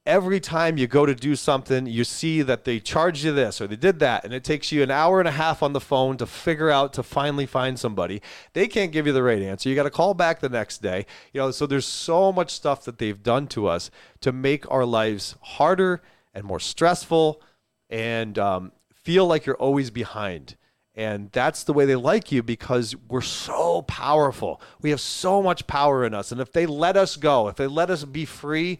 every 0.05 0.39
time 0.39 0.77
you 0.77 0.88
go 0.88 1.05
to 1.05 1.13
do 1.13 1.36
something, 1.36 1.86
you 1.86 2.03
see 2.03 2.41
that 2.41 2.63
they 2.63 2.80
charged 2.80 3.23
you 3.23 3.32
this 3.32 3.61
or 3.61 3.67
they 3.67 3.75
did 3.75 3.99
that, 3.99 4.23
and 4.25 4.34
it 4.34 4.43
takes 4.43 4.71
you 4.71 4.82
an 4.82 4.89
hour 4.89 5.19
and 5.19 5.27
a 5.27 5.32
half 5.32 5.61
on 5.61 5.73
the 5.73 5.80
phone 5.80 6.17
to 6.17 6.25
figure 6.25 6.69
out 6.69 6.93
to 6.93 7.03
finally 7.03 7.45
find 7.45 7.77
somebody. 7.77 8.21
They 8.53 8.67
can't 8.67 8.91
give 8.91 9.05
you 9.05 9.13
the 9.13 9.23
right 9.23 9.41
answer. 9.41 9.69
You 9.69 9.75
got 9.75 9.84
to 9.84 9.91
call 9.91 10.13
back 10.15 10.39
the 10.39 10.49
next 10.49 10.82
day. 10.82 11.05
You 11.32 11.41
know, 11.41 11.51
so 11.51 11.67
there's 11.67 11.86
so 11.86 12.32
much 12.32 12.51
stuff 12.51 12.86
that 12.86 12.97
they've 12.97 13.21
done 13.21 13.47
to 13.49 13.67
us 13.67 13.91
to 14.21 14.32
make 14.32 14.69
our 14.71 14.86
lives 14.86 15.36
harder 15.41 16.01
and 16.34 16.43
more 16.43 16.59
stressful, 16.59 17.41
and 17.90 18.38
um, 18.38 18.72
feel 18.94 19.26
like 19.26 19.46
you're 19.46 19.56
always 19.56 19.90
behind. 19.90 20.56
And 20.96 21.32
that's 21.32 21.64
the 21.64 21.72
way 21.72 21.86
they 21.86 21.96
like 21.96 22.32
you 22.32 22.44
because 22.44 22.94
we're 23.08 23.22
so 23.22 23.84
powerful. 23.84 24.62
We 24.82 24.90
have 24.90 25.00
so 25.00 25.42
much 25.42 25.66
power 25.66 26.04
in 26.04 26.14
us. 26.14 26.32
And 26.32 26.42
if 26.42 26.52
they 26.52 26.66
let 26.66 26.98
us 26.98 27.16
go, 27.16 27.48
if 27.48 27.56
they 27.56 27.68
let 27.68 27.90
us 27.90 28.04
be 28.04 28.26
free, 28.26 28.80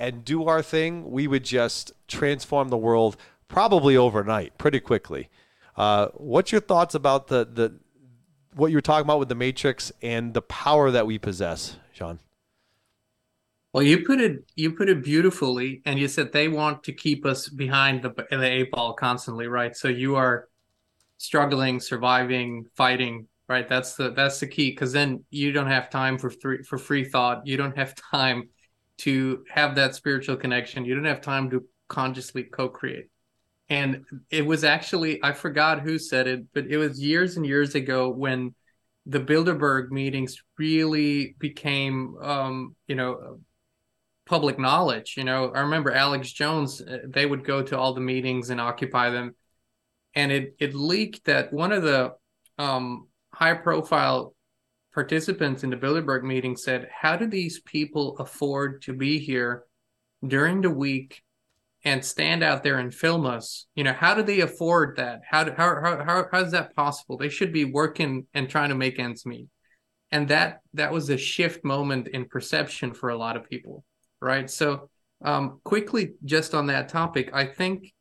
and 0.00 0.24
do 0.24 0.48
our 0.48 0.62
thing, 0.62 1.10
we 1.10 1.26
would 1.26 1.44
just 1.44 1.92
transform 2.08 2.70
the 2.70 2.76
world 2.76 3.18
probably 3.48 3.96
overnight, 3.96 4.56
pretty 4.56 4.80
quickly. 4.80 5.28
Uh, 5.76 6.08
what's 6.14 6.50
your 6.50 6.60
thoughts 6.60 6.94
about 6.94 7.28
the 7.28 7.44
the 7.44 7.74
what 8.54 8.68
you 8.68 8.76
were 8.76 8.82
talking 8.82 9.04
about 9.04 9.18
with 9.18 9.28
the 9.28 9.34
Matrix 9.34 9.92
and 10.02 10.34
the 10.34 10.42
power 10.42 10.90
that 10.90 11.06
we 11.06 11.18
possess, 11.18 11.76
Sean? 11.92 12.18
Well, 13.72 13.84
you 13.84 14.04
put 14.04 14.20
it 14.20 14.50
you 14.56 14.72
put 14.72 14.88
it 14.88 15.04
beautifully, 15.04 15.82
and 15.84 15.98
you 15.98 16.08
said 16.08 16.32
they 16.32 16.48
want 16.48 16.82
to 16.84 16.92
keep 16.92 17.24
us 17.24 17.48
behind 17.48 18.02
the 18.02 18.10
the 18.30 18.42
eight 18.42 18.70
ball 18.72 18.94
constantly, 18.94 19.46
right? 19.46 19.76
So 19.76 19.88
you 19.88 20.16
are 20.16 20.48
struggling, 21.18 21.80
surviving, 21.80 22.66
fighting, 22.76 23.28
right? 23.48 23.68
That's 23.68 23.94
the 23.94 24.10
that's 24.10 24.40
the 24.40 24.48
key 24.48 24.70
because 24.70 24.92
then 24.92 25.24
you 25.30 25.52
don't 25.52 25.68
have 25.68 25.90
time 25.90 26.18
for 26.18 26.30
free 26.30 26.62
for 26.64 26.78
free 26.78 27.04
thought. 27.04 27.46
You 27.46 27.56
don't 27.56 27.76
have 27.76 27.94
time 28.12 28.48
to 28.98 29.44
have 29.50 29.76
that 29.76 29.94
spiritual 29.94 30.36
connection. 30.36 30.84
You 30.84 30.94
don't 30.94 31.04
have 31.04 31.20
time 31.20 31.50
to 31.50 31.64
consciously 31.88 32.44
co-create. 32.44 33.06
And 33.68 34.04
it 34.30 34.44
was 34.44 34.64
actually 34.64 35.22
I 35.22 35.32
forgot 35.32 35.80
who 35.80 35.98
said 35.98 36.26
it, 36.26 36.46
but 36.54 36.66
it 36.66 36.76
was 36.76 37.00
years 37.00 37.36
and 37.36 37.46
years 37.46 37.74
ago 37.76 38.10
when 38.10 38.54
the 39.06 39.20
Bilderberg 39.20 39.90
meetings 39.90 40.42
really 40.58 41.34
became, 41.38 42.16
um, 42.20 42.76
you 42.86 42.94
know, 42.94 43.40
public 44.30 44.58
knowledge. 44.58 45.14
You 45.16 45.24
know, 45.24 45.52
I 45.54 45.60
remember 45.60 45.92
Alex 45.92 46.32
Jones; 46.32 46.80
uh, 46.80 46.98
they 47.06 47.26
would 47.26 47.44
go 47.44 47.62
to 47.62 47.78
all 47.78 47.92
the 47.92 48.00
meetings 48.00 48.48
and 48.48 48.60
occupy 48.60 49.10
them, 49.10 49.34
and 50.14 50.32
it 50.32 50.54
it 50.58 50.74
leaked 50.74 51.24
that 51.26 51.52
one 51.52 51.72
of 51.72 51.82
the 51.82 52.14
um, 52.56 53.08
high 53.34 53.54
profile 53.54 54.34
participants 54.92 55.62
in 55.62 55.70
the 55.70 55.76
Bilderberg 55.76 56.22
meeting 56.22 56.56
said, 56.56 56.88
How 56.92 57.16
do 57.16 57.26
these 57.26 57.60
people 57.60 58.16
afford 58.18 58.82
to 58.82 58.92
be 58.92 59.18
here 59.18 59.64
during 60.26 60.60
the 60.60 60.70
week 60.70 61.22
and 61.84 62.04
stand 62.04 62.42
out 62.42 62.62
there 62.62 62.78
and 62.78 62.94
film 62.94 63.26
us? 63.26 63.66
You 63.74 63.84
know, 63.84 63.92
how 63.92 64.14
do 64.14 64.22
they 64.22 64.40
afford 64.40 64.96
that? 64.96 65.20
How, 65.28 65.44
do, 65.44 65.52
how, 65.56 65.80
how, 65.80 66.04
how, 66.04 66.26
how 66.30 66.40
is 66.40 66.52
that 66.52 66.74
possible? 66.74 67.16
They 67.16 67.28
should 67.28 67.52
be 67.52 67.64
working 67.64 68.26
and 68.34 68.48
trying 68.48 68.70
to 68.70 68.74
make 68.74 68.98
ends 68.98 69.24
meet. 69.24 69.48
And 70.12 70.26
that 70.28 70.60
that 70.74 70.92
was 70.92 71.08
a 71.08 71.16
shift 71.16 71.64
moment 71.64 72.08
in 72.08 72.24
perception 72.24 72.94
for 72.94 73.10
a 73.10 73.16
lot 73.16 73.36
of 73.36 73.48
people, 73.48 73.84
right? 74.20 74.50
So 74.50 74.90
um, 75.24 75.60
quickly, 75.64 76.12
just 76.24 76.54
on 76.54 76.66
that 76.68 76.88
topic, 76.88 77.30
I 77.32 77.46
think 77.46 77.92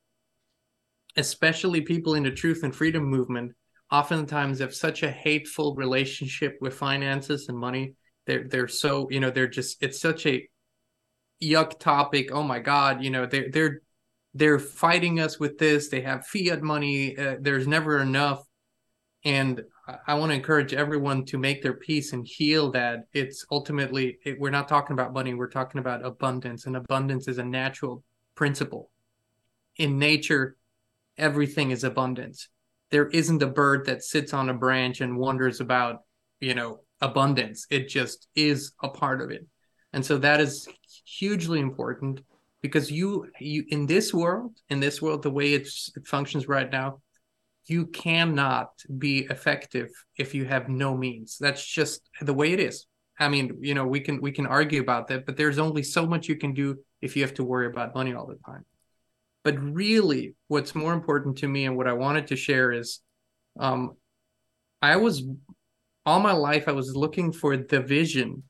especially 1.18 1.82
people 1.82 2.16
in 2.16 2.24
the 2.24 2.32
truth 2.32 2.64
and 2.64 2.76
freedom 2.76 3.04
movement 3.04 3.54
oftentimes 3.92 4.60
have 4.60 4.74
such 4.74 5.04
a 5.04 5.12
hateful 5.12 5.76
relationship 5.76 6.58
with 6.62 6.76
finances 6.76 7.50
and 7.50 7.58
money. 7.58 7.96
They're 8.26 8.48
they're 8.48 8.68
so 8.68 9.08
you 9.10 9.20
know 9.20 9.32
they're 9.32 9.48
just 9.48 9.82
it's 9.82 10.00
such 10.00 10.26
a 10.26 10.48
yuck 11.44 11.80
topic. 11.80 12.30
Oh 12.32 12.44
my 12.44 12.60
god, 12.60 13.04
you 13.04 13.10
know 13.10 13.26
they're 13.26 13.50
they're 13.50 13.82
they're 14.34 14.60
fighting 14.60 15.20
us 15.20 15.40
with 15.40 15.58
this. 15.58 15.90
They 15.90 16.02
have 16.02 16.26
fiat 16.26 16.62
money. 16.62 17.18
Uh, 17.18 17.38
there's 17.42 17.68
never 17.68 18.00
enough, 18.00 18.44
and 19.26 19.64
I 20.08 20.14
want 20.14 20.32
to 20.32 20.36
encourage 20.36 20.74
everyone 20.74 21.26
to 21.26 21.38
make 21.38 21.62
their 21.62 21.74
peace 21.74 22.14
and 22.14 22.26
heal 22.26 22.72
that. 22.72 23.06
It's 23.14 23.46
ultimately 23.52 24.20
it, 24.26 24.40
we're 24.40 24.50
not 24.50 24.68
talking 24.68 24.94
about 24.94 25.14
money. 25.14 25.34
We're 25.34 25.50
talking 25.50 25.80
about 25.80 26.06
abundance, 26.06 26.66
and 26.66 26.76
abundance 26.76 27.28
is 27.28 27.38
a 27.38 27.44
natural 27.44 28.04
principle. 28.36 28.92
In 29.78 29.98
nature, 29.98 30.58
everything 31.18 31.72
is 31.72 31.84
abundance 31.84 32.50
there 32.90 33.08
isn't 33.08 33.44
a 33.44 33.48
bird 33.48 33.86
that 33.86 34.04
sits 34.04 34.34
on 34.34 34.50
a 34.50 34.54
branch 34.54 35.02
and 35.02 35.18
wonders 35.18 35.60
about 35.60 36.04
you 36.40 36.54
know 36.54 36.80
abundance 37.02 37.66
it 37.70 37.88
just 37.88 38.28
is 38.36 38.74
a 38.84 38.90
part 38.90 39.22
of 39.22 39.32
it 39.32 39.46
and 39.94 40.06
so 40.06 40.18
that 40.18 40.42
is 40.42 40.68
hugely 41.06 41.60
important 41.60 42.22
because 42.62 42.92
you 42.92 43.28
you 43.40 43.64
in 43.70 43.86
this 43.86 44.14
world 44.14 44.56
in 44.70 44.80
this 44.80 45.02
world 45.02 45.24
the 45.24 45.32
way 45.32 45.54
it's, 45.54 45.92
it 45.96 46.06
functions 46.08 46.48
right 46.48 46.72
now 46.72 47.00
you 47.70 47.88
cannot 47.88 48.70
be 48.98 49.20
effective 49.30 49.90
if 50.18 50.34
you 50.34 50.46
have 50.46 50.70
no 50.70 50.96
means. 50.96 51.38
That's 51.40 51.66
just 51.66 52.10
the 52.22 52.34
way 52.34 52.54
it 52.54 52.60
is. 52.60 52.86
I 53.20 53.28
mean 53.28 53.58
you 53.62 53.74
know 53.74 53.86
we 53.86 54.00
can 54.00 54.22
we 54.22 54.32
can 54.32 54.46
argue 54.46 54.80
about 54.80 55.08
that 55.08 55.26
but 55.26 55.36
there's 55.36 55.60
only 55.60 55.84
so 55.84 56.08
much 56.08 56.30
you 56.30 56.38
can 56.38 56.54
do 56.54 56.78
if 57.02 57.16
you 57.16 57.22
have 57.24 57.34
to 57.34 57.44
worry 57.44 57.68
about 57.68 57.96
money 57.96 58.14
all 58.14 58.28
the 58.28 58.40
time. 58.46 58.66
But 59.44 59.60
really, 59.60 60.36
what's 60.48 60.76
more 60.76 60.94
important 60.94 61.38
to 61.38 61.48
me 61.48 61.66
and 61.66 61.78
what 61.78 61.88
I 61.88 61.94
wanted 61.94 62.28
to 62.28 62.36
share 62.36 62.72
is 62.72 63.00
um, 63.60 63.96
I 64.82 64.98
was 64.98 65.24
all 66.06 66.20
my 66.20 66.34
life 66.34 66.68
I 66.68 66.72
was 66.72 66.96
looking 66.96 67.32
for 67.32 67.56
the 67.56 67.82
vision 67.82 68.44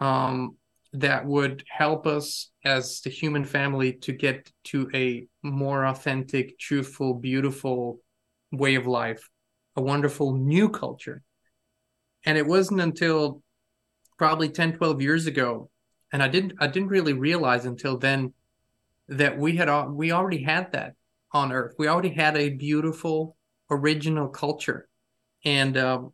um, 0.00 0.56
that 0.92 1.24
would 1.24 1.64
help 1.68 2.06
us 2.06 2.50
as 2.64 3.00
the 3.00 3.10
human 3.10 3.44
family 3.44 3.92
to 3.94 4.12
get 4.12 4.50
to 4.64 4.88
a 4.94 5.26
more 5.42 5.86
authentic, 5.86 6.58
truthful, 6.58 7.14
beautiful 7.14 8.00
way 8.52 8.74
of 8.74 8.86
life, 8.86 9.28
a 9.76 9.82
wonderful 9.82 10.36
new 10.36 10.68
culture. 10.68 11.22
And 12.24 12.36
it 12.36 12.46
wasn't 12.46 12.80
until 12.80 13.42
probably 14.18 14.50
10, 14.50 14.74
12 14.74 15.00
years 15.00 15.26
ago, 15.26 15.70
and 16.12 16.22
I 16.22 16.28
didn't 16.28 16.54
I 16.60 16.66
didn't 16.66 16.88
really 16.88 17.14
realize 17.14 17.64
until 17.64 17.96
then 17.96 18.34
that 19.08 19.38
we 19.38 19.56
had 19.56 19.70
we 19.88 20.12
already 20.12 20.42
had 20.42 20.72
that 20.72 20.94
on 21.32 21.52
Earth. 21.52 21.74
We 21.78 21.88
already 21.88 22.10
had 22.10 22.36
a 22.36 22.50
beautiful 22.50 23.36
original 23.70 24.28
culture, 24.28 24.88
and 25.44 25.76
um, 25.78 26.12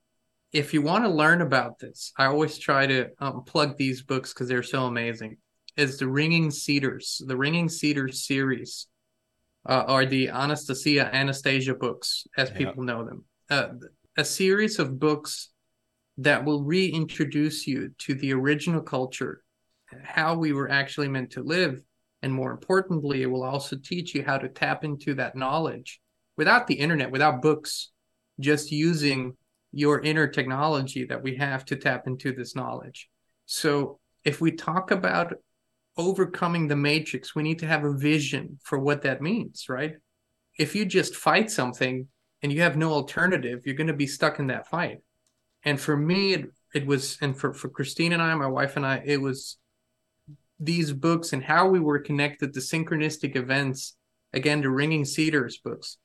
if 0.53 0.73
you 0.73 0.83
want 0.83 1.05
to 1.05 1.11
learn 1.11 1.43
about 1.43 1.79
this, 1.79 2.13
I 2.17 2.27
always 2.27 2.59
try 2.59 2.87
to 2.87 3.09
um, 3.19 3.43
plug 3.45 3.77
these 3.77 4.03
books 4.03 4.33
because 4.33 4.49
they're 4.49 4.63
so 4.63 4.87
amazing. 4.87 5.39
Is 5.77 5.99
the 5.99 6.09
Ringing 6.09 6.51
Cedars, 6.51 7.21
the 7.27 7.37
Ringing 7.37 7.69
Cedars 7.69 8.25
series, 8.25 8.87
uh, 9.69 9.85
or 9.89 10.07
the 10.07 10.29
Anastasia 10.29 11.15
Anastasia 11.15 11.75
books, 11.75 12.27
as 12.37 12.51
yeah. 12.51 12.57
people 12.57 12.85
know 12.85 13.05
them. 13.05 13.25
Uh, 13.51 13.69
a 14.17 14.25
series 14.25 14.79
of 14.79 14.99
books 14.99 15.51
that 16.19 16.45
will 16.45 16.63
reintroduce 16.63 17.67
you 17.67 17.91
to 17.99 18.15
the 18.15 18.33
original 18.33 18.81
culture, 18.81 19.43
how 20.03 20.35
we 20.35 20.53
were 20.53 20.71
actually 20.71 21.09
meant 21.09 21.31
to 21.33 21.43
live, 21.43 21.83
and 22.23 22.33
more 22.33 22.51
importantly, 22.51 23.23
it 23.23 23.31
will 23.31 23.45
also 23.45 23.77
teach 23.77 24.15
you 24.15 24.25
how 24.25 24.39
to 24.39 24.49
tap 24.49 24.85
into 24.85 25.15
that 25.15 25.37
knowledge 25.37 26.01
without 26.37 26.67
the 26.67 26.75
internet, 26.75 27.11
without 27.11 27.43
books, 27.43 27.91
just 28.41 28.71
using 28.71 29.37
your 29.73 30.01
inner 30.01 30.27
technology 30.27 31.05
that 31.05 31.23
we 31.23 31.37
have 31.37 31.65
to 31.67 31.77
tap 31.77 32.07
into 32.07 32.33
this 32.33 32.57
knowledge. 32.57 33.09
So, 33.45 33.99
if 34.25 34.41
we 34.41 34.53
talk 34.53 34.91
about 34.91 35.35
overcoming 35.97 36.69
the 36.69 36.77
matrix, 36.77 37.35
we 37.35 37.43
need 37.43 37.59
to 37.61 37.67
have 37.67 37.85
a 37.85 37.97
vision 37.97 38.59
for 38.63 38.79
what 38.79 39.03
that 39.03 39.23
means, 39.23 39.67
right? 39.69 39.95
If 40.59 40.75
you 40.75 40.85
just 40.85 41.17
fight 41.17 41.51
something 41.51 42.09
and 42.43 42.53
you 42.53 42.63
have 42.63 42.77
no 42.77 42.93
alternative, 42.93 43.63
you're 43.65 43.75
going 43.75 43.87
to 43.87 43.93
be 43.93 44.07
stuck 44.07 44.39
in 44.39 44.49
that 44.49 44.69
fight. 44.69 44.99
And 45.65 45.81
for 45.81 45.97
me, 45.97 46.35
it, 46.35 46.51
it 46.75 46.87
was, 46.87 47.19
and 47.21 47.37
for, 47.37 47.53
for 47.53 47.69
Kristin 47.69 48.13
and 48.13 48.23
I, 48.23 48.35
my 48.35 48.47
wife 48.47 48.77
and 48.77 48.87
I, 48.87 49.03
it 49.05 49.21
was 49.21 49.59
these 50.61 50.93
books 50.93 51.33
and 51.33 51.43
how 51.43 51.69
we 51.69 51.81
were 51.81 51.99
connected 51.99 52.55
to 52.55 52.61
synchronistic 52.61 53.37
events, 53.37 53.97
again, 54.33 54.61
the 54.61 54.71
Ringing 54.71 55.05
Cedars 55.05 55.59
books, 55.59 55.99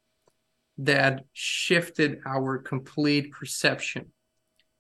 that 0.77 1.26
shifted 1.34 2.19
our 2.26 2.57
complete 2.57 3.31
perception. 3.31 4.11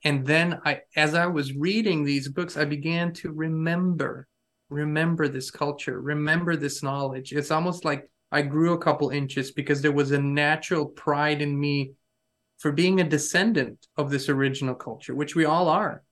And 0.03 0.25
then 0.25 0.59
I, 0.65 0.81
as 0.95 1.13
I 1.13 1.27
was 1.27 1.53
reading 1.53 2.03
these 2.03 2.27
books, 2.27 2.57
I 2.57 2.65
began 2.65 3.13
to 3.13 3.31
remember, 3.31 4.27
remember 4.71 5.27
this 5.27 5.51
culture, 5.51 5.99
remember 6.01 6.55
this 6.55 6.81
knowledge. 6.81 7.33
It's 7.33 7.51
almost 7.51 7.85
like 7.85 8.09
I 8.31 8.41
grew 8.41 8.73
a 8.73 8.79
couple 8.79 9.09
inches 9.09 9.51
because 9.51 9.81
there 9.81 9.91
was 9.91 10.11
a 10.11 10.19
natural 10.19 10.85
pride 10.85 11.41
in 11.41 11.59
me 11.59 11.91
for 12.57 12.71
being 12.71 13.01
a 13.01 13.07
descendant 13.07 13.85
of 13.97 14.09
this 14.09 14.29
original 14.29 14.75
culture, 14.75 15.13
which 15.13 15.35
we 15.35 15.45
all 15.45 15.67
are. 15.67 16.03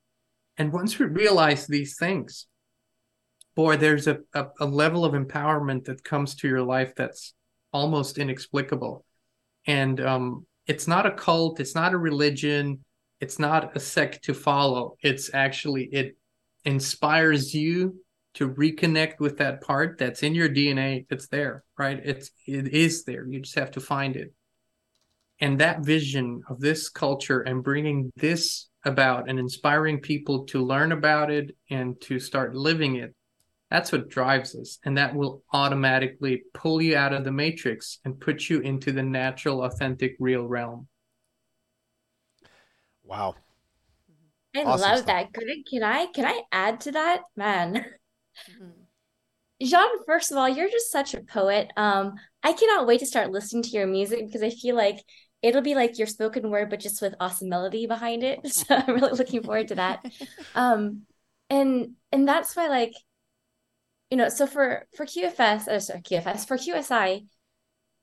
And 0.58 0.72
once 0.72 0.98
we 0.98 1.06
realize 1.06 1.66
these 1.66 1.96
things, 1.96 2.46
boy, 3.56 3.78
there's 3.78 4.06
a, 4.06 4.18
a, 4.34 4.46
a 4.60 4.66
level 4.66 5.04
of 5.04 5.14
empowerment 5.14 5.84
that 5.84 6.04
comes 6.04 6.34
to 6.36 6.48
your 6.48 6.62
life 6.62 6.94
that's 6.94 7.32
almost 7.72 8.18
inexplicable. 8.18 9.06
And 9.66 10.00
um, 10.00 10.46
it's 10.66 10.86
not 10.86 11.06
a 11.06 11.12
cult, 11.12 11.60
it's 11.60 11.74
not 11.74 11.94
a 11.94 11.98
religion, 11.98 12.84
it's 13.20 13.38
not 13.38 13.74
a 13.74 13.80
sect 13.80 14.24
to 14.24 14.34
follow. 14.34 14.96
It's 15.02 15.30
actually, 15.32 15.84
it 15.84 16.16
inspires 16.64 17.54
you 17.54 18.00
to 18.34 18.48
reconnect 18.50 19.18
with 19.18 19.38
that 19.38 19.60
part 19.60 19.98
that's 19.98 20.22
in 20.22 20.34
your 20.34 20.48
DNA. 20.48 21.06
It's 21.10 21.28
there, 21.28 21.64
right? 21.78 22.00
It's 22.02 22.30
it 22.46 22.68
is 22.68 23.04
there. 23.04 23.26
You 23.26 23.40
just 23.40 23.58
have 23.58 23.72
to 23.72 23.80
find 23.80 24.16
it. 24.16 24.32
And 25.40 25.58
that 25.60 25.80
vision 25.84 26.42
of 26.48 26.60
this 26.60 26.88
culture 26.88 27.40
and 27.40 27.64
bringing 27.64 28.10
this 28.16 28.68
about 28.84 29.28
and 29.28 29.38
inspiring 29.38 30.00
people 30.00 30.44
to 30.46 30.64
learn 30.64 30.92
about 30.92 31.30
it 31.30 31.56
and 31.70 32.00
to 32.00 32.18
start 32.18 32.54
living 32.54 32.96
it 32.96 33.14
that's 33.70 33.92
what 33.92 34.08
drives 34.08 34.54
us 34.56 34.78
and 34.84 34.96
that 34.96 35.14
will 35.14 35.42
automatically 35.52 36.42
pull 36.54 36.80
you 36.82 36.96
out 36.96 37.12
of 37.12 37.24
the 37.24 37.30
matrix 37.30 37.98
and 38.04 38.18
put 38.18 38.48
you 38.48 38.60
into 38.60 38.90
the 38.90 39.02
natural 39.02 39.62
authentic 39.64 40.16
real 40.18 40.46
realm 40.46 40.88
wow 43.04 43.34
I 44.52 44.62
Awesome 44.64 44.80
love 44.80 44.98
stuff. 44.98 45.06
that. 45.06 45.32
Can 45.32 45.48
I, 45.48 45.62
can 45.70 45.82
I 45.84 46.06
can 46.06 46.24
I 46.24 46.42
add 46.50 46.80
to 46.80 46.92
that? 46.92 47.22
Man. 47.36 47.84
Jean, 49.62 50.04
first 50.06 50.30
of 50.30 50.38
all, 50.38 50.48
you're 50.48 50.70
just 50.70 50.90
such 50.90 51.14
a 51.14 51.20
poet. 51.20 51.70
Um, 51.76 52.14
I 52.42 52.52
cannot 52.52 52.86
wait 52.86 53.00
to 53.00 53.06
start 53.06 53.30
listening 53.30 53.62
to 53.64 53.70
your 53.70 53.86
music 53.86 54.26
because 54.26 54.42
I 54.42 54.50
feel 54.50 54.74
like 54.74 54.96
it'll 55.42 55.62
be 55.62 55.74
like 55.74 55.98
your 55.98 56.06
spoken 56.06 56.50
word, 56.50 56.70
but 56.70 56.80
just 56.80 57.02
with 57.02 57.14
awesome 57.20 57.48
melody 57.48 57.86
behind 57.86 58.22
it. 58.22 58.40
So 58.46 58.64
I'm 58.70 58.94
really 58.94 59.12
looking 59.12 59.42
forward 59.42 59.68
to 59.68 59.74
that. 59.76 60.04
Um, 60.54 61.02
and 61.48 61.94
and 62.12 62.26
that's 62.28 62.54
why, 62.54 62.68
like, 62.68 62.92
you 64.10 64.16
know, 64.16 64.28
so 64.28 64.46
for 64.46 64.86
for 64.96 65.04
QFS, 65.04 65.68
or 65.68 65.80
sorry, 65.80 66.00
QFS 66.00 66.46
for 66.46 66.56
QSI, 66.56 67.26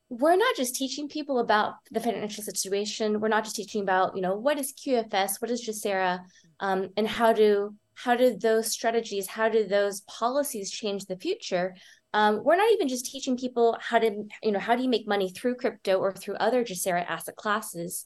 we're 0.10 0.36
not 0.36 0.56
just 0.56 0.76
teaching 0.76 1.10
people 1.10 1.40
about 1.40 1.74
the 1.92 2.00
financial 2.00 2.44
situation. 2.44 3.20
We're 3.20 3.28
not 3.28 3.44
just 3.44 3.56
teaching 3.56 3.82
about, 3.82 4.16
you 4.16 4.22
know, 4.22 4.36
what 4.36 4.60
is 4.60 4.74
QFS, 4.74 5.42
what 5.42 5.52
is 5.52 5.68
GESARA, 5.68 6.20
um, 6.60 6.90
and 6.96 7.08
how 7.08 7.34
do 7.34 7.76
how 8.04 8.16
do 8.16 8.38
those 8.38 8.72
strategies, 8.72 9.28
how 9.28 9.50
do 9.50 9.68
those 9.68 10.02
policies 10.02 10.70
change 10.70 11.06
the 11.06 11.18
future? 11.18 11.76
Um, 12.14 12.44
we're 12.44 12.56
not 12.56 12.72
even 12.74 12.88
just 12.88 13.06
teaching 13.06 13.38
people 13.38 13.76
how 13.82 13.98
to, 13.98 14.24
you 14.44 14.52
know, 14.52 14.60
how 14.60 14.76
do 14.76 14.84
you 14.84 14.90
make 14.90 15.08
money 15.08 15.32
through 15.32 15.56
crypto 15.56 15.98
or 15.98 16.14
through 16.14 16.36
other 16.36 16.64
GESARA 16.64 17.06
asset 17.08 17.36
classes. 17.36 18.06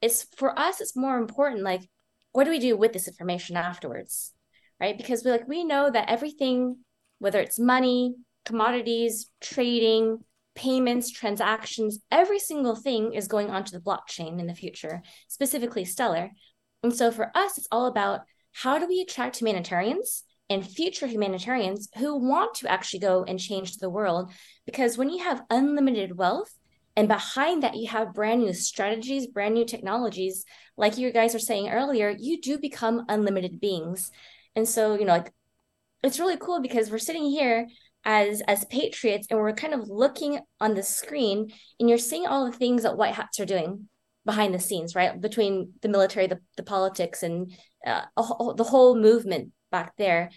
It's 0.00 0.26
for 0.36 0.56
us, 0.56 0.80
it's 0.80 0.96
more 0.96 1.18
important. 1.18 1.62
Like, 1.62 1.82
what 2.30 2.44
do 2.44 2.50
we 2.50 2.60
do 2.60 2.76
with 2.76 2.92
this 2.92 3.08
information 3.08 3.56
afterwards, 3.56 4.32
right? 4.80 4.96
Because 4.96 5.24
we 5.24 5.32
like 5.32 5.48
we 5.48 5.64
know 5.64 5.90
that 5.90 6.08
everything, 6.08 6.76
whether 7.18 7.40
it's 7.40 7.58
money, 7.58 8.14
commodities, 8.44 9.28
trading, 9.40 10.18
payments, 10.54 11.10
transactions, 11.10 11.98
every 12.12 12.38
single 12.38 12.76
thing 12.76 13.12
is 13.12 13.26
going 13.26 13.50
onto 13.50 13.72
the 13.72 13.82
blockchain 13.82 14.38
in 14.38 14.46
the 14.46 14.54
future, 14.54 15.02
specifically 15.28 15.84
Stellar. 15.84 16.30
And 16.82 16.94
so 16.94 17.10
for 17.10 17.30
us, 17.36 17.58
it's 17.58 17.68
all 17.72 17.86
about 17.86 18.22
how 18.52 18.78
do 18.78 18.86
we 18.86 19.00
attract 19.00 19.38
humanitarians 19.38 20.24
and 20.50 20.66
future 20.66 21.06
humanitarians 21.06 21.88
who 21.96 22.16
want 22.16 22.54
to 22.56 22.70
actually 22.70 23.00
go 23.00 23.24
and 23.24 23.38
change 23.38 23.76
the 23.76 23.90
world? 23.90 24.32
Because 24.66 24.98
when 24.98 25.10
you 25.10 25.24
have 25.24 25.42
unlimited 25.50 26.16
wealth, 26.16 26.52
and 26.94 27.08
behind 27.08 27.62
that, 27.62 27.76
you 27.76 27.88
have 27.88 28.12
brand 28.12 28.42
new 28.42 28.52
strategies, 28.52 29.26
brand 29.26 29.54
new 29.54 29.64
technologies. 29.64 30.44
Like 30.76 30.98
you 30.98 31.10
guys 31.10 31.32
were 31.32 31.40
saying 31.40 31.70
earlier, 31.70 32.14
you 32.18 32.40
do 32.40 32.58
become 32.58 33.06
unlimited 33.08 33.60
beings. 33.60 34.10
And 34.54 34.68
so, 34.68 34.98
you 34.98 35.06
know, 35.06 35.12
like 35.12 35.32
it's 36.02 36.20
really 36.20 36.36
cool 36.36 36.60
because 36.60 36.90
we're 36.90 36.98
sitting 36.98 37.24
here 37.24 37.66
as 38.04 38.42
as 38.48 38.64
patriots 38.64 39.28
and 39.30 39.38
we're 39.38 39.52
kind 39.52 39.74
of 39.74 39.88
looking 39.88 40.40
on 40.60 40.74
the 40.74 40.82
screen 40.82 41.50
and 41.78 41.88
you're 41.88 41.98
seeing 41.98 42.26
all 42.26 42.44
the 42.44 42.56
things 42.56 42.82
that 42.82 42.96
white 42.96 43.14
hats 43.14 43.38
are 43.38 43.46
doing 43.46 43.88
behind 44.24 44.54
the 44.54 44.60
scenes 44.60 44.94
right 44.94 45.20
between 45.20 45.72
the 45.82 45.88
military 45.88 46.26
the, 46.26 46.40
the 46.56 46.62
politics 46.62 47.22
and 47.22 47.52
uh, 47.86 48.02
the 48.16 48.64
whole 48.64 48.96
movement 48.96 49.52
back 49.70 49.94
there. 49.96 50.30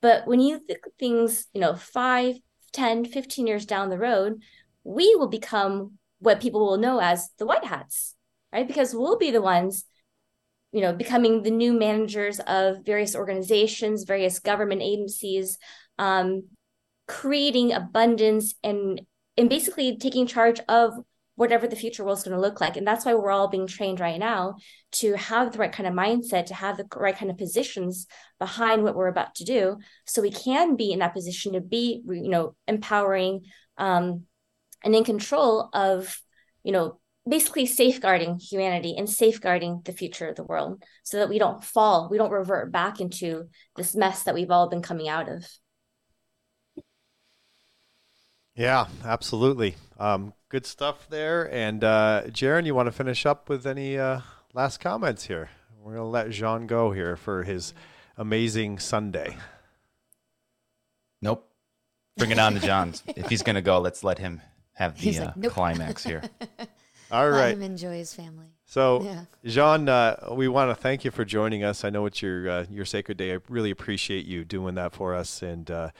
But 0.00 0.26
when 0.26 0.40
you 0.40 0.58
think 0.58 0.80
things 0.98 1.46
you 1.52 1.60
know 1.60 1.74
5 1.74 2.36
10 2.72 3.04
15 3.04 3.46
years 3.46 3.66
down 3.66 3.90
the 3.90 3.98
road 3.98 4.40
we 4.82 5.14
will 5.14 5.28
become 5.28 5.98
what 6.20 6.40
people 6.40 6.64
will 6.66 6.78
know 6.78 7.00
as 7.00 7.30
the 7.38 7.46
white 7.46 7.64
hats 7.64 8.14
right? 8.52 8.66
Because 8.66 8.94
we'll 8.94 9.18
be 9.18 9.30
the 9.30 9.42
ones 9.42 9.84
you 10.72 10.80
know 10.80 10.92
becoming 10.92 11.42
the 11.42 11.50
new 11.50 11.72
managers 11.72 12.40
of 12.40 12.84
various 12.84 13.14
organizations 13.14 14.04
various 14.04 14.38
government 14.38 14.82
agencies 14.82 15.58
um, 15.98 16.44
creating 17.06 17.72
abundance 17.72 18.54
and 18.64 19.02
and 19.36 19.48
basically 19.48 19.96
taking 19.96 20.26
charge 20.26 20.60
of 20.68 20.94
whatever 21.42 21.66
the 21.66 21.74
future 21.74 22.04
world 22.04 22.18
is 22.18 22.22
going 22.22 22.36
to 22.36 22.40
look 22.40 22.60
like. 22.60 22.76
And 22.76 22.86
that's 22.86 23.04
why 23.04 23.14
we're 23.14 23.32
all 23.32 23.48
being 23.48 23.66
trained 23.66 23.98
right 23.98 24.18
now 24.18 24.54
to 24.92 25.14
have 25.14 25.50
the 25.50 25.58
right 25.58 25.72
kind 25.72 25.88
of 25.88 25.92
mindset 25.92 26.46
to 26.46 26.54
have 26.54 26.76
the 26.76 26.86
right 26.94 27.16
kind 27.16 27.32
of 27.32 27.36
positions 27.36 28.06
behind 28.38 28.84
what 28.84 28.94
we're 28.94 29.08
about 29.08 29.34
to 29.34 29.44
do. 29.44 29.78
So 30.06 30.22
we 30.22 30.30
can 30.30 30.76
be 30.76 30.92
in 30.92 31.00
that 31.00 31.14
position 31.14 31.54
to 31.54 31.60
be 31.60 32.00
you 32.06 32.28
know 32.28 32.54
empowering 32.68 33.42
um, 33.76 34.22
and 34.84 34.94
in 34.94 35.02
control 35.02 35.68
of 35.72 36.16
you 36.62 36.70
know 36.70 37.00
basically 37.28 37.66
safeguarding 37.66 38.38
humanity 38.38 38.94
and 38.96 39.10
safeguarding 39.10 39.82
the 39.84 39.92
future 39.92 40.28
of 40.28 40.36
the 40.36 40.44
world 40.44 40.84
so 41.02 41.16
that 41.16 41.28
we 41.28 41.40
don't 41.40 41.64
fall 41.64 42.08
we 42.08 42.18
don't 42.18 42.30
revert 42.30 42.70
back 42.70 43.00
into 43.00 43.48
this 43.76 43.96
mess 43.96 44.22
that 44.22 44.34
we've 44.34 44.50
all 44.52 44.68
been 44.68 44.82
coming 44.82 45.08
out 45.08 45.28
of. 45.28 45.44
Yeah, 48.54 48.86
absolutely. 49.04 49.74
Um, 50.02 50.34
good 50.48 50.66
stuff 50.66 51.06
there. 51.08 51.52
And 51.54 51.84
uh, 51.84 52.22
Jarin, 52.26 52.66
you 52.66 52.74
want 52.74 52.86
to 52.88 52.92
finish 52.92 53.24
up 53.24 53.48
with 53.48 53.66
any 53.66 53.96
uh, 53.96 54.20
last 54.52 54.80
comments 54.80 55.26
here? 55.26 55.50
We're 55.80 55.94
going 55.94 56.04
to 56.04 56.10
let 56.10 56.30
Jean 56.30 56.66
go 56.66 56.90
here 56.90 57.16
for 57.16 57.44
his 57.44 57.72
amazing 58.16 58.80
Sunday. 58.80 59.36
Nope. 61.20 61.48
Bring 62.16 62.32
it 62.32 62.38
on 62.38 62.54
to 62.54 62.60
John. 62.60 62.94
if 63.06 63.28
he's 63.28 63.42
going 63.42 63.54
to 63.54 63.62
go, 63.62 63.78
let's 63.78 64.02
let 64.02 64.18
him 64.18 64.40
have 64.74 64.96
the 64.96 65.02
He's 65.02 65.20
uh, 65.20 65.32
"Nope." 65.36 65.52
climax 65.52 66.02
here. 66.04 66.22
All 67.12 67.28
Let 67.28 67.38
right. 67.40 67.54
him 67.54 67.62
enjoy 67.62 67.96
his 67.98 68.12
family. 68.14 68.46
So, 68.64 69.02
Yeah. 69.02 69.24
Jean, 69.44 69.88
uh, 69.88 70.30
we 70.32 70.48
want 70.48 70.70
to 70.70 70.74
thank 70.74 71.04
you 71.04 71.10
for 71.10 71.24
joining 71.24 71.62
us. 71.62 71.84
I 71.84 71.90
know 71.90 72.06
it's 72.06 72.22
your 72.22 72.48
uh, 72.48 72.66
your 72.70 72.84
sacred 72.86 73.18
day. 73.18 73.34
I 73.34 73.38
really 73.48 73.70
appreciate 73.70 74.24
you 74.24 74.44
doing 74.44 74.74
that 74.76 74.92
for 74.94 75.14
us, 75.14 75.42
and 75.42 75.70
uh, 75.70 75.90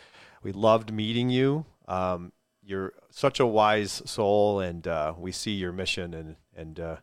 we 0.42 0.52
loved 0.52 0.92
meeting 0.92 1.28
you. 1.30 1.66
Um, 1.86 2.32
you're 2.64 2.94
such 3.12 3.40
a 3.40 3.46
wise 3.46 4.02
soul, 4.06 4.60
and 4.60 4.86
uh, 4.88 5.14
we 5.18 5.32
see 5.32 5.52
your 5.52 5.72
mission, 5.72 6.14
and 6.14 6.36
and 6.56 6.80
uh, 6.80 6.96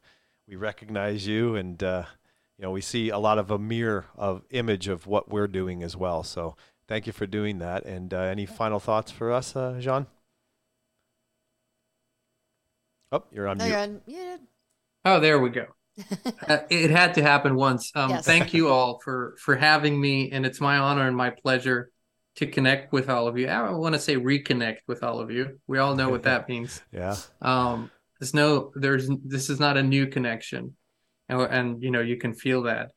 we 0.48 0.56
recognize 0.56 1.28
you, 1.28 1.56
and 1.56 1.82
uh, 1.84 2.06
you 2.58 2.64
know 2.64 2.72
we 2.72 2.82
see 2.82 3.10
a 3.10 3.20
lot 3.20 3.38
of 3.40 3.52
a 3.52 3.60
mirror 3.60 4.06
of 4.16 4.44
image 4.52 4.88
of 4.88 5.08
what 5.08 5.30
we're 5.30 5.48
doing 5.48 5.84
as 5.84 5.96
well. 5.98 6.24
So, 6.24 6.56
thank 6.88 7.08
you 7.08 7.14
for 7.14 7.28
doing 7.28 7.60
that. 7.60 7.86
And 7.86 8.14
uh, 8.14 8.20
any 8.22 8.46
final 8.46 8.80
thoughts 8.80 9.12
for 9.12 9.32
us, 9.32 9.56
uh, 9.56 9.78
Jean? 9.80 10.08
Oh, 13.12 13.24
you're 13.32 13.48
on 13.48 13.58
No, 13.58 13.66
mute. 13.66 13.74
you're 13.74 13.80
on 13.80 14.02
muted. 14.08 14.42
Oh, 15.06 15.20
there 15.20 15.40
we 15.40 15.50
go. 15.50 15.68
Uh, 16.48 16.60
it 16.70 16.90
had 16.92 17.14
to 17.16 17.22
happen 17.22 17.56
once. 17.56 17.92
Um, 17.96 18.10
Yes. 18.12 18.26
Thank 18.26 18.54
you 18.54 18.70
all 18.70 19.00
for 19.04 19.36
for 19.40 19.56
having 19.56 20.00
me, 20.00 20.32
and 20.32 20.46
it's 20.46 20.62
my 20.62 20.78
honor 20.78 21.08
and 21.08 21.16
my 21.16 21.30
pleasure 21.32 21.92
to 22.40 22.48
connect 22.48 22.94
with 22.94 23.10
all 23.10 23.28
of 23.28 23.38
you. 23.38 23.50
I 23.50 23.70
want 23.72 23.96
to 23.96 24.00
say 24.00 24.16
reconnect 24.16 24.78
with 24.88 25.04
all 25.04 25.20
of 25.20 25.30
you. 25.30 25.60
We 25.68 25.78
all 25.78 25.94
know 25.94 26.08
what 26.08 26.24
that 26.24 26.48
means. 26.50 26.82
Yeah. 26.90 27.18
Um, 27.42 27.92
there's 28.18 28.34
no, 28.34 28.72
there's 28.76 29.10
this 29.26 29.50
is 29.50 29.60
not 29.60 29.76
a 29.76 29.84
new 29.84 30.08
connection, 30.08 30.78
and 31.28 31.42
and 31.42 31.84
you 31.84 31.92
know 31.92 32.00
you 32.00 32.16
can 32.16 32.34
feel 32.34 32.64
that. 32.64 32.92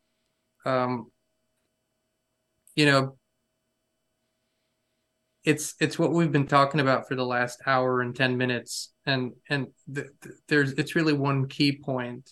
Um, 0.64 1.06
you 2.76 2.86
know, 2.86 3.16
it's 5.42 5.74
it's 5.80 5.98
what 5.98 6.12
we've 6.12 6.30
been 6.30 6.46
talking 6.46 6.78
about 6.78 7.08
for 7.08 7.16
the 7.16 7.26
last 7.26 7.60
hour 7.66 8.00
and 8.00 8.14
10 8.14 8.36
minutes 8.36 8.92
and 9.06 9.32
and 9.50 9.66
th- 9.92 10.06
th- 10.22 10.36
there's 10.46 10.72
it's 10.74 10.94
really 10.94 11.12
one 11.12 11.48
key 11.48 11.80
point 11.84 12.30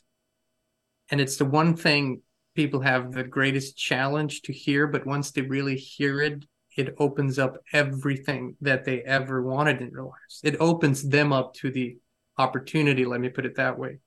and 1.11 1.21
it's 1.21 1.37
the 1.37 1.45
one 1.45 1.77
thing 1.77 2.23
people 2.55 2.81
have 2.81 3.11
the 3.13 3.25
greatest 3.25 3.77
challenge 3.77 4.43
to 4.43 4.53
hear 4.53 4.87
but 4.87 5.07
once 5.07 5.33
they 5.33 5.43
really 5.43 5.75
hear 5.77 6.21
it 6.21 6.45
it 6.81 6.95
opens 6.99 7.39
up 7.39 7.59
everything 7.73 8.57
that 8.61 8.85
they 8.85 9.03
ever 9.03 9.43
wanted 9.43 9.81
in 9.81 9.91
their 9.91 10.03
lives. 10.03 10.41
It 10.43 10.57
opens 10.59 11.09
them 11.09 11.33
up 11.33 11.55
to 11.55 11.71
the 11.71 11.97
opportunity 12.41 13.05
let 13.05 13.21
me 13.21 13.29
put 13.29 13.47
it 13.47 13.57
that 13.57 13.79
way. 13.79 13.99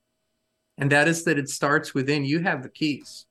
And 0.78 0.92
that 0.92 1.08
is 1.08 1.24
that 1.26 1.38
it 1.38 1.50
starts 1.50 1.94
within. 1.94 2.26
You 2.26 2.40
have 2.40 2.64
the 2.64 2.70
keys. 2.70 3.26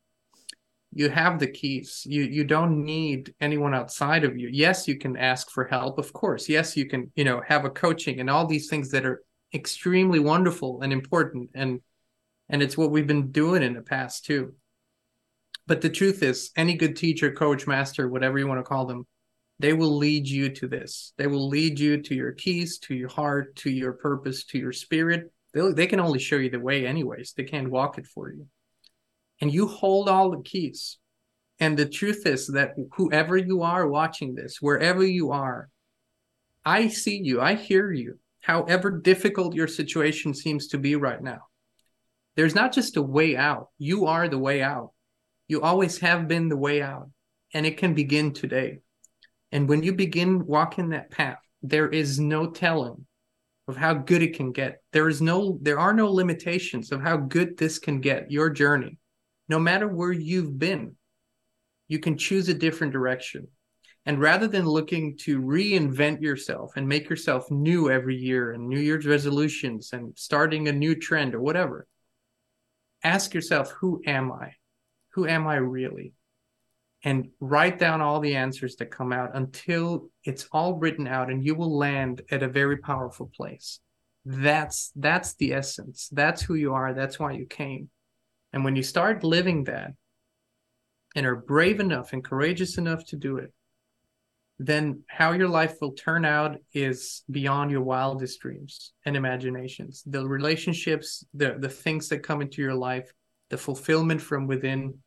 You 0.94 1.08
have 1.08 1.38
the 1.38 1.48
keys. 1.48 2.06
You 2.06 2.22
you 2.22 2.44
don't 2.44 2.84
need 2.84 3.34
anyone 3.40 3.74
outside 3.74 4.24
of 4.24 4.38
you. 4.38 4.48
Yes 4.48 4.86
you 4.86 4.98
can 4.98 5.16
ask 5.16 5.50
for 5.50 5.64
help 5.64 5.98
of 5.98 6.12
course. 6.12 6.48
Yes 6.48 6.76
you 6.76 6.86
can 6.88 7.10
you 7.16 7.24
know 7.24 7.42
have 7.46 7.64
a 7.64 7.70
coaching 7.70 8.20
and 8.20 8.30
all 8.30 8.46
these 8.46 8.68
things 8.68 8.90
that 8.90 9.04
are 9.04 9.22
extremely 9.54 10.18
wonderful 10.18 10.82
and 10.82 10.92
important. 10.92 11.50
And 11.54 11.80
and 12.48 12.62
it's 12.62 12.76
what 12.76 12.90
we've 12.90 13.06
been 13.06 13.32
doing 13.32 13.62
in 13.62 13.74
the 13.74 13.82
past 13.82 14.24
too. 14.24 14.54
But 15.66 15.80
the 15.80 15.90
truth 15.90 16.22
is 16.22 16.50
any 16.56 16.74
good 16.74 16.96
teacher 16.96 17.32
coach 17.32 17.66
master 17.66 18.08
whatever 18.08 18.38
you 18.38 18.46
want 18.46 18.60
to 18.60 18.64
call 18.64 18.86
them 18.86 19.06
they 19.62 19.72
will 19.72 19.96
lead 19.96 20.28
you 20.28 20.50
to 20.50 20.66
this. 20.66 21.12
They 21.16 21.28
will 21.28 21.48
lead 21.48 21.78
you 21.78 22.02
to 22.02 22.14
your 22.16 22.32
keys 22.32 22.78
to 22.80 22.94
your 22.94 23.08
heart 23.08 23.54
to 23.56 23.70
your 23.70 23.92
purpose 23.92 24.44
to 24.46 24.58
your 24.58 24.72
spirit. 24.72 25.32
They 25.54 25.72
they 25.72 25.86
can 25.86 26.00
only 26.00 26.18
show 26.18 26.36
you 26.36 26.50
the 26.50 26.58
way 26.58 26.84
anyways. 26.84 27.32
They 27.36 27.44
can't 27.44 27.70
walk 27.70 27.96
it 27.96 28.06
for 28.06 28.32
you. 28.32 28.48
And 29.40 29.54
you 29.54 29.68
hold 29.68 30.08
all 30.08 30.32
the 30.32 30.42
keys. 30.42 30.98
And 31.60 31.76
the 31.76 31.88
truth 31.88 32.26
is 32.26 32.48
that 32.48 32.74
whoever 32.94 33.36
you 33.36 33.62
are 33.62 33.86
watching 33.86 34.34
this, 34.34 34.60
wherever 34.60 35.04
you 35.04 35.30
are, 35.30 35.68
I 36.64 36.88
see 36.88 37.20
you, 37.22 37.40
I 37.40 37.54
hear 37.54 37.92
you, 37.92 38.18
however 38.40 38.90
difficult 38.90 39.54
your 39.54 39.68
situation 39.68 40.34
seems 40.34 40.68
to 40.68 40.78
be 40.78 40.96
right 40.96 41.22
now. 41.22 41.42
There's 42.34 42.56
not 42.56 42.72
just 42.72 42.96
a 42.96 43.02
way 43.02 43.36
out, 43.36 43.68
you 43.78 44.06
are 44.06 44.26
the 44.26 44.38
way 44.38 44.60
out. 44.60 44.90
You 45.46 45.62
always 45.62 45.98
have 45.98 46.26
been 46.26 46.48
the 46.48 46.56
way 46.56 46.82
out, 46.82 47.10
and 47.54 47.64
it 47.64 47.76
can 47.76 47.94
begin 47.94 48.32
today. 48.32 48.80
And 49.52 49.68
when 49.68 49.82
you 49.82 49.92
begin 49.92 50.46
walking 50.46 50.88
that 50.88 51.10
path, 51.10 51.38
there 51.62 51.88
is 51.88 52.18
no 52.18 52.50
telling 52.50 53.06
of 53.68 53.76
how 53.76 53.94
good 53.94 54.22
it 54.22 54.34
can 54.34 54.50
get. 54.52 54.82
There 54.92 55.08
is 55.08 55.22
no 55.22 55.58
there 55.62 55.78
are 55.78 55.92
no 55.92 56.10
limitations 56.10 56.90
of 56.90 57.00
how 57.00 57.16
good 57.16 57.56
this 57.56 57.78
can 57.78 58.00
get, 58.00 58.30
your 58.30 58.50
journey. 58.50 58.98
No 59.48 59.58
matter 59.58 59.86
where 59.86 60.12
you've 60.12 60.58
been, 60.58 60.96
you 61.86 61.98
can 61.98 62.16
choose 62.16 62.48
a 62.48 62.54
different 62.54 62.92
direction. 62.92 63.48
And 64.04 64.20
rather 64.20 64.48
than 64.48 64.66
looking 64.66 65.16
to 65.18 65.40
reinvent 65.40 66.20
yourself 66.22 66.72
and 66.76 66.88
make 66.88 67.08
yourself 67.08 67.48
new 67.50 67.88
every 67.88 68.16
year 68.16 68.50
and 68.50 68.68
New 68.68 68.80
Year's 68.80 69.06
resolutions 69.06 69.90
and 69.92 70.12
starting 70.16 70.66
a 70.66 70.72
new 70.72 70.96
trend 70.96 71.36
or 71.36 71.40
whatever, 71.40 71.86
ask 73.04 73.32
yourself, 73.32 73.70
who 73.80 74.02
am 74.04 74.32
I? 74.32 74.54
Who 75.12 75.26
am 75.26 75.46
I 75.46 75.56
really? 75.56 76.14
And 77.04 77.30
write 77.40 77.78
down 77.78 78.00
all 78.00 78.20
the 78.20 78.36
answers 78.36 78.76
that 78.76 78.92
come 78.92 79.12
out 79.12 79.30
until 79.34 80.08
it's 80.24 80.46
all 80.52 80.74
written 80.74 81.08
out 81.08 81.30
and 81.30 81.44
you 81.44 81.56
will 81.56 81.76
land 81.76 82.22
at 82.30 82.44
a 82.44 82.48
very 82.48 82.76
powerful 82.76 83.30
place. 83.34 83.80
That's 84.24 84.92
that's 84.94 85.34
the 85.34 85.52
essence. 85.52 86.08
That's 86.12 86.42
who 86.42 86.54
you 86.54 86.74
are. 86.74 86.94
That's 86.94 87.18
why 87.18 87.32
you 87.32 87.46
came. 87.46 87.90
And 88.52 88.64
when 88.64 88.76
you 88.76 88.82
start 88.82 89.24
living 89.24 89.64
that 89.64 89.92
and 91.16 91.26
are 91.26 91.36
brave 91.36 91.80
enough 91.80 92.12
and 92.12 92.22
courageous 92.24 92.78
enough 92.78 93.04
to 93.06 93.16
do 93.16 93.38
it, 93.38 93.52
then 94.58 95.02
how 95.08 95.32
your 95.32 95.48
life 95.48 95.76
will 95.80 95.92
turn 95.92 96.24
out 96.24 96.56
is 96.72 97.24
beyond 97.30 97.70
your 97.70 97.82
wildest 97.82 98.40
dreams 98.40 98.92
and 99.04 99.16
imaginations. 99.16 100.04
The 100.06 100.26
relationships, 100.26 101.24
the 101.34 101.56
the 101.58 101.68
things 101.68 102.08
that 102.10 102.22
come 102.22 102.42
into 102.42 102.62
your 102.62 102.74
life, 102.74 103.12
the 103.50 103.58
fulfillment 103.58 104.20
from 104.20 104.46
within, 104.46 104.98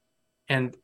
and 0.50 0.76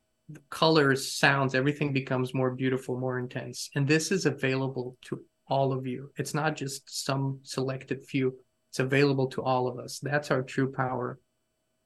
colors, 0.49 1.11
sounds, 1.13 1.55
everything 1.55 1.93
becomes 1.93 2.33
more 2.33 2.51
beautiful, 2.51 2.99
more 2.99 3.19
intense. 3.19 3.69
And 3.75 3.87
this 3.87 4.11
is 4.11 4.25
available 4.25 4.97
to 5.05 5.21
all 5.47 5.73
of 5.73 5.85
you. 5.85 6.11
It's 6.17 6.33
not 6.33 6.55
just 6.55 7.05
some 7.05 7.39
selected 7.43 8.05
few. 8.05 8.35
It's 8.69 8.79
available 8.79 9.27
to 9.31 9.41
all 9.41 9.67
of 9.67 9.77
us. 9.77 9.99
That's 9.99 10.31
our 10.31 10.41
true 10.41 10.71
power. 10.71 11.19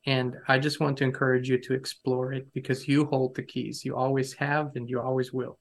And 0.05 0.35
I 0.47 0.59
just 0.59 0.80
want 0.80 0.97
to 0.99 1.03
encourage 1.03 1.49
you 1.49 1.57
to 1.59 1.73
explore 1.73 2.31
it 2.31 2.53
because 2.53 2.88
you 2.88 3.05
hold 3.05 3.35
the 3.35 3.43
keys. 3.43 3.84
You 3.84 3.95
always 3.95 4.34
have 4.34 4.76
and 4.76 4.88
you 4.88 5.01
always 5.01 5.34
will. 5.34 5.57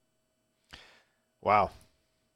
Wow. 1.41 1.71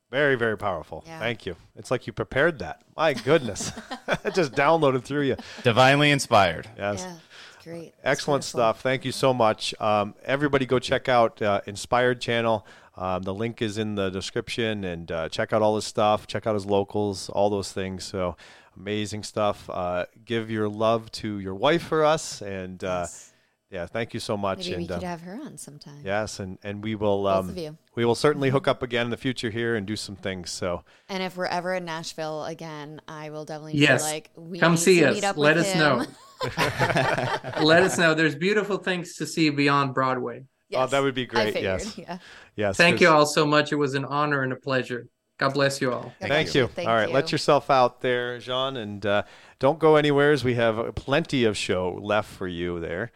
Very, 0.10 0.36
very 0.36 0.58
powerful. 0.58 1.04
Yeah. 1.06 1.20
Thank 1.20 1.46
you. 1.46 1.56
It's 1.76 1.92
like 1.92 2.08
you 2.08 2.14
prepared 2.14 2.60
that. 2.60 2.82
My 2.98 3.14
goodness. 3.14 3.72
it 4.26 4.34
just 4.34 4.54
downloaded 4.54 5.04
through 5.04 5.22
you. 5.22 5.36
Divinely 5.62 6.10
inspired. 6.10 6.68
Yes. 6.76 7.02
Yeah, 7.02 7.16
it's 7.48 7.49
great. 7.70 7.88
It's 7.88 7.96
Excellent 8.04 8.42
beautiful. 8.44 8.60
stuff. 8.60 8.82
Thank 8.82 9.06
you 9.06 9.12
so 9.12 9.34
much. 9.34 9.74
Um, 9.80 10.16
everybody 10.26 10.66
go 10.66 10.80
check 10.80 11.08
out 11.10 11.42
uh, 11.42 11.62
Inspired 11.66 12.20
Channel. 12.22 12.66
Um, 12.98 13.24
the 13.24 13.34
link 13.34 13.62
is 13.62 13.78
in 13.78 13.96
the 13.96 14.10
description 14.10 14.84
and 14.84 15.12
uh, 15.12 15.30
check 15.30 15.54
out 15.54 15.62
all 15.62 15.76
his 15.76 15.86
stuff. 15.86 16.28
Check 16.28 16.46
out 16.48 16.54
his 16.54 16.66
locals, 16.66 17.30
all 17.30 17.50
those 17.50 17.72
things. 17.72 18.04
So 18.04 18.36
amazing 18.76 19.24
stuff. 19.24 19.70
Uh, 19.70 20.06
give 20.26 20.50
your 20.52 20.68
love 20.68 21.12
to 21.14 21.40
your 21.40 21.56
wife 21.56 21.84
for 21.84 22.04
us. 22.04 22.42
And 22.42 22.84
uh, 22.84 23.02
Yes. 23.04 23.34
Yeah, 23.72 23.86
thank 23.86 24.14
you 24.14 24.20
so 24.20 24.36
much. 24.36 24.60
Maybe 24.60 24.70
we 24.70 24.76
and 24.84 24.88
could 24.90 25.04
uh, 25.04 25.08
have 25.08 25.22
her 25.22 25.34
on 25.44 25.58
sometime. 25.58 26.02
yes, 26.04 26.40
and, 26.40 26.58
and 26.64 26.84
we 26.84 26.96
will 26.96 27.24
Both 27.24 27.46
um, 27.46 27.50
of 27.50 27.58
you. 27.58 27.78
we 27.96 28.04
will 28.06 28.16
certainly 28.16 28.50
hook 28.50 28.68
up 28.68 28.82
again 28.82 29.06
in 29.06 29.10
the 29.12 29.18
future 29.18 29.50
here 29.52 29.76
and 29.76 29.86
do 29.86 29.96
some 29.96 30.16
things. 30.16 30.50
So 30.50 30.84
And 31.08 31.22
if 31.22 31.38
we're 31.38 31.46
ever 31.46 31.74
in 31.76 31.86
Nashville 31.86 32.46
again, 32.46 33.02
I 33.08 33.30
will 33.30 33.46
definitely 33.46 33.76
Yes. 33.78 34.04
be 34.04 34.12
like, 34.12 34.32
we 34.36 34.60
Come 34.60 34.72
need 34.74 34.78
see 34.80 35.00
to 35.02 35.10
us. 35.10 35.16
meet 35.16 35.24
up 35.24 35.38
Let 35.38 35.56
with 35.58 35.66
us 35.66 35.72
him. 35.74 35.80
know. 35.80 36.06
Let 37.64 37.84
us 37.84 37.98
know. 37.98 38.14
There's 38.14 38.36
beautiful 38.36 38.78
things 38.78 39.16
to 39.18 39.26
see 39.26 39.50
beyond 39.50 39.94
Broadway. 39.94 40.46
Oh, 40.74 40.86
that 40.88 41.02
would 41.02 41.16
be 41.16 41.26
great, 41.26 41.54
figured, 41.54 41.82
yes. 41.82 41.98
Yeah. 41.98 42.18
yes, 42.56 42.78
Thank 42.78 43.02
you 43.02 43.10
all 43.10 43.26
so 43.26 43.46
much. 43.46 43.72
It 43.72 43.76
was 43.76 43.96
an 43.96 44.06
honor 44.06 44.44
and 44.44 44.54
a 44.54 44.56
pleasure. 44.56 45.08
God 45.40 45.54
bless 45.54 45.80
you 45.82 45.92
all. 45.92 46.14
Thank 46.20 46.54
you. 46.54 46.68
Thank 46.68 46.88
All 46.88 46.94
right, 46.96 47.12
let 47.12 47.32
yourself 47.32 47.70
out 47.70 48.02
there, 48.02 48.40
Jean, 48.40 48.78
and 48.78 49.04
uh, 49.06 49.24
don't 49.58 49.80
go 49.80 49.96
anywhere 49.96 50.32
as 50.32 50.44
we 50.44 50.56
have 50.56 50.94
plenty 50.96 51.44
of 51.46 51.56
show 51.58 51.98
left 52.02 52.30
for 52.30 52.48
you 52.48 52.80
there. 52.80 53.12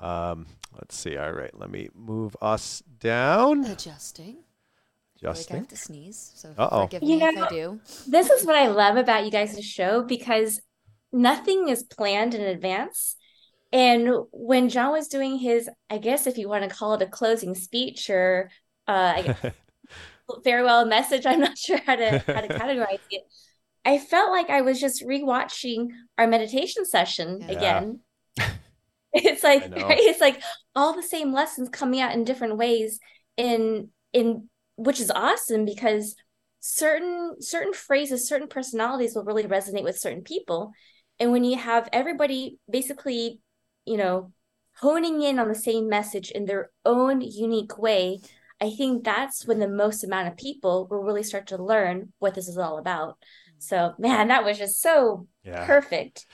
Um, 0.00 0.46
let's 0.74 0.96
see. 0.96 1.16
All 1.16 1.32
right, 1.32 1.56
let 1.58 1.70
me 1.70 1.88
move 1.94 2.36
us 2.42 2.82
down. 3.00 3.64
Adjusting. 3.64 4.36
I 5.24 5.28
like 5.28 5.36
I 5.36 5.38
Justin. 5.38 5.56
have 5.58 5.68
to 5.68 5.76
sneeze, 5.76 6.32
so 6.34 6.54
Uh-oh. 6.58 6.82
forgive 6.84 7.02
You 7.02 7.16
me 7.18 7.24
if 7.24 7.36
I 7.38 7.48
do. 7.48 7.80
This 8.06 8.30
is 8.30 8.44
what 8.46 8.54
I 8.56 8.68
love 8.68 8.96
about 8.96 9.24
you 9.24 9.30
guys' 9.30 9.64
show 9.64 10.02
because 10.02 10.60
nothing 11.12 11.68
is 11.68 11.82
planned 11.82 12.34
in 12.34 12.42
advance. 12.42 13.16
And 13.72 14.10
when 14.30 14.68
John 14.68 14.92
was 14.92 15.08
doing 15.08 15.38
his, 15.38 15.68
I 15.90 15.98
guess 15.98 16.26
if 16.26 16.36
you 16.38 16.48
want 16.48 16.68
to 16.68 16.74
call 16.74 16.94
it 16.94 17.02
a 17.02 17.06
closing 17.06 17.54
speech 17.54 18.10
or 18.10 18.50
uh, 18.86 19.14
I 19.16 19.22
guess 19.22 19.52
farewell 20.44 20.84
message, 20.86 21.26
I'm 21.26 21.40
not 21.40 21.56
sure 21.66 21.80
how 21.84 21.96
to 21.96 22.18
how 22.26 22.40
to 22.42 22.48
categorize 22.48 22.98
it. 23.10 23.22
I 23.84 23.98
felt 23.98 24.30
like 24.30 24.50
I 24.50 24.60
was 24.60 24.80
just 24.80 25.02
rewatching 25.04 25.88
our 26.18 26.26
meditation 26.26 26.84
session 26.84 27.40
Yeah. 27.48 27.56
again. 27.56 28.00
It's 29.24 29.42
like 29.42 29.62
right? 29.62 29.98
it's 29.98 30.20
like 30.20 30.42
all 30.74 30.94
the 30.94 31.02
same 31.02 31.32
lessons 31.32 31.68
coming 31.68 32.00
out 32.00 32.12
in 32.12 32.24
different 32.24 32.56
ways 32.56 33.00
in 33.36 33.88
in 34.12 34.48
which 34.76 35.00
is 35.00 35.10
awesome 35.10 35.64
because 35.64 36.14
certain 36.60 37.40
certain 37.40 37.72
phrases, 37.72 38.28
certain 38.28 38.48
personalities 38.48 39.14
will 39.14 39.24
really 39.24 39.44
resonate 39.44 39.84
with 39.84 39.98
certain 39.98 40.22
people. 40.22 40.72
And 41.18 41.32
when 41.32 41.44
you 41.44 41.56
have 41.56 41.88
everybody 41.92 42.58
basically, 42.70 43.40
you 43.84 43.96
know, 43.96 44.32
honing 44.80 45.22
in 45.22 45.38
on 45.38 45.48
the 45.48 45.54
same 45.54 45.88
message 45.88 46.30
in 46.30 46.44
their 46.44 46.70
own 46.84 47.20
unique 47.20 47.78
way, 47.78 48.20
I 48.60 48.70
think 48.70 49.04
that's 49.04 49.46
when 49.46 49.58
the 49.58 49.68
most 49.68 50.04
amount 50.04 50.28
of 50.28 50.36
people 50.36 50.86
will 50.90 51.02
really 51.02 51.22
start 51.22 51.46
to 51.48 51.62
learn 51.62 52.12
what 52.18 52.34
this 52.34 52.48
is 52.48 52.58
all 52.58 52.78
about. 52.78 53.10
Mm. 53.10 53.62
So, 53.62 53.94
man, 53.98 54.28
that 54.28 54.44
was 54.44 54.58
just 54.58 54.80
so 54.80 55.26
Yeah. 55.44 55.66
perfect. 55.66 56.26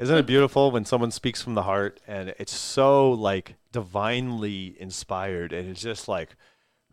Isn't 0.00 0.16
it 0.16 0.24
beautiful 0.24 0.70
when 0.70 0.86
someone 0.86 1.10
speaks 1.10 1.42
from 1.42 1.52
the 1.52 1.64
heart 1.64 2.00
and 2.08 2.32
it's 2.38 2.56
so 2.56 3.12
like 3.12 3.56
divinely 3.70 4.74
inspired 4.80 5.52
and 5.52 5.68
it's 5.68 5.82
just 5.82 6.08
like 6.08 6.36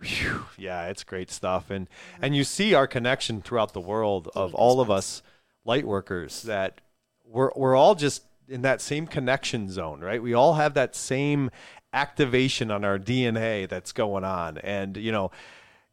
whew, 0.02 0.44
yeah, 0.58 0.88
it's 0.88 1.06
great 1.06 1.32
stuff. 1.32 1.70
And 1.70 1.88
and 2.22 2.36
you 2.36 2.44
see 2.44 2.74
our 2.74 2.86
connection 2.86 3.42
throughout 3.42 3.72
the 3.72 3.80
world 3.80 4.28
of 4.36 4.54
all 4.54 4.82
of 4.82 4.92
us 4.92 5.24
light 5.64 5.88
workers 5.88 6.42
that 6.42 6.82
we're 7.24 7.52
we're 7.56 7.78
all 7.78 7.96
just 7.96 8.24
in 8.50 8.64
that 8.64 8.82
same 8.82 9.08
connection 9.08 9.70
zone, 9.70 10.02
right? 10.02 10.22
We 10.22 10.34
all 10.34 10.56
have 10.56 10.74
that 10.74 10.94
same 10.94 11.50
activation 11.94 12.72
on 12.72 12.84
our 12.84 13.00
DNA 13.00 13.70
that's 13.70 13.94
going 13.94 14.26
on. 14.26 14.58
And 14.58 14.98
you 14.98 15.14
know 15.14 15.32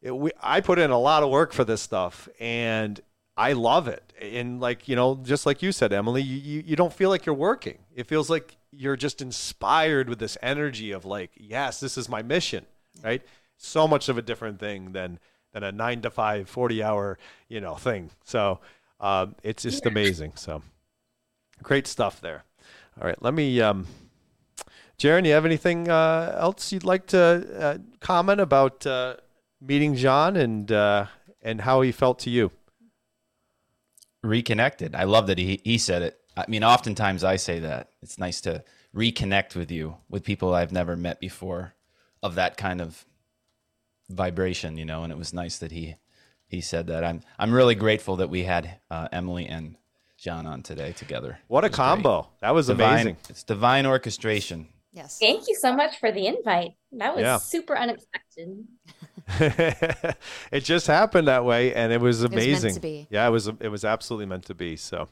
it, 0.01 0.11
we, 0.11 0.31
I 0.43 0.59
put 0.59 0.79
in 0.79 0.91
a 0.91 0.99
lot 0.99 1.23
of 1.23 1.29
work 1.29 1.53
for 1.53 1.63
this 1.63 1.81
stuff 1.81 2.27
and 2.41 2.99
I 3.37 3.53
love 3.53 3.87
it. 3.87 4.13
And 4.21 4.61
like, 4.61 4.87
you 4.87 4.95
know, 4.95 5.19
just 5.23 5.45
like 5.45 5.61
you 5.61 5.71
said, 5.71 5.91
Emily, 5.91 6.21
you, 6.21 6.63
you, 6.65 6.75
don't 6.75 6.93
feel 6.93 7.09
like 7.09 7.25
you're 7.25 7.35
working. 7.35 7.79
It 7.93 8.07
feels 8.07 8.29
like 8.29 8.55
you're 8.71 8.95
just 8.95 9.21
inspired 9.21 10.07
with 10.07 10.19
this 10.19 10.37
energy 10.41 10.91
of 10.91 11.03
like, 11.03 11.31
yes, 11.35 11.79
this 11.79 11.97
is 11.97 12.07
my 12.07 12.21
mission, 12.21 12.65
right? 13.03 13.21
So 13.57 13.87
much 13.87 14.07
of 14.07 14.17
a 14.17 14.21
different 14.21 14.59
thing 14.59 14.93
than, 14.93 15.19
than 15.53 15.63
a 15.63 15.71
nine 15.71 16.01
to 16.01 16.09
five, 16.09 16.49
40 16.49 16.81
hour, 16.81 17.17
you 17.49 17.59
know, 17.59 17.75
thing. 17.75 18.09
So 18.23 18.59
um, 19.01 19.35
it's 19.43 19.63
just 19.63 19.85
amazing. 19.85 20.33
So 20.35 20.61
great 21.61 21.87
stuff 21.87 22.21
there. 22.21 22.45
All 22.99 23.05
right. 23.05 23.21
Let 23.21 23.33
me, 23.33 23.59
um, 23.59 23.85
Jarin, 24.97 25.25
you 25.25 25.33
have 25.33 25.45
anything 25.45 25.89
uh, 25.89 26.37
else 26.39 26.71
you'd 26.71 26.85
like 26.85 27.07
to 27.07 27.19
uh, 27.59 27.77
comment 27.99 28.39
about 28.39 28.87
uh, 28.87 29.17
meeting 29.59 29.95
John 29.95 30.37
and, 30.37 30.71
uh, 30.71 31.07
and 31.41 31.61
how 31.61 31.81
he 31.81 31.91
felt 31.91 32.19
to 32.19 32.29
you? 32.29 32.51
Reconnected. 34.25 34.95
I 34.95 35.03
love 35.03 35.27
that 35.27 35.37
he 35.37 35.61
he 35.63 35.77
said 35.77 36.01
it. 36.01 36.19
I 36.37 36.45
mean, 36.47 36.63
oftentimes 36.63 37.23
I 37.23 37.37
say 37.37 37.59
that. 37.59 37.89
It's 38.01 38.17
nice 38.17 38.41
to 38.41 38.63
reconnect 38.93 39.55
with 39.55 39.71
you 39.71 39.97
with 40.09 40.23
people 40.23 40.53
I've 40.53 40.71
never 40.71 40.95
met 40.97 41.19
before 41.19 41.73
of 42.23 42.35
that 42.35 42.57
kind 42.57 42.81
of 42.81 43.05
vibration, 44.09 44.77
you 44.77 44.85
know, 44.85 45.03
and 45.03 45.11
it 45.11 45.17
was 45.17 45.33
nice 45.33 45.57
that 45.59 45.71
he 45.71 45.95
he 46.47 46.61
said 46.61 46.87
that. 46.87 47.03
I'm 47.03 47.21
I'm 47.39 47.53
really 47.53 47.75
grateful 47.75 48.17
that 48.17 48.29
we 48.29 48.43
had 48.43 48.79
uh, 48.91 49.07
Emily 49.11 49.47
and 49.47 49.75
John 50.17 50.45
on 50.45 50.61
today 50.63 50.91
together. 50.93 51.39
What 51.47 51.63
a 51.63 51.67
It 51.67 51.69
was 51.71 51.77
great. 51.77 51.85
combo. 51.85 52.29
That 52.41 52.53
was 52.53 52.67
Divine, 52.67 52.93
amazing. 52.93 53.17
It's 53.29 53.43
divine 53.43 53.85
orchestration. 53.85 54.67
Yes. 54.93 55.19
Thank 55.19 55.47
you 55.47 55.55
so 55.55 55.75
much 55.75 55.99
for 55.99 56.11
the 56.11 56.25
invite. 56.27 56.71
That 56.93 57.13
was 57.15 57.23
Yeah. 57.23 57.37
super 57.37 57.77
unexpected. 57.77 58.65
it 60.51 60.59
just 60.63 60.87
happened 60.87 61.27
that 61.27 61.45
way 61.45 61.73
and 61.73 61.91
it 61.91 61.99
was 61.99 62.21
was 62.21 62.31
meant 62.31 62.43
amazing. 62.43 62.73
to 62.75 62.79
be. 62.79 63.07
Yeah, 63.09 63.27
it 63.27 63.31
was 63.31 63.47
it 63.47 63.69
was 63.69 63.83
absolutely 63.83 64.27
meant 64.27 64.45
to 64.45 64.55
be. 64.55 64.75
So 64.75 65.09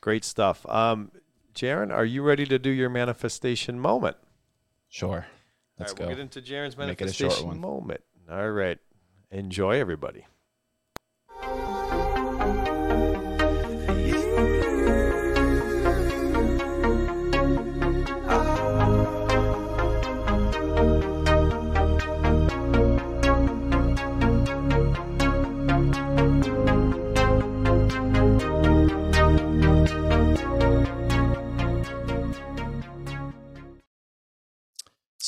great 0.00 0.24
stuff. 0.24 0.64
Um 0.68 1.10
Jarin, 1.54 1.92
are 1.92 2.04
you 2.04 2.22
ready 2.22 2.46
to 2.46 2.58
do 2.58 2.70
your 2.70 2.88
manifestation 2.88 3.80
moment? 3.80 4.16
Sure. 4.88 5.26
Let's 5.78 5.92
All 5.92 5.96
right, 5.96 5.98
go. 5.98 6.06
We'll 6.06 6.16
get 6.16 6.22
into 6.22 6.40
Jarin's 6.40 6.76
Make 6.76 7.00
it 7.00 7.10
a 7.10 7.12
short 7.12 7.30
manifestation 7.32 7.48
one. 7.48 7.60
moment. 7.60 8.00
All 8.30 8.50
right. 8.50 8.78
Enjoy, 9.30 9.78
everybody. 9.80 10.24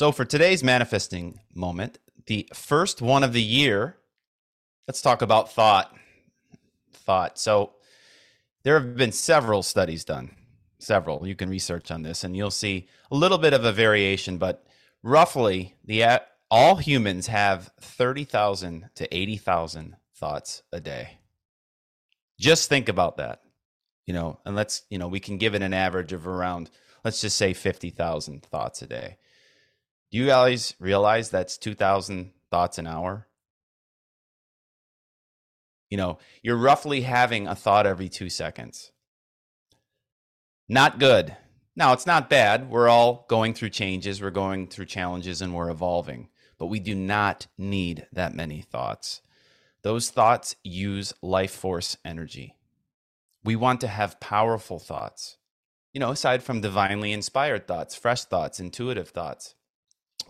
So 0.00 0.12
for 0.12 0.24
today's 0.24 0.64
manifesting 0.64 1.40
moment, 1.54 1.98
the 2.24 2.48
first 2.54 3.02
one 3.02 3.22
of 3.22 3.34
the 3.34 3.42
year, 3.42 3.98
let's 4.88 5.02
talk 5.02 5.20
about 5.20 5.52
thought. 5.52 5.94
Thought. 6.90 7.38
So 7.38 7.74
there 8.62 8.80
have 8.80 8.96
been 8.96 9.12
several 9.12 9.62
studies 9.62 10.06
done, 10.06 10.34
several. 10.78 11.26
You 11.26 11.34
can 11.34 11.50
research 11.50 11.90
on 11.90 12.00
this 12.00 12.24
and 12.24 12.34
you'll 12.34 12.50
see 12.50 12.88
a 13.10 13.14
little 13.14 13.36
bit 13.36 13.52
of 13.52 13.66
a 13.66 13.72
variation, 13.72 14.38
but 14.38 14.64
roughly 15.02 15.74
the 15.84 16.22
all 16.50 16.76
humans 16.76 17.26
have 17.26 17.70
30,000 17.82 18.88
to 18.94 19.14
80,000 19.14 19.96
thoughts 20.14 20.62
a 20.72 20.80
day. 20.80 21.18
Just 22.40 22.70
think 22.70 22.88
about 22.88 23.18
that. 23.18 23.42
You 24.06 24.14
know, 24.14 24.40
and 24.46 24.56
let's, 24.56 24.80
you 24.88 24.96
know, 24.96 25.08
we 25.08 25.20
can 25.20 25.36
give 25.36 25.54
it 25.54 25.60
an 25.60 25.74
average 25.74 26.14
of 26.14 26.26
around 26.26 26.70
let's 27.04 27.20
just 27.20 27.36
say 27.36 27.52
50,000 27.52 28.42
thoughts 28.42 28.80
a 28.80 28.86
day. 28.86 29.18
Do 30.10 30.18
you 30.18 30.26
guys 30.26 30.74
realize 30.80 31.30
that's 31.30 31.56
2,000 31.56 32.32
thoughts 32.50 32.78
an 32.78 32.86
hour? 32.86 33.28
You 35.88 35.96
know, 35.96 36.18
you're 36.42 36.56
roughly 36.56 37.02
having 37.02 37.46
a 37.46 37.54
thought 37.54 37.86
every 37.86 38.08
two 38.08 38.30
seconds. 38.30 38.92
Not 40.68 40.98
good. 40.98 41.36
Now, 41.76 41.92
it's 41.92 42.06
not 42.06 42.30
bad. 42.30 42.70
We're 42.70 42.88
all 42.88 43.24
going 43.28 43.54
through 43.54 43.70
changes, 43.70 44.20
we're 44.20 44.30
going 44.30 44.68
through 44.68 44.86
challenges, 44.86 45.40
and 45.40 45.54
we're 45.54 45.70
evolving. 45.70 46.28
But 46.58 46.66
we 46.66 46.78
do 46.78 46.94
not 46.94 47.46
need 47.56 48.06
that 48.12 48.34
many 48.34 48.60
thoughts. 48.60 49.22
Those 49.82 50.10
thoughts 50.10 50.56
use 50.62 51.12
life 51.22 51.52
force 51.52 51.96
energy. 52.04 52.56
We 53.42 53.56
want 53.56 53.80
to 53.80 53.88
have 53.88 54.20
powerful 54.20 54.78
thoughts. 54.78 55.38
You 55.94 56.00
know, 56.00 56.10
aside 56.10 56.42
from 56.42 56.60
divinely 56.60 57.12
inspired 57.12 57.66
thoughts, 57.66 57.94
fresh 57.94 58.24
thoughts, 58.24 58.60
intuitive 58.60 59.08
thoughts. 59.08 59.54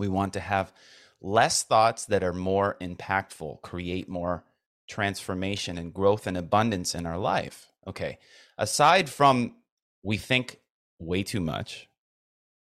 We 0.01 0.09
want 0.09 0.33
to 0.33 0.41
have 0.41 0.73
less 1.21 1.63
thoughts 1.63 2.07
that 2.07 2.25
are 2.25 2.33
more 2.33 2.77
impactful, 2.81 3.61
create 3.61 4.09
more 4.09 4.45
transformation 4.89 5.77
and 5.77 5.93
growth 5.93 6.27
and 6.27 6.37
abundance 6.37 6.95
in 6.95 7.05
our 7.05 7.19
life. 7.19 7.71
Okay. 7.87 8.19
Aside 8.57 9.11
from 9.11 9.57
we 10.03 10.17
think 10.17 10.59
way 10.99 11.23
too 11.23 11.41
much. 11.41 11.87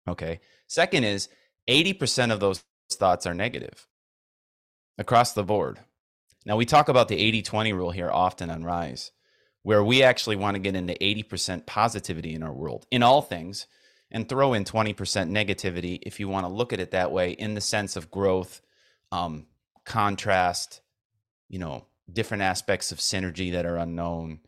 Okay. 0.09 0.39
Second 0.69 1.03
is 1.03 1.29
80% 1.69 2.33
of 2.33 2.39
those 2.39 2.63
thoughts 2.93 3.27
are 3.27 3.35
negative 3.35 3.89
across 4.99 5.33
the 5.33 5.43
board. 5.43 5.81
Now, 6.45 6.57
we 6.57 6.65
talk 6.65 6.89
about 6.89 7.09
the 7.09 7.19
80 7.19 7.43
20 7.43 7.73
rule 7.73 7.91
here 7.91 8.11
often 8.11 8.51
on 8.51 8.63
Rise, 8.63 9.11
where 9.65 9.83
we 9.83 10.05
actually 10.05 10.37
want 10.37 10.55
to 10.55 10.61
get 10.61 10.77
into 10.77 10.95
80% 10.95 11.67
positivity 11.67 12.35
in 12.35 12.45
our 12.45 12.53
world, 12.53 12.87
in 12.93 13.03
all 13.03 13.21
things, 13.21 13.67
and 14.11 14.29
throw 14.29 14.55
in 14.55 14.65
20% 14.65 14.95
negativity 14.95 15.99
if 16.03 16.21
you 16.21 16.29
want 16.29 16.47
to 16.47 16.53
look 16.53 16.73
at 16.73 16.81
it 16.81 16.93
that 16.93 17.13
way 17.13 17.33
in 17.33 17.55
the 17.55 17.61
sense 17.61 17.97
of 17.97 18.11
growth, 18.11 18.63
um, 19.13 19.47
contrast, 19.85 20.81
you 21.49 21.59
know, 21.59 21.87
different 22.13 22.43
aspects 22.43 22.93
of 22.93 22.99
synergy 22.99 23.53
that 23.53 23.67
are 23.67 23.77
unknown, 23.77 24.41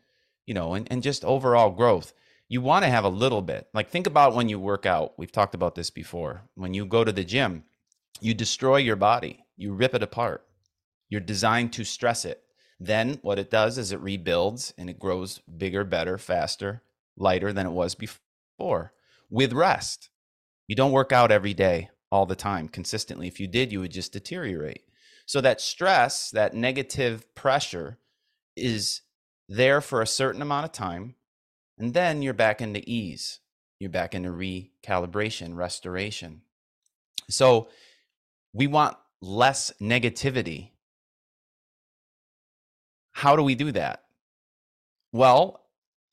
you 0.45 0.53
know, 0.53 0.73
and, 0.73 0.87
and 0.91 1.03
just 1.03 1.25
overall 1.25 1.69
growth. 1.69 2.13
You 2.47 2.61
want 2.61 2.83
to 2.83 2.89
have 2.89 3.03
a 3.03 3.09
little 3.09 3.41
bit. 3.41 3.67
Like, 3.73 3.89
think 3.89 4.07
about 4.07 4.33
when 4.33 4.49
you 4.49 4.59
work 4.59 4.85
out. 4.85 5.13
We've 5.17 5.31
talked 5.31 5.53
about 5.53 5.75
this 5.75 5.91
before. 5.91 6.43
When 6.55 6.73
you 6.73 6.85
go 6.85 7.03
to 7.03 7.11
the 7.11 7.23
gym, 7.23 7.63
you 8.21 8.33
destroy 8.33 8.77
your 8.77 8.95
body, 8.95 9.45
you 9.55 9.73
rip 9.73 9.93
it 9.93 10.01
apart. 10.01 10.45
You're 11.09 11.21
designed 11.21 11.73
to 11.73 11.83
stress 11.83 12.25
it. 12.25 12.43
Then 12.79 13.19
what 13.21 13.39
it 13.39 13.51
does 13.51 13.77
is 13.77 13.91
it 13.91 13.99
rebuilds 13.99 14.73
and 14.77 14.89
it 14.89 14.99
grows 14.99 15.39
bigger, 15.39 15.83
better, 15.83 16.17
faster, 16.17 16.81
lighter 17.17 17.51
than 17.51 17.65
it 17.65 17.71
was 17.71 17.93
before 17.93 18.93
with 19.29 19.53
rest. 19.53 20.09
You 20.67 20.75
don't 20.75 20.91
work 20.91 21.11
out 21.11 21.31
every 21.31 21.53
day 21.53 21.89
all 22.11 22.25
the 22.25 22.35
time 22.35 22.67
consistently. 22.67 23.27
If 23.27 23.39
you 23.39 23.47
did, 23.47 23.71
you 23.71 23.79
would 23.79 23.91
just 23.91 24.13
deteriorate. 24.13 24.83
So 25.25 25.41
that 25.41 25.61
stress, 25.61 26.31
that 26.31 26.53
negative 26.53 27.33
pressure 27.35 27.99
is 28.55 29.01
there 29.47 29.81
for 29.81 30.01
a 30.01 30.07
certain 30.07 30.41
amount 30.41 30.65
of 30.65 30.71
time. 30.71 31.15
And 31.77 31.93
then 31.93 32.21
you're 32.21 32.33
back 32.33 32.61
into 32.61 32.81
ease. 32.89 33.39
You're 33.79 33.89
back 33.89 34.13
into 34.13 34.29
recalibration, 34.29 35.55
restoration. 35.55 36.41
So 37.29 37.69
we 38.53 38.67
want 38.67 38.97
less 39.21 39.71
negativity. 39.81 40.71
How 43.11 43.35
do 43.35 43.43
we 43.43 43.55
do 43.55 43.71
that? 43.71 44.03
Well, 45.11 45.65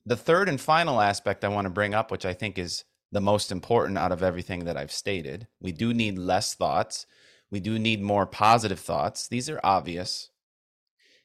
the 0.05 0.15
third 0.15 0.47
and 0.47 0.59
final 0.59 1.01
aspect 1.01 1.43
I 1.43 1.49
want 1.49 1.65
to 1.65 1.71
bring 1.71 1.93
up, 1.93 2.11
which 2.11 2.25
I 2.25 2.33
think 2.33 2.57
is 2.57 2.85
the 3.11 3.21
most 3.21 3.51
important 3.51 3.97
out 3.97 4.11
of 4.11 4.23
everything 4.23 4.65
that 4.65 4.77
I've 4.77 4.91
stated, 4.91 5.47
we 5.61 5.71
do 5.71 5.93
need 5.93 6.17
less 6.17 6.53
thoughts. 6.53 7.05
We 7.49 7.59
do 7.59 7.79
need 7.79 8.01
more 8.01 8.25
positive 8.25 8.79
thoughts. 8.79 9.27
These 9.27 9.49
are 9.49 9.61
obvious. 9.63 10.29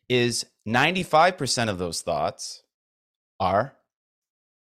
Is 0.08 0.46
95% 0.66 1.68
of 1.68 1.78
those 1.78 2.02
thoughts 2.02 2.62
are 3.40 3.76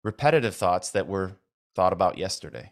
repetitive 0.04 0.56
thoughts 0.56 0.92
that 0.92 1.08
were 1.08 1.38
thought 1.76 1.94
about 1.94 2.18
yesterday. 2.18 2.72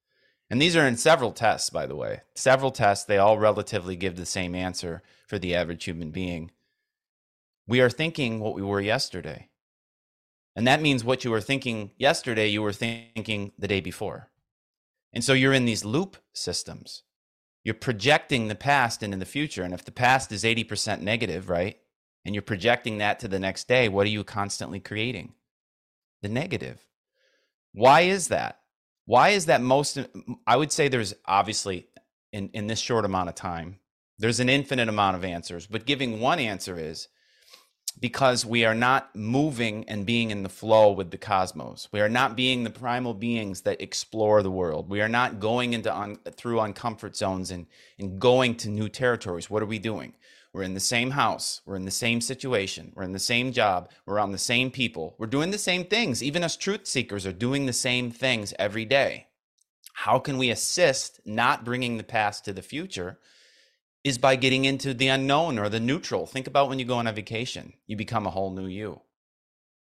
and 0.50 0.60
these 0.60 0.76
are 0.76 0.86
in 0.86 0.96
several 0.96 1.32
tests, 1.32 1.70
by 1.70 1.86
the 1.86 1.96
way. 1.96 2.22
Several 2.34 2.70
tests, 2.70 3.04
they 3.04 3.18
all 3.18 3.38
relatively 3.38 3.96
give 3.96 4.16
the 4.16 4.26
same 4.26 4.54
answer 4.54 5.02
for 5.26 5.38
the 5.38 5.54
average 5.54 5.84
human 5.84 6.10
being. 6.10 6.50
We 7.66 7.80
are 7.80 7.90
thinking 7.90 8.40
what 8.40 8.54
we 8.54 8.62
were 8.62 8.80
yesterday. 8.80 9.48
And 10.58 10.66
that 10.66 10.82
means 10.82 11.04
what 11.04 11.22
you 11.24 11.30
were 11.30 11.40
thinking 11.40 11.92
yesterday, 11.98 12.48
you 12.48 12.62
were 12.62 12.72
thinking 12.72 13.52
the 13.56 13.68
day 13.68 13.80
before. 13.80 14.28
And 15.12 15.22
so 15.22 15.32
you're 15.32 15.52
in 15.52 15.66
these 15.66 15.84
loop 15.84 16.16
systems. 16.32 17.04
You're 17.62 17.76
projecting 17.76 18.48
the 18.48 18.56
past 18.56 19.04
into 19.04 19.18
the 19.18 19.24
future. 19.24 19.62
And 19.62 19.72
if 19.72 19.84
the 19.84 19.92
past 19.92 20.32
is 20.32 20.42
80% 20.42 21.00
negative, 21.00 21.48
right? 21.48 21.78
And 22.24 22.34
you're 22.34 22.42
projecting 22.42 22.98
that 22.98 23.20
to 23.20 23.28
the 23.28 23.38
next 23.38 23.68
day, 23.68 23.88
what 23.88 24.04
are 24.04 24.10
you 24.10 24.24
constantly 24.24 24.80
creating? 24.80 25.34
The 26.22 26.28
negative. 26.28 26.84
Why 27.72 28.00
is 28.00 28.26
that? 28.26 28.58
Why 29.04 29.28
is 29.28 29.46
that 29.46 29.62
most? 29.62 29.96
I 30.44 30.56
would 30.56 30.72
say 30.72 30.88
there's 30.88 31.14
obviously, 31.24 31.86
in, 32.32 32.50
in 32.52 32.66
this 32.66 32.80
short 32.80 33.04
amount 33.04 33.28
of 33.28 33.36
time, 33.36 33.78
there's 34.18 34.40
an 34.40 34.48
infinite 34.48 34.88
amount 34.88 35.14
of 35.14 35.24
answers. 35.24 35.68
But 35.68 35.86
giving 35.86 36.18
one 36.18 36.40
answer 36.40 36.76
is 36.76 37.06
because 37.90 38.44
we 38.44 38.64
are 38.64 38.74
not 38.74 39.14
moving 39.14 39.88
and 39.88 40.06
being 40.06 40.30
in 40.30 40.42
the 40.42 40.48
flow 40.48 40.92
with 40.92 41.10
the 41.10 41.18
cosmos. 41.18 41.88
We 41.92 42.00
are 42.00 42.08
not 42.08 42.36
being 42.36 42.64
the 42.64 42.70
primal 42.70 43.14
beings 43.14 43.62
that 43.62 43.80
explore 43.80 44.42
the 44.42 44.50
world. 44.50 44.88
We 44.88 45.00
are 45.00 45.08
not 45.08 45.40
going 45.40 45.72
into 45.72 45.94
un, 45.94 46.18
through 46.32 46.58
uncomfort 46.58 47.16
zones 47.16 47.50
and, 47.50 47.66
and 47.98 48.20
going 48.20 48.56
to 48.56 48.68
new 48.68 48.88
territories. 48.88 49.50
What 49.50 49.62
are 49.62 49.66
we 49.66 49.78
doing? 49.78 50.14
We're 50.52 50.62
in 50.62 50.74
the 50.74 50.80
same 50.80 51.10
house. 51.10 51.60
We're 51.66 51.76
in 51.76 51.84
the 51.84 51.90
same 51.90 52.20
situation. 52.20 52.92
We're 52.94 53.02
in 53.02 53.12
the 53.12 53.18
same 53.18 53.52
job. 53.52 53.90
We're 54.06 54.14
around 54.14 54.32
the 54.32 54.38
same 54.38 54.70
people. 54.70 55.14
We're 55.18 55.26
doing 55.26 55.50
the 55.50 55.58
same 55.58 55.84
things. 55.84 56.22
Even 56.22 56.42
us 56.42 56.56
truth 56.56 56.86
seekers 56.86 57.26
are 57.26 57.32
doing 57.32 57.66
the 57.66 57.72
same 57.72 58.10
things 58.10 58.54
every 58.58 58.84
day. 58.84 59.26
How 59.92 60.18
can 60.18 60.38
we 60.38 60.50
assist 60.50 61.20
not 61.26 61.64
bringing 61.64 61.96
the 61.96 62.04
past 62.04 62.44
to 62.44 62.52
the 62.52 62.62
future? 62.62 63.18
Is 64.08 64.18
by 64.18 64.36
getting 64.36 64.64
into 64.64 64.92
the 64.94 65.08
unknown 65.08 65.58
or 65.58 65.68
the 65.68 65.80
neutral. 65.80 66.26
Think 66.26 66.46
about 66.46 66.68
when 66.68 66.78
you 66.78 66.84
go 66.84 66.96
on 66.96 67.06
a 67.06 67.12
vacation, 67.12 67.74
you 67.86 67.96
become 67.96 68.26
a 68.26 68.30
whole 68.30 68.50
new 68.50 68.66
you. 68.66 69.02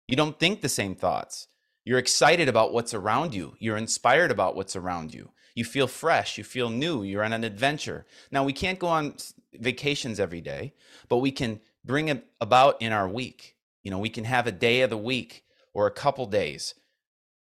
You 0.07 0.15
don't 0.15 0.39
think 0.39 0.61
the 0.61 0.69
same 0.69 0.95
thoughts. 0.95 1.47
You're 1.83 1.99
excited 1.99 2.49
about 2.49 2.73
what's 2.73 2.93
around 2.93 3.33
you. 3.33 3.55
You're 3.59 3.77
inspired 3.77 4.31
about 4.31 4.55
what's 4.55 4.75
around 4.75 5.13
you. 5.13 5.31
You 5.53 5.63
feel 5.63 5.87
fresh. 5.87 6.37
You 6.37 6.43
feel 6.43 6.69
new. 6.69 7.03
You're 7.03 7.23
on 7.23 7.33
an 7.33 7.43
adventure. 7.43 8.05
Now, 8.31 8.43
we 8.43 8.53
can't 8.53 8.79
go 8.79 8.87
on 8.87 9.15
vacations 9.53 10.19
every 10.19 10.41
day, 10.41 10.73
but 11.09 11.17
we 11.17 11.31
can 11.31 11.61
bring 11.83 12.07
it 12.07 12.25
about 12.41 12.81
in 12.81 12.91
our 12.91 13.07
week. 13.07 13.55
You 13.83 13.91
know, 13.91 13.99
we 13.99 14.09
can 14.09 14.23
have 14.23 14.47
a 14.47 14.51
day 14.51 14.81
of 14.81 14.89
the 14.89 14.97
week 14.97 15.43
or 15.73 15.87
a 15.87 15.91
couple 15.91 16.25
days 16.25 16.73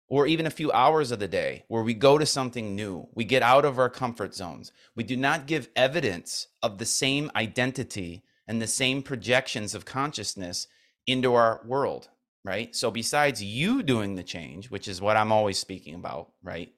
or 0.09 0.25
even 0.25 0.47
a 0.47 0.51
few 0.51 0.71
hours 0.71 1.11
of 1.11 1.19
the 1.19 1.27
day 1.27 1.63
where 1.67 1.83
we 1.83 1.93
go 1.93 2.17
to 2.17 2.25
something 2.25 2.75
new. 2.75 3.07
We 3.13 3.23
get 3.23 3.43
out 3.43 3.63
of 3.63 3.77
our 3.77 3.89
comfort 3.89 4.33
zones. 4.33 4.71
We 4.95 5.03
do 5.03 5.15
not 5.15 5.45
give 5.45 5.69
evidence 5.75 6.47
of 6.63 6.79
the 6.79 6.85
same 6.85 7.31
identity 7.35 8.23
and 8.47 8.59
the 8.59 8.67
same 8.67 9.03
projections 9.03 9.75
of 9.75 9.85
consciousness 9.85 10.67
into 11.05 11.35
our 11.35 11.61
world, 11.63 12.09
right? 12.43 12.75
So, 12.75 12.89
besides 12.89 13.43
you 13.43 13.83
doing 13.83 14.15
the 14.15 14.23
change, 14.23 14.71
which 14.71 14.87
is 14.87 14.99
what 14.99 15.15
I'm 15.15 15.31
always 15.31 15.59
speaking 15.59 15.93
about, 15.93 16.31
right? 16.41 16.73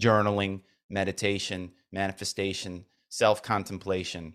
Journaling, 0.00 0.62
meditation, 0.88 1.72
manifestation, 1.92 2.86
self 3.10 3.42
contemplation, 3.42 4.34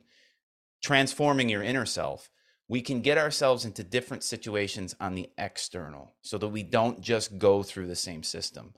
transforming 0.83 1.49
your 1.49 1.63
inner 1.63 1.87
self, 1.87 2.29
we 2.73 2.81
can 2.81 3.01
get 3.01 3.19
ourselves 3.19 3.65
into 3.65 3.83
different 3.83 4.23
situations 4.23 4.95
on 4.99 5.13
the 5.13 5.29
external 5.37 6.15
so 6.23 6.39
that 6.39 6.47
we 6.47 6.63
don't 6.63 7.01
just 7.01 7.37
go 7.37 7.61
through 7.61 7.85
the 7.85 7.95
same 7.95 8.23
system. 8.23 8.73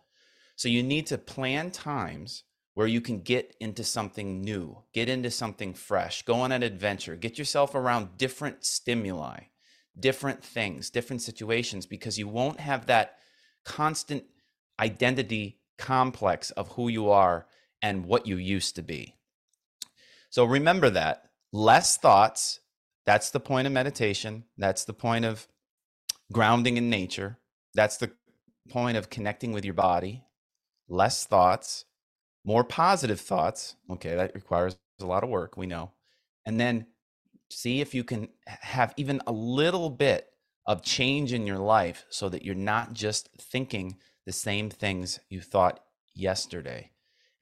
So 0.57 0.67
you 0.67 0.83
need 0.83 1.07
to 1.07 1.17
plan 1.17 1.71
times 1.71 2.43
where 2.73 2.87
you 2.87 2.99
can 2.99 3.21
get 3.21 3.55
into 3.61 3.85
something 3.85 4.41
new, 4.41 4.79
get 4.91 5.07
into 5.07 5.31
something 5.31 5.73
fresh, 5.73 6.23
go 6.23 6.33
on 6.41 6.51
an 6.51 6.61
adventure, 6.61 7.15
get 7.15 7.37
yourself 7.37 7.73
around 7.73 8.17
different 8.17 8.65
stimuli, 8.65 9.43
different 9.97 10.43
things, 10.43 10.89
different 10.89 11.21
situations, 11.21 11.85
because 11.85 12.19
you 12.19 12.27
won't 12.27 12.59
have 12.59 12.87
that 12.87 13.15
constant 13.63 14.25
identity 14.77 15.61
complex 15.77 16.51
of 16.51 16.67
who 16.73 16.89
you 16.89 17.09
are 17.09 17.47
and 17.81 18.05
what 18.05 18.27
you 18.27 18.35
used 18.35 18.75
to 18.75 18.81
be. 18.81 19.15
So 20.29 20.43
remember 20.43 20.89
that 20.89 21.29
less 21.53 21.97
thoughts, 21.97 22.59
that's 23.05 23.29
the 23.29 23.39
point 23.39 23.67
of 23.67 23.73
meditation, 23.73 24.45
that's 24.57 24.85
the 24.85 24.93
point 24.93 25.25
of 25.25 25.47
grounding 26.31 26.77
in 26.77 26.89
nature, 26.89 27.37
that's 27.73 27.97
the 27.97 28.11
point 28.69 28.97
of 28.97 29.09
connecting 29.09 29.51
with 29.51 29.65
your 29.65 29.73
body. 29.73 30.23
Less 30.87 31.25
thoughts, 31.25 31.85
more 32.43 32.63
positive 32.63 33.19
thoughts. 33.19 33.75
Okay, 33.89 34.15
that 34.15 34.35
requires 34.35 34.77
a 35.01 35.05
lot 35.05 35.23
of 35.23 35.29
work, 35.29 35.57
we 35.57 35.65
know. 35.65 35.91
And 36.45 36.59
then 36.59 36.87
see 37.49 37.81
if 37.81 37.93
you 37.93 38.03
can 38.03 38.29
have 38.47 38.93
even 38.97 39.21
a 39.27 39.31
little 39.31 39.89
bit 39.89 40.27
of 40.65 40.83
change 40.83 41.33
in 41.33 41.45
your 41.45 41.57
life 41.57 42.05
so 42.09 42.29
that 42.29 42.43
you're 42.43 42.55
not 42.55 42.93
just 42.93 43.29
thinking 43.39 43.97
the 44.25 44.31
same 44.31 44.69
things 44.69 45.19
you 45.29 45.41
thought 45.41 45.79
yesterday. 46.15 46.91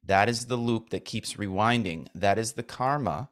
That 0.05 0.27
is 0.27 0.47
the 0.47 0.57
loop 0.57 0.89
that 0.89 1.05
keeps 1.05 1.35
rewinding. 1.35 2.07
That 2.13 2.37
is 2.37 2.53
the 2.53 2.63
karma 2.63 3.29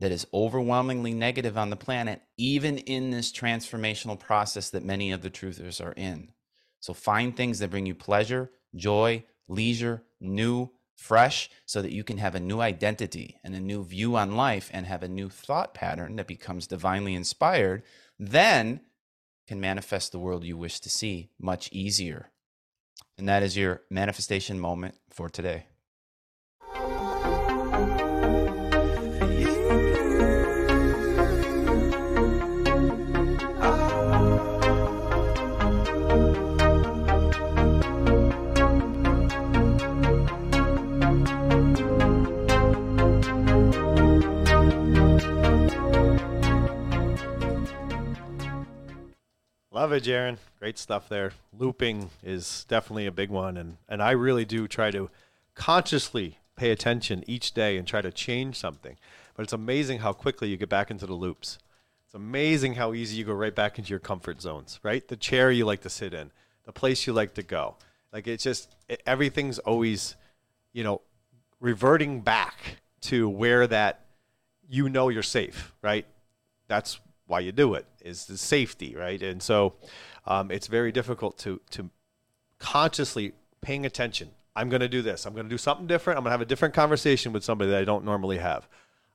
that 0.00 0.12
is 0.12 0.26
overwhelmingly 0.32 1.12
negative 1.12 1.58
on 1.58 1.70
the 1.70 1.76
planet, 1.76 2.22
even 2.36 2.78
in 2.78 3.10
this 3.10 3.32
transformational 3.32 4.18
process 4.18 4.70
that 4.70 4.84
many 4.84 5.10
of 5.10 5.22
the 5.22 5.30
truthers 5.30 5.84
are 5.84 5.92
in. 5.92 6.32
So 6.80 6.94
find 6.94 7.36
things 7.36 7.58
that 7.58 7.70
bring 7.70 7.86
you 7.86 7.94
pleasure, 7.94 8.50
joy, 8.74 9.24
leisure, 9.48 10.04
new, 10.20 10.70
fresh, 10.94 11.50
so 11.66 11.82
that 11.82 11.92
you 11.92 12.04
can 12.04 12.18
have 12.18 12.34
a 12.34 12.40
new 12.40 12.60
identity 12.60 13.38
and 13.42 13.54
a 13.54 13.60
new 13.60 13.84
view 13.84 14.16
on 14.16 14.36
life 14.36 14.70
and 14.72 14.86
have 14.86 15.02
a 15.02 15.08
new 15.08 15.28
thought 15.28 15.74
pattern 15.74 16.16
that 16.16 16.26
becomes 16.26 16.66
divinely 16.66 17.14
inspired. 17.14 17.82
Then 18.18 18.80
can 19.46 19.60
manifest 19.60 20.12
the 20.12 20.18
world 20.18 20.44
you 20.44 20.56
wish 20.56 20.80
to 20.80 20.90
see 20.90 21.30
much 21.40 21.70
easier. 21.72 22.30
And 23.16 23.28
that 23.28 23.42
is 23.42 23.56
your 23.56 23.82
manifestation 23.90 24.60
moment 24.60 24.96
for 25.10 25.28
today. 25.28 25.66
Love 49.78 49.92
it, 49.92 50.02
Jarin. 50.02 50.38
Great 50.58 50.76
stuff 50.76 51.08
there. 51.08 51.30
Looping 51.56 52.10
is 52.24 52.66
definitely 52.68 53.06
a 53.06 53.12
big 53.12 53.30
one, 53.30 53.56
and 53.56 53.76
and 53.88 54.02
I 54.02 54.10
really 54.10 54.44
do 54.44 54.66
try 54.66 54.90
to 54.90 55.08
consciously 55.54 56.38
pay 56.56 56.72
attention 56.72 57.22
each 57.28 57.54
day 57.54 57.76
and 57.76 57.86
try 57.86 58.00
to 58.00 58.10
change 58.10 58.58
something. 58.58 58.96
But 59.36 59.44
it's 59.44 59.52
amazing 59.52 60.00
how 60.00 60.12
quickly 60.12 60.48
you 60.48 60.56
get 60.56 60.68
back 60.68 60.90
into 60.90 61.06
the 61.06 61.14
loops. 61.14 61.60
It's 62.06 62.14
amazing 62.16 62.74
how 62.74 62.92
easy 62.92 63.18
you 63.18 63.24
go 63.24 63.32
right 63.34 63.54
back 63.54 63.78
into 63.78 63.90
your 63.90 64.00
comfort 64.00 64.42
zones, 64.42 64.80
right? 64.82 65.06
The 65.06 65.16
chair 65.16 65.52
you 65.52 65.64
like 65.64 65.82
to 65.82 65.90
sit 65.90 66.12
in, 66.12 66.32
the 66.64 66.72
place 66.72 67.06
you 67.06 67.12
like 67.12 67.34
to 67.34 67.44
go. 67.44 67.76
Like 68.12 68.26
it's 68.26 68.42
just 68.42 68.74
it, 68.88 69.00
everything's 69.06 69.60
always, 69.60 70.16
you 70.72 70.82
know, 70.82 71.02
reverting 71.60 72.22
back 72.22 72.78
to 73.02 73.28
where 73.28 73.64
that 73.68 74.06
you 74.68 74.88
know 74.88 75.08
you're 75.08 75.22
safe, 75.22 75.72
right? 75.82 76.04
That's 76.66 76.98
why 77.28 77.40
you 77.40 77.52
do 77.52 77.74
it 77.74 77.86
is 78.00 78.26
the 78.26 78.36
safety, 78.36 78.96
right? 78.96 79.22
And 79.22 79.40
so 79.40 79.74
um, 80.26 80.50
it's 80.50 80.66
very 80.66 80.90
difficult 80.90 81.38
to 81.38 81.60
to 81.70 81.90
consciously 82.58 83.34
paying 83.60 83.86
attention. 83.86 84.30
I'm 84.56 84.68
going 84.68 84.80
to 84.80 84.88
do 84.88 85.02
this. 85.02 85.24
I'm 85.24 85.34
going 85.34 85.46
to 85.46 85.50
do 85.50 85.58
something 85.58 85.86
different. 85.86 86.18
I'm 86.18 86.24
going 86.24 86.30
to 86.30 86.32
have 86.32 86.40
a 86.40 86.46
different 86.46 86.74
conversation 86.74 87.32
with 87.32 87.44
somebody 87.44 87.70
that 87.70 87.80
I 87.80 87.84
don't 87.84 88.04
normally 88.04 88.38
have. 88.38 88.68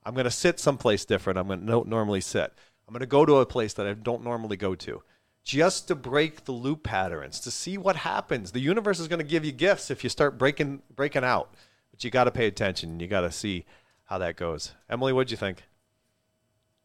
I'm 0.06 0.14
going 0.14 0.24
to 0.24 0.32
sit 0.32 0.60
someplace 0.60 1.04
different. 1.04 1.38
I'm 1.38 1.48
going 1.48 1.66
to 1.66 1.90
normally 1.90 2.22
sit. 2.22 2.54
I'm 2.88 2.94
going 2.94 3.02
to 3.02 3.06
go 3.06 3.26
to 3.26 3.36
a 3.38 3.46
place 3.46 3.74
that 3.74 3.86
I 3.86 3.94
don't 3.94 4.24
normally 4.24 4.56
go 4.56 4.76
to 4.76 5.04
just 5.44 5.90
to 5.90 5.96
break 5.96 6.46
the 6.46 6.54
loop 6.54 6.84
patterns, 6.84 7.40
to 7.42 7.52
see 7.52 7.78
what 7.78 7.98
happens. 7.98 8.52
The 8.52 8.62
universe 8.62 9.00
is 9.00 9.10
going 9.10 9.20
to 9.20 9.26
give 9.26 9.44
you 9.44 9.52
gifts 9.52 9.92
if 9.92 10.04
you 10.04 10.10
start 10.10 10.38
breaking 10.38 10.82
breaking 10.96 11.24
out. 11.24 11.54
But 11.92 12.04
you 12.04 12.10
got 12.10 12.24
to 12.24 12.32
pay 12.32 12.48
attention. 12.48 13.00
You 13.00 13.08
got 13.08 13.22
to 13.22 13.32
see 13.32 13.66
how 14.06 14.18
that 14.20 14.36
goes. 14.36 14.74
Emily, 14.90 15.14
what'd 15.14 15.32
you 15.32 15.38
think? 15.38 15.64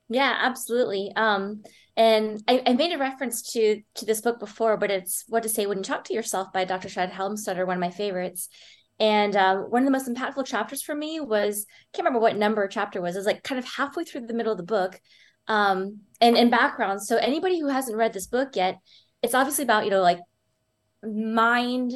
Yeah, 0.08 0.34
absolutely. 0.40 1.12
Um, 1.16 1.62
and 1.96 2.42
I, 2.48 2.62
I, 2.66 2.72
made 2.72 2.94
a 2.94 2.98
reference 2.98 3.52
to 3.52 3.82
to 3.96 4.06
this 4.06 4.20
book 4.20 4.38
before, 4.38 4.76
but 4.76 4.90
it's 4.90 5.24
"What 5.28 5.42
to 5.42 5.48
Say 5.48 5.66
When 5.66 5.78
You 5.78 5.84
Talk 5.84 6.04
to 6.04 6.14
Yourself" 6.14 6.52
by 6.52 6.64
Dr. 6.64 6.88
Shad 6.88 7.12
Helmstetter, 7.12 7.66
one 7.66 7.76
of 7.76 7.80
my 7.80 7.90
favorites. 7.90 8.48
And 9.00 9.36
uh, 9.36 9.56
one 9.56 9.82
of 9.82 9.86
the 9.86 9.92
most 9.92 10.08
impactful 10.08 10.46
chapters 10.46 10.82
for 10.82 10.94
me 10.94 11.20
was 11.20 11.66
I 11.68 11.96
can't 11.96 12.04
remember 12.06 12.20
what 12.20 12.36
number 12.36 12.66
chapter 12.68 13.00
was. 13.00 13.14
It 13.14 13.18
was 13.18 13.26
like 13.26 13.42
kind 13.42 13.58
of 13.58 13.64
halfway 13.64 14.04
through 14.04 14.26
the 14.26 14.34
middle 14.34 14.52
of 14.52 14.58
the 14.58 14.64
book. 14.64 15.00
Um, 15.46 16.00
and 16.20 16.36
in 16.36 16.50
background, 16.50 17.02
so 17.02 17.16
anybody 17.16 17.60
who 17.60 17.68
hasn't 17.68 17.96
read 17.96 18.12
this 18.12 18.26
book 18.26 18.50
yet, 18.54 18.78
it's 19.22 19.34
obviously 19.34 19.64
about 19.64 19.84
you 19.84 19.90
know 19.90 20.02
like 20.02 20.20
mind 21.02 21.92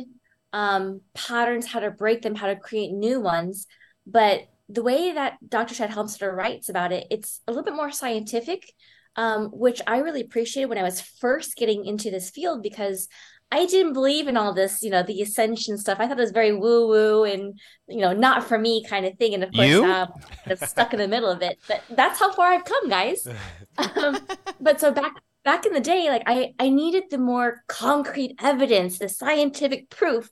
um, 0.53 1.01
patterns, 1.15 1.67
how 1.67 1.81
to 1.81 1.91
break 1.91 2.23
them, 2.23 2.35
how 2.35 2.49
to 2.49 2.57
create 2.57 2.93
new 2.93 3.21
ones. 3.21 3.67
But 4.07 4.43
the 4.73 4.83
way 4.83 5.13
that 5.13 5.39
Dr. 5.47 5.75
Shad 5.75 5.91
Helmstetter 5.91 6.35
writes 6.35 6.69
about 6.69 6.93
it, 6.93 7.07
it's 7.11 7.41
a 7.47 7.53
little 7.53 7.65
bit 7.65 7.75
more 7.75 7.91
scientific, 7.91 8.73
um, 9.17 9.51
which 9.53 9.83
I 9.87 9.99
really 9.99 10.23
appreciated 10.23 10.69
when 10.69 10.79
I 10.79 10.83
was 10.83 11.01
first 11.01 11.57
getting 11.57 11.85
into 11.85 12.11
this 12.11 12.31
field 12.31 12.63
because 12.63 13.09
I 13.51 13.67
didn't 13.67 13.93
believe 13.93 14.29
in 14.29 14.39
all 14.39 14.55
this, 14.55 14.83
you 14.83 14.89
know, 14.89 15.03
the 15.03 15.21
ascension 15.21 15.77
stuff. 15.77 15.99
I 16.01 16.09
thought 16.09 16.19
it 16.19 16.23
was 16.23 16.31
very 16.31 16.55
woo 16.57 16.89
woo 16.89 17.25
and, 17.25 17.61
you 17.87 18.01
know, 18.01 18.15
not 18.15 18.45
for 18.45 18.59
me 18.59 18.83
kind 18.83 19.05
of 19.05 19.19
thing. 19.19 19.35
And 19.35 19.45
of 19.45 19.53
course, 19.53 19.69
you? 19.69 19.85
of 19.85 20.59
stuck 20.61 20.95
in 20.95 20.99
the 20.99 21.07
middle 21.07 21.29
of 21.29 21.43
it. 21.43 21.59
But 21.69 21.83
that's 21.91 22.19
how 22.19 22.33
far 22.33 22.47
I've 22.47 22.65
come, 22.65 22.89
guys. 22.89 23.29
um, 23.97 24.19
but 24.59 24.81
so 24.81 24.91
back 24.91 25.13
back 25.45 25.67
in 25.67 25.75
the 25.75 25.81
day, 25.81 26.09
like 26.09 26.23
I 26.25 26.55
I 26.59 26.71
needed 26.71 27.05
the 27.11 27.19
more 27.19 27.63
concrete 27.69 28.37
evidence, 28.41 28.99
the 28.99 29.11
scientific 29.11 29.91
proof 29.91 30.31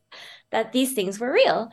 that 0.50 0.72
these 0.72 0.94
things 0.94 1.20
were 1.20 1.30
real. 1.30 1.68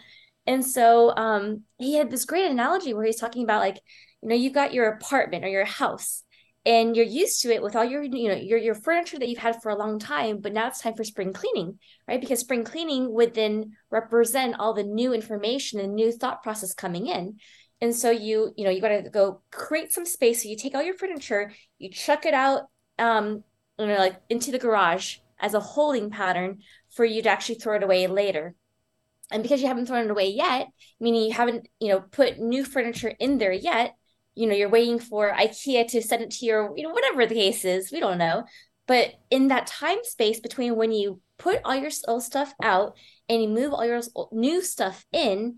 And 0.48 0.65
so 0.65 1.14
um, 1.15 1.64
he 1.78 1.95
had 1.95 2.10
this 2.10 2.26
great 2.26 2.49
analogy 2.49 2.94
where 2.94 3.06
he's 3.06 3.19
talking 3.19 3.44
about 3.44 3.60
like, 3.60 3.82
you 4.24 4.30
know, 4.30 4.36
you've 4.36 4.53
got 4.53 4.74
your 4.74 4.88
apartment 4.88 5.44
or 5.44 5.49
your 5.49 5.65
house 5.65 6.24
and 6.65 6.95
you're 6.95 7.06
used 7.06 7.41
to 7.41 7.53
it 7.53 7.61
with 7.61 7.76
all 7.76 7.84
your, 7.84 8.02
you 8.02 8.30
know, 8.30 8.36
your, 8.36 8.57
your 8.57 8.74
furniture 8.74 9.19
that 9.19 9.28
you've 9.28 9.38
had 9.38 9.61
for 9.61 9.69
a 9.69 9.78
long 9.78 9.99
time, 9.99 10.40
but 10.40 10.53
now 10.53 10.68
it's 10.68 10.82
time 10.82 10.95
for 10.95 11.03
spring 11.03 11.34
cleaning, 11.34 11.78
right? 12.07 12.19
Because 12.19 12.40
spring 12.40 12.64
cleaning 12.64 13.11
would 13.14 13.34
then 13.34 13.74
represent 13.91 14.56
all 14.57 14.74
the 14.74 14.84
new 14.84 15.14
information 15.14 15.82
and 15.82 15.94
new 15.94 16.11
thought 16.14 16.44
process 16.44 16.74
coming 16.74 17.07
in. 17.07 17.38
And 17.82 17.95
so 17.95 18.10
you, 18.10 18.53
you 18.56 18.64
know, 18.64 18.72
you 18.72 18.82
got 18.82 18.90
to 18.90 19.10
go 19.10 19.41
create 19.52 19.91
some 19.91 20.06
space. 20.06 20.44
So 20.44 20.49
you 20.49 20.57
take 20.57 20.76
all 20.76 20.84
your 20.84 20.98
furniture, 20.98 21.52
you 21.78 21.91
chuck 21.91 22.26
it 22.26 22.34
out, 22.34 22.64
um, 22.98 23.44
you 23.78 23.88
know, 23.88 23.98
like 23.98 24.19
into 24.30 24.52
the 24.52 24.60
garage 24.60 25.18
as 25.40 25.53
a 25.53 25.60
holding 25.60 26.10
pattern 26.10 26.60
for 26.90 27.06
you 27.06 27.22
to 27.22 27.30
actually 27.30 27.56
throw 27.56 27.76
it 27.76 27.84
away 27.84 28.07
later 28.07 28.56
and 29.32 29.44
because 29.44 29.62
you 29.62 29.68
haven't 29.68 29.86
thrown 29.86 30.06
it 30.06 30.12
away 30.12 30.30
yet 30.30 30.68
meaning 30.99 31.24
you 31.24 31.34
haven't 31.34 31.68
you 31.80 31.90
know 31.90 31.99
put 31.99 32.40
new 32.40 32.64
furniture 32.64 33.14
in 33.20 33.38
there 33.38 33.52
yet 33.52 33.94
you 34.38 34.45
know 34.45 34.56
you're 34.56 34.70
waiting 34.70 34.99
for 34.99 35.32
ikea 35.34 35.88
to 35.88 36.02
send 36.02 36.22
it 36.22 36.30
to 36.30 36.45
your 36.45 36.72
you 36.78 36.84
know 36.84 36.94
whatever 36.94 37.26
the 37.26 37.36
case 37.36 37.66
is 37.66 37.91
we 37.91 37.99
don't 37.99 38.20
know. 38.20 38.45
But 38.86 39.16
in 39.30 39.49
that 39.49 39.68
time 39.68 39.98
space 40.04 40.40
between 40.40 40.78
when 40.78 40.94
you 40.94 41.20
put 41.38 41.60
all 41.66 41.76
your 41.76 41.91
old 42.08 42.24
stuff 42.24 42.54
out 42.64 42.95
and 43.28 43.41
you 43.41 43.49
move 43.49 43.74
all 43.74 43.86
your 43.86 44.02
new 44.32 44.62
stuff 44.62 45.06
in 45.12 45.58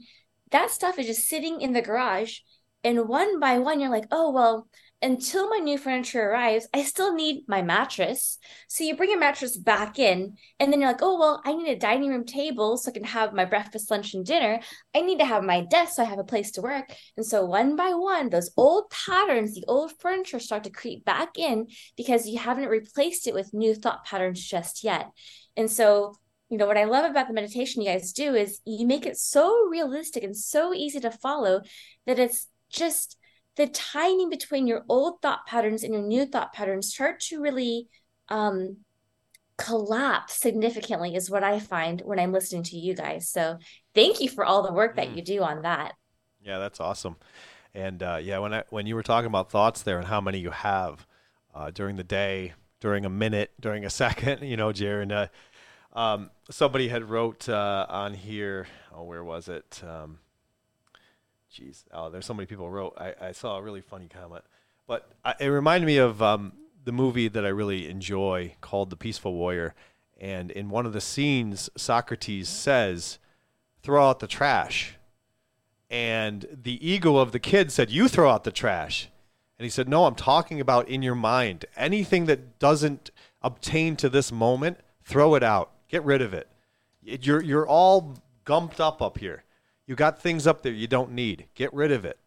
that 0.51 0.71
stuff 0.71 0.97
is 0.97 1.05
just 1.05 1.27
sitting 1.27 1.61
in 1.61 1.73
the 1.73 1.81
garage. 1.81 2.39
And 2.83 3.07
one 3.07 3.39
by 3.39 3.59
one 3.59 3.79
you're 3.79 3.91
like 3.91 4.07
oh 4.11 4.31
well 4.31 4.67
until 5.01 5.49
my 5.49 5.57
new 5.57 5.77
furniture 5.77 6.29
arrives, 6.29 6.67
I 6.73 6.83
still 6.83 7.13
need 7.13 7.45
my 7.47 7.61
mattress. 7.61 8.37
So 8.67 8.83
you 8.83 8.95
bring 8.95 9.09
your 9.09 9.19
mattress 9.19 9.57
back 9.57 9.97
in, 9.97 10.35
and 10.59 10.71
then 10.71 10.81
you're 10.81 10.91
like, 10.91 11.01
oh, 11.01 11.17
well, 11.17 11.41
I 11.45 11.53
need 11.53 11.69
a 11.71 11.79
dining 11.79 12.09
room 12.09 12.25
table 12.25 12.75
so 12.75 12.89
I 12.89 12.93
can 12.93 13.05
have 13.05 13.33
my 13.33 13.45
breakfast, 13.45 13.89
lunch, 13.89 14.13
and 14.13 14.25
dinner. 14.25 14.59
I 14.93 15.01
need 15.01 15.19
to 15.19 15.25
have 15.25 15.43
my 15.43 15.61
desk 15.61 15.95
so 15.95 16.03
I 16.03 16.05
have 16.05 16.19
a 16.19 16.23
place 16.23 16.51
to 16.51 16.61
work. 16.61 16.93
And 17.15 17.25
so 17.25 17.45
one 17.45 17.75
by 17.75 17.93
one, 17.93 18.29
those 18.29 18.51
old 18.57 18.89
patterns, 18.89 19.55
the 19.55 19.63
old 19.67 19.93
furniture 19.99 20.39
start 20.39 20.65
to 20.65 20.69
creep 20.69 21.05
back 21.05 21.37
in 21.37 21.67
because 21.95 22.27
you 22.27 22.39
haven't 22.39 22.67
replaced 22.67 23.27
it 23.27 23.33
with 23.33 23.53
new 23.53 23.75
thought 23.75 24.05
patterns 24.05 24.43
just 24.43 24.83
yet. 24.83 25.09
And 25.55 25.71
so 25.71 26.15
you 26.49 26.57
know, 26.57 26.65
what 26.65 26.77
I 26.77 26.85
love 26.85 27.09
about 27.09 27.27
the 27.27 27.33
meditation 27.33 27.83
you 27.83 27.89
guys 27.89 28.11
do 28.11 28.33
is 28.33 28.59
you 28.65 28.87
make 28.87 29.05
it 29.05 29.17
so 29.17 29.67
realistic 29.69 30.23
and 30.23 30.35
so 30.35 30.73
easy 30.73 30.99
to 30.99 31.11
follow 31.11 31.61
that 32.07 32.17
it's 32.17 32.47
just 32.71 33.18
the 33.59 33.67
timing 33.67 34.29
between 34.29 34.67
your 34.67 34.83
old 34.87 35.21
thought 35.21 35.45
patterns 35.45 35.83
and 35.83 35.93
your 35.93 36.03
new 36.03 36.25
thought 36.25 36.53
patterns 36.53 36.93
start 36.93 37.19
to 37.19 37.41
really 37.41 37.87
um, 38.29 38.77
collapse 39.57 40.35
significantly, 40.35 41.13
is 41.15 41.29
what 41.29 41.43
I 41.43 41.59
find 41.59 42.01
when 42.01 42.19
I'm 42.19 42.31
listening 42.31 42.63
to 42.63 42.77
you 42.77 42.95
guys. 42.95 43.29
So 43.29 43.57
thank 43.93 44.21
you 44.21 44.29
for 44.29 44.45
all 44.45 44.63
the 44.63 44.71
work 44.71 44.95
that 44.95 45.09
Mm. 45.09 45.17
you 45.17 45.21
do 45.21 45.43
on 45.43 45.63
that. 45.63 45.95
Yeah, 46.41 46.57
that's 46.57 46.79
awesome. 46.79 47.17
And 47.75 48.01
uh, 48.01 48.19
yeah, 48.21 48.39
when 48.39 48.53
I, 48.53 48.63
when 48.69 48.87
you 48.87 48.95
were 48.95 49.03
talking 49.03 49.27
about 49.27 49.51
thoughts 49.51 49.83
there 49.83 49.97
and 49.97 50.07
how 50.07 50.21
many 50.21 50.39
you 50.39 50.51
have 50.51 51.05
uh, 51.53 51.69
during 51.71 51.97
the 51.97 52.03
day, 52.03 52.53
during 52.79 53.05
a 53.05 53.09
minute, 53.09 53.51
during 53.59 53.83
a 53.83 53.89
second, 54.03 54.43
you 54.43 54.55
know, 54.55 54.71
jared 54.71 55.11
uh, 55.11 55.27
um, 55.93 56.31
somebody 56.49 56.87
had 56.87 57.09
wrote 57.09 57.49
uh, 57.49 57.85
on 57.89 58.13
here. 58.13 58.67
Oh, 58.95 59.03
where 59.03 59.23
was 59.23 59.49
it? 59.49 59.81
Um, 59.85 60.19
Jeez, 61.51 61.83
oh, 61.91 62.09
there's 62.09 62.25
so 62.25 62.33
many 62.33 62.45
people 62.45 62.69
wrote. 62.69 62.93
I, 62.97 63.15
I 63.19 63.31
saw 63.31 63.57
a 63.57 63.61
really 63.61 63.81
funny 63.81 64.07
comment, 64.07 64.43
but 64.87 65.09
I, 65.25 65.33
it 65.39 65.47
reminded 65.47 65.87
me 65.87 65.97
of 65.97 66.21
um, 66.21 66.53
the 66.83 66.91
movie 66.91 67.27
that 67.27 67.45
I 67.45 67.49
really 67.49 67.89
enjoy 67.89 68.55
called 68.61 68.89
The 68.89 68.95
Peaceful 68.95 69.33
Warrior. 69.33 69.73
And 70.19 70.51
in 70.51 70.69
one 70.69 70.85
of 70.85 70.93
the 70.93 71.01
scenes, 71.01 71.69
Socrates 71.75 72.49
says, 72.49 73.17
"Throw 73.81 74.09
out 74.09 74.19
the 74.19 74.27
trash." 74.27 74.95
And 75.89 76.45
the 76.51 76.87
ego 76.87 77.17
of 77.17 77.31
the 77.31 77.39
kid 77.39 77.71
said, 77.71 77.89
"You 77.89 78.07
throw 78.07 78.29
out 78.29 78.43
the 78.43 78.51
trash." 78.51 79.09
And 79.57 79.63
he 79.63 79.69
said, 79.69 79.89
"No, 79.89 80.05
I'm 80.05 80.15
talking 80.15 80.61
about 80.61 80.87
in 80.87 81.01
your 81.01 81.15
mind. 81.15 81.65
Anything 81.75 82.25
that 82.25 82.59
doesn't 82.59 83.09
obtain 83.41 83.95
to 83.95 84.09
this 84.09 84.31
moment, 84.31 84.77
throw 85.03 85.33
it 85.33 85.43
out. 85.43 85.71
Get 85.87 86.03
rid 86.03 86.21
of 86.21 86.33
it. 86.33 86.47
You're 87.01 87.41
you're 87.41 87.67
all 87.67 88.17
gumped 88.45 88.79
up 88.79 89.01
up 89.01 89.17
here. 89.17 89.43
You 89.89 89.95
got 89.95 90.21
things 90.21 90.45
up 90.45 90.61
there 90.61 90.71
you 90.71 90.85
don't 90.85 91.13
need. 91.13 91.47
Get 91.55 91.73
rid 91.73 91.91
of 91.91 92.05
it. 92.05 92.19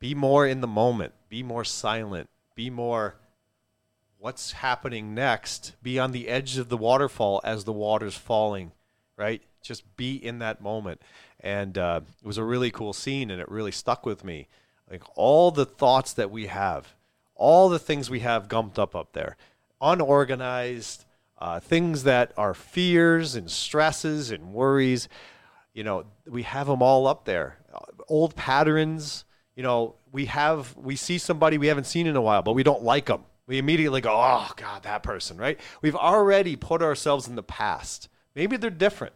Be 0.00 0.16
more 0.16 0.44
in 0.44 0.62
the 0.62 0.66
moment. 0.66 1.12
Be 1.28 1.44
more 1.44 1.62
silent. 1.62 2.28
Be 2.56 2.70
more 2.70 3.14
what's 4.18 4.50
happening 4.50 5.14
next. 5.14 5.76
Be 5.80 6.00
on 6.00 6.10
the 6.10 6.26
edge 6.26 6.58
of 6.58 6.70
the 6.70 6.76
waterfall 6.76 7.40
as 7.44 7.62
the 7.62 7.72
water's 7.72 8.16
falling, 8.16 8.72
right? 9.16 9.42
Just 9.62 9.96
be 9.96 10.16
in 10.16 10.40
that 10.40 10.60
moment. 10.60 11.00
And 11.38 11.78
uh, 11.78 12.00
it 12.20 12.26
was 12.26 12.36
a 12.36 12.42
really 12.42 12.72
cool 12.72 12.92
scene, 12.92 13.30
and 13.30 13.40
it 13.40 13.48
really 13.48 13.70
stuck 13.70 14.04
with 14.04 14.24
me. 14.24 14.48
Like 14.90 15.04
all 15.14 15.52
the 15.52 15.64
thoughts 15.64 16.12
that 16.14 16.32
we 16.32 16.48
have, 16.48 16.94
all 17.36 17.68
the 17.68 17.78
things 17.78 18.10
we 18.10 18.20
have 18.20 18.48
gumped 18.48 18.80
up 18.80 18.96
up 18.96 19.12
there, 19.12 19.36
unorganized, 19.80 21.04
uh, 21.38 21.60
things 21.60 22.02
that 22.02 22.32
are 22.36 22.54
fears 22.54 23.36
and 23.36 23.48
stresses 23.48 24.32
and 24.32 24.52
worries. 24.52 25.08
You 25.74 25.84
know, 25.84 26.06
we 26.26 26.42
have 26.42 26.66
them 26.66 26.82
all 26.82 27.06
up 27.06 27.24
there. 27.24 27.58
Old 28.08 28.34
patterns. 28.36 29.24
You 29.56 29.62
know, 29.62 29.96
we 30.12 30.26
have 30.26 30.76
we 30.76 30.96
see 30.96 31.18
somebody 31.18 31.58
we 31.58 31.66
haven't 31.66 31.84
seen 31.84 32.06
in 32.06 32.16
a 32.16 32.22
while, 32.22 32.42
but 32.42 32.52
we 32.54 32.62
don't 32.62 32.82
like 32.82 33.06
them. 33.06 33.24
We 33.46 33.58
immediately 33.58 34.00
go, 34.00 34.12
"Oh 34.12 34.50
God, 34.56 34.82
that 34.84 35.02
person!" 35.02 35.36
Right? 35.36 35.58
We've 35.80 35.96
already 35.96 36.56
put 36.56 36.82
ourselves 36.82 37.28
in 37.28 37.34
the 37.34 37.42
past. 37.42 38.08
Maybe 38.34 38.56
they're 38.56 38.70
different. 38.70 39.14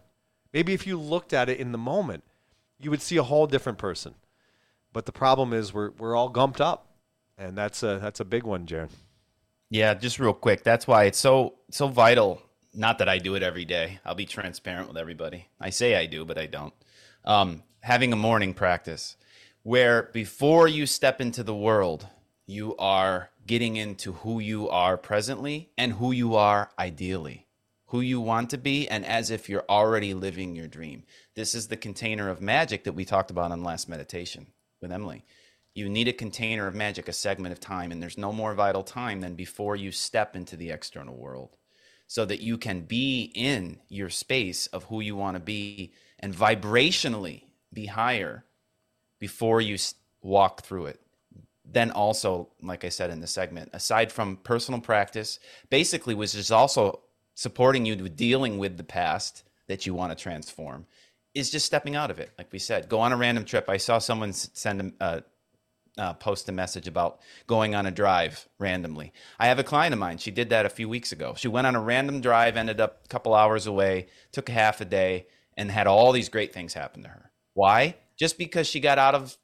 Maybe 0.53 0.73
if 0.75 0.87
you 0.87 0.99
looked 0.99 1.33
at 1.33 1.49
it 1.49 1.59
in 1.59 1.73
the 1.73 1.79
moment, 1.79 2.25
you 2.79 2.91
would 2.91 3.03
see 3.03 3.17
a 3.17 3.23
whole 3.23 3.47
different 3.47 3.79
person. 3.79 4.15
But 4.93 5.07
the 5.07 5.13
problem 5.13 5.53
is 5.53 5.73
we're 5.73 5.91
we're 5.93 6.17
all 6.17 6.33
gumped 6.33 6.61
up, 6.61 6.89
and 7.39 7.57
that's 7.57 7.83
a 7.83 7.99
that's 8.01 8.21
a 8.21 8.25
big 8.25 8.45
one, 8.45 8.67
Jarin. 8.67 8.91
Yeah, 9.69 9.95
just 9.95 10.19
real 10.19 10.33
quick. 10.33 10.63
That's 10.63 10.87
why 10.87 11.05
it's 11.05 11.19
so 11.19 11.55
so 11.71 11.89
vital. 11.89 12.43
Not 12.73 12.99
that 12.99 13.09
I 13.09 13.19
do 13.19 13.35
it 13.35 13.43
every 13.43 13.65
day. 13.65 14.01
I'll 14.05 14.15
be 14.15 14.27
transparent 14.27 14.89
with 14.89 14.99
everybody. 14.99 15.49
I 15.59 15.71
say 15.71 15.97
I 15.97 16.07
do, 16.07 16.25
but 16.25 16.37
I 16.37 16.47
don't. 16.47 16.75
Um, 17.27 17.65
having 17.81 18.13
a 18.13 18.17
morning 18.17 18.55
practice 18.55 19.17
where 19.65 20.05
before 20.13 20.69
you 20.69 20.87
step 20.87 21.21
into 21.21 21.43
the 21.43 21.55
world, 21.55 22.07
you 22.47 22.77
are 22.77 23.31
getting 23.47 23.75
into 23.75 24.13
who 24.13 24.39
you 24.39 24.69
are 24.69 24.97
presently 24.97 25.71
and 25.77 25.95
who 25.95 26.13
you 26.13 26.37
are 26.37 26.71
ideally, 26.79 27.49
who 27.87 28.01
you 28.01 28.21
want 28.21 28.51
to 28.51 28.59
be, 28.59 28.89
and 28.89 29.05
as 29.05 29.31
if 29.33 29.49
you're 29.49 29.65
already 29.69 30.15
living 30.15 30.55
your 30.55 30.69
dream. 30.69 31.03
This 31.35 31.53
is 31.53 31.67
the 31.67 31.77
container 31.77 32.29
of 32.29 32.41
magic 32.41 32.85
that 32.85 32.93
we 32.93 33.05
talked 33.05 33.33
about 33.33 33.51
on 33.51 33.65
last 33.65 33.89
meditation 33.89 34.47
with 34.81 34.93
Emily. 34.93 35.25
You 35.75 35.89
need 35.89 36.07
a 36.07 36.13
container 36.13 36.69
of 36.69 36.77
magic, 36.77 37.09
a 37.09 37.13
segment 37.13 37.53
of 37.53 37.59
time, 37.59 37.91
and 37.91 38.01
there's 38.01 38.17
no 38.17 38.33
more 38.33 38.55
vital 38.55 38.85
time 38.85 39.21
than 39.21 39.35
before 39.35 39.75
you 39.75 39.91
step 39.91 40.37
into 40.37 40.57
the 40.57 40.71
external 40.71 41.17
world 41.17 41.57
so 42.07 42.25
that 42.25 42.41
you 42.41 42.57
can 42.57 42.83
be 42.83 43.33
in 43.35 43.81
your 43.89 44.11
space 44.11 44.69
of 44.69 44.85
who 44.85 45.01
you 45.01 45.17
want 45.17 45.35
to 45.35 45.41
be 45.41 45.93
and 46.19 46.35
vibrationally 46.35 47.43
be 47.73 47.87
higher 47.87 48.45
before 49.19 49.61
you 49.61 49.77
walk 50.23 50.63
through 50.63 50.87
it. 50.87 51.01
Then 51.65 51.91
also, 51.91 52.51
like 52.63 52.85
I 52.85 52.91
said 52.91 53.11
in 53.11 53.21
the 53.21 53.27
segment, 53.27 53.71
aside 53.73 54.13
from 54.13 54.37
personal 54.37 54.81
practice, 54.81 55.39
basically 55.69 56.15
was 56.15 56.33
just 56.33 56.53
also 56.53 57.01
supporting 57.35 57.85
you 57.85 57.97
with 57.97 58.17
dealing 58.17 58.59
with 58.59 58.77
the 58.77 58.85
past 58.85 59.43
that 59.67 59.85
you 59.85 59.95
want 59.95 60.17
to 60.17 60.23
transform, 60.23 60.87
is 61.35 61.51
just 61.51 61.67
stepping 61.67 61.97
out 61.97 62.11
of 62.11 62.19
it. 62.21 62.31
Like 62.39 62.53
we 62.53 62.59
said, 62.59 62.89
go 62.89 63.01
on 63.01 63.13
a 63.13 63.17
random 63.17 63.45
trip. 63.45 63.69
I 63.69 63.77
saw 63.79 63.99
someone 63.99 64.33
send 64.33 64.95
a, 65.01 65.05
uh, 65.05 65.21
uh, 65.99 66.13
post 66.13 66.49
a 66.49 66.53
message 66.53 66.87
about 66.87 67.21
going 67.47 67.75
on 67.75 67.87
a 67.87 67.91
drive 67.91 68.47
randomly. 68.59 69.13
I 69.39 69.47
have 69.47 69.59
a 69.59 69.65
client 69.65 69.95
of 69.95 69.99
mine. 69.99 70.19
She 70.19 70.31
did 70.31 70.51
that 70.51 70.67
a 70.67 70.71
few 70.71 70.89
weeks 70.89 71.11
ago. 71.11 71.35
She 71.37 71.49
went 71.49 71.67
on 71.67 71.75
a 71.75 71.81
random 71.81 72.21
drive, 72.21 72.57
ended 72.57 72.81
up 72.81 73.01
a 73.05 73.09
couple 73.09 73.35
hours 73.35 73.67
away, 73.67 74.09
took 74.31 74.49
half 74.49 74.81
a 74.81 74.85
day, 74.85 75.27
and 75.57 75.71
had 75.71 75.87
all 75.87 76.13
these 76.13 76.29
great 76.29 76.53
things 76.53 76.75
happen 76.75 77.03
to 77.03 77.09
her. 77.09 77.31
Why? 77.55 77.97
Just 78.19 78.39
because 78.39 78.67
she 78.67 78.81
got 78.81 78.99
out 78.99 79.15
of 79.15 79.37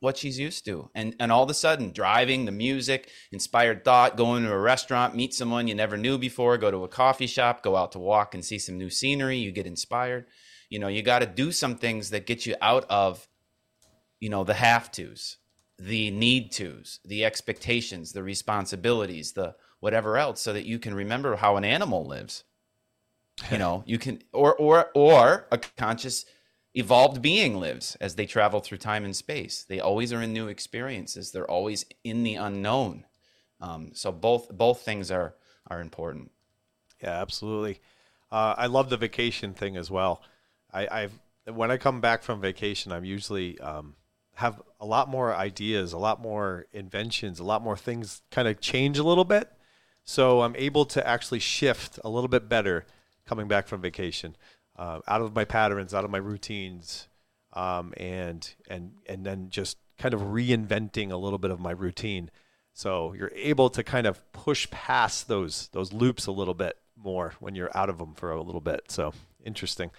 what 0.00 0.16
she's 0.16 0.38
used 0.38 0.64
to. 0.66 0.90
And 0.94 1.14
and 1.18 1.32
all 1.32 1.44
of 1.44 1.50
a 1.50 1.54
sudden, 1.54 1.92
driving, 1.92 2.44
the 2.44 2.52
music, 2.52 3.10
inspired 3.32 3.84
thought, 3.84 4.16
going 4.16 4.44
to 4.44 4.52
a 4.52 4.58
restaurant, 4.58 5.14
meet 5.14 5.34
someone 5.34 5.68
you 5.68 5.74
never 5.74 5.96
knew 5.96 6.18
before, 6.18 6.58
go 6.58 6.70
to 6.70 6.84
a 6.84 6.88
coffee 6.88 7.26
shop, 7.26 7.62
go 7.62 7.76
out 7.76 7.92
to 7.92 7.98
walk 7.98 8.34
and 8.34 8.44
see 8.44 8.58
some 8.58 8.78
new 8.78 8.90
scenery, 8.90 9.38
you 9.38 9.52
get 9.52 9.66
inspired. 9.66 10.26
You 10.68 10.78
know, 10.78 10.88
you 10.88 11.02
got 11.02 11.20
to 11.20 11.26
do 11.26 11.52
some 11.52 11.76
things 11.76 12.10
that 12.10 12.26
get 12.26 12.46
you 12.46 12.56
out 12.60 12.84
of 12.90 13.28
you 14.24 14.30
know, 14.30 14.42
the 14.42 14.54
have 14.54 14.90
tos, 14.90 15.36
the 15.78 16.10
need 16.10 16.50
tos, 16.50 16.98
the 17.04 17.26
expectations, 17.26 18.12
the 18.12 18.22
responsibilities, 18.22 19.32
the 19.32 19.54
whatever 19.80 20.16
else 20.16 20.40
so 20.40 20.54
that 20.54 20.64
you 20.64 20.78
can 20.78 20.94
remember 20.94 21.36
how 21.36 21.58
an 21.58 21.64
animal 21.64 22.06
lives. 22.06 22.44
You 23.50 23.58
know, 23.64 23.82
you 23.86 23.98
can 23.98 24.22
or 24.32 24.54
or 24.54 24.90
or 24.94 25.46
a 25.50 25.58
conscious 25.58 26.24
evolved 26.74 27.22
being 27.22 27.60
lives 27.60 27.96
as 28.00 28.16
they 28.16 28.26
travel 28.26 28.60
through 28.60 28.78
time 28.78 29.04
and 29.04 29.14
space. 29.14 29.64
They 29.68 29.80
always 29.80 30.12
are 30.12 30.22
in 30.22 30.32
new 30.32 30.48
experiences. 30.48 31.30
They're 31.30 31.50
always 31.50 31.84
in 32.02 32.22
the 32.22 32.34
unknown. 32.34 33.06
Um, 33.60 33.90
so 33.94 34.12
both 34.12 34.48
both 34.50 34.80
things 34.80 35.10
are 35.10 35.34
are 35.68 35.80
important. 35.80 36.30
Yeah, 37.02 37.20
absolutely. 37.20 37.80
Uh, 38.30 38.54
I 38.56 38.66
love 38.66 38.90
the 38.90 38.96
vacation 38.96 39.54
thing 39.54 39.76
as 39.76 39.90
well. 39.90 40.22
I, 40.72 40.88
I've 40.90 41.20
when 41.52 41.70
I 41.70 41.76
come 41.76 42.00
back 42.00 42.22
from 42.22 42.40
vacation, 42.40 42.90
I'm 42.90 43.04
usually 43.04 43.58
um, 43.60 43.94
have 44.34 44.60
a 44.80 44.86
lot 44.86 45.08
more 45.08 45.34
ideas, 45.34 45.92
a 45.92 45.98
lot 45.98 46.20
more 46.20 46.66
inventions, 46.72 47.38
a 47.38 47.44
lot 47.44 47.62
more 47.62 47.76
things 47.76 48.22
kind 48.30 48.48
of 48.48 48.60
change 48.60 48.98
a 48.98 49.04
little 49.04 49.24
bit. 49.24 49.50
So 50.04 50.42
I'm 50.42 50.56
able 50.56 50.84
to 50.86 51.06
actually 51.06 51.38
shift 51.38 51.98
a 52.04 52.08
little 52.08 52.28
bit 52.28 52.48
better 52.48 52.84
coming 53.26 53.48
back 53.48 53.68
from 53.68 53.80
vacation, 53.80 54.36
uh, 54.76 55.00
out 55.06 55.20
of 55.20 55.34
my 55.34 55.44
patterns, 55.44 55.94
out 55.94 56.04
of 56.04 56.10
my 56.10 56.18
routines, 56.18 57.08
um, 57.52 57.92
and 57.96 58.54
and 58.68 58.92
and 59.06 59.24
then 59.24 59.50
just 59.50 59.78
kind 59.98 60.14
of 60.14 60.20
reinventing 60.20 61.10
a 61.10 61.16
little 61.16 61.38
bit 61.38 61.50
of 61.50 61.60
my 61.60 61.70
routine. 61.70 62.30
So 62.72 63.12
you're 63.12 63.32
able 63.34 63.70
to 63.70 63.84
kind 63.84 64.06
of 64.06 64.20
push 64.32 64.68
past 64.70 65.28
those 65.28 65.68
those 65.68 65.92
loops 65.92 66.26
a 66.26 66.32
little 66.32 66.54
bit 66.54 66.76
more 66.96 67.34
when 67.40 67.54
you're 67.54 67.76
out 67.76 67.88
of 67.88 67.98
them 67.98 68.14
for 68.14 68.30
a 68.30 68.42
little 68.42 68.60
bit. 68.60 68.90
So 68.90 69.12
interesting. 69.44 69.90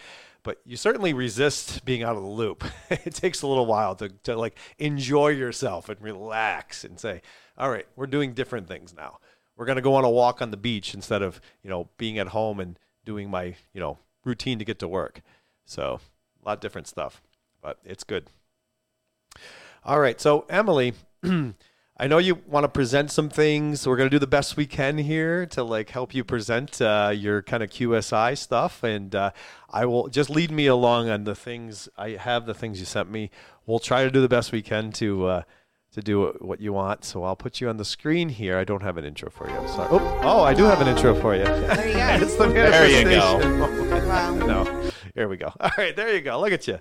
But 0.44 0.60
you 0.64 0.78
certainly 0.78 1.14
resist 1.14 1.86
being 1.86 2.04
out 2.04 2.16
of 2.16 2.22
the 2.22 2.30
loop. 2.30 2.64
it 2.90 3.16
takes 3.16 3.42
a 3.42 3.48
little 3.48 3.66
while 3.66 3.96
to, 3.96 4.10
to 4.24 4.36
like 4.36 4.58
enjoy 4.78 5.30
yourself 5.30 5.90
and 5.90 6.00
relax 6.00 6.84
and 6.84 7.00
say, 7.00 7.22
all 7.58 7.70
right, 7.70 7.88
we're 7.96 8.06
doing 8.06 8.34
different 8.34 8.68
things 8.68 8.94
now. 8.94 9.20
We're 9.58 9.66
gonna 9.66 9.82
go 9.82 9.96
on 9.96 10.04
a 10.04 10.10
walk 10.10 10.42
on 10.42 10.52
the 10.52 10.58
beach 10.58 10.94
instead 10.94 11.22
of, 11.22 11.42
you 11.64 11.70
know, 11.70 11.90
being 11.98 12.20
at 12.20 12.28
home 12.28 12.60
and 12.60 12.78
doing 13.06 13.30
my, 13.30 13.56
you 13.74 13.80
know, 13.80 14.00
routine 14.24 14.60
to 14.60 14.66
get 14.66 14.80
to 14.80 14.88
work. 14.88 15.22
So 15.66 16.00
a 16.42 16.50
lot 16.50 16.54
of 16.54 16.60
different 16.60 16.88
stuff. 16.88 17.22
But 17.62 17.80
it's 17.84 18.04
good. 18.04 18.28
All 19.84 20.00
right. 20.00 20.20
So, 20.20 20.46
Emily, 20.50 20.94
I 21.98 22.08
know 22.08 22.18
you 22.18 22.42
want 22.48 22.66
to 22.66 22.68
present 22.68 23.10
some 23.10 23.30
things. 23.30 23.88
We're 23.88 23.96
going 23.96 24.10
to 24.10 24.16
do 24.16 24.20
the 24.20 24.28
best 24.28 24.58
we 24.58 24.66
can 24.66 24.98
here 24.98 25.46
to 25.48 25.64
like 25.64 25.90
help 25.90 26.14
you 26.14 26.24
present 26.24 26.82
uh, 26.82 27.14
your 27.16 27.42
kind 27.42 27.64
of 27.64 27.70
QSI 27.70 28.38
stuff, 28.38 28.84
and 28.84 29.16
uh, 29.16 29.32
I 29.70 29.86
will 29.86 30.10
just 30.10 30.30
lead 30.30 30.52
me 30.52 30.68
along 30.68 31.10
on 31.10 31.24
the 31.24 31.36
things. 31.36 31.88
I 31.98 32.12
have 32.12 32.46
the 32.46 32.54
things 32.54 32.80
you 32.80 32.86
sent 32.86 33.10
me. 33.10 33.32
We'll 33.66 33.80
try 33.80 34.04
to 34.04 34.12
do 34.12 34.22
the 34.22 34.28
best 34.28 34.52
we 34.52 34.62
can 34.62 34.92
to 34.94 35.26
uh, 35.26 35.42
to 35.96 36.02
do 36.02 36.38
what 36.40 36.60
you 36.62 36.74
want. 36.74 37.04
So 37.06 37.24
I'll 37.24 37.36
put 37.36 37.60
you 37.62 37.70
on 37.70 37.78
the 37.78 37.86
screen 37.86 38.30
here. 38.30 38.58
I 38.58 38.64
don't 38.64 38.84
have 38.84 38.98
an 38.98 39.06
intro 39.06 39.30
for 39.30 39.50
you. 39.50 39.56
I'm 39.56 39.68
sorry. 39.68 39.88
Oh, 39.92 40.20
oh, 40.24 40.44
I 40.44 40.54
do 40.54 40.64
have 40.64 40.82
an 40.82 40.88
intro 40.88 41.16
for 41.16 41.36
you. 41.36 41.44
There 41.46 41.88
you 41.88 41.94
go. 41.96 42.08
it's 42.22 42.36
the 42.36 42.48
There 42.48 42.88
you 42.88 43.04
go. 43.06 43.38
Wow. 44.08 44.36
no. 44.36 44.92
Here 45.16 45.28
we 45.28 45.38
go. 45.38 45.48
All 45.60 45.72
right, 45.78 45.96
there 45.96 46.14
you 46.14 46.22
go. 46.22 46.40
Look 46.40 46.52
at 46.52 46.68
you. 46.68 46.80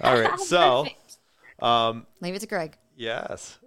All 0.00 0.18
right, 0.18 0.40
so 0.40 0.86
um, 1.60 2.06
Leave 2.20 2.34
it 2.34 2.40
to 2.40 2.46
Greg. 2.46 2.76
yes. 2.96 3.58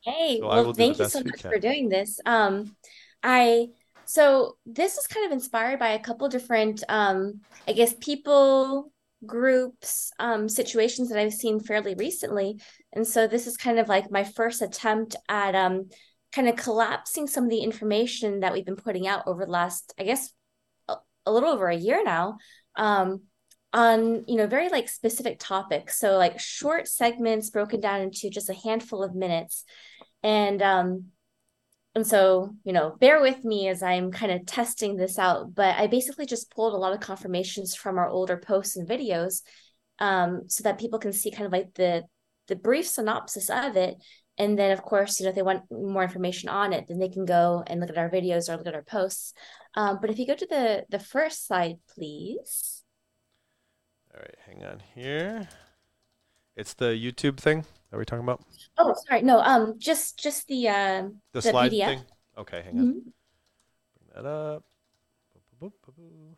Hey, 0.00 0.38
So 0.38 0.46
well, 0.46 0.72
thank 0.74 0.98
you 0.98 1.08
so 1.08 1.20
much 1.20 1.40
can. 1.40 1.50
for 1.50 1.58
doing 1.58 1.88
this. 1.88 2.20
Um, 2.26 2.76
I 3.22 3.68
so 4.04 4.56
this 4.66 4.98
is 4.98 5.06
kind 5.06 5.24
of 5.24 5.32
inspired 5.32 5.78
by 5.78 5.90
a 5.90 5.98
couple 5.98 6.28
different, 6.28 6.82
um, 6.88 7.40
I 7.66 7.72
guess, 7.72 7.94
people, 8.00 8.92
groups, 9.24 10.12
um, 10.18 10.48
situations 10.48 11.08
that 11.08 11.18
I've 11.18 11.32
seen 11.32 11.58
fairly 11.58 11.94
recently, 11.94 12.60
and 12.94 13.06
so 13.06 13.26
this 13.26 13.46
is 13.46 13.56
kind 13.56 13.78
of 13.78 13.88
like 13.88 14.10
my 14.10 14.24
first 14.24 14.62
attempt 14.62 15.16
at 15.28 15.54
um, 15.54 15.88
kind 16.32 16.48
of 16.48 16.56
collapsing 16.56 17.26
some 17.26 17.44
of 17.44 17.50
the 17.50 17.58
information 17.58 18.40
that 18.40 18.52
we've 18.52 18.64
been 18.64 18.76
putting 18.76 19.06
out 19.06 19.26
over 19.26 19.44
the 19.44 19.50
last, 19.50 19.92
I 19.98 20.04
guess, 20.04 20.32
a, 20.88 20.96
a 21.26 21.32
little 21.32 21.50
over 21.50 21.68
a 21.68 21.76
year 21.76 22.02
now. 22.04 22.38
Um, 22.76 23.22
on 23.74 24.24
you 24.28 24.36
know 24.36 24.46
very 24.46 24.68
like 24.68 24.88
specific 24.88 25.36
topics 25.40 25.98
so 25.98 26.16
like 26.16 26.38
short 26.38 26.86
segments 26.86 27.50
broken 27.50 27.80
down 27.80 28.00
into 28.00 28.30
just 28.30 28.48
a 28.48 28.54
handful 28.54 29.02
of 29.02 29.16
minutes 29.16 29.64
and 30.22 30.62
um 30.62 31.06
and 31.96 32.06
so 32.06 32.54
you 32.62 32.72
know 32.72 32.96
bear 33.00 33.20
with 33.20 33.44
me 33.44 33.66
as 33.66 33.82
i'm 33.82 34.12
kind 34.12 34.30
of 34.30 34.46
testing 34.46 34.94
this 34.96 35.18
out 35.18 35.52
but 35.56 35.76
i 35.76 35.88
basically 35.88 36.24
just 36.24 36.52
pulled 36.52 36.72
a 36.72 36.76
lot 36.76 36.92
of 36.92 37.00
confirmations 37.00 37.74
from 37.74 37.98
our 37.98 38.08
older 38.08 38.36
posts 38.36 38.76
and 38.76 38.88
videos 38.88 39.42
um 39.98 40.42
so 40.46 40.62
that 40.62 40.78
people 40.78 41.00
can 41.00 41.12
see 41.12 41.32
kind 41.32 41.46
of 41.46 41.52
like 41.52 41.74
the 41.74 42.04
the 42.48 42.56
brief 42.56 42.86
synopsis 42.86 43.48
of 43.50 43.76
it 43.76 43.96
and 44.38 44.58
then 44.58 44.70
of 44.72 44.82
course 44.82 45.18
you 45.20 45.24
know 45.24 45.30
if 45.30 45.36
they 45.36 45.42
want 45.42 45.62
more 45.70 46.02
information 46.02 46.48
on 46.48 46.72
it 46.72 46.84
then 46.88 46.98
they 46.98 47.08
can 47.08 47.24
go 47.24 47.62
and 47.66 47.80
look 47.80 47.90
at 47.90 47.98
our 47.98 48.10
videos 48.10 48.48
or 48.48 48.56
look 48.56 48.66
at 48.66 48.74
our 48.74 48.82
posts 48.82 49.32
um, 49.76 49.98
but 50.00 50.10
if 50.10 50.18
you 50.18 50.26
go 50.26 50.34
to 50.34 50.46
the 50.46 50.84
the 50.90 50.98
first 50.98 51.46
slide 51.46 51.76
please 51.94 52.82
All 54.14 54.20
right, 54.20 54.34
hang 54.46 54.64
on 54.64 54.80
here. 54.94 55.48
It's 56.56 56.74
the 56.74 56.90
YouTube 56.94 57.38
thing 57.38 57.64
that 57.90 57.96
we're 57.96 58.04
talking 58.04 58.22
about. 58.24 58.40
oh 58.78 58.94
sorry 59.08 59.22
no 59.22 59.40
um 59.40 59.74
just 59.78 60.18
just 60.18 60.46
the 60.48 60.68
uh 60.68 61.02
The, 61.32 61.40
The 61.40 61.42
slide 61.42 61.72
PDF? 61.72 61.86
thing. 61.86 62.00
Okay, 62.38 62.62
hang 62.62 62.78
on. 62.78 62.84
mhm. 62.86 62.92
Bring 63.94 64.08
that 64.14 64.26
up. 64.26 64.62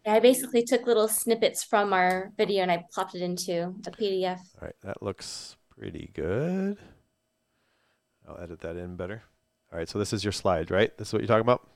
I 0.06 0.20
basically 0.20 0.62
took 0.62 0.86
little 0.86 1.08
snippets 1.08 1.64
from 1.64 1.92
our 1.92 2.30
video 2.36 2.62
and 2.62 2.70
I 2.70 2.84
plopped 2.92 3.14
it 3.16 3.22
into 3.22 3.74
a 3.86 3.90
PDF. 3.90 4.38
All 4.60 4.62
right, 4.62 4.74
that 4.82 5.02
looks 5.02 5.56
pretty 5.78 6.10
good. 6.14 6.78
I'll 8.28 8.38
edit 8.38 8.60
that 8.60 8.76
in 8.76 8.96
better. 8.96 9.22
All 9.72 9.78
right, 9.78 9.88
so 9.88 9.98
this 9.98 10.12
is 10.12 10.22
your 10.24 10.32
slide, 10.32 10.70
right? 10.70 10.96
This 10.98 11.08
is 11.08 11.12
what 11.12 11.20
you're 11.22 11.28
talking 11.28 11.40
about? 11.40 11.66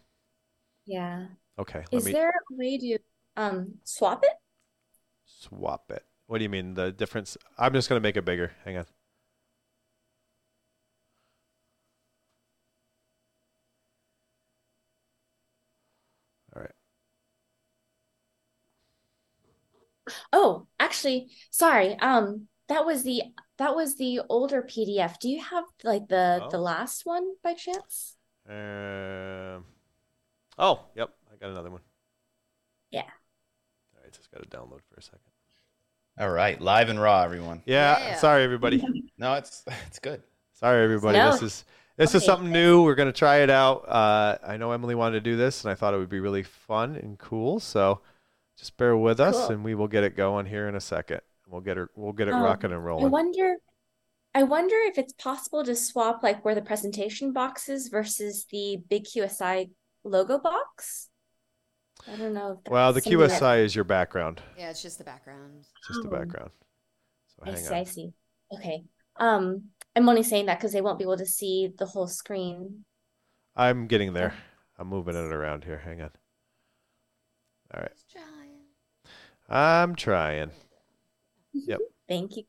Yeah. 0.86 1.27
Okay, 1.59 1.85
Is 1.93 2.05
me 2.05 2.12
there 2.12 2.31
a 2.31 2.55
way 2.56 2.78
to 2.78 2.98
um 3.36 3.74
swap 3.85 4.24
it? 4.24 4.32
swap 5.24 5.90
it. 5.90 6.05
What 6.27 6.39
do 6.39 6.44
you 6.44 6.51
mean? 6.51 6.74
The 6.74 6.93
difference? 6.93 7.36
I'm 7.59 7.72
just 7.72 7.89
going 7.89 8.01
to 8.01 8.02
make 8.06 8.16
it 8.16 8.24
bigger. 8.24 8.52
Hang 8.64 8.77
on. 8.77 8.86
All 16.55 16.62
right. 16.62 16.72
Oh, 20.32 20.66
actually, 20.78 21.31
sorry. 21.51 21.98
Um, 21.98 22.48
that 22.68 22.85
was 22.86 23.02
the 23.02 23.22
that 23.61 23.77
was 23.77 23.97
the 23.97 24.20
older 24.28 24.62
PDF. 24.62 25.19
Do 25.20 25.28
you 25.28 25.41
have 25.43 25.65
like 25.85 26.09
the 26.09 26.49
the 26.51 26.57
Oh. 26.59 26.62
last 26.62 27.05
one 27.07 27.35
by 27.45 27.53
chance? 27.55 28.16
Um. 28.49 29.65
Oh, 30.59 30.81
yep. 30.97 31.11
I 31.32 31.37
got 31.41 31.51
another 31.51 31.70
one. 31.70 31.82
Yeah. 32.91 33.03
All 33.03 34.03
right, 34.03 34.12
just 34.12 34.31
got 34.32 34.43
to 34.43 34.49
download 34.49 34.81
for 34.89 34.97
a 34.99 35.03
second. 35.03 35.20
All 36.19 36.31
right, 36.31 36.61
live 36.61 36.89
and 36.89 37.01
raw, 37.01 37.23
everyone. 37.23 37.62
Yeah. 37.66 37.99
Yeah. 37.99 38.16
Sorry, 38.16 38.43
everybody. 38.43 38.82
No, 39.19 39.35
it's 39.35 39.62
it's 39.87 39.99
good. 39.99 40.23
Sorry, 40.55 40.82
everybody. 40.82 41.19
No. 41.19 41.32
This 41.32 41.43
is 41.43 41.65
this 41.97 42.15
is 42.15 42.24
something 42.24 42.51
new. 42.51 42.82
We're 42.82 42.95
gonna 42.95 43.12
try 43.12 43.39
it 43.43 43.51
out. 43.51 43.87
Uh, 43.89 44.39
I 44.43 44.57
know 44.57 44.73
Emily 44.73 44.95
wanted 44.95 45.23
to 45.23 45.31
do 45.31 45.37
this, 45.37 45.62
and 45.62 45.70
I 45.70 45.74
thought 45.74 45.93
it 45.93 45.99
would 45.99 46.09
be 46.09 46.20
really 46.20 46.43
fun 46.43 46.97
and 46.97 47.19
cool. 47.19 47.61
So 47.61 48.01
just 48.59 48.77
bear 48.78 48.97
with 48.97 49.20
us, 49.20 49.37
Cool. 49.37 49.51
and 49.51 49.65
we 49.65 49.74
will 49.74 49.89
get 49.89 50.03
it 50.05 50.16
going 50.16 50.47
here 50.47 50.66
in 50.69 50.74
a 50.74 50.81
second. 50.81 51.20
We'll 51.51 51.60
get 51.60 51.77
it. 51.78 51.89
We'll 51.97 52.12
get 52.12 52.28
it 52.28 52.35
Um, 52.35 52.43
rocking 52.43 52.72
and 52.72 52.85
rolling. 52.85 53.06
I 53.06 53.09
wonder 53.09 53.56
I 54.32 54.44
wonder 54.44 54.77
if 54.77 54.97
it's 54.97 55.12
possible 55.14 55.64
to 55.64 55.74
swap 55.74 56.22
like 56.22 56.44
where 56.44 56.55
the 56.55 56.62
presentation 56.62 57.32
box 57.32 57.68
is 57.68 57.89
versus 57.89 58.47
the 58.52 58.77
big 58.89 59.05
QSI 59.05 59.70
logo 60.05 60.39
box. 60.39 61.09
I 62.06 62.14
don't 62.16 62.32
know 62.35 62.60
if 62.64 62.70
Well, 62.70 62.93
the 62.93 63.01
that's 63.01 63.05
something 63.06 63.18
that- 63.18 63.31
QSI 63.40 63.64
is 63.64 63.74
your 63.74 63.85
background. 63.85 64.40
Yeah, 64.56 64.70
it's 64.70 64.82
just 64.82 64.98
the 64.98 65.05
background. 65.05 65.59
It's 65.59 65.89
just 65.89 66.02
the 66.02 66.09
Oh. 66.09 66.12
background. 66.12 66.52
So 67.27 67.43
I 67.44 67.55
see, 67.56 67.66
on. 67.66 67.74
I 67.74 67.85
see. 67.85 68.12
Okay. 68.55 68.85
Um, 69.16 69.70
I'm 69.97 70.09
only 70.09 70.22
saying 70.22 70.47
that 70.47 70.59
because 70.59 70.72
they 70.72 70.81
won't 70.81 70.98
be 70.98 71.05
able 71.05 71.16
to 71.18 71.27
see 71.27 71.74
the 71.77 71.86
whole 71.86 72.06
screen. 72.06 72.85
I'm 73.56 73.89
getting 73.89 74.12
there. 74.12 74.35
I'm 74.78 74.86
moving 74.86 75.16
it 75.16 75.32
around 75.32 75.64
here. 75.64 75.78
Hang 75.78 76.01
on. 76.01 76.12
All 77.74 77.81
right. 77.82 77.93
Just 77.93 78.10
trying. 78.12 78.66
I'm 79.48 79.97
trying. 79.97 80.52
Yep. 81.52 81.81
Thank 82.09 82.36
you. 82.36 82.44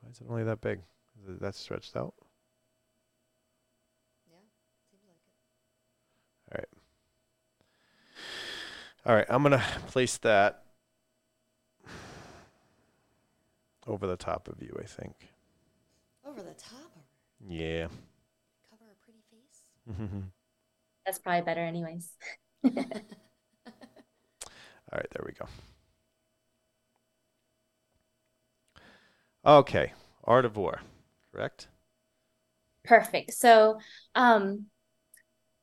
Why 0.00 0.10
is 0.10 0.20
it 0.20 0.26
only 0.28 0.44
that 0.44 0.60
big? 0.60 0.80
Is 1.22 1.28
it 1.36 1.40
that 1.40 1.54
stretched 1.54 1.96
out? 1.96 2.14
Yeah, 4.28 4.36
seems 4.90 5.02
like 5.06 5.16
it. 5.26 5.32
All 6.52 6.58
right. 6.58 6.68
All 9.06 9.14
right. 9.14 9.26
I'm 9.28 9.42
gonna 9.42 9.62
place 9.88 10.18
that 10.18 10.64
over 13.86 14.06
the 14.06 14.16
top 14.16 14.48
of 14.48 14.62
you. 14.62 14.76
I 14.78 14.84
think. 14.86 15.14
Over 16.26 16.42
the 16.42 16.54
top 16.54 16.72
of 16.94 16.94
her. 16.94 17.52
Yeah. 17.54 17.88
Cover 18.70 18.84
her 18.84 18.96
pretty 19.02 19.20
face. 19.30 19.64
Mm-hmm. 19.90 20.20
That's 21.04 21.18
probably 21.18 21.42
better, 21.42 21.62
anyways. 21.62 22.10
All 22.64 22.72
right. 24.92 25.06
There 25.10 25.24
we 25.26 25.32
go. 25.32 25.46
Okay. 29.44 29.92
Art 30.24 30.44
of 30.44 30.56
War. 30.56 30.80
Correct. 31.32 31.68
Perfect. 32.84 33.32
So, 33.32 33.78
um, 34.14 34.66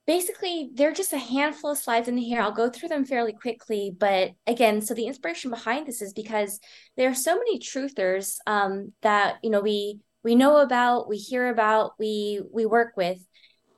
basically, 0.05 0.71
there 0.73 0.89
are 0.89 0.93
just 0.93 1.13
a 1.13 1.17
handful 1.17 1.71
of 1.71 1.77
slides 1.77 2.07
in 2.07 2.17
here. 2.17 2.41
I'll 2.41 2.51
go 2.51 2.69
through 2.69 2.89
them 2.89 3.05
fairly 3.05 3.33
quickly, 3.33 3.95
but 3.97 4.31
again, 4.47 4.81
so 4.81 4.93
the 4.93 5.05
inspiration 5.05 5.51
behind 5.51 5.85
this 5.85 6.01
is 6.01 6.13
because 6.13 6.59
there 6.95 7.09
are 7.09 7.15
so 7.15 7.35
many 7.35 7.59
truthers 7.59 8.37
um, 8.47 8.93
that 9.01 9.37
you 9.43 9.49
know 9.49 9.61
we 9.61 9.99
we 10.23 10.35
know 10.35 10.57
about, 10.57 11.07
we 11.07 11.17
hear 11.17 11.49
about, 11.49 11.91
we 11.99 12.41
we 12.51 12.65
work 12.65 12.93
with, 12.97 13.19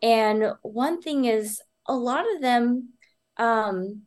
and 0.01 0.53
one 0.61 1.01
thing 1.01 1.25
is 1.25 1.61
a 1.87 1.95
lot 1.95 2.25
of 2.35 2.41
them 2.41 2.89
um, 3.37 4.03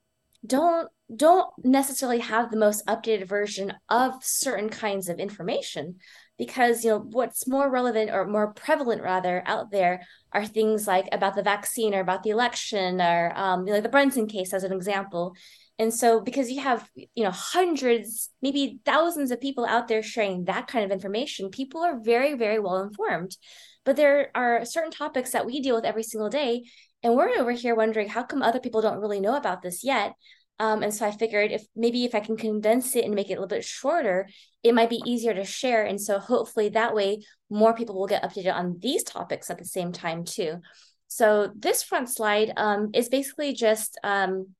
don't 0.46 0.88
don't 1.16 1.48
necessarily 1.64 2.20
have 2.20 2.50
the 2.50 2.56
most 2.56 2.84
updated 2.86 3.28
version 3.28 3.72
of 3.88 4.14
certain 4.22 4.68
kinds 4.68 5.08
of 5.08 5.18
information 5.18 5.96
because 6.38 6.84
you 6.84 6.90
know 6.90 6.98
what's 6.98 7.46
more 7.46 7.70
relevant 7.70 8.10
or 8.10 8.26
more 8.26 8.52
prevalent 8.52 9.02
rather 9.02 9.42
out 9.46 9.70
there 9.70 10.02
are 10.32 10.46
things 10.46 10.86
like 10.86 11.06
about 11.12 11.36
the 11.36 11.42
vaccine 11.42 11.94
or 11.94 12.00
about 12.00 12.22
the 12.22 12.30
election 12.30 13.00
or 13.00 13.32
um, 13.36 13.64
like 13.64 13.82
the 13.82 13.88
Brunson 13.88 14.26
case 14.26 14.52
as 14.52 14.64
an 14.64 14.72
example. 14.72 15.34
And 15.78 15.92
so 15.92 16.20
because 16.20 16.50
you 16.50 16.60
have 16.60 16.88
you 16.94 17.24
know 17.24 17.30
hundreds, 17.30 18.30
maybe 18.40 18.80
thousands 18.84 19.30
of 19.30 19.40
people 19.40 19.64
out 19.64 19.88
there 19.88 20.02
sharing 20.02 20.44
that 20.44 20.66
kind 20.66 20.84
of 20.84 20.90
information, 20.90 21.50
people 21.50 21.82
are 21.82 22.00
very 22.00 22.34
very 22.34 22.58
well 22.58 22.82
informed. 22.82 23.36
But 23.84 23.96
there 23.96 24.30
are 24.34 24.64
certain 24.64 24.92
topics 24.92 25.32
that 25.32 25.46
we 25.46 25.60
deal 25.60 25.74
with 25.74 25.84
every 25.84 26.04
single 26.04 26.28
day, 26.28 26.64
and 27.02 27.16
we're 27.16 27.30
over 27.38 27.50
here 27.52 27.74
wondering 27.74 28.08
how 28.08 28.22
come 28.22 28.42
other 28.42 28.60
people 28.60 28.80
don't 28.80 29.00
really 29.00 29.20
know 29.20 29.36
about 29.36 29.62
this 29.62 29.82
yet. 29.82 30.14
Um, 30.58 30.82
and 30.82 30.94
so 30.94 31.06
I 31.06 31.10
figured 31.10 31.50
if 31.50 31.64
maybe 31.74 32.04
if 32.04 32.14
I 32.14 32.20
can 32.20 32.36
condense 32.36 32.94
it 32.94 33.04
and 33.04 33.14
make 33.14 33.30
it 33.30 33.34
a 33.34 33.40
little 33.40 33.48
bit 33.48 33.64
shorter, 33.64 34.28
it 34.62 34.74
might 34.74 34.90
be 34.90 35.02
easier 35.04 35.34
to 35.34 35.44
share. 35.44 35.84
And 35.84 36.00
so 36.00 36.18
hopefully 36.18 36.68
that 36.70 36.94
way 36.94 37.22
more 37.50 37.74
people 37.74 37.98
will 37.98 38.06
get 38.06 38.22
updated 38.22 38.54
on 38.54 38.78
these 38.80 39.02
topics 39.02 39.50
at 39.50 39.58
the 39.58 39.64
same 39.64 39.92
time 39.92 40.24
too. 40.24 40.60
So 41.08 41.50
this 41.56 41.82
front 41.82 42.08
slide 42.08 42.52
um, 42.56 42.90
is 42.94 43.08
basically 43.08 43.54
just 43.54 43.98
um, 44.04 44.54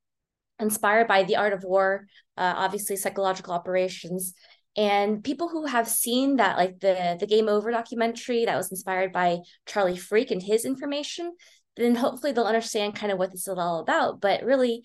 inspired 0.59 1.07
by 1.07 1.23
the 1.23 1.37
art 1.37 1.53
of 1.53 1.63
war, 1.63 2.05
uh, 2.37 2.53
obviously 2.57 2.95
psychological 2.95 3.53
operations. 3.53 4.33
And 4.75 5.23
people 5.23 5.49
who 5.49 5.67
have 5.67 5.87
seen 5.87 6.37
that, 6.37 6.57
like 6.57 6.79
the 6.79 7.15
the 7.19 7.27
Game 7.27 7.47
Over 7.47 7.71
documentary 7.71 8.45
that 8.45 8.57
was 8.57 8.71
inspired 8.71 9.13
by 9.13 9.39
Charlie 9.67 9.97
Freak 9.97 10.31
and 10.31 10.41
his 10.41 10.65
information, 10.65 11.33
then 11.75 11.95
hopefully 11.95 12.31
they'll 12.31 12.45
understand 12.45 12.95
kind 12.95 13.11
of 13.11 13.17
what 13.17 13.31
this 13.31 13.47
is 13.47 13.57
all 13.57 13.79
about. 13.79 14.19
But 14.19 14.43
really, 14.43 14.83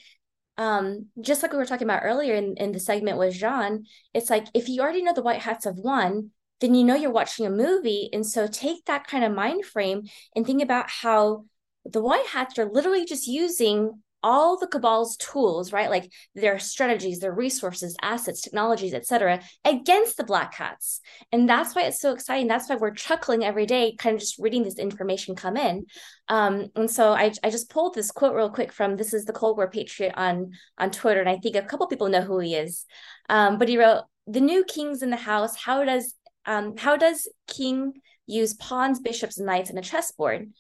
um, 0.59 1.07
just 1.21 1.43
like 1.43 1.53
we 1.53 1.59
were 1.59 1.65
talking 1.65 1.87
about 1.87 2.03
earlier 2.05 2.35
in, 2.35 2.57
in 2.57 2.73
the 2.73 2.81
segment 2.81 3.17
with 3.17 3.35
Jean, 3.35 3.87
it's 4.13 4.29
like 4.29 4.47
if 4.55 4.69
you 4.69 4.83
already 4.83 5.03
know 5.03 5.15
the 5.15 5.23
white 5.23 5.41
hats 5.41 5.65
have 5.65 5.77
won, 5.77 6.31
then 6.61 6.75
you 6.75 6.85
know 6.85 6.97
you're 6.97 7.13
watching 7.13 7.47
a 7.47 7.51
movie. 7.51 8.11
And 8.13 8.27
so 8.27 8.49
take 8.49 8.85
that 8.87 9.07
kind 9.07 9.25
of 9.25 9.33
mind 9.33 9.65
frame 9.65 10.03
and 10.35 10.45
think 10.45 10.61
about 10.61 10.91
how 10.91 11.45
the 11.85 12.03
white 12.03 12.27
hats 12.27 12.59
are 12.59 12.71
literally 12.71 13.07
just 13.07 13.29
using 13.29 14.03
all 14.23 14.59
the 14.59 14.67
cabal's 14.67 15.17
tools 15.17 15.73
right 15.73 15.91
like 15.91 16.11
their 16.35 16.59
strategies 16.59 17.21
their 17.21 17.33
resources 17.33 17.97
assets 18.03 18.41
technologies 18.41 18.93
etc 18.93 19.41
against 19.65 20.17
the 20.17 20.25
black 20.25 20.55
hats. 20.55 21.01
And 21.33 21.49
that's 21.49 21.75
why 21.75 21.83
it's 21.83 22.01
so 22.01 22.13
exciting. 22.13 22.47
That's 22.47 22.69
why 22.69 22.77
we're 22.77 22.93
chuckling 22.93 23.45
every 23.45 23.67
day 23.67 23.95
kind 23.99 24.15
of 24.15 24.21
just 24.21 24.39
reading 24.39 24.63
this 24.63 24.79
information 24.79 25.35
come 25.35 25.57
in. 25.57 25.87
Um, 26.29 26.69
and 26.77 26.91
so 26.91 27.13
I, 27.13 27.33
I 27.43 27.51
just 27.51 27.71
pulled 27.71 27.95
this 27.95 28.11
quote 28.11 28.35
real 28.35 28.51
quick 28.51 28.73
from 28.73 28.97
this 28.97 29.15
is 29.15 29.25
the 29.25 29.33
cold 29.33 29.57
war 29.57 29.71
patriot 29.71 30.15
on 30.17 30.53
on 30.77 30.91
twitter 30.91 31.21
and 31.21 31.29
i 31.29 31.37
think 31.37 31.57
a 31.57 31.63
couple 31.63 31.87
people 31.87 32.09
know 32.09 32.23
who 32.23 32.39
he 32.39 32.55
is. 32.55 32.85
Um, 33.29 33.59
but 33.59 33.69
he 33.69 33.79
wrote 33.79 34.05
the 34.27 34.41
new 34.41 34.65
king's 34.65 35.03
in 35.03 35.11
the 35.11 35.17
house 35.17 35.57
how 35.57 35.85
does 35.85 36.15
um, 36.47 36.77
how 36.77 36.97
does 36.97 37.29
king 37.47 37.93
use 38.27 38.55
pawns 38.55 39.01
bishops 39.01 39.39
knights 39.39 39.71
in 39.71 39.79
a 39.79 39.83
chessboard? 39.83 40.51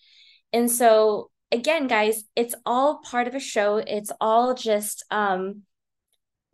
And 0.52 0.70
so 0.70 1.30
again, 1.50 1.86
guys, 1.86 2.24
it's 2.36 2.54
all 2.66 2.98
part 2.98 3.28
of 3.28 3.34
a 3.34 3.40
show. 3.40 3.76
It's 3.78 4.12
all 4.20 4.54
just 4.54 5.04
um 5.10 5.62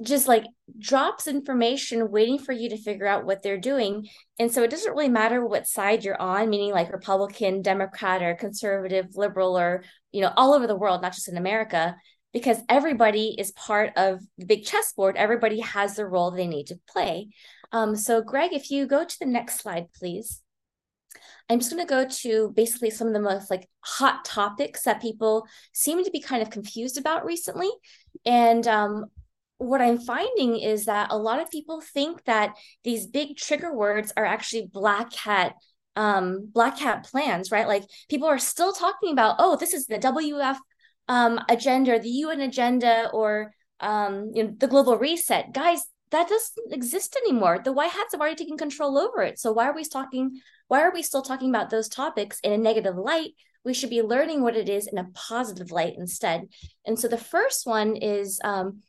just 0.03 0.27
like 0.27 0.45
drops 0.79 1.29
information 1.29 2.11
waiting 2.11 2.39
for 2.39 2.53
you 2.53 2.69
to 2.69 2.77
figure 2.77 3.07
out 3.07 3.25
what 3.25 3.43
they're 3.43 3.59
doing. 3.59 4.09
And 4.41 4.53
so 4.53 4.63
it 4.63 4.71
doesn't 4.71 4.93
really 4.93 5.09
matter 5.09 5.45
what 5.47 5.69
side 5.69 6.05
you're 6.05 6.21
on, 6.21 6.51
meaning 6.51 6.73
like 6.73 6.93
Republican, 6.93 7.63
Democrat, 7.63 8.21
or 8.21 8.35
conservative, 8.35 9.17
liberal, 9.17 9.57
or 9.57 9.85
you 10.11 10.21
know, 10.21 10.33
all 10.37 10.53
over 10.53 10.67
the 10.67 10.77
world, 10.77 11.03
not 11.03 11.15
just 11.15 11.29
in 11.29 11.37
America, 11.37 11.97
because 12.33 12.59
everybody 12.69 13.37
is 13.39 13.53
part 13.53 13.93
of 13.97 14.21
the 14.37 14.47
big 14.47 14.65
chessboard. 14.65 15.17
Everybody 15.17 15.61
has 15.61 15.95
the 15.95 16.07
role 16.07 16.31
they 16.31 16.49
need 16.49 16.67
to 16.67 16.79
play. 16.89 17.29
Um, 17.73 17.97
so, 17.97 18.23
Greg, 18.23 18.53
if 18.53 18.71
you 18.71 18.87
go 18.87 19.05
to 19.05 19.19
the 19.19 19.27
next 19.27 19.61
slide, 19.61 19.87
please. 19.97 20.44
I'm 21.49 21.59
just 21.59 21.71
going 21.71 21.87
to 21.87 21.89
go 21.89 22.07
to 22.09 22.53
basically 22.57 22.91
some 22.91 23.07
of 23.07 23.13
the 23.13 23.21
most 23.21 23.51
like 23.51 23.69
hot 23.81 24.25
topics 24.25 24.83
that 24.85 25.03
people 25.03 25.47
seem 25.73 26.03
to 26.03 26.11
be 26.11 26.21
kind 26.21 26.43
of 26.43 26.51
confused 26.51 26.99
about 26.99 27.25
recently. 27.25 27.71
And 28.25 28.67
um, 28.67 29.07
what 29.59 29.83
I'm 29.83 29.99
finding 29.99 30.59
is 30.59 30.87
that 30.87 31.09
a 31.11 31.19
lot 31.19 31.41
of 31.41 31.51
people 31.51 31.81
think 31.81 32.25
that 32.25 32.55
these 32.83 33.07
big 33.07 33.37
trigger 33.37 33.75
words 33.75 34.13
are 34.17 34.25
actually 34.25 34.69
black 34.73 35.13
hat 35.15 35.55
um 35.97 36.49
black 36.53 36.77
hat 36.79 37.05
plans 37.05 37.53
right 37.53 37.69
like 37.69 37.85
people 38.11 38.27
are 38.27 38.37
still 38.37 38.73
talking 38.73 39.13
about 39.13 39.37
oh 39.39 39.57
this 39.57 39.73
is 39.73 39.87
the 39.87 39.97
wf 39.97 40.57
um 41.07 41.39
agenda 41.49 42.01
the 42.01 42.09
un 42.09 42.41
agenda 42.41 43.09
or 43.13 43.53
um 43.79 44.31
you 44.35 44.43
know 44.43 44.53
the 44.59 44.67
global 44.67 44.99
reset 44.99 45.53
guys 45.53 45.85
that 46.11 46.29
doesn't 46.29 46.73
exist 46.73 47.17
anymore 47.17 47.61
the 47.65 47.73
white 47.73 47.91
hats 47.91 48.13
have 48.13 48.21
already 48.21 48.37
taken 48.37 48.57
control 48.57 48.99
over 48.99 49.23
it 49.23 49.39
so 49.39 49.53
why 49.53 49.67
are 49.67 49.75
we 49.75 49.85
talking 49.85 50.41
why 50.69 50.83
are 50.83 50.93
we 50.93 51.03
still 51.03 51.23
talking 51.23 51.51
about 51.51 51.71
those 51.71 51.89
topics 51.89 52.41
in 52.41 52.53
a 52.53 52.59
negative 52.59 52.97
light? 52.97 53.33
We 53.65 53.75
should 53.75 53.91
be 53.91 54.03
learning 54.03 54.43
what 54.43 54.57
it 54.57 54.69
is 54.69 54.87
in 54.87 54.99
a 54.99 55.09
positive 55.15 55.71
light 55.71 55.95
instead. 55.97 56.49
And 56.87 56.99
so 56.99 57.09
the 57.09 57.19
first 57.19 57.67
one 57.67 57.97
is 57.97 58.41
um, 58.45 58.83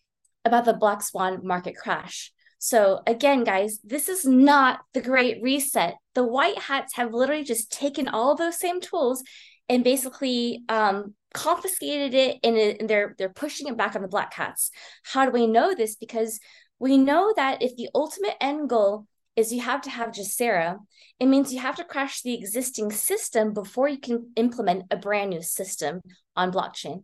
about 0.44 0.66
the 0.66 0.74
Black 0.74 1.02
Swan 1.02 1.46
market 1.46 1.76
crash. 1.76 2.32
So, 2.58 3.02
again, 3.06 3.44
guys, 3.44 3.80
this 3.84 4.10
is 4.10 4.26
not 4.26 4.80
the 4.94 5.02
great 5.02 5.42
reset. 5.42 5.96
The 6.14 6.24
white 6.24 6.58
hats 6.58 6.96
have 6.96 7.14
literally 7.14 7.44
just 7.44 7.72
taken 7.72 8.08
all 8.08 8.36
those 8.36 8.58
same 8.60 8.82
tools 8.82 9.24
and 9.70 9.84
basically 9.84 10.64
um, 10.70 11.14
confiscated 11.34 12.14
it 12.14 12.38
and, 12.44 12.56
it, 12.58 12.80
and 12.80 12.90
they're 12.90 13.14
they're 13.18 13.30
pushing 13.30 13.68
it 13.68 13.78
back 13.78 13.96
on 13.96 14.02
the 14.02 14.08
black 14.08 14.34
hats. 14.34 14.72
How 15.04 15.26
do 15.26 15.32
we 15.32 15.48
know 15.48 15.76
this? 15.76 15.96
Because 15.96 16.40
we 16.80 16.98
know 16.98 17.34
that 17.36 17.62
if 17.62 17.76
the 17.76 17.90
ultimate 17.96 18.36
end 18.42 18.70
goal 18.70 19.08
is 19.36 19.52
you 19.52 19.62
have 19.62 19.82
to 19.82 19.90
have 19.90 20.12
GESARA. 20.12 20.78
It 21.20 21.26
means 21.26 21.54
you 21.54 21.60
have 21.60 21.76
to 21.76 21.84
crash 21.84 22.22
the 22.22 22.34
existing 22.34 22.92
system 22.92 23.54
before 23.54 23.88
you 23.88 24.00
can 24.00 24.32
implement 24.36 24.86
a 24.92 24.98
brand 24.98 25.30
new 25.30 25.42
system 25.42 26.02
on 26.36 26.52
blockchain. 26.52 27.04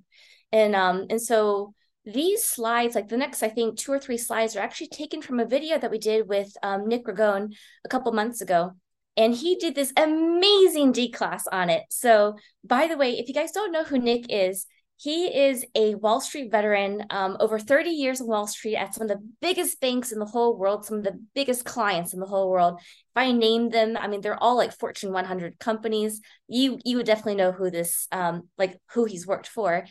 And 0.51 0.75
um, 0.75 1.07
and 1.09 1.21
so 1.21 1.73
these 2.05 2.43
slides, 2.43 2.95
like 2.95 3.09
the 3.09 3.17
next, 3.17 3.43
I 3.43 3.49
think 3.49 3.77
two 3.77 3.91
or 3.91 3.99
three 3.99 4.17
slides, 4.17 4.55
are 4.55 4.61
actually 4.61 4.87
taken 4.87 5.21
from 5.21 5.39
a 5.39 5.45
video 5.45 5.77
that 5.77 5.91
we 5.91 5.99
did 5.99 6.27
with 6.27 6.51
um, 6.63 6.87
Nick 6.87 7.05
Ragone 7.05 7.53
a 7.85 7.89
couple 7.89 8.11
months 8.11 8.41
ago. 8.41 8.71
And 9.17 9.35
he 9.35 9.57
did 9.57 9.75
this 9.75 9.93
amazing 9.97 10.93
D 10.93 11.11
class 11.11 11.45
on 11.51 11.69
it. 11.69 11.83
So, 11.89 12.37
by 12.63 12.87
the 12.87 12.97
way, 12.97 13.19
if 13.19 13.27
you 13.27 13.33
guys 13.33 13.51
don't 13.51 13.71
know 13.71 13.83
who 13.83 13.99
Nick 13.99 14.25
is, 14.29 14.65
he 15.01 15.35
is 15.35 15.65
a 15.73 15.95
Wall 15.95 16.21
Street 16.21 16.51
veteran, 16.51 17.07
um, 17.09 17.35
over 17.39 17.57
30 17.57 17.89
years 17.89 18.21
on 18.21 18.27
Wall 18.27 18.45
Street 18.45 18.75
at 18.75 18.93
some 18.93 19.01
of 19.01 19.07
the 19.09 19.27
biggest 19.41 19.81
banks 19.81 20.11
in 20.11 20.19
the 20.19 20.27
whole 20.27 20.55
world, 20.55 20.85
some 20.85 20.99
of 20.99 21.03
the 21.03 21.19
biggest 21.33 21.65
clients 21.65 22.13
in 22.13 22.19
the 22.19 22.27
whole 22.27 22.51
world. 22.51 22.79
If 22.79 23.15
I 23.15 23.31
name 23.31 23.69
them, 23.71 23.97
I 23.97 24.07
mean, 24.07 24.21
they're 24.21 24.41
all 24.41 24.55
like 24.55 24.77
Fortune 24.77 25.11
100 25.11 25.57
companies. 25.57 26.21
You 26.47 26.77
you 26.85 26.97
would 26.97 27.07
definitely 27.07 27.33
know 27.33 27.51
who 27.51 27.71
this, 27.71 28.07
um, 28.11 28.47
like 28.59 28.77
who 28.93 29.05
he's 29.05 29.25
worked 29.25 29.47
for. 29.47 29.87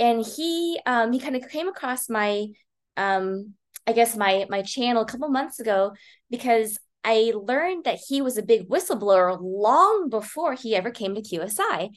And 0.00 0.26
he 0.26 0.80
um, 0.86 1.12
he 1.12 1.20
kind 1.20 1.36
of 1.36 1.48
came 1.48 1.68
across 1.68 2.08
my, 2.08 2.48
um, 2.96 3.54
I 3.86 3.92
guess 3.92 4.16
my 4.16 4.46
my 4.48 4.62
channel 4.62 5.02
a 5.02 5.06
couple 5.06 5.28
months 5.28 5.60
ago 5.60 5.92
because 6.30 6.80
I 7.04 7.32
learned 7.32 7.84
that 7.84 8.00
he 8.08 8.22
was 8.22 8.36
a 8.36 8.42
big 8.42 8.68
whistleblower 8.68 9.38
long 9.40 10.08
before 10.10 10.54
he 10.54 10.74
ever 10.74 10.90
came 10.90 11.14
to 11.14 11.22
QSI. 11.22 11.90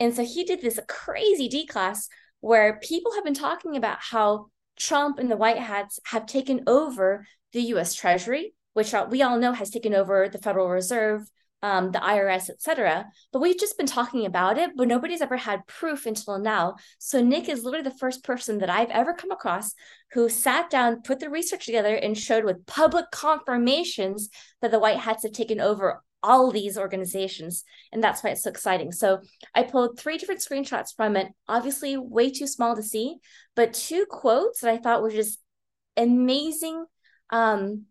And 0.00 0.14
so 0.14 0.24
he 0.24 0.44
did 0.44 0.60
this 0.60 0.80
crazy 0.88 1.48
D 1.48 1.66
class 1.66 2.08
where 2.40 2.78
people 2.82 3.14
have 3.14 3.24
been 3.24 3.34
talking 3.34 3.76
about 3.76 3.98
how 4.00 4.46
Trump 4.76 5.18
and 5.18 5.30
the 5.30 5.36
White 5.36 5.58
Hats 5.58 5.98
have 6.06 6.26
taken 6.26 6.62
over 6.66 7.26
the 7.52 7.62
US 7.62 7.94
Treasury, 7.94 8.54
which 8.74 8.94
we 9.08 9.22
all 9.22 9.38
know 9.38 9.52
has 9.52 9.70
taken 9.70 9.94
over 9.94 10.28
the 10.28 10.38
Federal 10.38 10.68
Reserve, 10.68 11.30
um, 11.64 11.92
the 11.92 11.98
IRS, 11.98 12.50
etc. 12.50 13.06
But 13.32 13.40
we've 13.40 13.58
just 13.58 13.78
been 13.78 13.86
talking 13.86 14.26
about 14.26 14.58
it, 14.58 14.72
but 14.76 14.86
nobody's 14.86 15.22
ever 15.22 15.38
had 15.38 15.66
proof 15.66 16.04
until 16.04 16.38
now. 16.38 16.76
So 16.98 17.22
Nick 17.22 17.48
is 17.48 17.64
literally 17.64 17.88
the 17.88 17.96
first 17.96 18.22
person 18.22 18.58
that 18.58 18.68
I've 18.68 18.90
ever 18.90 19.14
come 19.14 19.30
across 19.30 19.72
who 20.12 20.28
sat 20.28 20.68
down, 20.68 21.00
put 21.00 21.20
the 21.20 21.30
research 21.30 21.64
together, 21.64 21.94
and 21.94 22.18
showed 22.18 22.44
with 22.44 22.66
public 22.66 23.06
confirmations 23.10 24.28
that 24.60 24.72
the 24.72 24.78
White 24.78 24.98
Hats 24.98 25.22
have 25.22 25.32
taken 25.32 25.58
over 25.58 26.03
all 26.24 26.50
these 26.50 26.78
organizations. 26.78 27.62
And 27.92 28.02
that's 28.02 28.24
why 28.24 28.30
it's 28.30 28.42
so 28.42 28.50
exciting. 28.50 28.90
So 28.90 29.20
I 29.54 29.62
pulled 29.62 29.98
three 29.98 30.16
different 30.16 30.40
screenshots 30.40 30.96
from 30.96 31.16
it, 31.16 31.28
obviously 31.46 31.96
way 31.96 32.30
too 32.30 32.46
small 32.46 32.74
to 32.74 32.82
see, 32.82 33.18
but 33.54 33.74
two 33.74 34.06
quotes 34.08 34.60
that 34.60 34.70
I 34.70 34.78
thought 34.78 35.02
were 35.02 35.10
just 35.10 35.38
amazing 35.96 36.86
um, 37.30 37.84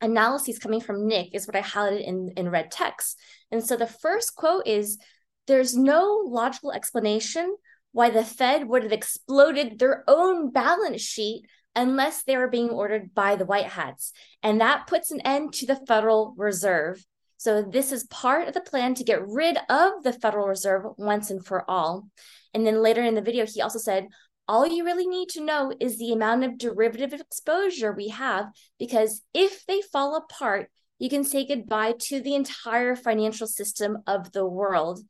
analyses 0.00 0.58
coming 0.58 0.80
from 0.80 1.08
Nick 1.08 1.34
is 1.34 1.46
what 1.46 1.56
I 1.56 1.62
highlighted 1.62 2.06
in, 2.06 2.32
in 2.36 2.50
red 2.50 2.70
text. 2.70 3.18
And 3.50 3.64
so 3.64 3.76
the 3.76 3.86
first 3.86 4.36
quote 4.36 4.66
is 4.66 4.98
there's 5.46 5.76
no 5.76 6.22
logical 6.26 6.72
explanation 6.72 7.56
why 7.92 8.10
the 8.10 8.24
Fed 8.24 8.68
would 8.68 8.82
have 8.84 8.92
exploded 8.92 9.78
their 9.78 10.04
own 10.06 10.50
balance 10.52 11.02
sheet 11.02 11.44
unless 11.74 12.22
they 12.22 12.36
were 12.36 12.48
being 12.48 12.70
ordered 12.70 13.14
by 13.14 13.36
the 13.36 13.44
White 13.44 13.66
Hats. 13.66 14.12
And 14.42 14.60
that 14.60 14.86
puts 14.86 15.10
an 15.10 15.20
end 15.22 15.54
to 15.54 15.66
the 15.66 15.80
Federal 15.86 16.34
Reserve. 16.36 17.04
So 17.40 17.62
this 17.62 17.90
is 17.90 18.04
part 18.04 18.48
of 18.48 18.52
the 18.52 18.60
plan 18.60 18.94
to 18.96 19.02
get 19.02 19.26
rid 19.26 19.56
of 19.70 20.02
the 20.02 20.12
Federal 20.12 20.46
Reserve 20.46 20.84
once 20.98 21.30
and 21.30 21.42
for 21.42 21.64
all. 21.70 22.06
And 22.52 22.66
then 22.66 22.82
later 22.82 23.02
in 23.02 23.14
the 23.14 23.22
video, 23.22 23.46
he 23.46 23.62
also 23.62 23.78
said, 23.78 24.08
all 24.46 24.66
you 24.66 24.84
really 24.84 25.06
need 25.06 25.30
to 25.30 25.42
know 25.42 25.72
is 25.80 25.96
the 25.96 26.12
amount 26.12 26.44
of 26.44 26.58
derivative 26.58 27.14
exposure 27.14 27.92
we 27.92 28.08
have, 28.08 28.48
because 28.78 29.22
if 29.32 29.64
they 29.64 29.80
fall 29.80 30.16
apart, 30.16 30.70
you 30.98 31.08
can 31.08 31.24
say 31.24 31.46
goodbye 31.46 31.94
to 32.00 32.20
the 32.20 32.34
entire 32.34 32.94
financial 32.94 33.46
system 33.46 34.02
of 34.06 34.32
the 34.32 34.44
world. 34.44 35.00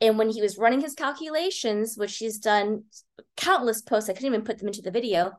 And 0.00 0.18
when 0.18 0.30
he 0.30 0.40
was 0.40 0.58
running 0.58 0.82
his 0.82 0.94
calculations, 0.94 1.96
which 1.96 2.16
he's 2.16 2.38
done 2.38 2.84
countless 3.36 3.82
posts, 3.82 4.08
I 4.08 4.12
couldn't 4.12 4.28
even 4.28 4.44
put 4.44 4.58
them 4.58 4.68
into 4.68 4.82
the 4.82 4.92
video, 4.92 5.32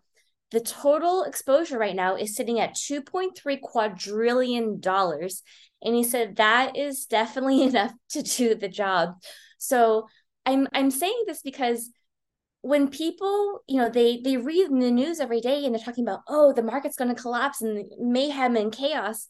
the 0.52 0.60
total 0.60 1.24
exposure 1.24 1.80
right 1.80 1.96
now 1.96 2.16
is 2.16 2.36
sitting 2.36 2.60
at 2.60 2.76
2.3 2.76 3.62
quadrillion 3.62 4.80
dollars. 4.80 5.42
And 5.84 5.96
he 5.96 6.04
said 6.04 6.38
that 6.38 6.78
is 6.78 7.06
definitely 7.06 7.64
enough 7.70 7.94
to 8.10 8.22
do 8.22 8.56
the 8.56 8.70
job. 8.70 9.16
So 9.58 10.08
I'm 10.46 10.68
I'm 10.74 10.92
saying 10.92 11.24
this 11.28 11.42
because 11.42 11.90
when 12.62 12.88
people, 12.88 13.62
you 13.68 13.78
know, 13.78 13.90
they 13.90 14.22
they 14.24 14.38
read 14.38 14.70
the 14.70 14.92
news 14.92 15.20
every 15.20 15.42
day 15.42 15.66
and 15.66 15.76
they're 15.76 15.84
talking 15.84 16.06
about, 16.06 16.22
oh, 16.28 16.54
the 16.54 16.64
market's 16.64 16.96
going 16.96 17.14
to 17.14 17.22
collapse 17.22 17.62
and 17.62 17.86
mayhem 18.00 18.56
and 18.56 18.72
chaos. 18.72 19.28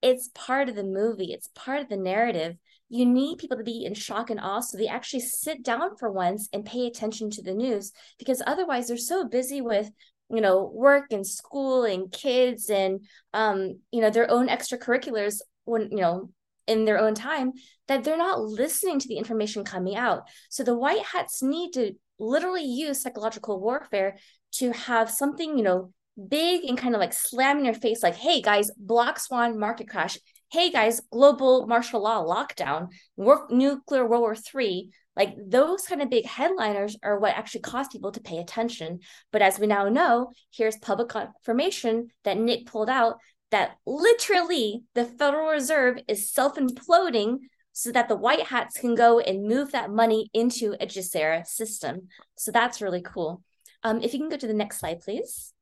It's 0.00 0.30
part 0.34 0.68
of 0.68 0.76
the 0.76 0.84
movie. 0.84 1.32
It's 1.32 1.48
part 1.54 1.80
of 1.80 1.88
the 1.88 1.96
narrative 1.96 2.56
you 2.88 3.04
need 3.04 3.38
people 3.38 3.56
to 3.56 3.64
be 3.64 3.84
in 3.84 3.94
shock 3.94 4.30
and 4.30 4.40
awe 4.40 4.60
so 4.60 4.76
they 4.76 4.88
actually 4.88 5.20
sit 5.20 5.62
down 5.62 5.96
for 5.96 6.10
once 6.10 6.48
and 6.52 6.64
pay 6.64 6.86
attention 6.86 7.30
to 7.30 7.42
the 7.42 7.54
news 7.54 7.92
because 8.18 8.42
otherwise 8.46 8.88
they're 8.88 8.96
so 8.96 9.26
busy 9.26 9.60
with 9.60 9.90
you 10.30 10.40
know 10.40 10.70
work 10.74 11.06
and 11.12 11.26
school 11.26 11.84
and 11.84 12.12
kids 12.12 12.70
and 12.70 13.00
um 13.32 13.78
you 13.90 14.00
know 14.00 14.10
their 14.10 14.30
own 14.30 14.48
extracurriculars 14.48 15.40
when 15.64 15.90
you 15.90 15.98
know 15.98 16.30
in 16.66 16.84
their 16.84 16.98
own 16.98 17.14
time 17.14 17.52
that 17.86 18.04
they're 18.04 18.18
not 18.18 18.42
listening 18.42 18.98
to 18.98 19.08
the 19.08 19.16
information 19.16 19.64
coming 19.64 19.96
out. 19.96 20.24
So 20.50 20.62
the 20.62 20.76
white 20.76 21.02
hats 21.02 21.42
need 21.42 21.72
to 21.72 21.94
literally 22.18 22.64
use 22.64 23.00
psychological 23.00 23.58
warfare 23.60 24.18
to 24.52 24.72
have 24.72 25.10
something 25.10 25.56
you 25.56 25.64
know 25.64 25.92
big 26.28 26.64
and 26.64 26.76
kind 26.76 26.94
of 26.94 27.00
like 27.00 27.12
slam 27.12 27.58
in 27.58 27.64
your 27.64 27.74
face 27.74 28.02
like 28.02 28.16
hey 28.16 28.42
guys 28.42 28.70
black 28.76 29.18
swan 29.18 29.58
market 29.58 29.88
crash. 29.88 30.18
Hey 30.50 30.70
guys, 30.70 31.02
global 31.12 31.66
martial 31.66 32.02
law 32.02 32.24
lockdown, 32.24 32.88
work 33.16 33.50
nuclear 33.50 34.06
World 34.06 34.22
War 34.22 34.34
Three. 34.34 34.92
Like 35.18 35.34
those 35.36 35.82
kind 35.82 36.00
of 36.00 36.10
big 36.10 36.24
headliners 36.24 36.96
are 37.02 37.18
what 37.18 37.36
actually 37.36 37.62
cause 37.62 37.88
people 37.88 38.12
to 38.12 38.20
pay 38.20 38.38
attention. 38.38 39.00
But 39.32 39.42
as 39.42 39.58
we 39.58 39.66
now 39.66 39.88
know, 39.88 40.30
here's 40.54 40.76
public 40.76 41.08
confirmation 41.08 42.08
that 42.22 42.38
Nick 42.38 42.66
pulled 42.66 42.88
out 42.88 43.16
that 43.50 43.72
literally 43.84 44.82
the 44.94 45.04
Federal 45.04 45.50
Reserve 45.50 45.98
is 46.06 46.30
self 46.30 46.54
imploding 46.56 47.38
so 47.72 47.92
that 47.92 48.08
the 48.08 48.16
white 48.16 48.46
hats 48.46 48.78
can 48.78 48.94
go 48.94 49.20
and 49.20 49.46
move 49.46 49.72
that 49.72 49.90
money 49.90 50.30
into 50.32 50.74
a 50.80 50.86
GESARA 50.86 51.46
system. 51.46 52.08
So 52.36 52.50
that's 52.50 52.80
really 52.80 53.02
cool. 53.02 53.42
Um, 53.82 54.00
if 54.02 54.12
you 54.12 54.18
can 54.18 54.28
go 54.28 54.36
to 54.36 54.46
the 54.46 54.54
next 54.54 54.78
slide, 54.78 55.00
please. 55.00 55.52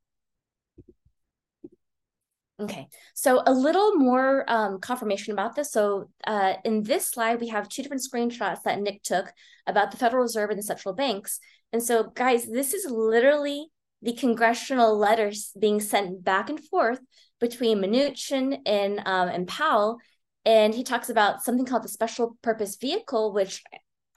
Okay, 2.58 2.88
so 3.12 3.42
a 3.44 3.52
little 3.52 3.96
more 3.96 4.42
um, 4.48 4.80
confirmation 4.80 5.34
about 5.34 5.54
this. 5.54 5.72
So 5.72 6.08
uh, 6.26 6.54
in 6.64 6.82
this 6.82 7.10
slide, 7.10 7.38
we 7.38 7.48
have 7.48 7.68
two 7.68 7.82
different 7.82 8.02
screenshots 8.02 8.62
that 8.62 8.80
Nick 8.80 9.02
took 9.02 9.30
about 9.66 9.90
the 9.90 9.98
Federal 9.98 10.22
Reserve 10.22 10.48
and 10.48 10.58
the 10.58 10.62
central 10.62 10.94
banks. 10.94 11.38
And 11.74 11.82
so 11.82 12.04
guys, 12.04 12.46
this 12.46 12.72
is 12.72 12.90
literally 12.90 13.66
the 14.00 14.14
congressional 14.14 14.96
letters 14.96 15.52
being 15.58 15.80
sent 15.80 16.24
back 16.24 16.48
and 16.48 16.62
forth 16.64 17.00
between 17.40 17.78
Mnuchin 17.78 18.58
and, 18.64 19.00
um, 19.04 19.28
and 19.28 19.46
Powell. 19.46 19.98
And 20.46 20.74
he 20.74 20.82
talks 20.82 21.10
about 21.10 21.42
something 21.42 21.66
called 21.66 21.82
the 21.82 21.88
special 21.88 22.38
purpose 22.40 22.76
vehicle, 22.76 23.34
which 23.34 23.62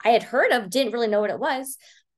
I 0.02 0.10
had 0.10 0.22
heard 0.22 0.50
of, 0.50 0.70
didn't 0.70 0.92
really 0.94 1.08
know 1.08 1.20
what 1.20 1.30
it 1.30 1.38
was. 1.38 1.76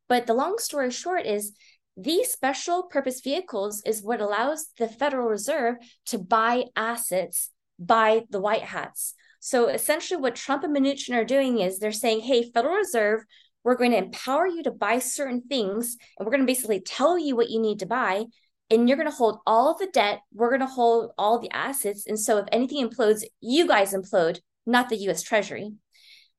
But 0.09 0.27
the 0.27 0.35
long 0.35 0.59
story 0.59 0.93
short 0.93 1.27
is 1.27 1.53
these 1.97 2.31
special 2.31 2.85
purpose 2.85 3.21
vehicles 3.21 3.83
is 3.85 4.03
what 4.03 4.21
allows 4.21 4.69
the 4.79 4.89
Federal 4.89 5.27
Reserve 5.29 5.77
to 6.07 6.19
buy 6.19 6.65
assets 6.75 7.51
by 7.79 8.23
the 8.31 8.41
white 8.41 8.63
hats. 8.63 9.15
So 9.41 9.69
essentially, 9.69 10.21
what 10.21 10.37
Trump 10.37 10.65
and 10.65 10.75
Mnuchin 10.75 11.15
are 11.15 11.25
doing 11.25 11.59
is 11.59 11.79
they're 11.79 11.93
saying, 11.93 12.21
hey, 12.21 12.51
Federal 12.51 12.77
Reserve, 12.77 13.25
we're 13.65 13.77
going 13.77 13.91
to 13.91 13.99
empower 13.99 14.47
you 14.47 14.63
to 14.63 14.71
buy 14.71 14.99
certain 15.01 15.43
things, 15.43 15.97
and 16.19 16.25
we're 16.25 16.33
going 16.33 16.43
to 16.43 16.47
basically 16.47 16.81
tell 16.81 17.19
you 17.19 17.37
what 17.37 17.51
you 17.51 17.61
need 17.61 17.81
to 17.81 17.87
buy. 17.87 18.25
And 18.71 18.89
you're 18.89 18.97
going 18.97 19.11
to 19.11 19.15
hold 19.15 19.41
all 19.47 19.77
the 19.77 19.89
debt. 19.93 20.21
We're 20.33 20.49
going 20.49 20.61
to 20.61 20.67
hold 20.67 21.11
all 21.19 21.39
the 21.39 21.51
assets. 21.51 22.07
And 22.07 22.19
so 22.19 22.39
if 22.39 22.47
anything 22.51 22.89
implodes, 22.89 23.23
you 23.41 23.67
guys 23.69 23.93
implode, 23.93 24.41
not 24.65 24.89
the 24.89 24.97
US 25.09 25.23
Treasury. 25.23 25.73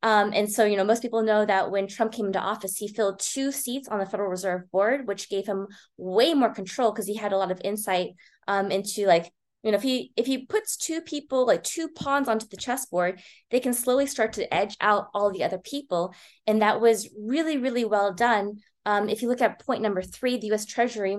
Um, 0.04 0.32
and 0.34 0.52
so, 0.52 0.66
you 0.66 0.76
know, 0.76 0.84
most 0.84 1.02
people 1.02 1.24
know 1.24 1.46
that 1.46 1.72
when 1.72 1.88
Trump 1.88 2.12
came 2.12 2.26
into 2.26 2.40
office, 2.40 2.76
he 2.76 2.90
filled 2.90 3.20
two 3.20 3.54
seats 3.54 3.88
on 3.88 4.00
the 4.00 4.06
Federal 4.06 4.30
Reserve 4.30 4.70
Board, 4.70 5.08
which 5.08 5.30
gave 5.30 5.48
him 5.48 5.68
way 5.98 6.34
more 6.34 6.54
control 6.54 6.92
because 6.92 7.08
he 7.08 7.16
had 7.16 7.32
a 7.32 7.38
lot 7.38 7.52
of 7.52 7.62
insight 7.64 8.10
um, 8.50 8.70
into 8.70 9.06
like, 9.06 9.32
you 9.64 9.72
know, 9.72 9.78
if 9.78 9.82
he 9.82 10.12
if 10.18 10.26
he 10.26 10.46
puts 10.46 10.76
two 10.76 11.00
people 11.00 11.48
like 11.48 11.64
two 11.64 11.88
pawns 11.88 12.28
onto 12.28 12.46
the 12.50 12.58
chessboard, 12.58 13.22
they 13.50 13.62
can 13.62 13.74
slowly 13.74 14.06
start 14.06 14.34
to 14.34 14.54
edge 14.54 14.76
out 14.82 15.08
all 15.14 15.32
the 15.32 15.46
other 15.46 15.58
people, 15.58 16.14
and 16.46 16.62
that 16.62 16.82
was 16.82 17.10
really 17.18 17.58
really 17.58 17.86
well 17.86 18.14
done. 18.14 18.58
Um, 18.86 19.08
if 19.08 19.22
you 19.22 19.30
look 19.30 19.42
at 19.42 19.66
point 19.66 19.82
number 19.82 20.02
three, 20.02 20.36
the 20.38 20.48
U.S. 20.48 20.66
Treasury. 20.66 21.18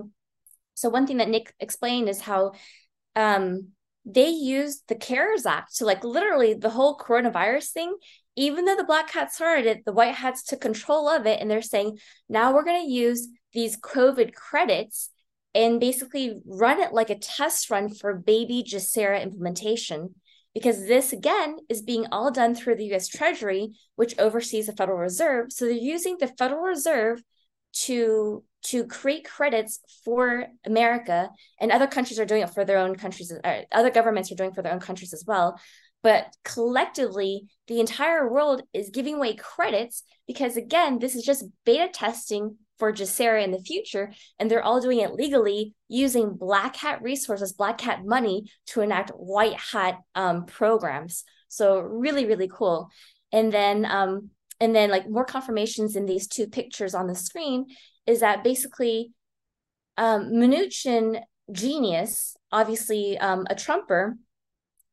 So 0.75 0.89
one 0.89 1.07
thing 1.07 1.17
that 1.17 1.29
Nick 1.29 1.55
explained 1.59 2.07
is 2.07 2.21
how 2.21 2.51
um, 3.15 3.69
they 4.05 4.29
used 4.29 4.83
the 4.87 4.95
CARES 4.95 5.47
Act 5.47 5.77
to 5.77 5.85
like 5.85 6.03
literally 6.03 6.53
the 6.53 6.69
whole 6.69 6.97
coronavirus 6.99 7.71
thing 7.71 7.95
even 8.35 8.65
though 8.65 8.75
the 8.75 8.83
black 8.83 9.11
hats 9.11 9.35
started 9.35 9.65
it, 9.65 9.85
the 9.85 9.93
white 9.93 10.15
hats 10.15 10.43
took 10.43 10.61
control 10.61 11.07
of 11.07 11.25
it. 11.25 11.39
And 11.39 11.49
they're 11.49 11.61
saying, 11.61 11.99
now 12.27 12.53
we're 12.53 12.65
going 12.65 12.83
to 12.83 12.91
use 12.91 13.27
these 13.53 13.77
COVID 13.77 14.33
credits 14.33 15.09
and 15.53 15.79
basically 15.79 16.41
run 16.45 16.81
it 16.81 16.91
like 16.91 17.09
a 17.09 17.17
test 17.17 17.69
run 17.69 17.89
for 17.89 18.13
baby 18.13 18.63
GESARA 18.67 19.23
implementation. 19.23 20.15
Because 20.53 20.87
this, 20.87 21.11
again, 21.11 21.57
is 21.67 21.81
being 21.81 22.07
all 22.11 22.31
done 22.31 22.55
through 22.55 22.75
the 22.75 22.93
US 22.93 23.07
Treasury, 23.07 23.71
which 23.95 24.17
oversees 24.19 24.67
the 24.67 24.73
Federal 24.73 24.97
Reserve. 24.97 25.51
So 25.51 25.65
they're 25.65 25.73
using 25.73 26.17
the 26.17 26.27
Federal 26.27 26.61
Reserve 26.61 27.21
to 27.83 28.43
to 28.63 28.85
create 28.87 29.25
credits 29.25 29.79
for 30.03 30.47
America, 30.65 31.29
and 31.59 31.71
other 31.71 31.85
countries 31.85 32.19
are 32.19 32.25
doing 32.25 32.41
it 32.41 32.49
for 32.49 32.65
their 32.65 32.79
own 32.79 32.95
countries. 32.95 33.31
Uh, 33.43 33.61
other 33.71 33.91
governments 33.91 34.31
are 34.31 34.35
doing 34.35 34.53
for 34.53 34.61
their 34.63 34.73
own 34.73 34.79
countries 34.79 35.13
as 35.13 35.23
well 35.27 35.59
but 36.05 36.27
collectively 36.43 37.47
the 37.65 37.79
entire 37.79 38.31
world 38.31 38.61
is 38.75 38.91
giving 38.91 39.15
away 39.15 39.33
credits 39.33 40.03
because 40.27 40.55
again 40.55 40.99
this 40.99 41.15
is 41.15 41.23
just 41.23 41.43
beta 41.65 41.89
testing 41.91 42.57
for 42.77 42.93
GESARA 42.93 43.43
in 43.43 43.49
the 43.49 43.59
future 43.59 44.13
and 44.37 44.51
they're 44.51 44.63
all 44.63 44.79
doing 44.79 44.99
it 44.99 45.13
legally 45.13 45.73
using 45.87 46.35
black 46.35 46.75
hat 46.75 47.01
resources 47.01 47.53
black 47.53 47.81
hat 47.81 48.05
money 48.05 48.43
to 48.67 48.81
enact 48.81 49.09
white 49.15 49.59
hat 49.59 49.97
um, 50.13 50.45
programs. 50.45 51.23
So 51.47 51.79
really 51.79 52.27
really 52.27 52.49
cool. 52.53 52.89
And 53.31 53.51
then 53.51 53.83
um, 53.85 54.29
and 54.59 54.75
then 54.75 54.91
like 54.91 55.09
more 55.09 55.25
confirmations 55.25 55.95
in 55.95 56.05
these 56.05 56.27
two 56.27 56.45
pictures 56.45 56.93
on 56.93 57.07
the 57.07 57.15
screen 57.15 57.65
is 58.05 58.19
that 58.19 58.43
basically 58.43 59.11
um, 59.97 60.33
Mnuchin 60.33 61.19
genius 61.51 62.37
obviously 62.51 63.17
um, 63.17 63.47
a 63.49 63.55
trumper 63.55 64.17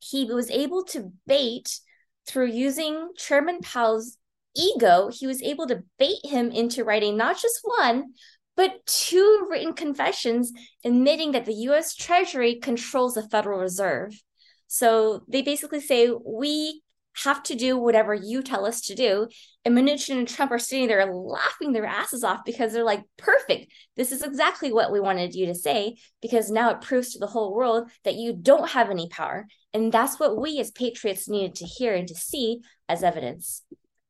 he 0.02 0.24
was 0.24 0.50
able 0.50 0.84
to 0.84 1.12
bait 1.26 1.78
through 2.26 2.46
using 2.46 3.10
Chairman 3.16 3.60
Powell's 3.60 4.18
ego, 4.56 5.10
he 5.12 5.26
was 5.26 5.42
able 5.42 5.66
to 5.68 5.84
bait 5.98 6.18
him 6.24 6.50
into 6.50 6.84
writing 6.84 7.16
not 7.16 7.40
just 7.40 7.60
one, 7.64 8.12
but 8.56 8.84
two 8.84 9.46
written 9.48 9.72
confessions 9.72 10.52
admitting 10.84 11.32
that 11.32 11.46
the 11.46 11.54
US 11.68 11.94
Treasury 11.94 12.56
controls 12.56 13.14
the 13.14 13.28
Federal 13.28 13.60
Reserve. 13.60 14.20
So 14.66 15.22
they 15.28 15.42
basically 15.42 15.80
say, 15.80 16.10
we 16.10 16.82
have 17.24 17.42
to 17.44 17.54
do 17.54 17.76
whatever 17.76 18.14
you 18.14 18.42
tell 18.42 18.64
us 18.64 18.80
to 18.82 18.94
do. 18.94 19.28
And 19.64 19.76
Mnuchin 19.76 20.18
and 20.18 20.28
Trump 20.28 20.50
are 20.50 20.58
sitting 20.58 20.88
there 20.88 21.04
laughing 21.12 21.72
their 21.72 21.84
asses 21.84 22.24
off 22.24 22.40
because 22.44 22.72
they're 22.72 22.84
like, 22.84 23.04
perfect. 23.18 23.70
This 23.96 24.12
is 24.12 24.22
exactly 24.22 24.72
what 24.72 24.90
we 24.90 24.98
wanted 24.98 25.34
you 25.34 25.46
to 25.46 25.54
say, 25.54 25.96
because 26.20 26.50
now 26.50 26.70
it 26.70 26.80
proves 26.80 27.12
to 27.12 27.18
the 27.18 27.26
whole 27.26 27.54
world 27.54 27.90
that 28.04 28.14
you 28.14 28.32
don't 28.32 28.70
have 28.70 28.90
any 28.90 29.08
power. 29.08 29.46
And 29.74 29.90
that's 29.90 30.20
what 30.20 30.40
we 30.40 30.60
as 30.60 30.70
patriots 30.70 31.28
needed 31.28 31.54
to 31.56 31.64
hear 31.64 31.94
and 31.94 32.06
to 32.08 32.14
see 32.14 32.60
as 32.88 33.02
evidence. 33.02 33.62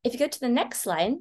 If 0.03 0.13
you 0.13 0.19
go 0.19 0.29
to 0.29 0.41
the 0.41 0.49
next 0.49 0.81
slide, 0.81 1.15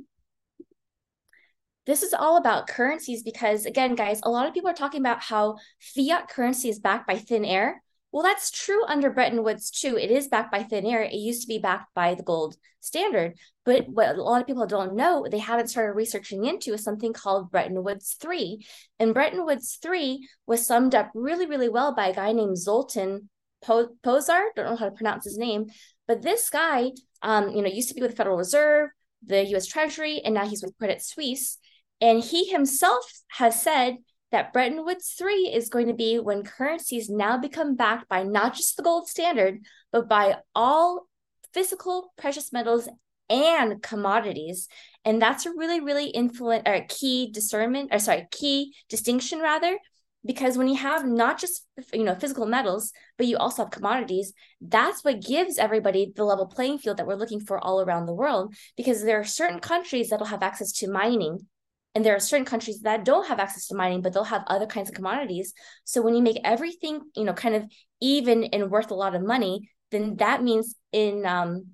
this 1.85 2.03
is 2.03 2.13
all 2.13 2.37
about 2.37 2.67
currencies 2.67 3.23
because, 3.23 3.65
again, 3.65 3.95
guys, 3.95 4.19
a 4.23 4.29
lot 4.29 4.47
of 4.47 4.53
people 4.53 4.69
are 4.69 4.73
talking 4.73 5.01
about 5.01 5.21
how 5.21 5.57
fiat 5.79 6.29
currency 6.29 6.69
is 6.69 6.79
backed 6.79 7.07
by 7.07 7.17
thin 7.17 7.45
air. 7.45 7.81
Well, 8.11 8.23
that's 8.23 8.51
true 8.51 8.83
under 8.85 9.09
Bretton 9.09 9.43
Woods 9.43 9.71
too. 9.71 9.97
It 9.97 10.11
is 10.11 10.27
backed 10.27 10.51
by 10.51 10.63
thin 10.63 10.85
air. 10.85 11.01
It 11.01 11.13
used 11.13 11.41
to 11.43 11.47
be 11.47 11.59
backed 11.59 11.93
by 11.95 12.13
the 12.13 12.23
gold 12.23 12.55
standard. 12.81 13.37
But 13.63 13.87
what 13.87 14.15
a 14.15 14.21
lot 14.21 14.41
of 14.41 14.47
people 14.47 14.65
don't 14.65 14.95
know, 14.95 15.25
they 15.29 15.37
haven't 15.37 15.69
started 15.69 15.93
researching 15.93 16.45
into, 16.45 16.73
is 16.73 16.83
something 16.83 17.13
called 17.13 17.51
Bretton 17.51 17.83
Woods 17.83 18.17
3. 18.19 18.65
And 18.99 19.13
Bretton 19.13 19.45
Woods 19.45 19.77
3 19.81 20.27
was 20.45 20.65
summed 20.65 20.93
up 20.93 21.11
really, 21.13 21.45
really 21.45 21.69
well 21.69 21.95
by 21.95 22.07
a 22.07 22.15
guy 22.15 22.31
named 22.33 22.57
Zoltan 22.57 23.29
po- 23.61 23.95
Pozsar. 24.03 24.47
Don't 24.55 24.65
know 24.65 24.75
how 24.75 24.85
to 24.85 24.91
pronounce 24.95 25.25
his 25.25 25.37
name. 25.37 25.67
But 26.07 26.21
this 26.21 26.49
guy, 26.49 26.91
um, 27.21 27.49
you 27.49 27.61
know, 27.61 27.69
used 27.69 27.89
to 27.89 27.95
be 27.95 28.01
with 28.01 28.11
the 28.11 28.17
Federal 28.17 28.37
Reserve, 28.37 28.89
the 29.25 29.45
US 29.55 29.67
Treasury, 29.67 30.21
and 30.23 30.33
now 30.33 30.47
he's 30.47 30.63
with 30.63 30.77
Credit 30.77 31.01
Suisse. 31.01 31.57
And 31.99 32.23
he 32.23 32.45
himself 32.45 33.05
has 33.29 33.61
said 33.61 33.97
that 34.31 34.53
Bretton 34.53 34.83
Woods 34.85 35.13
3 35.17 35.51
is 35.53 35.69
going 35.69 35.87
to 35.87 35.93
be 35.93 36.19
when 36.19 36.43
currencies 36.43 37.09
now 37.09 37.37
become 37.37 37.75
backed 37.75 38.09
by 38.09 38.23
not 38.23 38.55
just 38.55 38.77
the 38.77 38.83
gold 38.83 39.07
standard, 39.07 39.59
but 39.91 40.09
by 40.09 40.37
all 40.55 41.07
physical 41.53 42.13
precious 42.17 42.51
metals 42.51 42.87
and 43.29 43.81
commodities. 43.81 44.67
And 45.05 45.21
that's 45.21 45.45
a 45.45 45.51
really, 45.51 45.79
really 45.79 46.07
influent 46.07 46.67
or 46.67 46.85
key 46.87 47.31
discernment, 47.31 47.89
or 47.91 47.99
sorry, 47.99 48.27
key 48.31 48.73
distinction 48.89 49.39
rather, 49.39 49.77
because 50.25 50.57
when 50.57 50.67
you 50.67 50.75
have 50.75 51.05
not 51.05 51.39
just 51.39 51.65
you 51.93 52.03
know 52.03 52.15
physical 52.15 52.45
metals, 52.45 52.91
but 53.17 53.27
you 53.27 53.37
also 53.37 53.63
have 53.63 53.71
commodities, 53.71 54.33
that's 54.61 55.03
what 55.03 55.21
gives 55.21 55.57
everybody 55.57 56.11
the 56.15 56.23
level 56.23 56.45
playing 56.45 56.77
field 56.77 56.97
that 56.97 57.07
we're 57.07 57.15
looking 57.15 57.39
for 57.39 57.59
all 57.59 57.81
around 57.81 58.05
the 58.05 58.13
world. 58.13 58.53
Because 58.77 59.03
there 59.03 59.19
are 59.19 59.23
certain 59.23 59.59
countries 59.59 60.09
that'll 60.09 60.27
have 60.27 60.43
access 60.43 60.71
to 60.73 60.91
mining 60.91 61.47
and 61.93 62.05
there 62.05 62.15
are 62.15 62.19
certain 62.19 62.45
countries 62.45 62.81
that 62.81 63.03
don't 63.03 63.27
have 63.27 63.39
access 63.39 63.67
to 63.67 63.75
mining 63.75 64.01
but 64.01 64.13
they'll 64.13 64.23
have 64.23 64.43
other 64.47 64.65
kinds 64.65 64.89
of 64.89 64.95
commodities 64.95 65.53
so 65.83 66.01
when 66.01 66.15
you 66.15 66.21
make 66.21 66.39
everything 66.43 67.01
you 67.15 67.23
know 67.23 67.33
kind 67.33 67.55
of 67.55 67.63
even 67.99 68.43
and 68.45 68.71
worth 68.71 68.91
a 68.91 68.95
lot 68.95 69.15
of 69.15 69.21
money 69.21 69.69
then 69.91 70.15
that 70.17 70.43
means 70.43 70.75
in 70.91 71.25
um 71.25 71.67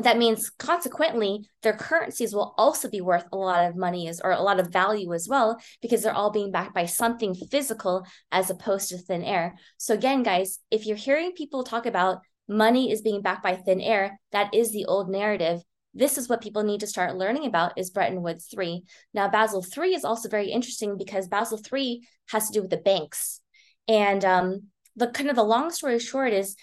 that 0.00 0.18
means 0.18 0.50
consequently 0.50 1.48
their 1.62 1.72
currencies 1.72 2.34
will 2.34 2.54
also 2.56 2.88
be 2.88 3.00
worth 3.00 3.24
a 3.32 3.36
lot 3.36 3.68
of 3.68 3.76
money 3.76 4.08
as 4.08 4.20
or 4.20 4.30
a 4.30 4.42
lot 4.42 4.60
of 4.60 4.68
value 4.68 5.12
as 5.12 5.28
well 5.28 5.58
because 5.82 6.02
they're 6.02 6.14
all 6.14 6.30
being 6.30 6.50
backed 6.50 6.74
by 6.74 6.86
something 6.86 7.34
physical 7.34 8.06
as 8.30 8.50
opposed 8.50 8.88
to 8.88 8.98
thin 8.98 9.22
air 9.22 9.54
so 9.76 9.94
again 9.94 10.22
guys 10.22 10.58
if 10.70 10.86
you're 10.86 10.96
hearing 10.96 11.32
people 11.32 11.64
talk 11.64 11.86
about 11.86 12.20
money 12.48 12.90
is 12.90 13.02
being 13.02 13.22
backed 13.22 13.42
by 13.42 13.56
thin 13.56 13.80
air 13.80 14.18
that 14.32 14.52
is 14.54 14.72
the 14.72 14.84
old 14.86 15.10
narrative 15.10 15.62
this 15.92 16.18
is 16.18 16.28
what 16.28 16.40
people 16.40 16.62
need 16.62 16.80
to 16.80 16.86
start 16.86 17.16
learning 17.16 17.46
about 17.46 17.72
is 17.76 17.90
Bretton 17.90 18.22
Woods 18.22 18.46
3. 18.48 18.84
Now, 19.12 19.28
Basel 19.28 19.60
3 19.60 19.92
is 19.92 20.04
also 20.04 20.28
very 20.28 20.52
interesting 20.52 20.96
because 20.96 21.26
Basel 21.26 21.58
3 21.58 22.06
has 22.28 22.46
to 22.46 22.52
do 22.52 22.62
with 22.62 22.70
the 22.70 22.76
banks. 22.76 23.40
And 23.88 24.24
um, 24.24 24.68
the 24.94 25.08
kind 25.08 25.30
of 25.30 25.36
the 25.36 25.42
long 25.42 25.70
story 25.70 25.98
short 25.98 26.32
is 26.32 26.54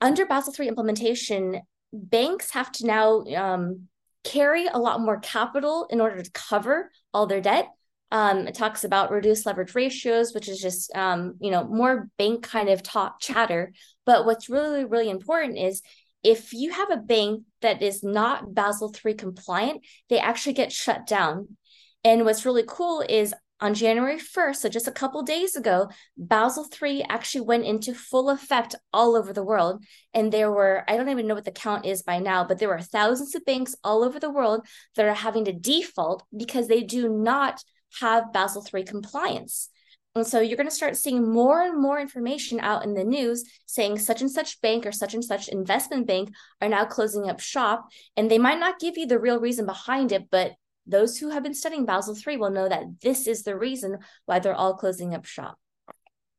under 0.00 0.26
Basel 0.26 0.54
III 0.58 0.68
implementation, 0.68 1.60
banks 1.92 2.50
have 2.50 2.70
to 2.72 2.86
now 2.86 3.24
um, 3.36 3.88
carry 4.24 4.66
a 4.66 4.78
lot 4.78 5.00
more 5.00 5.20
capital 5.20 5.86
in 5.90 6.00
order 6.00 6.22
to 6.22 6.30
cover 6.32 6.90
all 7.14 7.26
their 7.26 7.40
debt. 7.40 7.68
Um, 8.12 8.46
it 8.46 8.54
talks 8.54 8.84
about 8.84 9.10
reduced 9.10 9.46
leverage 9.46 9.74
ratios, 9.74 10.32
which 10.32 10.48
is 10.48 10.60
just 10.60 10.94
um, 10.94 11.34
you 11.40 11.50
know 11.50 11.64
more 11.64 12.08
bank 12.18 12.42
kind 12.42 12.68
of 12.68 12.82
talk 12.82 13.20
chatter. 13.20 13.72
But 14.04 14.26
what's 14.26 14.48
really 14.48 14.84
really 14.84 15.10
important 15.10 15.58
is 15.58 15.82
if 16.22 16.52
you 16.52 16.72
have 16.72 16.90
a 16.90 16.96
bank 16.96 17.44
that 17.62 17.82
is 17.82 18.02
not 18.02 18.54
Basel 18.54 18.92
III 19.04 19.14
compliant, 19.14 19.84
they 20.08 20.18
actually 20.18 20.54
get 20.54 20.72
shut 20.72 21.06
down. 21.06 21.56
And 22.04 22.24
what's 22.24 22.44
really 22.44 22.64
cool 22.66 23.04
is 23.08 23.34
on 23.60 23.74
January 23.74 24.18
1st, 24.18 24.56
so 24.56 24.68
just 24.68 24.88
a 24.88 24.92
couple 24.92 25.22
days 25.22 25.56
ago, 25.56 25.88
Basel 26.16 26.66
III 26.82 27.04
actually 27.04 27.40
went 27.42 27.64
into 27.64 27.94
full 27.94 28.28
effect 28.28 28.74
all 28.92 29.16
over 29.16 29.32
the 29.32 29.42
world. 29.42 29.82
And 30.12 30.30
there 30.30 30.50
were, 30.50 30.84
I 30.88 30.96
don't 30.96 31.08
even 31.08 31.26
know 31.26 31.34
what 31.34 31.46
the 31.46 31.50
count 31.50 31.86
is 31.86 32.02
by 32.02 32.18
now, 32.18 32.44
but 32.44 32.58
there 32.58 32.68
were 32.68 32.80
thousands 32.80 33.34
of 33.34 33.44
banks 33.44 33.74
all 33.82 34.04
over 34.04 34.20
the 34.20 34.30
world 34.30 34.66
that 34.94 35.06
are 35.06 35.14
having 35.14 35.46
to 35.46 35.52
default 35.52 36.24
because 36.36 36.68
they 36.68 36.82
do 36.82 37.08
not 37.08 37.62
have 38.00 38.32
Basel 38.32 38.66
III 38.72 38.84
compliance. 38.84 39.70
And 40.14 40.26
so 40.26 40.40
you're 40.40 40.56
going 40.56 40.68
to 40.68 40.74
start 40.74 40.96
seeing 40.96 41.30
more 41.30 41.60
and 41.60 41.80
more 41.80 42.00
information 42.00 42.58
out 42.60 42.84
in 42.84 42.94
the 42.94 43.04
news 43.04 43.44
saying 43.66 43.98
such 43.98 44.22
and 44.22 44.30
such 44.30 44.60
bank 44.62 44.86
or 44.86 44.92
such 44.92 45.12
and 45.12 45.22
such 45.22 45.48
investment 45.48 46.06
bank 46.06 46.30
are 46.62 46.70
now 46.70 46.86
closing 46.86 47.28
up 47.28 47.38
shop. 47.38 47.86
And 48.16 48.30
they 48.30 48.38
might 48.38 48.58
not 48.58 48.80
give 48.80 48.96
you 48.96 49.06
the 49.06 49.18
real 49.18 49.38
reason 49.38 49.66
behind 49.66 50.12
it, 50.12 50.28
but 50.30 50.52
those 50.86 51.18
who 51.18 51.30
have 51.30 51.42
been 51.42 51.54
studying 51.54 51.84
Basel 51.84 52.16
III 52.16 52.36
will 52.36 52.50
know 52.50 52.68
that 52.68 52.84
this 53.02 53.26
is 53.26 53.42
the 53.42 53.56
reason 53.56 53.98
why 54.24 54.38
they're 54.38 54.54
all 54.54 54.74
closing 54.74 55.14
up 55.14 55.24
shop. 55.24 55.58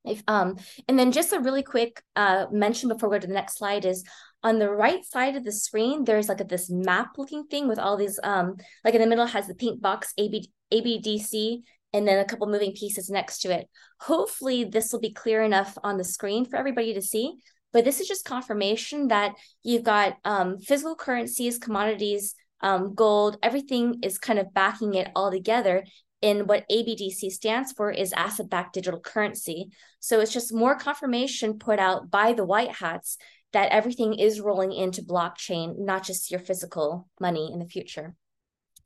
If, 0.06 0.24
um, 0.28 0.58
and 0.88 0.98
then 0.98 1.12
just 1.12 1.34
a 1.34 1.40
really 1.40 1.64
quick 1.64 2.02
uh, 2.16 2.46
mention 2.52 2.90
before 2.90 3.10
we 3.10 3.18
go 3.18 3.22
to 3.22 3.28
the 3.28 3.34
next 3.34 3.58
slide 3.58 3.84
is 3.84 4.06
on 4.42 4.60
the 4.60 4.70
right 4.70 5.04
side 5.04 5.36
of 5.36 5.44
the 5.44 5.52
screen, 5.52 6.06
there's 6.06 6.30
like 6.30 6.40
a, 6.40 6.46
this 6.46 6.70
map 6.70 7.18
looking 7.18 7.46
thing 7.48 7.68
with 7.68 7.80
all 7.80 7.98
these, 7.98 8.20
um, 8.24 8.56
like 8.86 8.94
in 8.94 9.02
the 9.02 9.08
middle 9.08 9.26
has 9.26 9.48
the 9.48 9.56
pink 9.56 9.82
box 9.82 10.14
AB, 10.18 10.50
ABDC 10.74 11.62
and 11.94 12.08
then 12.08 12.20
a 12.20 12.26
couple 12.26 12.48
moving 12.48 12.74
pieces 12.74 13.10
next 13.10 13.40
to 13.40 13.52
it. 13.52 13.68
Hopefully 14.00 14.64
this 14.64 14.92
will 14.92 15.00
be 15.00 15.12
clear 15.12 15.42
enough 15.42 15.78
on 15.84 15.98
the 15.98 16.04
screen 16.04 16.46
for 16.46 16.58
everybody 16.58 16.94
to 16.94 17.02
see, 17.02 17.36
but 17.74 17.84
this 17.84 18.00
is 18.00 18.08
just 18.08 18.26
confirmation 18.26 19.10
that 19.10 19.34
you've 19.64 19.84
got 19.84 20.18
um, 20.24 20.58
physical 20.60 20.96
currencies, 20.96 21.58
commodities, 21.58 22.36
um, 22.62 22.96
gold, 22.96 23.38
everything 23.44 24.00
is 24.04 24.18
kind 24.18 24.40
of 24.40 24.54
backing 24.54 24.94
it 24.96 25.10
all 25.16 25.32
together. 25.32 25.86
In 26.20 26.48
what 26.48 26.68
ABDC 26.72 27.30
stands 27.30 27.74
for 27.74 27.92
is 27.92 28.12
asset 28.14 28.50
backed 28.50 28.74
digital 28.74 29.00
currency. 29.00 29.70
So 30.00 30.20
it's 30.20 30.34
just 30.34 30.52
more 30.52 30.76
confirmation 30.76 31.60
put 31.60 31.78
out 31.78 32.10
by 32.10 32.34
the 32.34 32.46
white 32.46 32.72
hats 32.72 33.18
that 33.54 33.72
everything 33.72 34.16
is 34.16 34.42
rolling 34.42 34.74
into 34.74 35.04
blockchain, 35.04 35.78
not 35.78 36.04
just 36.04 36.32
your 36.32 36.40
physical 36.40 37.08
money 37.20 37.52
in 37.54 37.60
the 37.60 37.68
future. 37.68 38.16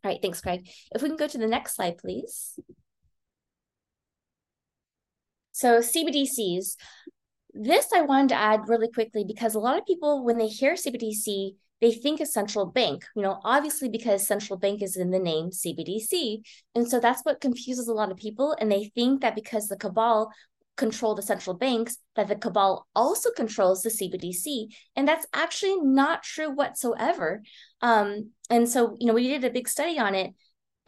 All 0.03 0.11
right, 0.11 0.21
thanks, 0.21 0.41
Craig. 0.41 0.67
If 0.93 1.01
we 1.01 1.09
can 1.09 1.17
go 1.17 1.27
to 1.27 1.37
the 1.37 1.47
next 1.47 1.75
slide, 1.75 1.97
please. 1.97 2.59
So 5.51 5.79
CBDCs, 5.79 6.75
this 7.53 7.87
I 7.93 8.01
wanted 8.01 8.29
to 8.29 8.35
add 8.35 8.67
really 8.67 8.89
quickly 8.89 9.23
because 9.27 9.55
a 9.55 9.59
lot 9.59 9.77
of 9.77 9.85
people, 9.85 10.23
when 10.23 10.37
they 10.37 10.47
hear 10.47 10.73
CBDC, 10.73 11.55
they 11.81 11.91
think 11.91 12.19
a 12.21 12.25
central 12.25 12.67
bank, 12.67 13.05
you 13.15 13.23
know, 13.23 13.39
obviously 13.43 13.89
because 13.89 14.25
central 14.25 14.57
bank 14.57 14.83
is 14.83 14.95
in 14.95 15.09
the 15.09 15.19
name 15.19 15.49
CBDC. 15.49 16.41
And 16.75 16.87
so 16.87 16.99
that's 16.99 17.23
what 17.23 17.41
confuses 17.41 17.87
a 17.87 17.93
lot 17.93 18.11
of 18.11 18.17
people. 18.17 18.55
And 18.59 18.71
they 18.71 18.91
think 18.95 19.21
that 19.21 19.35
because 19.35 19.67
the 19.67 19.75
cabal 19.75 20.31
control 20.77 21.15
the 21.15 21.21
central 21.21 21.55
banks, 21.55 21.97
that 22.15 22.27
the 22.27 22.35
cabal 22.35 22.87
also 22.95 23.29
controls 23.31 23.81
the 23.81 23.89
CBDC. 23.89 24.67
And 24.95 25.07
that's 25.07 25.25
actually 25.33 25.81
not 25.81 26.23
true 26.23 26.49
whatsoever. 26.49 27.41
Um, 27.81 28.31
and 28.49 28.69
so, 28.69 28.95
you 28.99 29.07
know, 29.07 29.13
we 29.13 29.27
did 29.27 29.43
a 29.43 29.49
big 29.49 29.67
study 29.67 29.99
on 29.99 30.15
it. 30.15 30.33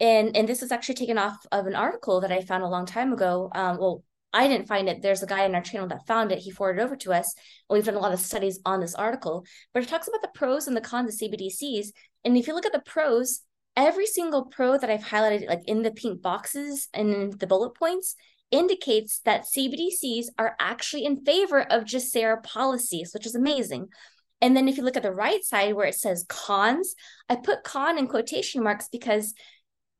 And, 0.00 0.36
and 0.36 0.48
this 0.48 0.62
is 0.62 0.72
actually 0.72 0.96
taken 0.96 1.18
off 1.18 1.46
of 1.52 1.66
an 1.66 1.74
article 1.74 2.20
that 2.20 2.32
I 2.32 2.40
found 2.40 2.62
a 2.62 2.68
long 2.68 2.86
time 2.86 3.12
ago. 3.12 3.50
Um, 3.54 3.78
well, 3.78 4.02
I 4.34 4.48
didn't 4.48 4.68
find 4.68 4.88
it. 4.88 5.00
There's 5.00 5.22
a 5.22 5.26
guy 5.26 5.44
in 5.44 5.54
our 5.54 5.62
channel 5.62 5.88
that 5.88 6.06
found 6.06 6.32
it. 6.32 6.40
He 6.40 6.50
forwarded 6.50 6.82
it 6.82 6.84
over 6.84 6.96
to 6.96 7.12
us. 7.12 7.34
And 7.68 7.76
we've 7.76 7.84
done 7.84 7.94
a 7.94 8.00
lot 8.00 8.12
of 8.12 8.20
studies 8.20 8.58
on 8.66 8.80
this 8.80 8.94
article, 8.94 9.46
but 9.72 9.82
it 9.82 9.88
talks 9.88 10.08
about 10.08 10.22
the 10.22 10.30
pros 10.34 10.66
and 10.66 10.76
the 10.76 10.80
cons 10.80 11.14
of 11.14 11.30
CBDCs. 11.30 11.88
And 12.24 12.36
if 12.36 12.46
you 12.46 12.54
look 12.54 12.66
at 12.66 12.72
the 12.72 12.82
pros, 12.84 13.40
every 13.76 14.06
single 14.06 14.46
pro 14.46 14.76
that 14.76 14.90
I've 14.90 15.04
highlighted, 15.04 15.48
like 15.48 15.62
in 15.66 15.82
the 15.82 15.92
pink 15.92 16.20
boxes 16.20 16.88
and 16.92 17.38
the 17.38 17.46
bullet 17.46 17.74
points, 17.76 18.16
indicates 18.50 19.20
that 19.20 19.46
CBDCs 19.46 20.26
are 20.36 20.56
actually 20.58 21.04
in 21.04 21.24
favor 21.24 21.60
of 21.60 21.84
GESARA 21.84 22.42
policies, 22.42 23.12
which 23.14 23.26
is 23.26 23.34
amazing. 23.34 23.88
And 24.40 24.56
then 24.56 24.68
if 24.68 24.76
you 24.76 24.82
look 24.82 24.96
at 24.96 25.02
the 25.02 25.12
right 25.12 25.42
side 25.44 25.74
where 25.74 25.86
it 25.86 25.94
says 25.94 26.26
cons, 26.28 26.94
I 27.28 27.36
put 27.36 27.64
con 27.64 27.98
in 27.98 28.08
quotation 28.08 28.62
marks 28.62 28.88
because 28.90 29.32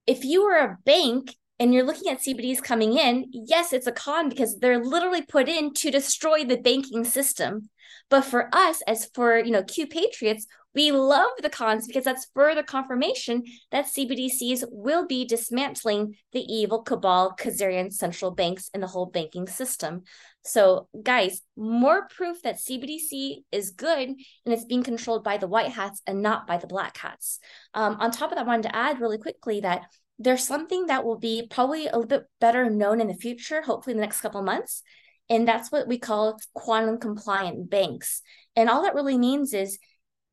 if 0.06 0.24
you 0.24 0.44
were 0.44 0.56
a 0.56 0.78
bank 0.84 1.34
and 1.64 1.72
you're 1.72 1.82
looking 1.82 2.12
at 2.12 2.18
CBDs 2.18 2.62
coming 2.62 2.98
in, 2.98 3.24
yes, 3.32 3.72
it's 3.72 3.86
a 3.86 3.92
con 3.92 4.28
because 4.28 4.58
they're 4.58 4.84
literally 4.84 5.22
put 5.22 5.48
in 5.48 5.72
to 5.72 5.90
destroy 5.90 6.44
the 6.44 6.58
banking 6.58 7.04
system. 7.04 7.70
But 8.10 8.26
for 8.26 8.54
us, 8.54 8.82
as 8.86 9.06
for 9.14 9.38
you 9.38 9.50
know, 9.50 9.62
Q 9.62 9.86
Patriots, 9.86 10.46
we 10.74 10.92
love 10.92 11.30
the 11.40 11.48
cons 11.48 11.86
because 11.86 12.04
that's 12.04 12.30
further 12.34 12.62
confirmation 12.62 13.44
that 13.70 13.86
CBDCs 13.86 14.64
will 14.70 15.06
be 15.06 15.24
dismantling 15.24 16.16
the 16.34 16.40
evil 16.40 16.82
cabal 16.82 17.34
Khazarian 17.34 17.90
central 17.90 18.30
banks 18.30 18.68
and 18.74 18.82
the 18.82 18.88
whole 18.88 19.06
banking 19.06 19.46
system. 19.46 20.02
So, 20.42 20.88
guys, 21.02 21.40
more 21.56 22.06
proof 22.14 22.42
that 22.42 22.56
CBDC 22.56 23.44
is 23.52 23.70
good 23.70 24.10
and 24.10 24.18
it's 24.44 24.66
being 24.66 24.82
controlled 24.82 25.24
by 25.24 25.38
the 25.38 25.48
white 25.48 25.72
hats 25.72 26.02
and 26.06 26.20
not 26.20 26.46
by 26.46 26.58
the 26.58 26.66
black 26.66 26.98
hats. 26.98 27.38
Um, 27.72 27.96
on 28.00 28.10
top 28.10 28.32
of 28.32 28.36
that, 28.36 28.44
I 28.44 28.46
wanted 28.46 28.64
to 28.64 28.76
add 28.76 29.00
really 29.00 29.16
quickly 29.16 29.60
that 29.60 29.86
there's 30.18 30.46
something 30.46 30.86
that 30.86 31.04
will 31.04 31.18
be 31.18 31.46
probably 31.50 31.86
a 31.86 31.92
little 31.92 32.06
bit 32.06 32.24
better 32.40 32.70
known 32.70 33.00
in 33.00 33.08
the 33.08 33.14
future, 33.14 33.62
hopefully 33.62 33.92
in 33.92 33.98
the 33.98 34.06
next 34.06 34.20
couple 34.20 34.42
months. 34.42 34.82
And 35.28 35.48
that's 35.48 35.72
what 35.72 35.88
we 35.88 35.98
call 35.98 36.38
quantum 36.54 36.98
compliant 36.98 37.70
banks. 37.70 38.22
And 38.54 38.68
all 38.68 38.82
that 38.82 38.94
really 38.94 39.18
means 39.18 39.54
is 39.54 39.78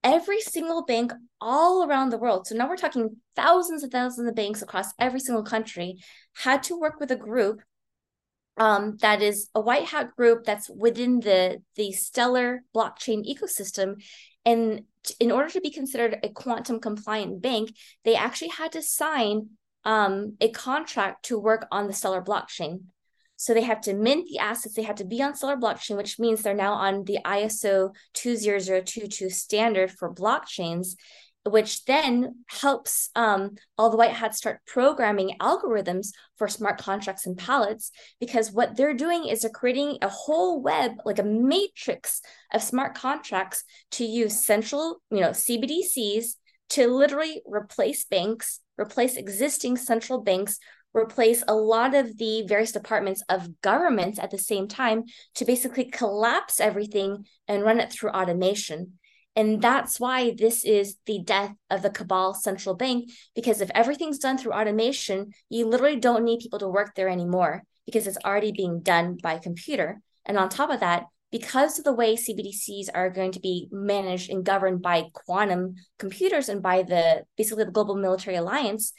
every 0.04 0.42
single 0.42 0.84
bank 0.84 1.14
all 1.40 1.88
around 1.88 2.10
the 2.10 2.18
world, 2.18 2.48
so 2.48 2.56
now 2.56 2.68
we're 2.68 2.78
talking 2.78 3.18
thousands 3.36 3.84
and 3.84 3.92
thousands 3.92 4.28
of 4.28 4.36
banks 4.36 4.62
across 4.62 4.94
every 5.00 5.20
single 5.20 5.44
country, 5.44 5.98
had 6.36 6.64
to 6.64 6.80
work 6.80 7.00
with 7.00 7.12
a 7.12 7.16
group 7.16 7.62
um, 8.58 8.98
that 9.02 9.22
is 9.22 9.50
a 9.56 9.62
white 9.62 9.86
hat 9.86 10.16
group 10.16 10.44
that's 10.44 10.70
within 10.70 11.20
the 11.20 11.62
the 11.76 11.92
stellar 11.92 12.64
blockchain 12.76 13.24
ecosystem 13.26 14.02
and 14.46 14.84
in 15.20 15.32
order 15.32 15.50
to 15.50 15.62
be 15.62 15.72
considered 15.72 16.20
a 16.22 16.30
quantum 16.30 16.80
compliant 16.80 17.42
bank 17.42 17.74
they 18.04 18.16
actually 18.16 18.50
had 18.50 18.72
to 18.74 18.82
sign 18.82 19.50
um, 19.84 20.38
a 20.40 20.50
contract 20.50 21.26
to 21.26 21.40
work 21.40 21.68
on 21.72 21.88
the 21.88 21.94
Stellar 21.94 22.22
blockchain. 22.22 22.82
So 23.36 23.56
they 23.56 23.64
have 23.64 23.82
to 23.82 23.96
mint 23.96 24.28
the 24.28 24.38
assets. 24.38 24.76
They 24.76 24.84
have 24.84 24.98
to 24.98 25.04
be 25.04 25.22
on 25.24 25.36
Stellar 25.36 25.58
blockchain, 25.58 25.98
which 25.98 26.20
means 26.20 26.44
they're 26.44 26.54
now 26.54 26.74
on 26.74 27.06
the 27.06 27.18
ISO 27.26 27.92
20022 28.14 29.32
standard 29.32 29.90
for 29.90 30.14
blockchains, 30.14 30.90
which 31.44 31.86
then 31.86 32.36
helps 32.46 33.10
um, 33.16 33.56
all 33.80 33.90
the 33.90 33.98
white 33.98 34.12
hats 34.12 34.38
start 34.38 34.60
programming 34.68 35.38
algorithms 35.40 36.10
for 36.38 36.48
smart 36.48 36.78
contracts 36.78 37.26
and 37.26 37.36
pallets. 37.36 37.90
Because 38.20 38.52
what 38.52 38.78
they're 38.78 38.94
doing 38.94 39.26
is 39.26 39.42
they're 39.42 39.50
creating 39.50 39.98
a 40.04 40.10
whole 40.10 40.62
web, 40.62 40.92
like 41.04 41.18
a 41.18 41.24
matrix 41.24 42.22
of 42.54 42.62
smart 42.62 42.94
contracts 42.94 43.64
to 43.94 44.06
use 44.06 44.46
central, 44.46 45.02
you 45.10 45.20
know, 45.20 45.32
CBDCs 45.32 46.36
to 46.72 46.88
literally 46.88 47.42
replace 47.46 48.06
banks 48.06 48.60
replace 48.82 49.16
existing 49.16 49.78
central 49.78 50.22
banks, 50.22 50.60
replace 50.94 51.44
a 51.48 51.56
lot 51.56 51.96
of 51.96 52.18
the 52.18 52.44
various 52.44 52.74
departments 52.74 53.24
of 53.30 53.62
governments 53.62 54.20
at 54.20 54.32
the 54.32 54.38
same 54.38 54.68
time 54.68 55.04
to 55.36 55.46
basically 55.46 55.86
collapse 55.86 56.60
everything 56.60 57.26
and 57.48 57.64
run 57.64 57.80
it 57.80 57.92
through 57.92 58.10
automation. 58.10 58.94
And 59.38 59.62
that's 59.62 59.98
why 59.98 60.36
this 60.38 60.66
is 60.66 60.98
the 61.06 61.20
death 61.20 61.54
of 61.70 61.82
the 61.82 61.90
cabal 61.90 62.34
central 62.34 62.76
bank, 62.76 63.10
because 63.34 63.62
if 63.62 63.72
everything's 63.74 64.20
done 64.20 64.38
through 64.38 64.52
automation, 64.52 65.32
you 65.48 65.68
literally 65.68 65.96
don't 65.96 66.26
need 66.26 66.42
people 66.42 66.60
to 66.60 66.68
work 66.68 66.96
there 66.96 67.08
anymore 67.08 67.64
because 67.86 68.08
it's 68.08 68.18
already 68.26 68.52
being 68.52 68.82
done 68.82 69.18
by 69.24 69.38
computer. 69.38 70.02
And 70.26 70.38
on 70.38 70.50
top 70.50 70.70
of 70.70 70.82
that, 70.82 71.06
because 71.32 71.80
of 71.80 71.86
the 71.86 71.94
way 71.94 72.16
CBDCs 72.16 72.90
are 72.94 73.10
going 73.10 73.32
to 73.32 73.40
be 73.40 73.68
managed 73.72 74.30
and 74.30 74.44
governed 74.44 74.82
by 74.82 75.06
quantum 75.14 75.76
computers 75.98 76.50
and 76.50 76.62
by 76.62 76.84
the 76.84 77.24
basically 77.38 77.64
the 77.64 77.72
global 77.72 77.96
military 77.96 78.36
alliance, 78.36 78.94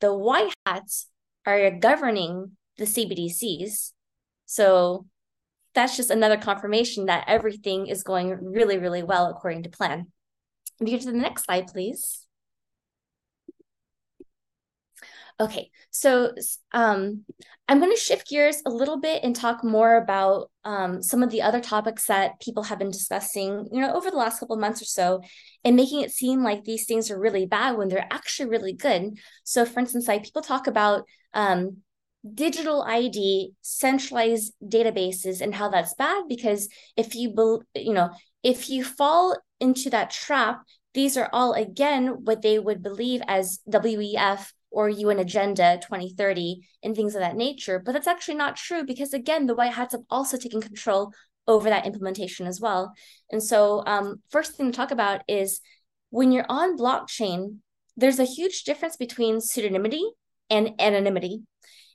the 0.00 0.14
white 0.14 0.52
hats 0.66 1.08
are 1.46 1.70
governing 1.70 2.52
the 2.76 2.84
CBDCs. 2.84 3.92
So 4.44 5.06
that's 5.74 5.96
just 5.96 6.10
another 6.10 6.36
confirmation 6.36 7.06
that 7.06 7.24
everything 7.26 7.86
is 7.86 8.02
going 8.02 8.30
really, 8.30 8.78
really 8.78 9.02
well 9.02 9.30
according 9.30 9.62
to 9.62 9.70
plan. 9.70 10.08
If 10.80 10.88
you 10.88 10.98
go 10.98 11.04
to 11.04 11.12
the 11.12 11.18
next 11.18 11.44
slide, 11.44 11.68
please. 11.68 12.27
Okay, 15.40 15.70
so 15.90 16.32
um, 16.72 17.24
I'm 17.68 17.78
going 17.78 17.92
to 17.92 17.96
shift 17.96 18.28
gears 18.28 18.60
a 18.66 18.70
little 18.70 18.98
bit 18.98 19.22
and 19.22 19.36
talk 19.36 19.62
more 19.62 19.96
about 19.96 20.50
um, 20.64 21.00
some 21.00 21.22
of 21.22 21.30
the 21.30 21.42
other 21.42 21.60
topics 21.60 22.06
that 22.06 22.40
people 22.40 22.64
have 22.64 22.80
been 22.80 22.90
discussing, 22.90 23.68
you 23.70 23.80
know, 23.80 23.94
over 23.94 24.10
the 24.10 24.16
last 24.16 24.40
couple 24.40 24.56
of 24.56 24.60
months 24.60 24.82
or 24.82 24.86
so, 24.86 25.22
and 25.64 25.76
making 25.76 26.00
it 26.00 26.10
seem 26.10 26.42
like 26.42 26.64
these 26.64 26.86
things 26.86 27.08
are 27.08 27.20
really 27.20 27.46
bad 27.46 27.76
when 27.76 27.86
they're 27.86 28.08
actually 28.10 28.50
really 28.50 28.72
good. 28.72 29.16
So, 29.44 29.64
for 29.64 29.78
instance, 29.78 30.08
like 30.08 30.24
people 30.24 30.42
talk 30.42 30.66
about 30.66 31.04
um, 31.34 31.78
digital 32.34 32.82
ID, 32.82 33.52
centralized 33.62 34.54
databases, 34.60 35.40
and 35.40 35.54
how 35.54 35.68
that's 35.68 35.94
bad 35.94 36.24
because 36.28 36.68
if 36.96 37.14
you, 37.14 37.62
you 37.76 37.94
know, 37.94 38.10
if 38.42 38.68
you 38.68 38.82
fall 38.82 39.36
into 39.60 39.88
that 39.90 40.10
trap, 40.10 40.62
these 40.94 41.16
are 41.16 41.30
all 41.32 41.52
again 41.52 42.24
what 42.24 42.42
they 42.42 42.58
would 42.58 42.82
believe 42.82 43.22
as 43.28 43.60
WEF 43.68 44.52
or 44.70 44.88
UN 44.88 45.18
Agenda 45.18 45.78
2030 45.82 46.60
and 46.82 46.94
things 46.94 47.14
of 47.14 47.20
that 47.20 47.36
nature. 47.36 47.78
But 47.84 47.92
that's 47.92 48.06
actually 48.06 48.34
not 48.36 48.56
true 48.56 48.84
because, 48.84 49.14
again, 49.14 49.46
the 49.46 49.54
White 49.54 49.72
Hats 49.72 49.92
have 49.92 50.02
also 50.10 50.36
taken 50.36 50.60
control 50.60 51.12
over 51.46 51.70
that 51.70 51.86
implementation 51.86 52.46
as 52.46 52.60
well. 52.60 52.92
And 53.30 53.42
so, 53.42 53.82
um, 53.86 54.20
first 54.30 54.52
thing 54.52 54.70
to 54.70 54.76
talk 54.76 54.90
about 54.90 55.22
is 55.26 55.60
when 56.10 56.32
you're 56.32 56.46
on 56.48 56.76
blockchain, 56.76 57.58
there's 57.96 58.18
a 58.18 58.24
huge 58.24 58.64
difference 58.64 58.96
between 58.96 59.38
pseudonymity 59.38 60.02
and 60.50 60.70
anonymity. 60.78 61.42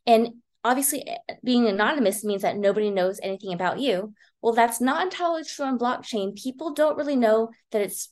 And 0.06 0.30
obviously, 0.64 1.08
being 1.44 1.68
anonymous 1.68 2.24
means 2.24 2.42
that 2.42 2.58
nobody 2.58 2.90
knows 2.90 3.20
anything 3.22 3.54
about 3.54 3.80
you. 3.80 4.14
Well, 4.42 4.54
that's 4.54 4.82
not 4.82 5.04
entirely 5.04 5.44
true 5.44 5.66
on 5.66 5.80
blockchain. 5.80 6.36
People 6.36 6.74
don't 6.74 6.98
really 6.98 7.16
know 7.16 7.50
that 7.72 7.82
it's 7.82 8.10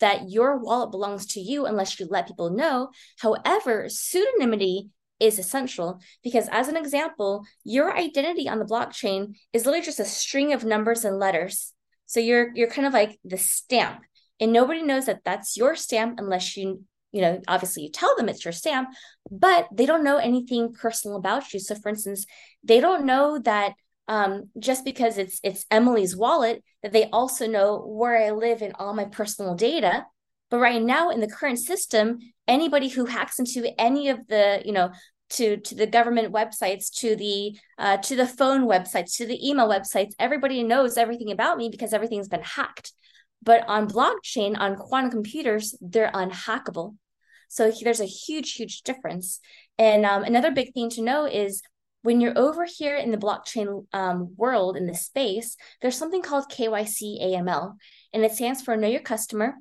that 0.00 0.30
your 0.30 0.58
wallet 0.58 0.90
belongs 0.90 1.26
to 1.26 1.40
you 1.40 1.66
unless 1.66 1.98
you 1.98 2.06
let 2.10 2.26
people 2.26 2.50
know. 2.50 2.90
However, 3.18 3.86
pseudonymity 3.86 4.90
is 5.20 5.38
essential 5.38 6.00
because 6.22 6.48
as 6.50 6.68
an 6.68 6.76
example, 6.76 7.44
your 7.64 7.96
identity 7.96 8.48
on 8.48 8.58
the 8.58 8.64
blockchain 8.64 9.36
is 9.52 9.66
literally 9.66 9.84
just 9.84 10.00
a 10.00 10.04
string 10.04 10.52
of 10.52 10.64
numbers 10.64 11.04
and 11.04 11.18
letters. 11.18 11.72
So 12.06 12.18
you're 12.20 12.50
you're 12.54 12.70
kind 12.70 12.86
of 12.86 12.92
like 12.92 13.20
the 13.24 13.36
stamp 13.36 14.00
and 14.40 14.52
nobody 14.52 14.82
knows 14.82 15.06
that 15.06 15.22
that's 15.24 15.56
your 15.56 15.76
stamp 15.76 16.18
unless 16.18 16.56
you 16.56 16.82
you 17.12 17.20
know 17.20 17.40
obviously 17.46 17.84
you 17.84 17.90
tell 17.90 18.16
them 18.16 18.28
it's 18.28 18.44
your 18.44 18.52
stamp 18.52 18.88
but 19.30 19.68
they 19.72 19.86
don't 19.86 20.04
know 20.04 20.16
anything 20.16 20.72
personal 20.72 21.16
about 21.16 21.52
you 21.52 21.60
so 21.60 21.74
for 21.74 21.88
instance 21.88 22.26
they 22.64 22.80
don't 22.80 23.04
know 23.04 23.38
that 23.38 23.74
um, 24.08 24.50
just 24.58 24.84
because 24.84 25.18
it's 25.18 25.40
it's 25.42 25.66
Emily's 25.70 26.16
wallet, 26.16 26.62
that 26.82 26.92
they 26.92 27.08
also 27.10 27.46
know 27.46 27.78
where 27.78 28.16
I 28.16 28.30
live 28.30 28.62
and 28.62 28.74
all 28.78 28.94
my 28.94 29.04
personal 29.04 29.54
data. 29.54 30.06
But 30.50 30.58
right 30.58 30.82
now, 30.82 31.10
in 31.10 31.20
the 31.20 31.28
current 31.28 31.60
system, 31.60 32.18
anybody 32.48 32.88
who 32.88 33.04
hacks 33.04 33.38
into 33.38 33.72
any 33.80 34.08
of 34.08 34.26
the, 34.26 34.62
you 34.64 34.72
know, 34.72 34.90
to 35.30 35.58
to 35.58 35.74
the 35.74 35.86
government 35.86 36.32
websites, 36.32 36.92
to 36.98 37.14
the 37.14 37.56
uh, 37.78 37.98
to 37.98 38.16
the 38.16 38.26
phone 38.26 38.66
websites, 38.66 39.16
to 39.16 39.26
the 39.26 39.48
email 39.48 39.68
websites, 39.68 40.12
everybody 40.18 40.62
knows 40.62 40.96
everything 40.96 41.30
about 41.30 41.56
me 41.56 41.68
because 41.68 41.92
everything's 41.92 42.28
been 42.28 42.42
hacked. 42.42 42.92
But 43.42 43.66
on 43.68 43.88
blockchain, 43.88 44.58
on 44.58 44.76
quantum 44.76 45.10
computers, 45.10 45.74
they're 45.80 46.10
unhackable. 46.12 46.96
So 47.48 47.72
there's 47.82 48.00
a 48.00 48.04
huge, 48.04 48.54
huge 48.54 48.82
difference. 48.82 49.40
And 49.78 50.04
um, 50.04 50.24
another 50.24 50.50
big 50.50 50.72
thing 50.74 50.90
to 50.90 51.02
know 51.02 51.24
is 51.26 51.62
when 52.02 52.20
you're 52.20 52.38
over 52.38 52.64
here 52.64 52.96
in 52.96 53.10
the 53.10 53.18
blockchain 53.18 53.86
um, 53.92 54.34
world 54.36 54.76
in 54.76 54.86
this 54.86 55.02
space, 55.02 55.56
there's 55.82 55.96
something 55.96 56.22
called 56.22 56.50
KYC 56.50 57.22
AML, 57.22 57.74
and 58.12 58.24
it 58.24 58.32
stands 58.32 58.62
for 58.62 58.76
Know 58.76 58.88
Your 58.88 59.00
Customer 59.00 59.54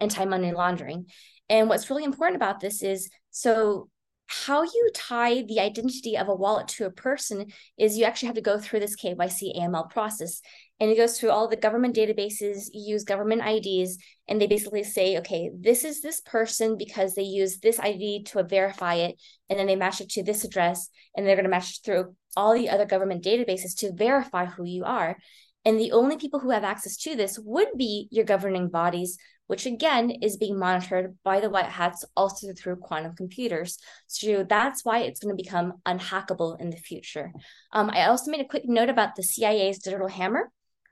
and 0.00 0.10
Anti-Money 0.12 0.52
Laundering. 0.52 1.06
And 1.48 1.68
what's 1.68 1.90
really 1.90 2.04
important 2.04 2.36
about 2.36 2.60
this 2.60 2.82
is 2.82 3.10
so 3.30 3.88
how 4.26 4.62
you 4.62 4.90
tie 4.94 5.42
the 5.42 5.60
identity 5.60 6.16
of 6.16 6.28
a 6.28 6.34
wallet 6.34 6.68
to 6.68 6.86
a 6.86 6.90
person 6.90 7.46
is 7.78 7.96
you 7.96 8.04
actually 8.04 8.26
have 8.26 8.34
to 8.36 8.40
go 8.40 8.58
through 8.58 8.80
this 8.80 8.96
KYC 8.96 9.58
AML 9.58 9.90
process. 9.90 10.40
And 10.80 10.90
it 10.90 10.96
goes 10.96 11.18
through 11.18 11.30
all 11.30 11.46
the 11.46 11.56
government 11.56 11.94
databases, 11.94 12.68
use 12.72 13.04
government 13.04 13.42
IDs, 13.46 13.98
and 14.26 14.40
they 14.40 14.46
basically 14.46 14.82
say, 14.82 15.18
okay, 15.18 15.50
this 15.58 15.84
is 15.84 16.00
this 16.00 16.20
person 16.20 16.76
because 16.76 17.14
they 17.14 17.22
use 17.22 17.58
this 17.58 17.78
ID 17.78 18.24
to 18.24 18.42
verify 18.42 18.94
it. 18.94 19.20
And 19.48 19.58
then 19.58 19.66
they 19.66 19.76
match 19.76 20.00
it 20.00 20.08
to 20.10 20.22
this 20.22 20.44
address, 20.44 20.88
and 21.16 21.26
they're 21.26 21.36
going 21.36 21.44
to 21.44 21.50
match 21.50 21.82
through 21.84 22.16
all 22.36 22.54
the 22.54 22.70
other 22.70 22.86
government 22.86 23.22
databases 23.22 23.76
to 23.78 23.92
verify 23.92 24.46
who 24.46 24.64
you 24.64 24.84
are. 24.84 25.16
And 25.64 25.78
the 25.78 25.92
only 25.92 26.16
people 26.16 26.40
who 26.40 26.50
have 26.50 26.64
access 26.64 26.96
to 26.98 27.14
this 27.14 27.38
would 27.38 27.68
be 27.76 28.08
your 28.10 28.24
governing 28.24 28.68
bodies, 28.68 29.16
which 29.46 29.66
again 29.66 30.10
is 30.22 30.36
being 30.36 30.58
monitored 30.58 31.16
by 31.24 31.40
the 31.40 31.50
white 31.50 31.66
hats 31.66 32.04
also 32.16 32.52
through 32.52 32.76
quantum 32.76 33.14
computers. 33.14 33.78
So 34.06 34.44
that's 34.48 34.84
why 34.84 35.00
it's 35.00 35.20
going 35.20 35.36
to 35.36 35.42
become 35.42 35.74
unhackable 35.86 36.60
in 36.60 36.70
the 36.70 36.76
future. 36.76 37.32
Um, 37.72 37.90
I 37.90 38.06
also 38.06 38.30
made 38.30 38.40
a 38.40 38.48
quick 38.48 38.64
note 38.66 38.88
about 38.88 39.16
the 39.16 39.22
CIA's 39.22 39.78
digital 39.78 40.08
hammer. 40.08 40.50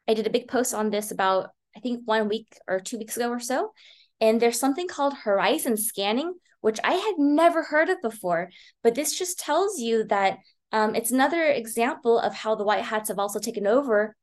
I 0.08 0.14
did 0.14 0.26
a 0.26 0.30
big 0.30 0.48
post 0.48 0.74
on 0.74 0.90
this 0.90 1.10
about, 1.10 1.50
I 1.76 1.80
think, 1.80 2.02
one 2.04 2.28
week 2.28 2.56
or 2.68 2.80
two 2.80 2.98
weeks 2.98 3.16
ago 3.16 3.30
or 3.30 3.40
so. 3.40 3.72
And 4.20 4.40
there's 4.40 4.60
something 4.60 4.86
called 4.86 5.14
horizon 5.14 5.76
scanning, 5.76 6.34
which 6.60 6.78
I 6.84 6.92
had 6.92 7.14
never 7.18 7.62
heard 7.62 7.88
of 7.88 8.02
before. 8.02 8.50
But 8.82 8.94
this 8.94 9.18
just 9.18 9.38
tells 9.38 9.78
you 9.78 10.04
that 10.04 10.38
um, 10.70 10.94
it's 10.94 11.10
another 11.10 11.44
example 11.44 12.18
of 12.18 12.34
how 12.34 12.54
the 12.54 12.64
white 12.64 12.84
hats 12.84 13.08
have 13.08 13.18
also 13.18 13.38
taken 13.38 13.66
over 13.66 14.16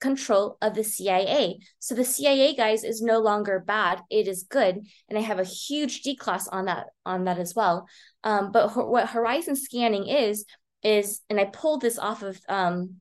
control 0.00 0.58
of 0.62 0.74
the 0.74 0.84
CIA. 0.84 1.58
So 1.78 1.94
the 1.94 2.04
CIA 2.04 2.54
guys 2.54 2.84
is 2.84 3.02
no 3.02 3.18
longer 3.18 3.62
bad; 3.66 4.00
it 4.10 4.28
is 4.28 4.44
good, 4.44 4.86
and 5.08 5.18
I 5.18 5.22
have 5.22 5.38
a 5.38 5.44
huge 5.44 6.02
D 6.02 6.16
class 6.16 6.48
on 6.48 6.66
that 6.66 6.86
on 7.04 7.24
that 7.24 7.38
as 7.38 7.54
well. 7.54 7.86
Um, 8.24 8.52
but 8.52 8.68
ho- 8.68 8.88
what 8.88 9.08
horizon 9.08 9.56
scanning 9.56 10.08
is 10.08 10.44
is, 10.82 11.20
and 11.28 11.40
I 11.40 11.44
pulled 11.46 11.80
this 11.80 11.98
off 11.98 12.22
of 12.22 12.40
um, 12.48 13.00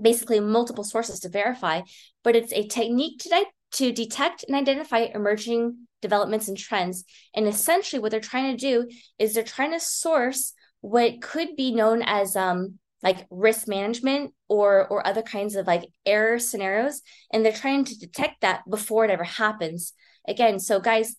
basically 0.00 0.40
multiple 0.40 0.84
sources 0.84 1.20
to 1.20 1.28
verify, 1.28 1.82
but 2.22 2.36
it's 2.36 2.52
a 2.52 2.66
technique 2.66 3.20
to 3.20 3.44
to 3.72 3.92
detect 3.92 4.44
and 4.46 4.56
identify 4.56 5.00
emerging 5.14 5.86
developments 6.00 6.48
and 6.48 6.56
trends. 6.56 7.04
And 7.34 7.48
essentially, 7.48 8.00
what 8.00 8.10
they're 8.10 8.20
trying 8.20 8.56
to 8.56 8.60
do 8.60 8.88
is 9.18 9.34
they're 9.34 9.42
trying 9.42 9.72
to 9.72 9.80
source 9.80 10.52
what 10.80 11.22
could 11.22 11.56
be 11.56 11.72
known 11.72 12.02
as 12.02 12.36
um, 12.36 12.78
like 13.04 13.26
risk 13.30 13.68
management 13.68 14.32
or 14.48 14.88
or 14.88 15.06
other 15.06 15.22
kinds 15.22 15.54
of 15.54 15.66
like 15.66 15.84
error 16.06 16.38
scenarios 16.38 17.02
and 17.32 17.44
they're 17.44 17.52
trying 17.52 17.84
to 17.84 17.98
detect 17.98 18.40
that 18.40 18.62
before 18.68 19.04
it 19.04 19.10
ever 19.10 19.24
happens. 19.24 19.92
Again 20.26 20.58
so 20.58 20.80
guys 20.80 21.14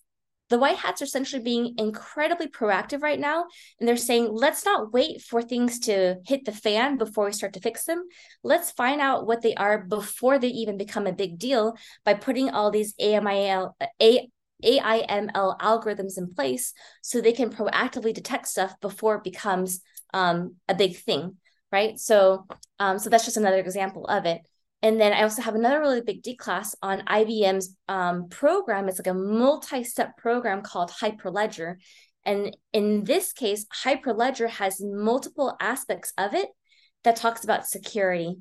the 0.48 0.58
white 0.58 0.76
hats 0.76 1.02
are 1.02 1.06
essentially 1.06 1.42
being 1.42 1.74
incredibly 1.76 2.46
proactive 2.46 3.02
right 3.02 3.18
now 3.18 3.46
and 3.78 3.88
they're 3.88 3.96
saying 3.96 4.28
let's 4.30 4.64
not 4.64 4.92
wait 4.92 5.20
for 5.22 5.42
things 5.42 5.80
to 5.80 6.16
hit 6.24 6.44
the 6.44 6.52
fan 6.52 6.98
before 6.98 7.24
we 7.24 7.32
start 7.32 7.52
to 7.54 7.60
fix 7.60 7.84
them. 7.84 8.04
Let's 8.42 8.70
find 8.70 9.00
out 9.00 9.26
what 9.26 9.42
they 9.42 9.54
are 9.54 9.78
before 9.78 10.38
they 10.38 10.48
even 10.48 10.76
become 10.76 11.06
a 11.06 11.12
big 11.12 11.38
deal 11.38 11.76
by 12.04 12.14
putting 12.14 12.50
all 12.50 12.70
these 12.70 12.94
AMIL, 13.00 13.76
A, 14.00 14.28
AIML 14.64 15.58
algorithms 15.58 16.16
in 16.16 16.32
place 16.32 16.72
so 17.02 17.20
they 17.20 17.32
can 17.32 17.50
proactively 17.50 18.14
detect 18.14 18.46
stuff 18.46 18.78
before 18.80 19.16
it 19.16 19.24
becomes 19.24 19.80
um, 20.14 20.54
a 20.68 20.74
big 20.74 20.96
thing 20.96 21.36
right? 21.76 22.00
So, 22.00 22.46
um, 22.78 22.98
so 22.98 23.10
that's 23.10 23.26
just 23.26 23.36
another 23.36 23.58
example 23.58 24.06
of 24.06 24.24
it. 24.24 24.40
And 24.80 24.98
then 24.98 25.12
I 25.12 25.22
also 25.22 25.42
have 25.42 25.54
another 25.54 25.78
really 25.80 26.00
big 26.00 26.22
D 26.22 26.34
class 26.34 26.74
on 26.80 27.02
IBM's 27.02 27.76
um, 27.86 28.28
program. 28.30 28.88
It's 28.88 28.98
like 28.98 29.14
a 29.14 29.14
multi-step 29.14 30.16
program 30.16 30.62
called 30.62 30.90
Hyperledger. 30.90 31.74
And 32.24 32.56
in 32.72 33.04
this 33.04 33.32
case, 33.34 33.66
Hyperledger 33.84 34.48
has 34.48 34.80
multiple 34.80 35.54
aspects 35.60 36.14
of 36.16 36.32
it 36.32 36.48
that 37.04 37.16
talks 37.16 37.44
about 37.44 37.66
security. 37.66 38.38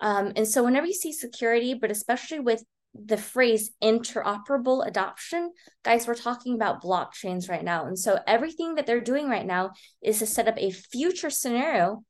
Um, 0.00 0.32
and 0.36 0.46
so 0.46 0.62
whenever 0.62 0.86
you 0.86 0.94
see 0.94 1.12
security, 1.12 1.74
but 1.74 1.90
especially 1.90 2.38
with 2.38 2.62
the 2.94 3.16
phrase 3.16 3.72
interoperable 3.82 4.86
adoption, 4.86 5.50
guys, 5.84 6.06
we're 6.06 6.14
talking 6.14 6.54
about 6.54 6.82
blockchains 6.82 7.50
right 7.50 7.64
now. 7.64 7.86
And 7.86 7.98
so 7.98 8.20
everything 8.26 8.76
that 8.76 8.86
they're 8.86 9.10
doing 9.12 9.28
right 9.28 9.46
now 9.46 9.72
is 10.00 10.20
to 10.20 10.26
set 10.26 10.48
up 10.48 10.58
a 10.58 10.70
future 10.70 11.30
scenario 11.30 12.04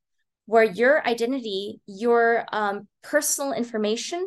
where 0.49 0.65
your 0.65 1.07
identity, 1.07 1.79
your 1.87 2.47
um, 2.53 2.89
personal 3.03 3.53
information 3.53 4.27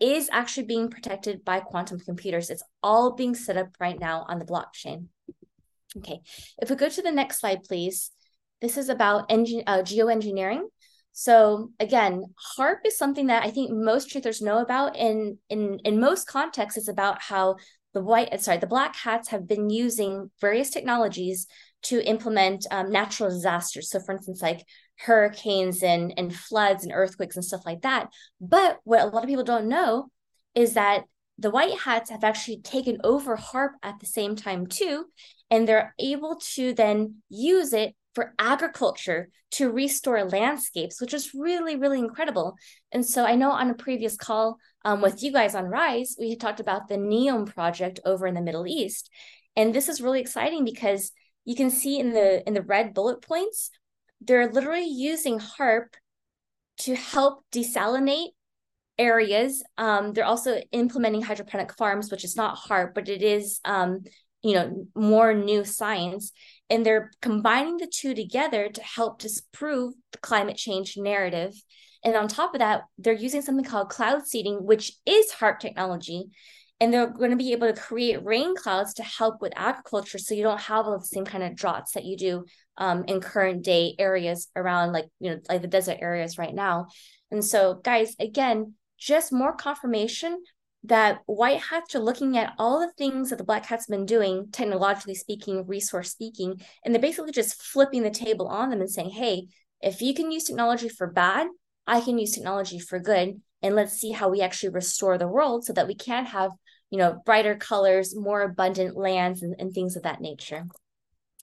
is 0.00 0.28
actually 0.32 0.66
being 0.66 0.90
protected 0.90 1.44
by 1.44 1.60
quantum 1.60 2.00
computers. 2.00 2.50
It's 2.50 2.64
all 2.82 3.14
being 3.14 3.36
set 3.36 3.56
up 3.56 3.68
right 3.78 3.96
now 3.96 4.26
on 4.28 4.40
the 4.40 4.44
blockchain. 4.44 5.06
Okay, 5.98 6.22
if 6.60 6.70
we 6.70 6.74
go 6.74 6.88
to 6.88 7.02
the 7.02 7.12
next 7.12 7.38
slide, 7.38 7.62
please. 7.62 8.10
This 8.60 8.76
is 8.76 8.88
about 8.88 9.28
engin- 9.28 9.62
uh, 9.68 9.82
geoengineering. 9.82 10.62
So 11.12 11.70
again, 11.78 12.24
HAARP 12.56 12.78
is 12.86 12.98
something 12.98 13.28
that 13.28 13.44
I 13.44 13.50
think 13.50 13.70
most 13.70 14.10
truthers 14.10 14.42
know 14.42 14.58
about. 14.58 14.96
In 14.96 15.38
in 15.50 15.78
in 15.84 16.00
most 16.00 16.26
contexts, 16.26 16.78
it's 16.78 16.88
about 16.88 17.22
how 17.22 17.56
the 17.94 18.02
white, 18.02 18.40
sorry, 18.40 18.58
the 18.58 18.66
black 18.66 18.96
hats 18.96 19.28
have 19.28 19.46
been 19.46 19.70
using 19.70 20.32
various 20.40 20.70
technologies 20.70 21.46
to 21.82 22.04
implement 22.04 22.66
um, 22.70 22.90
natural 22.90 23.30
disasters. 23.30 23.88
So, 23.90 24.00
for 24.00 24.12
instance, 24.12 24.42
like 24.42 24.64
hurricanes 25.04 25.82
and, 25.82 26.12
and 26.16 26.34
floods 26.34 26.84
and 26.84 26.92
earthquakes 26.94 27.36
and 27.36 27.44
stuff 27.44 27.64
like 27.64 27.82
that. 27.82 28.08
But 28.40 28.78
what 28.84 29.00
a 29.00 29.06
lot 29.06 29.22
of 29.22 29.28
people 29.28 29.44
don't 29.44 29.68
know 29.68 30.10
is 30.54 30.74
that 30.74 31.04
the 31.38 31.50
white 31.50 31.78
hats 31.78 32.10
have 32.10 32.22
actually 32.22 32.60
taken 32.60 32.98
over 33.02 33.36
HAARP 33.36 33.70
at 33.82 33.98
the 33.98 34.06
same 34.06 34.36
time 34.36 34.66
too, 34.66 35.06
and 35.50 35.66
they're 35.66 35.94
able 35.98 36.36
to 36.54 36.74
then 36.74 37.16
use 37.30 37.72
it 37.72 37.94
for 38.14 38.34
agriculture 38.38 39.30
to 39.52 39.70
restore 39.70 40.24
landscapes, 40.24 41.00
which 41.00 41.14
is 41.14 41.34
really, 41.34 41.76
really 41.76 41.98
incredible. 41.98 42.56
And 42.92 43.04
so 43.04 43.24
I 43.24 43.36
know 43.36 43.50
on 43.50 43.70
a 43.70 43.74
previous 43.74 44.16
call 44.16 44.58
um, 44.84 45.00
with 45.00 45.22
you 45.22 45.32
guys 45.32 45.54
on 45.54 45.64
Rise, 45.64 46.16
we 46.18 46.30
had 46.30 46.40
talked 46.40 46.60
about 46.60 46.88
the 46.88 46.96
NEOM 46.96 47.46
project 47.46 48.00
over 48.04 48.26
in 48.26 48.34
the 48.34 48.40
Middle 48.42 48.66
East. 48.66 49.10
And 49.56 49.74
this 49.74 49.88
is 49.88 50.00
really 50.00 50.20
exciting 50.20 50.64
because 50.64 51.12
you 51.44 51.56
can 51.56 51.70
see 51.70 51.98
in 51.98 52.10
the 52.10 52.46
in 52.46 52.54
the 52.54 52.62
red 52.62 52.94
bullet 52.94 53.22
points, 53.22 53.70
they're 54.20 54.50
literally 54.50 54.88
using 54.88 55.38
HAARP 55.38 55.94
to 56.78 56.94
help 56.94 57.44
desalinate 57.52 58.30
areas. 58.98 59.62
Um, 59.78 60.12
they're 60.12 60.24
also 60.24 60.60
implementing 60.72 61.22
hydroponic 61.22 61.74
farms, 61.74 62.10
which 62.10 62.24
is 62.24 62.36
not 62.36 62.58
HAARP, 62.58 62.94
but 62.94 63.08
it 63.08 63.22
is 63.22 63.60
um, 63.64 64.00
you 64.42 64.54
know 64.54 64.86
more 64.94 65.34
new 65.34 65.64
science. 65.64 66.32
And 66.68 66.86
they're 66.86 67.10
combining 67.20 67.78
the 67.78 67.90
two 67.92 68.14
together 68.14 68.68
to 68.68 68.82
help 68.82 69.20
disprove 69.20 69.94
the 70.12 70.18
climate 70.18 70.56
change 70.56 70.96
narrative. 70.96 71.52
And 72.04 72.16
on 72.16 72.28
top 72.28 72.54
of 72.54 72.60
that 72.60 72.82
they're 72.98 73.12
using 73.12 73.42
something 73.42 73.64
called 73.64 73.90
cloud 73.90 74.26
seeding 74.26 74.64
which 74.64 74.92
is 75.06 75.32
HAARP 75.32 75.60
technology. 75.60 76.26
And 76.82 76.94
they're 76.94 77.10
going 77.10 77.30
to 77.30 77.36
be 77.36 77.52
able 77.52 77.70
to 77.70 77.78
create 77.78 78.24
rain 78.24 78.56
clouds 78.56 78.94
to 78.94 79.02
help 79.02 79.42
with 79.42 79.52
agriculture 79.54 80.16
so 80.16 80.34
you 80.34 80.42
don't 80.42 80.60
have 80.60 80.86
all 80.86 80.98
the 80.98 81.04
same 81.04 81.26
kind 81.26 81.44
of 81.44 81.54
droughts 81.54 81.92
that 81.92 82.06
you 82.06 82.16
do 82.16 82.46
um, 82.80 83.04
in 83.06 83.20
current 83.20 83.62
day 83.62 83.94
areas 83.98 84.48
around 84.56 84.92
like 84.92 85.06
you 85.20 85.30
know 85.30 85.40
like 85.48 85.62
the 85.62 85.68
desert 85.68 85.98
areas 86.00 86.38
right 86.38 86.54
now 86.54 86.86
and 87.30 87.44
so 87.44 87.74
guys 87.74 88.16
again 88.18 88.74
just 88.98 89.32
more 89.32 89.54
confirmation 89.54 90.42
that 90.84 91.20
white 91.26 91.60
hats 91.60 91.94
are 91.94 92.00
looking 92.00 92.38
at 92.38 92.54
all 92.58 92.80
the 92.80 92.92
things 92.92 93.30
that 93.30 93.36
the 93.36 93.44
black 93.44 93.66
hats 93.66 93.86
have 93.86 93.98
been 93.98 94.06
doing, 94.06 94.48
technologically 94.50 95.14
speaking, 95.14 95.66
resource 95.66 96.10
speaking, 96.10 96.60
and 96.84 96.94
they're 96.94 97.02
basically 97.02 97.32
just 97.32 97.62
flipping 97.62 98.02
the 98.02 98.10
table 98.10 98.48
on 98.48 98.70
them 98.70 98.80
and 98.80 98.90
saying, 98.90 99.10
hey, 99.10 99.46
if 99.82 100.00
you 100.00 100.14
can 100.14 100.30
use 100.30 100.44
technology 100.44 100.88
for 100.88 101.06
bad, 101.06 101.48
I 101.86 102.00
can 102.00 102.18
use 102.18 102.32
technology 102.32 102.78
for 102.78 102.98
good. 102.98 103.40
And 103.62 103.74
let's 103.74 103.92
see 103.92 104.12
how 104.12 104.30
we 104.30 104.40
actually 104.40 104.70
restore 104.70 105.18
the 105.18 105.28
world 105.28 105.64
so 105.64 105.74
that 105.74 105.86
we 105.86 105.94
can 105.94 106.24
have, 106.26 106.52
you 106.90 106.98
know, 106.98 107.20
brighter 107.26 107.56
colors, 107.56 108.16
more 108.16 108.40
abundant 108.42 108.96
lands, 108.96 109.42
and, 109.42 109.54
and 109.58 109.72
things 109.72 109.96
of 109.96 110.04
that 110.04 110.22
nature. 110.22 110.64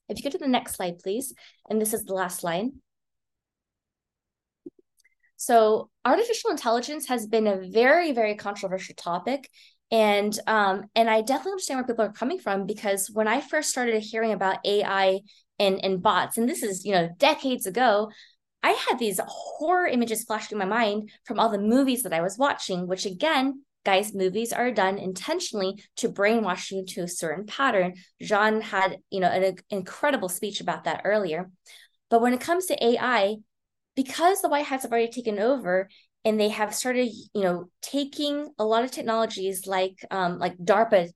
If 0.10 0.18
you 0.18 0.24
go 0.24 0.30
to 0.30 0.38
the 0.38 0.48
next 0.48 0.76
slide, 0.76 1.00
please. 1.00 1.34
And 1.70 1.82
this 1.82 1.94
is 1.94 2.04
the 2.04 2.14
last 2.14 2.44
line. 2.44 2.74
So 5.38 5.90
artificial 6.04 6.50
intelligence 6.50 7.08
has 7.08 7.28
been 7.28 7.48
a 7.48 7.70
very, 7.70 8.12
very 8.12 8.36
controversial 8.36 8.96
topic. 8.96 9.50
And 9.92 10.38
um, 10.48 10.86
and 10.96 11.10
I 11.10 11.22
definitely 11.22 11.54
understand 11.54 11.78
where 11.78 11.88
people 11.88 12.06
are 12.06 12.12
coming 12.12 12.40
from 12.40 12.66
because 12.66 13.10
when 13.10 13.28
I 13.28 13.40
first 13.40 13.70
started 13.70 14.02
hearing 14.02 14.34
about 14.34 14.66
AI 14.66 15.20
and, 15.60 15.84
and 15.84 16.02
bots, 16.02 16.38
and 16.38 16.50
this 16.50 16.62
is, 16.62 16.84
you 16.84 16.92
know, 16.92 17.10
decades 17.18 17.66
ago, 17.66 18.12
I 18.64 18.72
had 18.72 19.00
these 19.00 19.22
horror 19.26 19.88
images 19.88 20.26
flash 20.26 20.48
through 20.48 20.60
my 20.60 20.66
mind 20.66 21.12
from 21.24 21.40
all 21.40 21.50
the 21.50 21.58
movies 21.58 22.04
that 22.04 22.14
I 22.14 22.22
was 22.22 22.38
watching, 22.38 22.88
which 22.88 23.06
again, 23.06 23.62
guys, 23.88 24.14
movies 24.14 24.52
are 24.52 24.70
done 24.70 24.98
intentionally 24.98 25.82
to 25.96 26.10
brainwash 26.10 26.72
you 26.72 26.84
to 26.86 27.04
a 27.04 27.08
certain 27.08 27.46
pattern. 27.46 27.94
Jean 28.22 28.60
had, 28.60 28.98
you 29.10 29.22
know, 29.22 29.30
an 29.30 29.56
incredible 29.70 30.28
speech 30.28 30.60
about 30.60 30.84
that 30.84 31.04
earlier. 31.06 31.50
But 32.10 32.22
when 32.22 32.34
it 32.34 32.42
comes 32.42 32.66
to 32.66 32.86
AI, 32.86 33.38
because 33.96 34.42
the 34.42 34.50
white 34.50 34.66
hats 34.66 34.84
have 34.84 34.92
already 34.92 35.10
taken 35.10 35.40
over 35.40 35.88
and 36.26 36.38
they 36.38 36.50
have 36.50 36.76
started 36.76 37.10
you 37.34 37.42
know 37.42 37.70
taking 37.82 38.50
a 38.60 38.66
lot 38.66 38.84
of 38.84 38.92
technologies 38.92 39.66
like 39.66 39.98
um, 40.12 40.38
like 40.38 40.58
darpa 40.58 41.10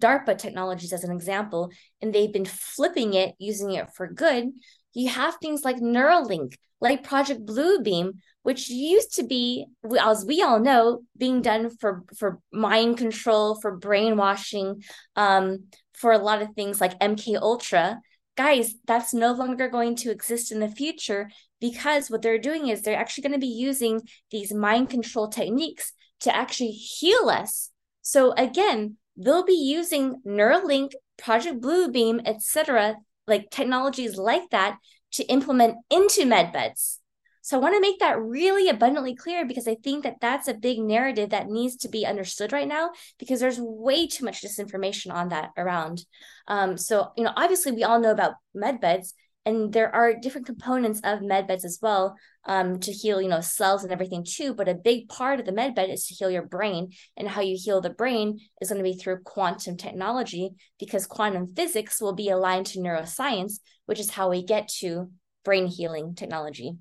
darpa 0.00 0.36
technologies 0.38 0.92
as 0.92 1.04
an 1.04 1.14
example 1.14 1.70
and 2.00 2.14
they've 2.14 2.32
been 2.32 2.46
flipping 2.46 3.12
it 3.14 3.34
using 3.38 3.72
it 3.72 3.88
for 3.94 4.06
good 4.10 4.50
you 4.94 5.08
have 5.08 5.36
things 5.36 5.64
like 5.64 5.76
neuralink 5.76 6.54
like 6.80 7.02
project 7.04 7.44
bluebeam 7.44 8.12
which 8.42 8.70
used 8.70 9.14
to 9.14 9.24
be 9.24 9.66
as 10.00 10.24
we 10.24 10.42
all 10.42 10.60
know 10.60 11.02
being 11.16 11.42
done 11.42 11.70
for 11.78 12.04
for 12.16 12.38
mind 12.52 12.96
control 12.96 13.54
for 13.60 13.76
brainwashing 13.76 14.82
um, 15.16 15.64
for 15.92 16.12
a 16.12 16.18
lot 16.18 16.42
of 16.42 16.48
things 16.54 16.80
like 16.80 16.98
mk 17.00 17.36
ultra 17.40 18.00
guys 18.36 18.74
that's 18.86 19.12
no 19.12 19.32
longer 19.32 19.68
going 19.68 19.96
to 19.96 20.10
exist 20.10 20.52
in 20.52 20.60
the 20.60 20.68
future 20.68 21.28
because 21.60 22.08
what 22.08 22.22
they're 22.22 22.38
doing 22.38 22.68
is 22.68 22.82
they're 22.82 22.96
actually 22.96 23.22
going 23.22 23.32
to 23.32 23.38
be 23.38 23.46
using 23.46 24.00
these 24.30 24.54
mind 24.54 24.88
control 24.88 25.28
techniques 25.28 25.92
to 26.20 26.34
actually 26.34 26.70
heal 26.70 27.28
us. 27.28 27.70
So 28.02 28.32
again, 28.32 28.96
they'll 29.16 29.44
be 29.44 29.52
using 29.52 30.22
Neuralink, 30.26 30.92
Project 31.16 31.60
Bluebeam, 31.60 32.22
etc., 32.26 32.96
like 33.28 33.50
technologies 33.50 34.16
like 34.16 34.50
that 34.50 34.78
to 35.12 35.24
implement 35.24 35.76
into 35.90 36.22
medbeds. 36.22 36.98
So 37.42 37.56
I 37.56 37.60
want 37.60 37.76
to 37.76 37.80
make 37.80 38.00
that 38.00 38.20
really 38.20 38.68
abundantly 38.68 39.14
clear 39.14 39.46
because 39.46 39.66
I 39.66 39.76
think 39.76 40.04
that 40.04 40.20
that's 40.20 40.48
a 40.48 40.54
big 40.54 40.78
narrative 40.80 41.30
that 41.30 41.48
needs 41.48 41.76
to 41.76 41.88
be 41.88 42.04
understood 42.04 42.52
right 42.52 42.68
now 42.68 42.90
because 43.18 43.40
there's 43.40 43.58
way 43.58 44.06
too 44.06 44.26
much 44.26 44.42
disinformation 44.42 45.12
on 45.14 45.30
that 45.30 45.52
around. 45.56 46.04
Um, 46.46 46.76
so 46.76 47.12
you 47.16 47.24
know, 47.24 47.32
obviously 47.34 47.72
we 47.72 47.84
all 47.84 48.00
know 48.00 48.10
about 48.10 48.34
medbeds, 48.54 49.14
and 49.46 49.72
there 49.72 49.94
are 49.94 50.12
different 50.12 50.46
components 50.46 51.00
of 51.04 51.22
med 51.22 51.46
beds 51.46 51.64
as 51.64 51.78
well 51.80 52.16
um, 52.48 52.80
to 52.80 52.90
heal 52.90 53.22
you 53.22 53.28
know 53.28 53.40
cells 53.40 53.84
and 53.84 53.92
everything 53.92 54.24
too 54.28 54.52
but 54.54 54.68
a 54.68 54.74
big 54.74 55.08
part 55.08 55.38
of 55.38 55.46
the 55.46 55.52
med 55.52 55.74
bed 55.76 55.90
is 55.90 56.06
to 56.06 56.14
heal 56.14 56.30
your 56.30 56.46
brain 56.46 56.90
and 57.16 57.28
how 57.28 57.40
you 57.40 57.56
heal 57.56 57.80
the 57.80 57.90
brain 57.90 58.40
is 58.60 58.68
going 58.68 58.82
to 58.82 58.90
be 58.90 58.96
through 58.96 59.20
quantum 59.22 59.76
technology 59.76 60.50
because 60.80 61.06
quantum 61.06 61.46
physics 61.54 62.00
will 62.00 62.14
be 62.14 62.30
aligned 62.30 62.66
to 62.66 62.80
neuroscience 62.80 63.60
which 63.86 64.00
is 64.00 64.10
how 64.10 64.28
we 64.28 64.42
get 64.42 64.68
to 64.68 65.10
brain 65.48 65.66
healing 65.66 66.14
technology. 66.14 66.76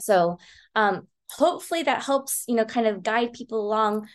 So 0.00 0.38
um, 0.74 1.06
hopefully 1.30 1.84
that 1.84 2.02
helps 2.02 2.42
you 2.48 2.56
know 2.56 2.64
kind 2.64 2.88
of 2.88 3.04
guide 3.04 3.32
people 3.32 3.60
along 3.60 4.08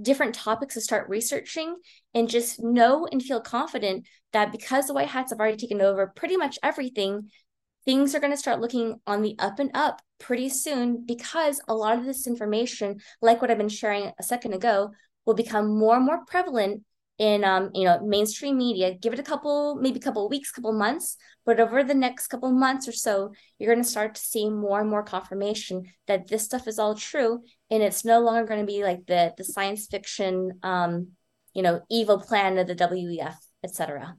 different 0.00 0.34
topics 0.34 0.74
to 0.74 0.82
start 0.82 1.08
researching 1.08 1.74
and 2.14 2.28
just 2.28 2.62
know 2.62 3.08
and 3.10 3.22
feel 3.22 3.40
confident 3.40 4.06
that 4.34 4.52
because 4.52 4.86
the 4.86 4.92
white 4.92 5.08
hats 5.08 5.32
have 5.32 5.40
already 5.40 5.56
taken 5.56 5.80
over 5.80 6.12
pretty 6.14 6.36
much 6.36 6.58
everything 6.62 7.30
things 7.88 8.14
are 8.14 8.20
going 8.20 8.30
to 8.30 8.36
start 8.36 8.60
looking 8.60 9.00
on 9.06 9.22
the 9.22 9.34
up 9.38 9.58
and 9.58 9.70
up 9.72 10.02
pretty 10.20 10.50
soon 10.50 11.06
because 11.06 11.58
a 11.68 11.74
lot 11.74 11.98
of 11.98 12.04
this 12.04 12.26
information 12.26 12.98
like 13.22 13.40
what 13.40 13.50
i've 13.50 13.56
been 13.56 13.66
sharing 13.66 14.12
a 14.18 14.22
second 14.22 14.52
ago 14.52 14.90
will 15.24 15.32
become 15.32 15.78
more 15.78 15.96
and 15.96 16.04
more 16.04 16.22
prevalent 16.26 16.82
in 17.18 17.44
um, 17.44 17.70
you 17.74 17.84
know 17.84 17.98
mainstream 18.04 18.58
media. 18.58 18.94
Give 18.94 19.12
it 19.12 19.18
a 19.18 19.24
couple 19.24 19.76
maybe 19.76 19.98
a 19.98 20.02
couple 20.02 20.28
weeks 20.28 20.52
couple 20.52 20.72
months 20.72 21.16
but 21.46 21.60
over 21.60 21.82
the 21.82 21.94
next 21.94 22.28
couple 22.28 22.52
months 22.52 22.86
or 22.86 22.92
so 22.92 23.32
you're 23.58 23.72
going 23.72 23.82
to 23.82 23.90
start 23.90 24.14
to 24.14 24.20
see 24.20 24.50
more 24.50 24.80
and 24.80 24.90
more 24.90 25.02
confirmation 25.02 25.84
that 26.06 26.28
this 26.28 26.44
stuff 26.44 26.68
is 26.68 26.78
all 26.78 26.94
true 26.94 27.40
and 27.70 27.82
it's 27.82 28.04
no 28.04 28.20
longer 28.20 28.46
going 28.46 28.60
to 28.60 28.66
be 28.66 28.84
like 28.84 29.06
the 29.06 29.32
the 29.38 29.44
science 29.44 29.86
fiction 29.86 30.60
um, 30.62 31.08
you 31.54 31.62
know 31.62 31.80
evil 31.90 32.20
plan 32.20 32.58
of 32.58 32.66
the 32.66 32.74
wef 32.74 33.34
etc 33.64 34.14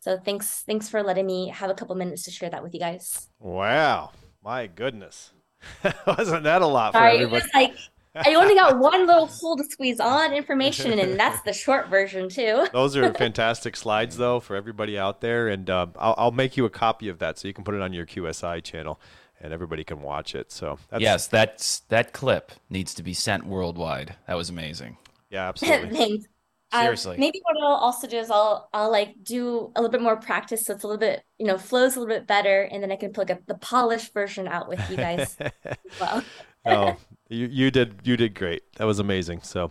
so 0.00 0.18
thanks 0.18 0.62
thanks 0.62 0.88
for 0.88 1.02
letting 1.02 1.26
me 1.26 1.48
have 1.48 1.70
a 1.70 1.74
couple 1.74 1.94
minutes 1.94 2.24
to 2.24 2.30
share 2.30 2.50
that 2.50 2.62
with 2.62 2.74
you 2.74 2.80
guys 2.80 3.28
wow 3.38 4.10
my 4.42 4.66
goodness 4.66 5.32
wasn't 6.06 6.42
that 6.42 6.62
a 6.62 6.66
lot 6.66 6.92
Sorry, 6.92 7.18
for 7.18 7.24
everybody 7.24 7.36
it 7.36 7.42
was 7.42 7.54
like 7.54 7.76
I 8.14 8.34
only 8.34 8.54
got 8.54 8.78
one 8.80 9.06
little 9.06 9.26
hole 9.26 9.56
to 9.56 9.64
squeeze 9.64 10.00
on 10.00 10.32
information, 10.32 10.98
and 10.98 11.18
that's 11.18 11.42
the 11.42 11.52
short 11.64 11.88
version 11.88 12.28
too. 12.28 12.66
Those 12.72 12.96
are 12.96 13.12
fantastic 13.14 13.76
slides, 13.76 14.16
though, 14.16 14.40
for 14.40 14.56
everybody 14.56 14.98
out 14.98 15.20
there, 15.20 15.48
and 15.48 15.68
um, 15.70 15.92
I'll, 15.98 16.14
I'll, 16.18 16.30
make 16.32 16.56
you 16.56 16.64
a 16.64 16.70
copy 16.70 17.08
of 17.08 17.18
that 17.20 17.38
so 17.38 17.46
you 17.46 17.54
can 17.54 17.64
put 17.64 17.74
it 17.74 17.80
on 17.80 17.92
your 17.92 18.06
QSI 18.06 18.62
channel, 18.62 19.00
and 19.40 19.52
everybody 19.52 19.84
can 19.84 20.02
watch 20.02 20.34
it. 20.34 20.50
So 20.50 20.78
that's... 20.88 21.02
yes, 21.02 21.26
that's 21.28 21.80
that 21.88 22.12
clip 22.12 22.52
needs 22.68 22.94
to 22.94 23.02
be 23.02 23.14
sent 23.14 23.46
worldwide. 23.46 24.16
That 24.26 24.36
was 24.36 24.50
amazing. 24.50 24.96
Yeah, 25.30 25.48
absolutely. 25.48 25.96
Thanks. 25.96 26.26
Uh, 26.72 26.82
Seriously. 26.82 27.16
Uh, 27.16 27.20
maybe 27.20 27.40
what 27.42 27.56
I'll 27.62 27.76
also 27.76 28.06
do 28.06 28.18
is 28.18 28.30
I'll 28.30 28.68
I'll 28.72 28.90
like 28.90 29.24
do 29.24 29.72
a 29.74 29.80
little 29.80 29.90
bit 29.90 30.02
more 30.02 30.16
practice 30.16 30.66
so 30.66 30.74
it's 30.74 30.84
a 30.84 30.86
little 30.86 31.00
bit 31.00 31.24
you 31.38 31.46
know 31.46 31.58
flows 31.58 31.96
a 31.96 32.00
little 32.00 32.14
bit 32.14 32.26
better, 32.26 32.62
and 32.62 32.82
then 32.82 32.92
I 32.92 32.96
can 32.96 33.12
put 33.12 33.28
the 33.28 33.54
polished 33.54 34.12
version 34.12 34.46
out 34.46 34.68
with 34.68 34.80
you 34.90 34.96
guys 34.96 35.36
well. 36.00 36.24
oh, 36.66 36.96
you, 37.30 37.46
you 37.46 37.70
did 37.70 38.00
you 38.04 38.16
did 38.16 38.34
great. 38.34 38.62
That 38.74 38.84
was 38.84 38.98
amazing. 38.98 39.42
So, 39.42 39.70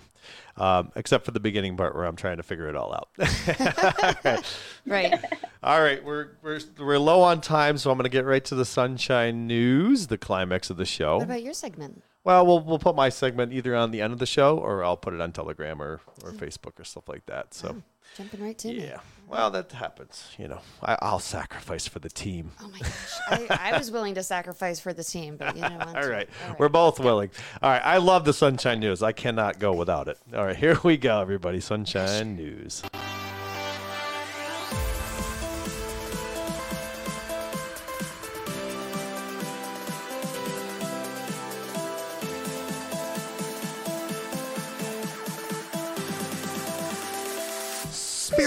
um, 0.57 0.91
except 0.95 1.25
for 1.25 1.31
the 1.31 1.39
beginning 1.39 1.77
part 1.77 1.93
where 1.93 2.05
I'm 2.05 2.15
trying 2.15 2.37
to 2.37 2.43
figure 2.43 2.69
it 2.69 2.75
all 2.75 2.93
out. 2.93 3.09
all 3.19 4.13
right. 4.23 4.55
right. 4.87 5.25
All 5.61 5.81
right. 5.81 6.03
We're 6.03 6.29
we're 6.41 6.59
we're 6.79 6.97
low 6.97 7.21
on 7.21 7.41
time, 7.41 7.77
so 7.77 7.91
I'm 7.91 7.97
going 7.97 8.05
to 8.05 8.09
get 8.09 8.25
right 8.25 8.43
to 8.45 8.55
the 8.55 8.65
sunshine 8.65 9.45
news, 9.45 10.07
the 10.07 10.17
climax 10.17 10.69
of 10.69 10.77
the 10.77 10.85
show. 10.85 11.17
What 11.17 11.25
about 11.25 11.43
your 11.43 11.53
segment? 11.53 12.01
Well, 12.29 12.45
we'll 12.45 12.59
we'll 12.59 12.77
put 12.77 12.95
my 12.95 13.09
segment 13.09 13.53
either 13.53 13.75
on 13.75 13.89
the 13.89 14.01
end 14.01 14.13
of 14.13 14.19
the 14.19 14.27
show, 14.27 14.59
or 14.59 14.83
I'll 14.83 14.95
put 14.95 15.15
it 15.15 15.19
on 15.19 15.31
Telegram 15.31 15.81
or, 15.81 15.99
or 16.23 16.31
Facebook 16.31 16.79
or 16.79 16.83
stuff 16.83 17.09
like 17.09 17.25
that. 17.25 17.55
So. 17.55 17.77
Oh, 17.79 17.83
jumping 18.15 18.43
right 18.43 18.55
to 18.59 18.71
yeah. 18.71 18.99
Well, 19.27 19.49
that 19.49 19.71
happens. 19.71 20.35
You 20.37 20.47
know, 20.49 20.59
I, 20.79 21.11
will 21.11 21.17
sacrifice 21.17 21.87
for 21.87 21.97
the 21.97 22.09
team. 22.09 22.51
Oh 22.61 22.67
my 22.67 22.77
gosh, 22.77 23.49
I, 23.49 23.71
I, 23.71 23.77
was 23.79 23.89
willing 23.89 24.13
to 24.13 24.21
sacrifice 24.21 24.79
for 24.79 24.93
the 24.93 25.03
team, 25.03 25.37
but 25.37 25.55
you 25.55 25.63
know? 25.63 25.79
All 25.87 25.93
right, 25.93 26.29
All 26.43 26.49
right. 26.49 26.59
we're 26.59 26.69
both 26.69 26.99
willing. 26.99 27.31
All 27.63 27.71
right, 27.71 27.81
I 27.83 27.97
love 27.97 28.25
the 28.25 28.33
Sunshine 28.33 28.79
News. 28.79 29.01
I 29.01 29.11
cannot 29.11 29.57
go 29.57 29.73
without 29.73 30.07
it. 30.07 30.19
All 30.31 30.45
right, 30.45 30.55
here 30.55 30.77
we 30.83 30.97
go, 30.97 31.21
everybody. 31.21 31.59
Sunshine 31.59 32.35
News. 32.35 32.83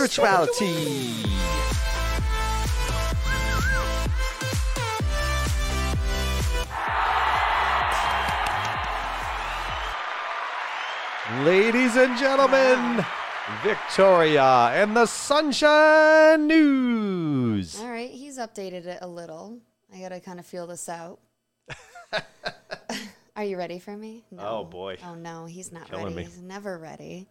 Spirituality. 0.03 1.15
Ladies 11.45 11.95
and 11.97 12.19
gentlemen, 12.19 13.05
Victoria 13.63 14.43
and 14.75 14.97
the 14.97 15.07
Sunshine 15.07 16.49
News. 16.49 17.79
All 17.81 17.89
right, 17.89 18.11
he's 18.11 18.39
updated 18.39 18.87
it 18.87 18.99
a 19.03 19.07
little. 19.07 19.61
I 19.95 20.01
gotta 20.01 20.19
kind 20.19 20.41
of 20.41 20.47
feel 20.47 20.67
this 20.67 20.89
out. 20.89 21.21
Are 23.37 23.45
you 23.45 23.57
ready 23.57 23.79
for 23.79 23.97
me? 23.97 24.25
Oh, 24.33 24.37
no. 24.37 24.43
Oh, 24.43 24.65
boy. 24.65 24.97
Oh 25.07 25.15
no, 25.15 25.45
he's 25.45 25.71
not 25.71 25.89
Killing 25.89 26.07
ready. 26.07 26.17
me. 26.17 26.23
He's 26.25 26.43
never 26.43 26.77
ready. 26.77 27.29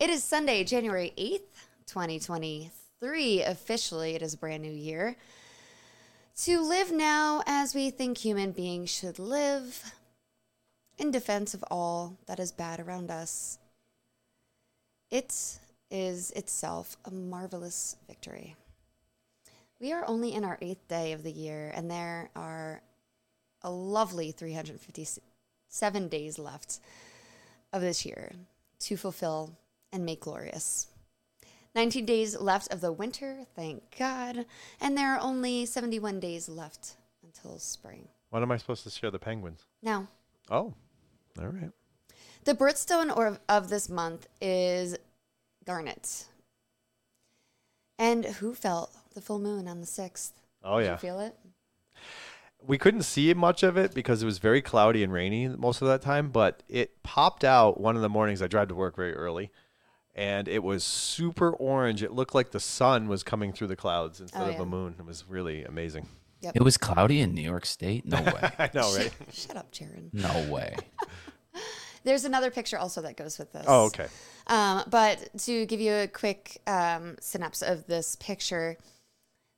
It 0.00 0.08
is 0.08 0.24
Sunday, 0.24 0.64
January 0.64 1.12
8th, 1.18 1.66
2023. 1.84 3.42
Officially, 3.42 4.14
it 4.14 4.22
is 4.22 4.32
a 4.32 4.38
brand 4.38 4.62
new 4.62 4.72
year. 4.72 5.14
To 6.44 6.62
live 6.62 6.90
now 6.90 7.42
as 7.46 7.74
we 7.74 7.90
think 7.90 8.16
human 8.16 8.52
beings 8.52 8.88
should 8.88 9.18
live, 9.18 9.92
in 10.96 11.10
defense 11.10 11.52
of 11.52 11.62
all 11.70 12.16
that 12.24 12.40
is 12.40 12.50
bad 12.50 12.80
around 12.80 13.10
us. 13.10 13.58
It 15.10 15.58
is 15.90 16.30
itself 16.30 16.96
a 17.04 17.10
marvelous 17.10 17.96
victory. 18.08 18.56
We 19.82 19.92
are 19.92 20.06
only 20.06 20.32
in 20.32 20.44
our 20.44 20.56
eighth 20.62 20.88
day 20.88 21.12
of 21.12 21.22
the 21.22 21.30
year, 21.30 21.74
and 21.76 21.90
there 21.90 22.30
are 22.34 22.80
a 23.60 23.70
lovely 23.70 24.32
357 24.32 26.08
days 26.08 26.38
left 26.38 26.80
of 27.70 27.82
this 27.82 28.06
year 28.06 28.32
to 28.78 28.96
fulfill 28.96 29.58
and 29.92 30.04
make 30.04 30.20
glorious. 30.20 30.86
19 31.74 32.04
days 32.04 32.38
left 32.38 32.72
of 32.72 32.80
the 32.80 32.92
winter, 32.92 33.46
thank 33.54 33.82
God, 33.98 34.44
and 34.80 34.96
there 34.98 35.14
are 35.14 35.20
only 35.20 35.64
71 35.66 36.18
days 36.20 36.48
left 36.48 36.94
until 37.22 37.58
spring. 37.58 38.08
When 38.30 38.42
am 38.42 38.50
I 38.50 38.56
supposed 38.56 38.82
to 38.84 38.90
share 38.90 39.10
the 39.10 39.18
penguins? 39.18 39.66
Now, 39.82 40.08
Oh, 40.50 40.74
all 41.38 41.46
right. 41.46 41.70
the 42.44 42.54
birthstone 42.54 43.16
or 43.16 43.38
of 43.48 43.68
this 43.68 43.88
month 43.88 44.26
is 44.40 44.96
garnet. 45.64 46.26
And 47.98 48.24
who 48.24 48.54
felt 48.54 48.96
the 49.14 49.20
full 49.20 49.38
moon 49.38 49.68
on 49.68 49.80
the 49.80 49.86
6th? 49.86 50.32
Oh, 50.64 50.78
Did 50.78 50.86
yeah. 50.86 50.92
you 50.92 50.98
feel 50.98 51.20
it? 51.20 51.36
We 52.62 52.78
couldn't 52.78 53.02
see 53.02 53.32
much 53.34 53.62
of 53.62 53.76
it 53.76 53.94
because 53.94 54.22
it 54.22 54.26
was 54.26 54.38
very 54.38 54.60
cloudy 54.60 55.02
and 55.02 55.12
rainy 55.12 55.48
most 55.48 55.80
of 55.82 55.88
that 55.88 56.02
time, 56.02 56.30
but 56.30 56.62
it 56.68 57.02
popped 57.02 57.44
out 57.44 57.80
one 57.80 57.96
of 57.96 58.02
the 58.02 58.08
mornings. 58.08 58.42
I 58.42 58.48
drive 58.48 58.68
to 58.68 58.74
work 58.74 58.96
very 58.96 59.14
early, 59.14 59.50
and 60.20 60.48
it 60.48 60.62
was 60.62 60.84
super 60.84 61.50
orange. 61.50 62.02
It 62.02 62.12
looked 62.12 62.34
like 62.34 62.50
the 62.50 62.60
sun 62.60 63.08
was 63.08 63.22
coming 63.22 63.52
through 63.54 63.68
the 63.68 63.76
clouds 63.76 64.20
instead 64.20 64.42
Oh, 64.48 64.50
of 64.50 64.60
a 64.60 64.66
moon. 64.66 64.94
It 64.98 65.06
was 65.06 65.24
really 65.26 65.64
amazing. 65.64 66.06
It 66.42 66.62
was 66.62 66.76
cloudy 66.76 67.20
in 67.20 67.34
New 67.34 67.40
York 67.42 67.64
State? 67.66 68.04
No 68.04 68.20
way. 68.22 68.50
I 68.58 68.70
know, 68.74 68.94
right? 68.94 69.12
Shut 69.32 69.56
up, 69.56 69.72
Jarin. 69.72 70.12
No 70.12 70.52
way. 70.52 70.76
There's 72.04 72.24
another 72.24 72.50
picture 72.50 72.78
also 72.78 73.00
that 73.02 73.16
goes 73.16 73.38
with 73.38 73.52
this. 73.52 73.64
oh, 73.66 73.86
okay. 73.86 74.06
Um, 74.46 74.84
but 74.88 75.28
to 75.44 75.66
give 75.66 75.80
you 75.80 75.92
a 75.92 76.06
quick 76.08 76.60
um, 76.66 77.16
synopsis 77.20 77.68
of 77.68 77.86
this 77.86 78.16
picture, 78.16 78.76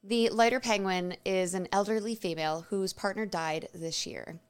the 0.04 0.28
lighter 0.30 0.58
penguin 0.60 1.16
is 1.24 1.54
an 1.54 1.66
elderly 1.72 2.14
female 2.16 2.66
whose 2.68 2.92
partner 2.92 3.26
died 3.26 3.68
this 3.74 4.06
year. 4.06 4.40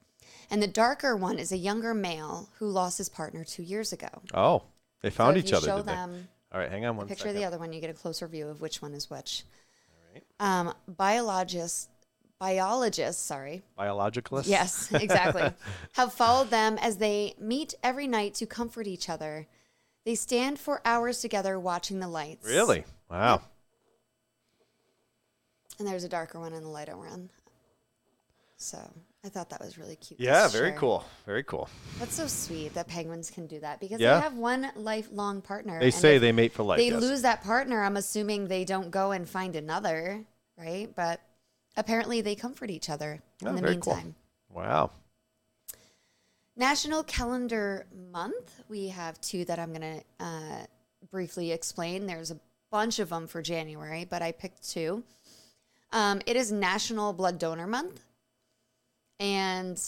And 0.51 0.63
the 0.63 0.67
darker 0.69 1.17
one 1.17 1.39
is 1.39 1.53
a 1.53 1.57
younger 1.59 1.95
male 1.95 2.49
who 2.59 2.67
lost 2.69 2.99
his 2.99 3.09
partner 3.09 3.45
two 3.45 3.63
years 3.63 3.93
ago. 3.93 4.09
Oh, 4.35 4.63
they 5.03 5.11
found 5.11 5.35
so 5.35 5.39
each 5.39 5.53
other. 5.53 5.67
show 5.67 5.77
did 5.79 5.87
they? 5.87 5.93
them 5.93 6.29
All 6.53 6.61
right, 6.61 6.71
hang 6.71 6.85
on 6.85 6.97
one 6.97 7.07
picture 7.07 7.29
of 7.29 7.35
second. 7.35 7.41
the 7.41 7.47
other 7.47 7.59
one, 7.59 7.73
you 7.73 7.81
get 7.81 7.91
a 7.91 7.95
closer 7.95 8.27
view 8.27 8.49
of 8.49 8.61
which 8.61 8.81
one 8.83 8.95
is 8.95 9.11
which. 9.11 9.45
Um, 10.41 10.75
biologists, 10.89 11.89
biologists, 12.39 13.23
sorry, 13.23 13.63
Biologicalists. 13.79 14.49
Yes, 14.49 14.93
exactly. 14.93 15.51
have 15.93 16.13
followed 16.13 16.51
them 16.51 16.79
as 16.79 16.97
they 16.99 17.35
meet 17.39 17.75
every 17.83 18.07
night 18.07 18.35
to 18.35 18.47
comfort 18.47 18.87
each 18.87 19.09
other. 19.09 19.47
They 20.05 20.15
stand 20.17 20.59
for 20.59 20.83
hours 20.85 21.21
together 21.21 21.59
watching 21.61 22.01
the 22.01 22.09
lights. 22.09 22.47
Really? 22.47 22.85
Wow. 23.09 23.43
And 25.79 25.87
there's 25.87 26.05
a 26.05 26.09
darker 26.09 26.41
one 26.41 26.53
and 26.53 26.65
a 26.65 26.69
lighter 26.69 26.97
one. 26.97 27.31
So 28.57 28.79
I 29.25 29.29
thought 29.29 29.51
that 29.51 29.61
was 29.61 29.79
really 29.79 29.95
cute. 29.97 30.19
Yeah, 30.19 30.49
very 30.49 30.73
cool. 30.73 31.05
Very 31.27 31.45
cool. 31.45 31.69
That's 32.01 32.15
so 32.15 32.27
sweet 32.27 32.75
that 32.75 32.89
penguins 32.89 33.31
can 33.31 33.47
do 33.47 33.61
that 33.61 33.79
because 33.79 34.01
Yeah. 34.01 34.17
they 34.17 34.21
have 34.21 34.35
one 34.35 34.73
lifelong 34.75 35.41
partner. 35.41 35.79
They 35.79 35.93
say 35.93 36.19
they 36.19 36.33
mate 36.33 36.53
for 36.53 36.65
life. 36.65 36.79
they 36.79 36.89
yes. 36.91 37.01
lose 37.01 37.23
that 37.23 37.43
partner. 37.45 37.83
I'm 37.85 37.97
assuming 37.97 38.49
they 38.49 38.65
don't 38.65 38.91
go 38.91 39.13
and 39.13 39.29
find 39.29 39.55
another, 39.55 40.25
right? 40.59 40.93
But 40.97 41.21
apparently 41.77 42.21
they 42.21 42.35
comfort 42.35 42.69
each 42.71 42.91
other 42.91 43.23
Oh, 43.45 43.49
in 43.51 43.55
the 43.55 43.61
very 43.61 43.77
cool. 43.77 43.95
meantime. 43.95 44.15
Wow. 44.51 44.91
National 46.57 47.05
Calendar 47.05 47.87
Month. 48.11 48.61
We 48.69 48.89
have 48.89 49.21
two 49.21 49.45
that 49.45 49.59
I'm 49.61 49.73
going 49.73 50.01
to 50.01 50.25
uh, 50.25 50.67
briefly 51.13 51.53
explain. 51.53 52.07
There's 52.07 52.33
a 52.33 52.41
bunch 52.73 52.99
of 52.99 53.09
them 53.11 53.29
for 53.29 53.41
January, 53.41 54.05
but 54.05 54.21
I 54.21 54.33
picked 54.33 54.69
two. 54.69 55.05
Um, 55.93 56.21
it 56.27 56.35
is 56.37 56.51
National 56.51 57.13
Blood 57.13 57.39
Donor 57.39 57.67
Month. 57.69 58.03
And 59.23 59.81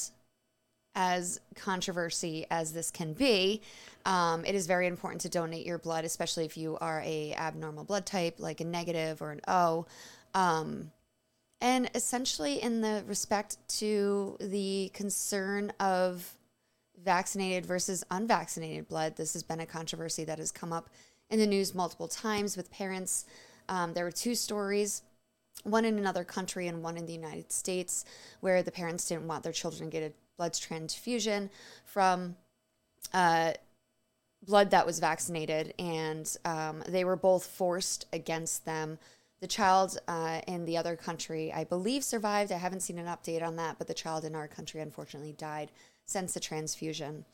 as 0.94 1.40
controversy 1.56 2.46
as 2.52 2.72
this 2.72 2.92
can 2.92 3.14
be, 3.14 3.62
um, 4.06 4.44
it 4.44 4.54
is 4.54 4.68
very 4.68 4.86
important 4.86 5.22
to 5.22 5.28
donate 5.28 5.66
your 5.66 5.78
blood, 5.78 6.04
especially 6.04 6.44
if 6.44 6.56
you 6.56 6.78
are 6.80 7.02
a 7.04 7.34
abnormal 7.34 7.82
blood 7.82 8.06
type, 8.06 8.36
like 8.38 8.60
a 8.60 8.64
negative 8.64 9.20
or 9.20 9.32
an 9.32 9.40
O. 9.48 9.86
Um, 10.34 10.92
and 11.60 11.90
essentially 11.96 12.62
in 12.62 12.80
the 12.80 13.02
respect 13.08 13.56
to 13.80 14.36
the 14.38 14.90
concern 14.94 15.72
of 15.80 16.32
vaccinated 17.02 17.66
versus 17.66 18.04
unvaccinated 18.10 18.88
blood. 18.88 19.16
This 19.16 19.32
has 19.32 19.42
been 19.42 19.60
a 19.60 19.66
controversy 19.66 20.24
that 20.24 20.38
has 20.38 20.52
come 20.52 20.72
up 20.72 20.88
in 21.28 21.40
the 21.40 21.46
news 21.46 21.74
multiple 21.74 22.06
times 22.06 22.56
with 22.56 22.70
parents. 22.70 23.24
Um, 23.68 23.94
there 23.94 24.04
were 24.04 24.12
two 24.12 24.36
stories, 24.36 25.02
one 25.64 25.84
in 25.84 25.98
another 25.98 26.24
country 26.24 26.68
and 26.68 26.82
one 26.82 26.96
in 26.96 27.06
the 27.06 27.12
United 27.12 27.50
States, 27.50 28.04
where 28.40 28.62
the 28.62 28.70
parents 28.70 29.06
didn't 29.08 29.26
want 29.26 29.42
their 29.42 29.52
children 29.52 29.90
to 29.90 29.92
get 29.92 30.10
a 30.10 30.12
blood 30.36 30.54
transfusion 30.54 31.50
from 31.84 32.36
uh, 33.12 33.52
blood 34.42 34.70
that 34.70 34.86
was 34.86 34.98
vaccinated, 34.98 35.74
and 35.78 36.36
um, 36.44 36.82
they 36.86 37.04
were 37.04 37.16
both 37.16 37.46
forced 37.46 38.06
against 38.12 38.64
them. 38.64 38.98
The 39.40 39.46
child 39.46 39.98
uh, 40.08 40.40
in 40.46 40.64
the 40.64 40.76
other 40.76 40.96
country, 40.96 41.52
I 41.52 41.64
believe, 41.64 42.04
survived. 42.04 42.52
I 42.52 42.58
haven't 42.58 42.80
seen 42.80 42.98
an 42.98 43.06
update 43.06 43.42
on 43.42 43.56
that, 43.56 43.78
but 43.78 43.88
the 43.88 43.94
child 43.94 44.24
in 44.24 44.34
our 44.34 44.48
country 44.48 44.80
unfortunately 44.80 45.32
died 45.32 45.70
since 46.06 46.34
the 46.34 46.40
transfusion. 46.40 47.24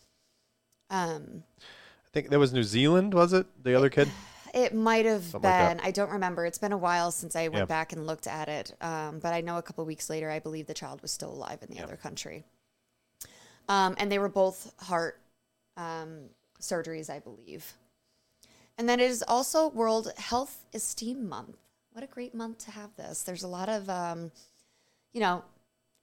Um, 0.89 1.45
I 1.61 2.09
think 2.13 2.31
that 2.31 2.39
was 2.39 2.53
New 2.53 2.65
Zealand, 2.65 3.15
was 3.15 3.33
it? 3.33 3.47
The 3.63 3.75
other 3.75 3.91
kid? 3.91 4.09
It 4.55 4.75
might 4.75 5.07
have 5.07 5.23
Something 5.25 5.43
been. 5.43 5.77
that. 5.79 5.85
I 5.85 5.91
don't 5.91 6.11
remember. 6.11 6.45
It's 6.47 6.59
been 6.59 6.73
a 6.73 6.79
while 6.79 7.11
since 7.11 7.37
I 7.37 7.49
went 7.49 7.63
Yeah. 7.63 7.67
back 7.67 7.93
and 7.93 8.07
looked 8.07 8.27
at 8.27 8.49
it. 8.49 8.75
Um, 8.81 9.19
but 9.19 9.33
I 9.33 9.41
know 9.41 9.59
a 9.59 9.63
couple 9.63 9.85
weeks 9.85 10.09
later, 10.11 10.31
I 10.31 10.39
believe 10.39 10.67
the 10.67 10.75
child 10.75 11.03
was 11.03 11.11
still 11.11 11.33
alive 11.33 11.61
in 11.63 11.75
the 11.75 11.83
other 11.83 11.97
country. 11.97 12.45
Um, 13.69 13.95
and 13.99 14.11
they 14.11 14.19
were 14.19 14.29
both 14.29 14.73
heart 14.81 15.21
um, 15.77 16.31
surgeries, 16.61 17.09
I 17.09 17.21
believe. 17.21 17.73
And 18.77 18.89
then 18.89 18.99
it 19.01 19.11
is 19.11 19.23
also 19.27 19.69
World 19.69 20.13
Health 20.17 20.65
Esteem 20.75 21.29
Month. 21.29 21.57
What 21.93 22.03
a 22.05 22.07
great 22.07 22.35
month 22.35 22.59
to 22.67 22.71
have 22.71 22.95
this. 22.97 23.23
There's 23.23 23.43
a 23.43 23.49
lot 23.49 23.69
of, 23.69 23.89
um, 23.91 24.33
you 25.13 25.21
know, 25.21 25.45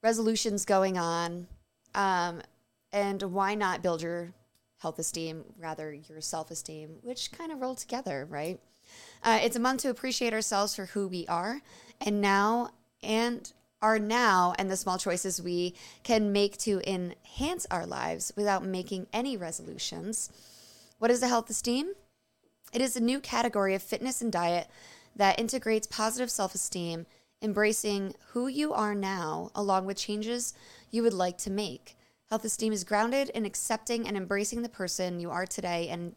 resolutions 0.03 0.65
going 0.65 0.97
on. 0.97 1.47
Um, 1.95 2.41
and 2.91 3.21
why 3.23 3.55
not 3.55 3.81
build 3.81 4.01
your 4.01 4.31
health 4.79 4.99
esteem, 4.99 5.43
rather 5.59 5.93
your 5.93 6.21
self 6.21 6.51
esteem, 6.51 6.97
which 7.01 7.31
kind 7.31 7.51
of 7.51 7.61
roll 7.61 7.75
together, 7.75 8.25
right? 8.29 8.59
Uh, 9.23 9.39
it's 9.41 9.55
a 9.55 9.59
month 9.59 9.81
to 9.81 9.89
appreciate 9.89 10.33
ourselves 10.33 10.75
for 10.75 10.85
who 10.85 11.07
we 11.07 11.25
are 11.27 11.61
and 11.99 12.21
now 12.21 12.69
and 13.03 13.51
are 13.81 13.99
now 13.99 14.53
and 14.57 14.71
the 14.71 14.77
small 14.77 14.97
choices 14.97 15.41
we 15.41 15.75
can 16.03 16.31
make 16.31 16.57
to 16.57 16.81
enhance 16.89 17.67
our 17.69 17.85
lives 17.85 18.31
without 18.35 18.63
making 18.63 19.07
any 19.13 19.37
resolutions. 19.37 20.31
What 20.99 21.11
is 21.11 21.21
a 21.21 21.27
health 21.27 21.49
esteem? 21.49 21.93
It 22.73 22.81
is 22.81 22.95
a 22.95 23.01
new 23.01 23.19
category 23.19 23.75
of 23.75 23.83
fitness 23.83 24.21
and 24.21 24.31
diet 24.31 24.67
that 25.15 25.39
integrates 25.39 25.87
positive 25.87 26.31
self 26.31 26.55
esteem, 26.55 27.05
embracing 27.41 28.15
who 28.29 28.47
you 28.47 28.73
are 28.73 28.95
now, 28.95 29.51
along 29.55 29.85
with 29.85 29.97
changes 29.97 30.53
you 30.91 31.03
would 31.03 31.13
like 31.13 31.37
to 31.39 31.51
make. 31.51 31.96
Health 32.29 32.43
esteem 32.43 32.73
is 32.73 32.83
grounded 32.83 33.29
in 33.29 33.45
accepting 33.45 34.05
and 34.05 34.17
embracing 34.17 34.61
the 34.61 34.69
person 34.69 35.21
you 35.21 35.31
are 35.31 35.45
today 35.45 35.87
and 35.87 36.13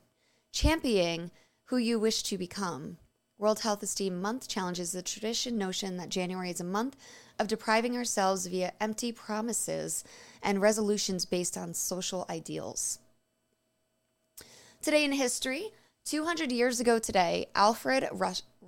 championing 0.52 1.30
who 1.66 1.76
you 1.76 2.00
wish 2.00 2.24
to 2.24 2.36
become. 2.36 2.96
World 3.38 3.60
Health 3.60 3.82
Esteem 3.82 4.20
Month 4.20 4.48
challenges 4.48 4.90
the 4.90 5.02
tradition 5.02 5.56
notion 5.56 5.96
that 5.98 6.08
January 6.08 6.50
is 6.50 6.60
a 6.60 6.64
month 6.64 6.96
of 7.38 7.46
depriving 7.46 7.96
ourselves 7.96 8.46
via 8.46 8.72
empty 8.80 9.12
promises 9.12 10.02
and 10.42 10.60
resolutions 10.60 11.24
based 11.24 11.56
on 11.56 11.74
social 11.74 12.26
ideals. 12.28 12.98
Today 14.82 15.04
in 15.04 15.12
history, 15.12 15.70
200 16.06 16.50
years 16.50 16.80
ago 16.80 16.98
today, 16.98 17.46
Alfred 17.54 18.08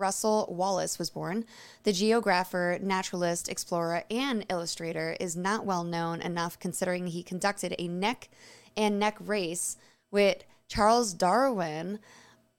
Russel 0.02 0.48
Wallace 0.50 0.98
was 0.98 1.10
born. 1.10 1.44
The 1.84 1.92
geographer, 1.92 2.76
naturalist, 2.82 3.48
explorer, 3.48 4.02
and 4.10 4.44
illustrator 4.50 5.16
is 5.20 5.36
not 5.36 5.64
well 5.64 5.84
known 5.84 6.20
enough 6.20 6.58
considering 6.58 7.06
he 7.06 7.22
conducted 7.22 7.76
a 7.78 7.86
neck 7.86 8.28
and 8.76 8.98
neck 8.98 9.16
race 9.20 9.76
with 10.10 10.42
Charles 10.66 11.14
Darwin 11.14 12.00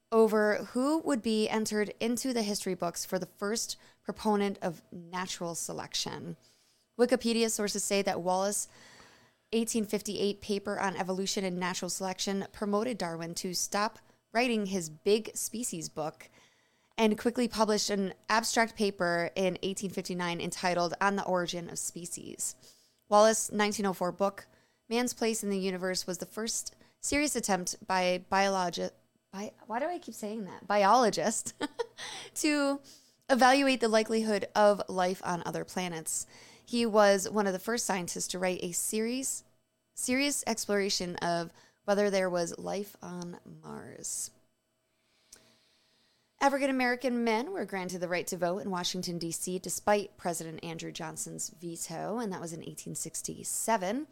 over 0.09 0.69
who 0.71 0.99
would 0.99 1.21
be 1.21 1.49
entered 1.49 1.93
into 1.99 2.31
the 2.31 2.43
history 2.43 2.75
books 2.75 3.03
for 3.03 3.19
the 3.19 3.25
first 3.37 3.75
proponent 4.05 4.57
of 4.61 4.81
natural 4.91 5.53
selection. 5.53 6.37
Wikipedia 6.97 7.51
sources 7.51 7.83
say 7.83 8.01
that 8.03 8.21
Wallace 8.21 8.69
1858 9.51 10.39
paper 10.39 10.79
on 10.79 10.95
evolution 10.95 11.43
and 11.43 11.57
natural 11.59 11.89
selection 11.89 12.45
promoted 12.53 12.97
Darwin 12.97 13.35
to 13.35 13.53
stop 13.53 13.99
writing 14.31 14.67
his 14.67 14.89
big 14.89 15.35
species 15.35 15.89
book 15.89 16.29
and 16.97 17.17
quickly 17.17 17.47
published 17.47 17.89
an 17.89 18.13
abstract 18.29 18.75
paper 18.75 19.29
in 19.35 19.53
1859 19.63 20.39
entitled 20.39 20.93
On 21.01 21.15
the 21.15 21.25
Origin 21.25 21.69
of 21.69 21.79
Species. 21.79 22.55
Wallace's 23.09 23.49
1904 23.49 24.11
book, 24.11 24.47
Man's 24.89 25.13
Place 25.13 25.43
in 25.43 25.49
the 25.49 25.57
Universe, 25.57 26.05
was 26.05 26.19
the 26.19 26.25
first 26.25 26.75
serious 27.01 27.35
attempt 27.35 27.75
by 27.85 28.23
biologist 28.29 28.93
by 29.31 29.51
why 29.65 29.79
do 29.79 29.87
I 29.87 29.97
keep 29.97 30.13
saying 30.13 30.45
that? 30.45 30.67
Biologist 30.67 31.55
to 32.35 32.79
evaluate 33.29 33.81
the 33.81 33.87
likelihood 33.87 34.47
of 34.55 34.81
life 34.87 35.21
on 35.25 35.41
other 35.45 35.65
planets. 35.65 36.27
He 36.63 36.85
was 36.85 37.27
one 37.29 37.47
of 37.47 37.53
the 37.53 37.59
first 37.59 37.85
scientists 37.85 38.27
to 38.29 38.39
write 38.39 38.59
a 38.61 38.71
series 38.71 39.43
serious 39.95 40.43
exploration 40.47 41.15
of 41.17 41.51
whether 41.85 42.09
there 42.09 42.29
was 42.29 42.57
life 42.57 42.95
on 43.01 43.37
Mars. 43.63 44.31
African 46.43 46.69
American 46.69 47.23
men 47.23 47.53
were 47.53 47.63
granted 47.63 48.01
the 48.01 48.09
right 48.09 48.27
to 48.27 48.35
vote 48.35 48.57
in 48.57 48.69
Washington, 48.69 49.17
D.C., 49.17 49.59
despite 49.59 50.17
President 50.17 50.61
Andrew 50.61 50.91
Johnson's 50.91 51.47
veto, 51.61 52.19
and 52.19 52.33
that 52.33 52.41
was 52.41 52.51
in 52.51 52.59
1867. 52.59 54.07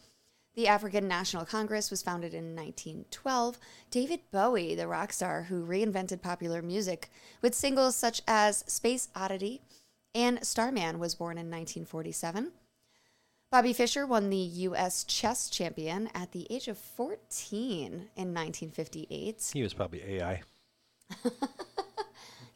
The 0.55 0.69
African 0.69 1.09
National 1.09 1.43
Congress 1.43 1.91
was 1.91 2.01
founded 2.01 2.33
in 2.33 2.55
1912. 2.55 3.57
David 3.89 4.21
Bowie, 4.31 4.75
the 4.75 4.87
rock 4.87 5.11
star 5.11 5.43
who 5.43 5.65
reinvented 5.65 6.21
popular 6.21 6.61
music 6.61 7.11
with 7.41 7.53
singles 7.53 7.97
such 7.97 8.21
as 8.29 8.63
Space 8.65 9.09
Oddity 9.13 9.61
and 10.15 10.41
Starman, 10.41 10.99
was 10.99 11.15
born 11.15 11.37
in 11.37 11.47
1947. 11.47 12.53
Bobby 13.51 13.73
Fischer 13.73 14.07
won 14.07 14.29
the 14.29 14.37
U.S. 14.37 15.03
chess 15.03 15.49
champion 15.49 16.09
at 16.15 16.31
the 16.31 16.47
age 16.49 16.69
of 16.69 16.77
14 16.77 17.91
in 17.91 18.33
1958. 18.33 19.51
He 19.53 19.63
was 19.63 19.73
probably 19.73 20.01
AI. 20.01 20.43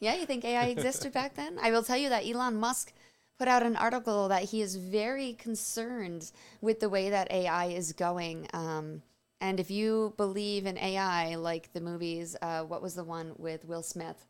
Yeah, 0.00 0.14
you 0.14 0.26
think 0.26 0.44
AI 0.44 0.66
existed 0.66 1.12
back 1.12 1.34
then? 1.34 1.58
I 1.60 1.70
will 1.70 1.82
tell 1.82 1.96
you 1.96 2.08
that 2.10 2.26
Elon 2.26 2.56
Musk 2.56 2.92
put 3.38 3.48
out 3.48 3.62
an 3.62 3.76
article 3.76 4.28
that 4.28 4.44
he 4.44 4.62
is 4.62 4.76
very 4.76 5.34
concerned 5.34 6.30
with 6.60 6.80
the 6.80 6.88
way 6.88 7.10
that 7.10 7.30
AI 7.30 7.66
is 7.66 7.92
going. 7.92 8.48
Um, 8.52 9.02
and 9.40 9.60
if 9.60 9.70
you 9.70 10.14
believe 10.16 10.66
in 10.66 10.78
AI, 10.78 11.34
like 11.36 11.72
the 11.72 11.80
movies, 11.80 12.36
uh, 12.40 12.62
what 12.62 12.82
was 12.82 12.94
the 12.94 13.04
one 13.04 13.32
with 13.36 13.64
Will 13.64 13.82
Smith? 13.82 14.26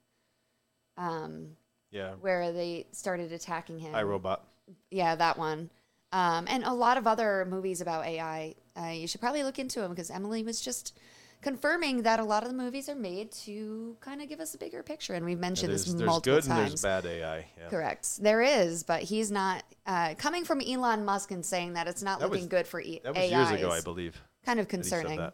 Um, 0.96 1.56
Yeah. 1.90 2.14
where 2.14 2.52
they 2.52 2.86
started 2.92 3.32
attacking 3.32 3.78
him. 3.78 3.94
I 3.94 4.02
Robot. 4.02 4.44
Yeah, 4.90 5.14
that 5.14 5.38
one. 5.38 5.70
Um, 6.12 6.46
and 6.48 6.64
a 6.64 6.72
lot 6.72 6.96
of 6.96 7.06
other 7.06 7.44
movies 7.44 7.80
about 7.80 8.06
AI. 8.06 8.54
Uh, 8.76 8.86
you 8.88 9.06
should 9.06 9.20
probably 9.20 9.42
look 9.42 9.58
into 9.58 9.80
them 9.80 9.90
because 9.90 10.10
Emily 10.10 10.42
was 10.42 10.60
just 10.60 10.98
confirming 11.42 12.02
that 12.02 12.18
a 12.20 12.24
lot 12.24 12.42
of 12.42 12.48
the 12.48 12.54
movies 12.56 12.88
are 12.88 12.94
made 12.94 13.30
to 13.32 13.96
kind 14.00 14.20
of 14.22 14.28
give 14.28 14.40
us 14.40 14.54
a 14.54 14.58
bigger 14.58 14.82
picture. 14.82 15.14
And 15.14 15.24
we've 15.24 15.38
mentioned 15.38 15.70
There's, 15.70 15.84
this 15.84 15.94
there's 15.94 16.06
multiple 16.06 16.36
good 16.36 16.44
and 16.44 16.52
times. 16.52 16.70
there's 16.70 16.82
bad 16.82 17.06
AI. 17.06 17.46
Yeah. 17.58 17.68
Correct. 17.68 18.22
There 18.22 18.42
is, 18.42 18.82
but 18.82 19.02
he's 19.02 19.30
not 19.30 19.62
uh, 19.86 20.14
coming 20.18 20.44
from 20.44 20.60
Elon 20.60 21.04
Musk 21.04 21.30
and 21.30 21.44
saying 21.44 21.74
that 21.74 21.86
it's 21.86 22.02
not 22.02 22.18
That 22.20 22.26
looking 22.30 22.44
was- 22.44 22.48
good 22.48 22.66
for 22.66 22.80
e- 22.80 23.00
That 23.04 23.14
was 23.14 23.22
AI. 23.30 23.38
years 23.38 23.50
ago, 23.60 23.70
I 23.70 23.80
believe. 23.80 24.20
Kind 24.44 24.60
of 24.60 24.68
that 24.68 24.76
he 24.76 24.82
said 24.82 25.02
concerning. 25.04 25.30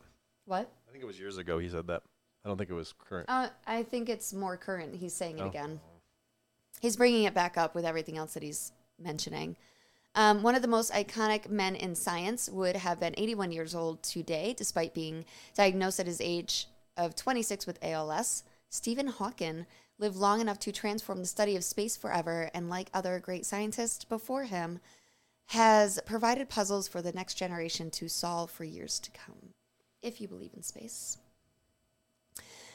What? 0.47 0.71
I 0.89 0.91
think 0.93 1.03
it 1.03 1.07
was 1.07 1.19
years 1.19 1.39
ago 1.39 1.59
he 1.59 1.69
said 1.69 1.87
that. 1.87 2.03
I 2.45 2.49
don't 2.49 2.59
think 2.59 2.71
it 2.71 2.75
was 2.75 2.93
current. 2.99 3.27
Uh, 3.31 3.49
I 3.67 3.85
think 3.85 4.09
it's 4.09 4.33
more 4.35 4.57
current. 4.57 4.97
He's 4.97 5.15
saying 5.15 5.39
it 5.39 5.43
Oh. 5.43 5.47
again. 5.47 5.81
He's 6.81 6.97
bringing 6.97 7.25
it 7.25 7.35
back 7.35 7.57
up 7.57 7.75
with 7.75 7.85
everything 7.85 8.19
else 8.19 8.35
that 8.35 8.43
he's 8.43 8.73
mentioning. 8.99 9.57
Um, 10.15 10.43
one 10.43 10.55
of 10.55 10.63
the 10.63 10.69
most 10.69 10.93
iconic 10.93 11.49
men 11.49 11.75
in 11.75 11.95
science 11.95 12.49
would 12.51 12.77
have 12.77 13.01
been 13.01 13.15
81 13.17 13.53
years 13.53 13.75
old 13.75 14.03
today, 14.03 14.55
despite 14.57 14.93
being 14.93 15.25
diagnosed 15.55 16.01
at 16.01 16.07
his 16.07 16.21
age 16.21 16.69
of 16.97 17.17
26 17.17 17.67
with 17.67 17.79
ALS. 17.83 18.45
Stephen 18.69 19.07
Hawking 19.07 19.67
lived 19.99 20.17
long 20.17 20.41
enough 20.41 20.59
to 20.59 20.73
transform 20.73 21.21
the 21.21 21.27
study 21.27 21.57
of 21.57 21.65
space 21.65 21.97
forever, 21.97 22.51
and 22.53 22.69
like 22.69 22.91
other 22.93 23.19
great 23.21 23.47
scientists 23.47 24.05
before 24.05 24.45
him, 24.45 24.81
has 25.47 26.01
provided 26.07 26.49
puzzles 26.49 26.89
for 26.89 27.01
the 27.03 27.13
next 27.13 27.35
generation 27.35 27.91
to 27.91 28.09
solve 28.09 28.51
for 28.51 28.65
years 28.65 28.99
to 29.01 29.11
come, 29.11 29.55
if 30.03 30.21
you 30.21 30.29
believe 30.29 30.53
in 30.55 30.63
space. 30.63 31.19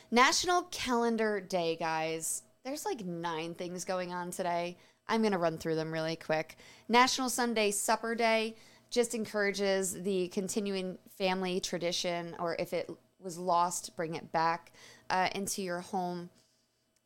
National 0.09 0.63
Calendar 0.63 1.41
Day, 1.41 1.75
guys. 1.75 2.43
There's 2.63 2.85
like 2.85 3.05
nine 3.05 3.53
things 3.53 3.83
going 3.85 4.13
on 4.13 4.31
today. 4.31 4.77
I'm 5.09 5.21
going 5.21 5.31
to 5.31 5.37
run 5.37 5.57
through 5.57 5.75
them 5.75 5.91
really 5.91 6.15
quick. 6.15 6.57
National 6.89 7.29
Sunday 7.29 7.71
Supper 7.71 8.15
Day 8.15 8.55
just 8.89 9.15
encourages 9.15 10.01
the 10.01 10.27
continuing 10.29 10.97
family 11.17 11.59
tradition, 11.59 12.35
or 12.39 12.55
if 12.59 12.73
it 12.73 12.89
was 13.19 13.37
lost, 13.37 13.95
bring 13.95 14.15
it 14.15 14.31
back 14.31 14.71
uh, 15.09 15.29
into 15.33 15.61
your 15.61 15.79
home. 15.79 16.29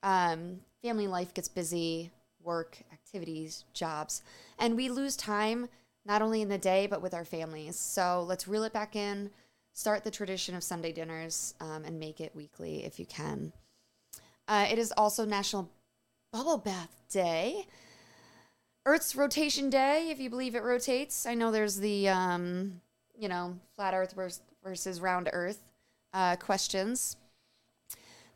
Um, 0.04 0.60
family 0.82 1.08
life 1.08 1.34
gets 1.34 1.48
busy, 1.48 2.12
work, 2.44 2.78
activities, 2.92 3.66
jobs, 3.74 4.24
and 4.60 4.76
we 4.76 4.90
lose 4.90 5.16
time 5.16 5.70
not 6.06 6.22
only 6.22 6.42
in 6.42 6.50
the 6.50 6.58
day 6.58 6.88
but 6.88 7.02
with 7.02 7.14
our 7.14 7.26
families. 7.26 7.76
So 7.78 8.26
let's 8.28 8.48
reel 8.48 8.64
it 8.64 8.74
back 8.74 8.96
in, 8.96 9.30
start 9.74 10.04
the 10.04 10.12
tradition 10.12 10.56
of 10.56 10.64
Sunday 10.64 10.92
dinners, 10.92 11.54
um, 11.60 11.84
and 11.86 12.00
make 12.00 12.20
it 12.20 12.36
weekly 12.36 12.84
if 12.84 13.00
you 13.00 13.06
can. 13.06 13.54
Uh, 14.48 14.68
it 14.70 14.80
is 14.80 14.92
also 14.98 15.26
National 15.26 15.70
Bubble 16.34 16.58
Bath 16.58 17.04
Day. 17.12 17.68
Earth's 18.86 19.16
rotation 19.16 19.70
day, 19.70 20.10
if 20.10 20.20
you 20.20 20.30
believe 20.30 20.56
it 20.56 20.64
rotates. 20.64 21.26
I 21.26 21.36
know 21.36 21.52
there's 21.52 21.78
the, 21.78 22.10
um, 22.10 22.82
you 23.16 23.30
know, 23.30 23.56
flat 23.76 23.94
Earth 23.94 24.14
vers- 24.14 24.42
versus 24.64 25.00
round 25.00 25.30
Earth 25.32 25.72
uh, 26.14 26.36
questions. 26.38 27.18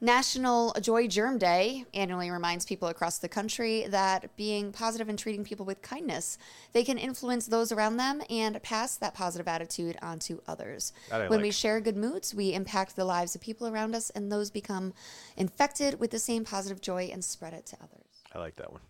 National 0.02 0.74
Joy 0.82 1.08
Germ 1.08 1.38
Day 1.40 1.86
annually 1.94 2.30
reminds 2.30 2.66
people 2.66 2.90
across 2.90 3.18
the 3.18 3.30
country 3.30 3.88
that 3.88 4.36
being 4.36 4.72
positive 4.72 5.10
and 5.10 5.18
treating 5.18 5.44
people 5.44 5.66
with 5.66 5.82
kindness, 5.82 6.38
they 6.74 6.84
can 6.84 6.98
influence 6.98 7.48
those 7.48 7.72
around 7.72 7.98
them 7.98 8.22
and 8.30 8.62
pass 8.62 8.98
that 8.98 9.14
positive 9.16 9.48
attitude 9.48 9.98
on 10.02 10.20
to 10.20 10.44
others. 10.48 10.92
When 11.30 11.42
we 11.42 11.50
share 11.50 11.80
good 11.80 11.96
moods, 11.96 12.36
we 12.36 12.54
impact 12.54 12.96
the 12.96 13.06
lives 13.06 13.34
of 13.36 13.42
people 13.42 13.68
around 13.68 13.96
us, 13.96 14.10
and 14.12 14.32
those 14.32 14.52
become 14.52 14.94
infected 15.38 16.00
with 16.00 16.12
the 16.12 16.20
same 16.20 16.44
positive 16.44 16.82
joy 16.82 17.10
and 17.12 17.24
spread 17.24 17.54
it 17.54 17.66
to 17.68 17.78
others. 17.78 18.06
I 18.34 18.40
like 18.40 18.58
that 18.58 18.72
one. 18.72 18.82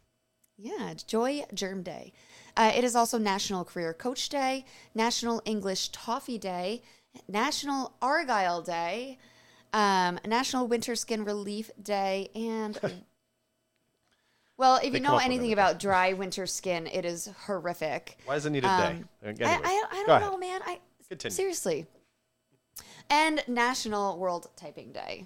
Yeah, 0.58 0.94
Joy 1.06 1.44
Germ 1.54 1.84
Day. 1.84 2.14
Uh, 2.56 2.72
it 2.76 2.84
is 2.84 2.96
also 2.96 3.18
National 3.18 3.66
Career 3.66 3.94
Coach 3.94 4.30
Day, 4.30 4.66
National 4.94 5.42
English 5.46 5.90
Toffee 5.90 6.38
Day, 6.38 6.82
National 7.28 7.94
Argyle 8.02 8.62
Day, 8.62 9.18
um, 9.74 10.18
National 10.26 10.68
Winter 10.68 10.96
Skin 10.96 11.26
Relief 11.26 11.70
Day, 11.82 12.30
and 12.34 12.80
well, 14.58 14.78
if 14.78 14.84
They 14.84 14.88
you 14.88 14.94
come 14.94 15.04
know 15.04 15.10
up 15.10 15.16
with 15.18 15.26
anything 15.26 15.52
everything. 15.52 15.54
about 15.54 15.80
dry 15.80 16.14
winter 16.14 16.46
skin, 16.48 16.88
it 16.88 17.04
is 17.04 17.30
horrific. 17.46 18.18
Why 18.26 18.36
does 18.36 18.46
it 18.46 18.52
need 18.52 18.64
a 18.64 18.70
Um, 18.70 19.10
day? 19.24 19.44
Uh, 19.44 19.48
I, 19.50 19.60
I, 19.64 19.84
I 19.92 20.04
go 20.04 20.08
don't 20.08 20.10
ahead. 20.10 20.22
know, 20.32 20.38
man. 20.38 20.62
I 20.66 20.80
Continue. 21.10 21.36
seriously. 21.36 21.86
And 23.10 23.44
National 23.48 24.18
World 24.18 24.48
Typing 24.56 24.92
Day. 24.94 25.26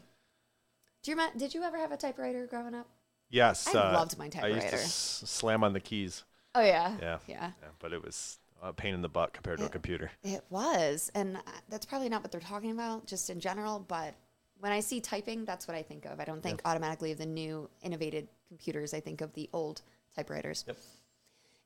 Do 1.03 1.11
you 1.11 1.15
remember, 1.15 1.37
did 1.39 1.53
you 1.53 1.63
ever 1.63 1.77
have 1.77 1.91
a 1.91 1.97
typewriter 1.97 2.45
growing 2.47 2.73
up? 2.75 2.87
Yes. 3.29 3.67
I 3.67 3.77
uh, 3.77 3.93
loved 3.93 4.17
my 4.17 4.27
typewriter. 4.29 4.55
I 4.55 4.61
used 4.61 4.69
to 4.69 4.75
s- 4.77 5.23
slam 5.25 5.63
on 5.63 5.73
the 5.73 5.79
keys. 5.79 6.23
Oh 6.55 6.61
yeah. 6.61 6.95
Yeah. 6.99 7.19
Yeah. 7.27 7.51
Yeah, 7.61 7.69
but 7.79 7.93
it 7.93 8.03
was 8.03 8.39
a 8.61 8.73
pain 8.73 8.93
in 8.93 9.01
the 9.01 9.09
butt 9.09 9.33
compared 9.33 9.59
to 9.59 9.65
a 9.65 9.69
computer. 9.69 10.11
It 10.23 10.43
was, 10.49 11.11
and 11.15 11.37
uh, 11.37 11.41
that's 11.69 11.85
probably 11.85 12.09
not 12.09 12.21
what 12.23 12.31
they're 12.31 12.41
talking 12.41 12.71
about, 12.71 13.05
just 13.05 13.29
in 13.29 13.39
general. 13.39 13.79
But 13.79 14.15
when 14.59 14.71
I 14.71 14.79
see 14.79 14.99
typing, 14.99 15.45
that's 15.45 15.67
what 15.67 15.77
I 15.77 15.81
think 15.83 16.05
of. 16.05 16.19
I 16.19 16.25
don't 16.25 16.41
think 16.41 16.61
automatically 16.65 17.11
of 17.11 17.17
the 17.19 17.25
new 17.25 17.69
innovated 17.81 18.27
computers. 18.47 18.93
I 18.93 18.99
think 18.99 19.21
of 19.21 19.31
the 19.33 19.49
old 19.53 19.81
typewriters. 20.15 20.65
Yep. 20.67 20.77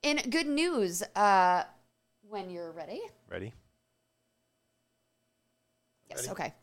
In 0.03 0.29
good 0.29 0.47
news, 0.47 1.01
uh, 1.15 1.63
when 2.27 2.49
you're 2.49 2.71
ready, 2.71 3.01
Ready? 3.29 3.53
Yes. 6.09 6.27
Okay. 6.29 6.53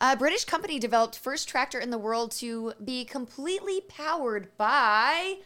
A 0.00 0.16
British 0.16 0.44
company 0.44 0.78
developed 0.78 1.18
first 1.18 1.48
tractor 1.48 1.78
in 1.78 1.90
the 1.90 1.98
world 1.98 2.30
to 2.32 2.72
be 2.84 3.04
completely 3.04 3.80
powered 3.88 4.56
by 4.56 5.38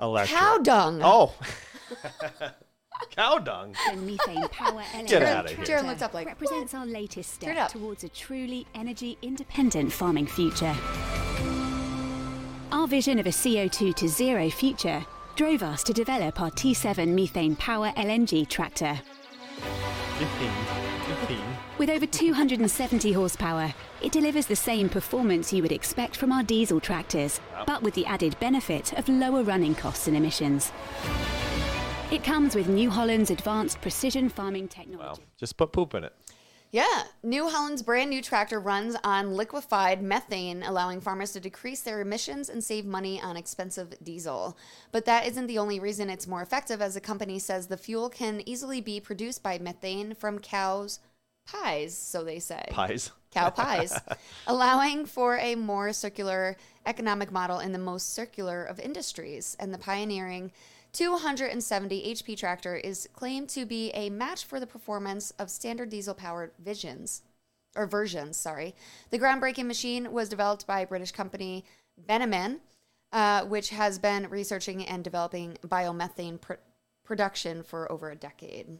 Electric. 0.00 0.38
cow 0.38 0.58
dung. 0.58 1.00
Oh. 1.02 1.34
Cow 3.14 3.38
dung. 3.38 3.74
The 3.90 3.96
methane 3.96 4.48
power 4.48 4.82
Get 5.06 5.22
outta 5.22 5.54
here. 5.54 5.64
Jarin 5.64 5.86
looked 5.86 6.02
up 6.02 6.14
like, 6.14 6.26
represents 6.26 6.74
our 6.74 6.86
latest 6.86 7.34
step 7.34 7.68
towards 7.68 8.04
a 8.04 8.08
truly 8.08 8.66
energy 8.74 9.18
independent 9.22 9.92
farming 9.92 10.26
future. 10.26 10.74
Our 12.72 12.86
vision 12.86 13.18
of 13.18 13.26
a 13.26 13.30
CO2 13.30 13.94
to 13.96 14.08
zero 14.08 14.50
future 14.50 15.04
drove 15.36 15.62
us 15.62 15.82
to 15.84 15.92
develop 15.92 16.40
our 16.40 16.50
T7 16.50 17.08
methane 17.08 17.56
power 17.56 17.92
LNG 17.96 18.48
tractor. 18.48 18.98
With 21.78 21.90
over 21.90 22.06
270 22.06 23.12
horsepower, 23.12 23.74
it 24.00 24.10
delivers 24.10 24.46
the 24.46 24.56
same 24.56 24.88
performance 24.88 25.52
you 25.52 25.60
would 25.60 25.72
expect 25.72 26.16
from 26.16 26.32
our 26.32 26.42
diesel 26.42 26.80
tractors, 26.80 27.38
but 27.66 27.82
with 27.82 27.92
the 27.92 28.06
added 28.06 28.38
benefit 28.40 28.94
of 28.94 29.10
lower 29.10 29.42
running 29.42 29.74
costs 29.74 30.06
and 30.08 30.16
emissions. 30.16 30.72
It 32.10 32.24
comes 32.24 32.54
with 32.54 32.68
New 32.68 32.88
Holland's 32.88 33.30
advanced 33.30 33.82
precision 33.82 34.30
farming 34.30 34.68
technology. 34.68 35.20
Wow. 35.20 35.28
Just 35.36 35.58
put 35.58 35.72
poop 35.72 35.92
in 35.92 36.04
it. 36.04 36.14
Yeah, 36.72 37.04
New 37.22 37.48
Holland's 37.48 37.82
brand 37.82 38.08
new 38.08 38.22
tractor 38.22 38.58
runs 38.58 38.96
on 39.04 39.34
liquefied 39.34 40.02
methane, 40.02 40.62
allowing 40.62 41.00
farmers 41.00 41.32
to 41.32 41.40
decrease 41.40 41.82
their 41.82 42.00
emissions 42.00 42.48
and 42.48 42.64
save 42.64 42.86
money 42.86 43.20
on 43.20 43.36
expensive 43.36 43.94
diesel. 44.02 44.56
But 44.92 45.04
that 45.04 45.26
isn't 45.26 45.46
the 45.46 45.58
only 45.58 45.78
reason 45.78 46.08
it's 46.08 46.26
more 46.26 46.42
effective, 46.42 46.80
as 46.80 46.94
the 46.94 47.00
company 47.00 47.38
says 47.38 47.66
the 47.66 47.76
fuel 47.76 48.08
can 48.08 48.42
easily 48.48 48.80
be 48.80 48.98
produced 48.98 49.42
by 49.42 49.58
methane 49.58 50.14
from 50.14 50.38
cows' 50.38 51.00
pies, 51.46 51.96
so 51.96 52.24
they 52.24 52.38
say. 52.38 52.64
Pies. 52.70 53.10
Cow 53.30 53.50
pies, 53.50 53.98
allowing 54.46 55.04
for 55.04 55.36
a 55.38 55.54
more 55.54 55.92
circular 55.92 56.56
economic 56.86 57.30
model 57.30 57.58
in 57.58 57.72
the 57.72 57.78
most 57.78 58.14
circular 58.14 58.64
of 58.64 58.80
industries. 58.80 59.56
And 59.60 59.74
the 59.74 59.78
pioneering 59.78 60.52
270 60.92 62.14
HP 62.14 62.38
tractor 62.38 62.76
is 62.76 63.08
claimed 63.12 63.50
to 63.50 63.66
be 63.66 63.90
a 63.90 64.08
match 64.08 64.44
for 64.44 64.58
the 64.58 64.66
performance 64.66 65.32
of 65.32 65.50
standard 65.50 65.90
diesel 65.90 66.14
powered 66.14 66.52
visions 66.58 67.22
or 67.76 67.86
versions, 67.86 68.38
sorry. 68.38 68.74
The 69.10 69.18
groundbreaking 69.18 69.66
machine 69.66 70.10
was 70.12 70.30
developed 70.30 70.66
by 70.66 70.86
British 70.86 71.12
company 71.12 71.66
Bennamann, 72.08 72.60
uh, 73.12 73.44
which 73.44 73.68
has 73.70 73.98
been 73.98 74.30
researching 74.30 74.86
and 74.86 75.04
developing 75.04 75.58
biomethane 75.66 76.40
pr- 76.40 76.54
production 77.04 77.62
for 77.62 77.90
over 77.92 78.10
a 78.10 78.16
decade. 78.16 78.78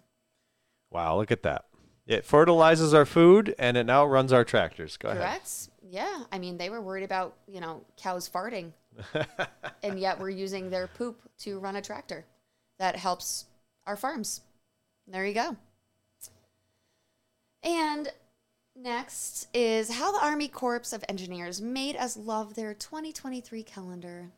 Wow, 0.90 1.18
look 1.18 1.30
at 1.30 1.42
that. 1.42 1.66
It 2.06 2.24
fertilizes 2.24 2.94
our 2.94 3.04
food 3.04 3.54
and 3.58 3.76
it 3.76 3.84
now 3.84 4.06
runs 4.06 4.32
our 4.32 4.44
tractors. 4.44 4.96
Go 4.96 5.08
ahead. 5.08 5.20
Correct? 5.20 5.68
Yeah. 5.82 6.24
I 6.30 6.38
mean, 6.38 6.56
they 6.56 6.70
were 6.70 6.80
worried 6.80 7.04
about, 7.04 7.34
you 7.48 7.60
know, 7.60 7.82
cows 7.96 8.28
farting. 8.28 8.72
and 9.82 9.98
yet 9.98 10.18
we're 10.18 10.30
using 10.30 10.70
their 10.70 10.86
poop 10.86 11.20
to 11.38 11.58
run 11.58 11.76
a 11.76 11.82
tractor 11.82 12.24
that 12.78 12.96
helps 12.96 13.46
our 13.86 13.96
farms. 13.96 14.40
There 15.06 15.26
you 15.26 15.34
go. 15.34 15.56
And 17.62 18.08
next 18.76 19.48
is 19.52 19.90
how 19.90 20.12
the 20.12 20.24
Army 20.24 20.48
Corps 20.48 20.92
of 20.92 21.04
Engineers 21.08 21.60
made 21.60 21.96
us 21.96 22.16
love 22.16 22.54
their 22.54 22.74
2023 22.74 23.62
calendar. 23.64 24.30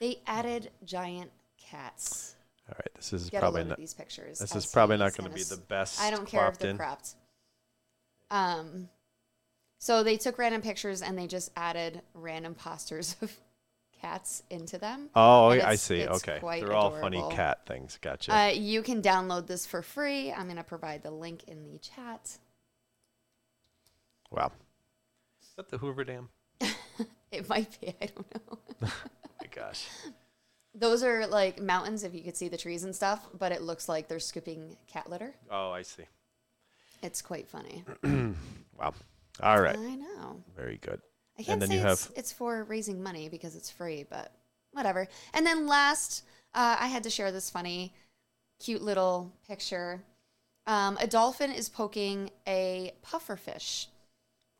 They 0.00 0.20
added 0.26 0.70
giant 0.84 1.30
cats. 1.58 2.36
All 2.68 2.74
right, 2.78 2.94
this 2.94 3.12
is 3.12 3.28
Get 3.30 3.40
probably 3.40 3.64
not. 3.64 3.76
these 3.78 3.92
pictures. 3.94 4.38
This 4.38 4.56
is 4.56 4.66
probably 4.66 4.96
not 4.96 5.14
going 5.16 5.28
to 5.28 5.34
be 5.34 5.42
the 5.42 5.56
best. 5.58 6.00
I 6.00 6.10
don't 6.10 6.26
care 6.26 6.48
if 6.48 6.58
they're 6.58 6.70
in. 6.70 6.78
cropped. 6.78 7.14
Um, 8.30 8.88
so 9.78 10.02
they 10.02 10.16
took 10.16 10.38
random 10.38 10.62
pictures 10.62 11.02
and 11.02 11.18
they 11.18 11.26
just 11.26 11.50
added 11.56 12.00
random 12.14 12.54
posters 12.54 13.16
of 13.20 13.30
cats 14.00 14.42
into 14.48 14.78
them. 14.78 15.10
Oh, 15.14 15.50
And 15.50 15.60
I 15.62 15.74
see. 15.74 16.00
it's 16.00 16.16
Okay, 16.26 16.38
quite 16.40 16.62
they're 16.64 16.72
all 16.74 16.90
funny 16.90 17.22
cat 17.30 17.66
things. 17.66 17.98
Gotcha. 18.00 18.34
Uh, 18.34 18.46
you 18.48 18.82
can 18.82 19.02
download 19.02 19.46
this 19.46 19.66
for 19.66 19.82
free. 19.82 20.32
I'm 20.32 20.44
going 20.44 20.56
to 20.56 20.64
provide 20.64 21.02
the 21.02 21.10
link 21.10 21.44
in 21.46 21.64
the 21.70 21.78
chat. 21.78 22.38
wow. 24.30 24.50
Is 25.42 25.48
that 25.56 25.68
the 25.68 25.78
Hoover 25.78 26.04
Dam? 26.04 26.28
It 27.30 27.48
might 27.48 27.80
be. 27.80 27.88
I 28.00 28.06
don't 28.06 28.34
know. 28.34 28.58
Oh 28.84 28.92
my 29.40 29.48
gosh. 29.52 29.86
Those 30.74 31.02
are 31.04 31.26
like 31.26 31.60
mountains 31.62 32.02
if 32.02 32.14
you 32.14 32.22
could 32.22 32.36
see 32.36 32.48
the 32.48 32.56
trees 32.56 32.82
and 32.84 32.94
stuff, 32.94 33.26
but 33.38 33.52
it 33.52 33.62
looks 33.62 33.88
like 33.88 34.08
they're 34.08 34.18
scooping 34.18 34.76
cat 34.86 35.08
litter. 35.08 35.34
Oh, 35.50 35.70
I 35.70 35.82
see. 35.82 36.04
It's 37.02 37.22
quite 37.22 37.48
funny. 37.48 37.84
Wow. 38.76 38.92
All 39.40 39.60
right. 39.60 39.76
I 39.78 39.94
know. 39.94 40.42
Very 40.56 40.78
good. 40.78 41.00
I 41.38 41.44
can't 41.44 41.60
then 41.60 41.68
say 41.68 41.76
you 41.76 41.86
it's, 41.86 42.06
have- 42.06 42.12
it's 42.16 42.32
for 42.32 42.64
raising 42.64 43.00
money 43.02 43.28
because 43.28 43.54
it's 43.54 43.70
free, 43.70 44.04
but 44.08 44.32
whatever. 44.72 45.06
And 45.32 45.46
then 45.46 45.68
last, 45.68 46.24
uh, 46.54 46.76
I 46.80 46.88
had 46.88 47.04
to 47.04 47.10
share 47.10 47.30
this 47.30 47.50
funny, 47.50 47.94
cute 48.58 48.82
little 48.82 49.32
picture. 49.46 50.02
Um, 50.66 50.98
a 51.00 51.06
dolphin 51.06 51.52
is 51.52 51.68
poking 51.68 52.30
a 52.48 52.92
pufferfish. 53.06 53.86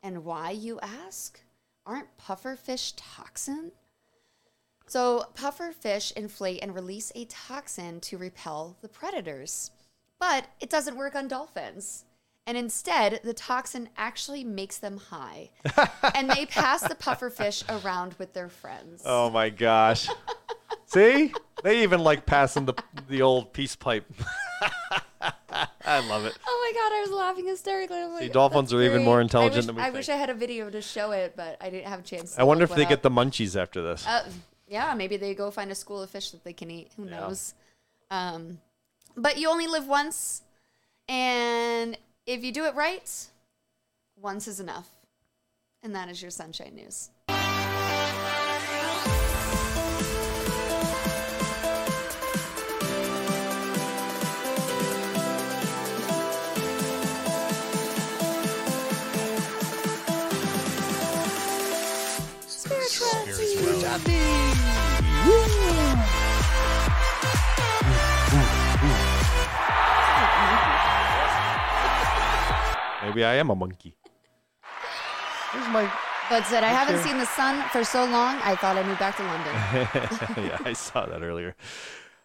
And 0.03 0.25
why, 0.25 0.51
you 0.53 0.79
ask? 0.81 1.41
Aren't 1.87 2.17
pufferfish 2.17 2.93
toxin? 2.97 3.73
So, 4.87 5.25
pufferfish 5.35 6.13
inflate 6.13 6.63
and 6.63 6.75
release 6.75 7.11
a 7.15 7.25
toxin 7.25 8.01
to 8.01 8.19
repel 8.19 8.77
the 8.83 8.89
predators. 8.89 9.71
But 10.21 10.47
it 10.61 10.71
doesn't 10.71 10.97
work 10.97 11.15
on 11.15 11.27
dolphins. 11.29 12.05
And 12.47 12.59
instead, 12.59 13.21
the 13.25 13.33
toxin 13.33 13.89
actually 13.97 14.45
makes 14.45 14.77
them 14.77 14.99
high. 14.99 15.51
and 16.15 16.31
they 16.31 16.45
pass 16.47 16.83
the 16.83 16.95
pufferfish 16.95 17.65
around 17.83 18.15
with 18.19 18.35
their 18.35 18.51
friends. 18.51 19.03
Oh 19.05 19.31
my 19.31 19.49
gosh. 19.49 20.09
See? 20.87 21.33
They 21.63 21.83
even 21.83 22.01
like 22.01 22.27
passing 22.27 22.67
the 22.67 22.75
the 23.09 23.23
old 23.23 23.55
peace 23.55 23.75
pipe. 23.75 24.05
I 25.87 26.01
love 26.09 26.27
it. 26.27 26.37
Oh 26.47 26.73
my 26.75 26.81
god, 26.81 26.95
I 26.95 27.01
was 27.01 27.11
laughing 27.11 27.47
hysterically. 27.47 27.99
I'm 27.99 28.19
See, 28.19 28.29
dolphins 28.29 28.71
"That's 28.71 28.75
are 28.79 28.83
even 28.83 28.99
great." 28.99 29.05
more 29.05 29.19
I 29.19 29.23
intelligent 29.23 29.57
wish, 29.57 29.67
than 29.67 29.77
we 29.77 29.81
I 29.83 29.85
think. 29.87 29.97
wish 29.97 30.09
I 30.11 30.17
had 30.17 30.29
a 30.31 30.35
video 30.35 30.69
to 30.69 30.83
show 30.83 31.13
it, 31.13 31.35
but 31.37 31.57
I 31.61 31.71
didn't 31.71 31.87
have 31.89 32.01
a 32.01 32.03
chance. 32.03 32.35
To 32.35 32.43
I 32.43 32.45
wonder 32.45 32.65
if 32.65 32.71
they 32.75 32.83
one 32.83 32.89
get 32.91 33.03
the 33.03 33.11
munchies 33.11 33.57
after 33.61 33.83
this. 33.83 34.07
Uh, 34.07 34.29
yeah, 34.67 34.95
maybe 34.95 35.17
they 35.17 35.35
go 35.35 35.51
find 35.51 35.71
a 35.71 35.75
school 35.75 36.03
of 36.03 36.11
fish 36.11 36.31
that 36.31 36.45
they 36.45 36.53
can 36.53 36.71
eat. 36.71 36.91
Who 36.97 37.05
Yeah. 37.05 37.21
knows? 37.21 37.55
Um, 38.11 38.61
but 39.17 39.39
you 39.39 39.49
only 39.49 39.67
live 39.67 39.87
once, 39.87 40.43
and 41.09 41.97
if 42.27 42.43
you 42.45 42.53
do 42.53 42.65
it 42.65 42.75
right, 42.75 43.29
once 44.17 44.49
is 44.49 44.61
enough. 44.61 44.89
And 45.83 45.95
that 45.95 46.09
is 46.09 46.23
your 46.23 46.31
sunshine 46.31 46.75
news. 46.75 47.11
Maybe 73.15 73.25
I 73.25 73.35
am 73.35 73.49
a 73.49 73.55
monkey. 73.55 73.97
Where's 75.53 75.69
my? 75.69 75.89
But 76.29 76.45
said 76.47 76.65
I 76.65 76.69
haven't 76.69 77.01
seen 77.05 77.17
the 77.19 77.27
sun 77.27 77.63
for 77.69 77.85
so 77.85 78.01
long, 78.05 78.41
I 78.43 78.57
thought 78.57 78.77
I 78.77 78.83
moved 78.83 78.99
back 78.99 79.17
to 79.19 79.23
London. 79.23 79.55
yeah, 80.51 80.59
I 80.65 80.73
saw 80.73 81.07
that 81.07 81.23
earlier. 81.23 81.55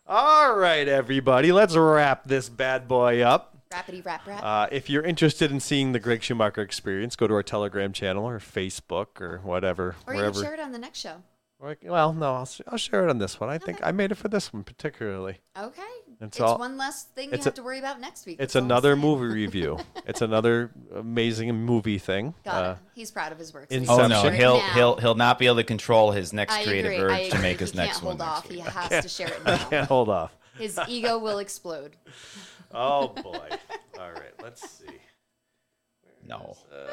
All 0.08 0.56
right, 0.58 0.88
everybody, 0.88 1.52
let's 1.52 1.76
wrap 1.76 2.24
this 2.24 2.50
bad 2.50 2.88
boy 2.88 3.22
up. 3.22 3.56
Rappity 3.72 4.04
rap 4.04 4.26
rap. 4.26 4.42
Uh, 4.44 4.68
if 4.72 4.90
you're 4.90 5.04
interested 5.04 5.52
in 5.52 5.60
seeing 5.60 5.92
the 5.92 6.00
Greg 6.00 6.24
Schumacher 6.24 6.62
experience, 6.62 7.16
go 7.16 7.28
to 7.28 7.36
our 7.36 7.44
Telegram 7.44 7.94
channel 7.94 8.26
or 8.26 8.40
Facebook 8.40 9.22
or 9.22 9.42
whatever, 9.44 9.96
or 10.08 10.14
you 10.14 10.20
wherever. 10.22 10.34
can 10.34 10.42
share 10.44 10.54
it 10.56 10.60
on 10.60 10.72
the 10.72 10.80
next 10.80 10.98
show. 11.00 11.22
Or- 11.60 11.78
well, 11.84 12.14
no, 12.14 12.34
I'll, 12.34 12.42
s- 12.44 12.62
I'll 12.68 12.80
share 12.80 13.04
it 13.04 13.12
on 13.12 13.20
this 13.20 13.40
one. 13.40 13.50
I 13.52 13.60
think 13.60 13.80
I 13.84 13.92
made 13.92 14.12
it 14.12 14.16
for 14.16 14.28
this 14.30 14.52
one 14.52 14.64
particularly. 14.64 15.38
Okay. 15.56 15.82
It's 16.22 16.36
It's, 16.36 16.42
all- 16.42 16.58
one 16.58 16.78
less 16.78 17.04
thing 17.04 17.30
you 17.32 17.38
have 17.38 17.48
a- 17.48 17.52
to 17.52 17.64
worry 17.64 17.80
about 17.80 18.02
next 18.02 18.26
week. 18.26 18.36
It's 18.42 18.54
That's 18.54 18.56
all 18.58 18.64
I'm 18.64 18.72
another 18.72 18.96
movie 18.98 19.26
review. 19.34 19.80
it's 20.06 20.22
another 20.22 20.70
amazing 20.94 21.54
movie 21.66 21.98
thing. 21.98 22.34
Got 22.44 22.64
Uh, 22.66 22.72
it. 22.72 22.78
He's 22.94 23.10
proud 23.10 23.32
of 23.32 23.40
his 23.40 23.54
work. 23.54 23.72
in 23.72 23.86
so 23.86 23.94
Oh 24.02 24.08
no, 24.08 24.22
sharing 24.22 24.36
it 24.36 24.38
he'll 24.40 24.58
now. 24.58 24.74
he'll 24.74 24.98
he'll 24.98 25.16
not 25.16 25.40
be 25.40 25.46
able 25.46 25.56
to 25.58 25.64
control 25.64 26.12
his 26.12 26.34
next 26.34 26.54
I 26.54 26.64
creative 26.66 26.92
agree, 26.92 27.04
urge 27.06 27.12
I 27.12 27.22
to 27.22 27.28
agree. 27.36 27.42
make 27.42 27.60
his 27.62 27.72
he 27.72 27.78
next 27.78 27.92
can't 28.00 28.04
hold 28.04 28.20
one. 28.20 28.28
off. 28.28 28.50
next 28.50 28.54
He 28.54 28.60
has 28.60 29.04
to 29.04 29.10
share 29.10 29.28
it 29.30 29.40
I 29.46 29.52
now. 29.58 29.70
can't 29.70 29.88
hold 29.88 30.10
off. 30.10 30.36
His 30.58 30.78
ego 30.90 31.18
will 31.20 31.40
explode. 31.40 31.96
Oh 32.72 33.08
boy! 33.08 33.50
All 34.00 34.12
right, 34.12 34.32
let's 34.44 34.62
see. 34.70 34.86
No. 36.28 36.56
Uh, 36.72 36.92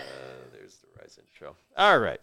there's 0.52 0.76
the 0.76 0.86
Rise 0.98 1.18
intro. 1.18 1.55
All 1.76 1.98
right. 1.98 2.18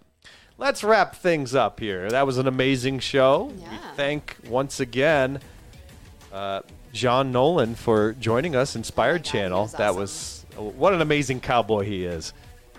Let's 0.57 0.83
wrap 0.83 1.15
things 1.15 1.53
up 1.53 1.79
here. 1.79 2.09
That 2.09 2.25
was 2.25 2.39
an 2.39 2.47
amazing 2.47 2.97
show. 2.97 3.51
We 3.55 3.63
thank 3.95 4.37
once 4.47 4.79
again 4.79 5.39
uh, 6.31 6.61
Jean 6.93 7.31
Nolan 7.31 7.75
for 7.75 8.13
joining 8.13 8.55
us, 8.55 8.75
Inspired 8.75 9.23
Channel. 9.23 9.63
was 9.63 9.71
That 9.73 9.89
awesome. 9.89 9.99
was 9.99 10.45
what 10.55 10.93
an 10.93 11.01
amazing 11.01 11.39
cowboy 11.41 11.83
he 11.85 12.05
is. 12.05 12.33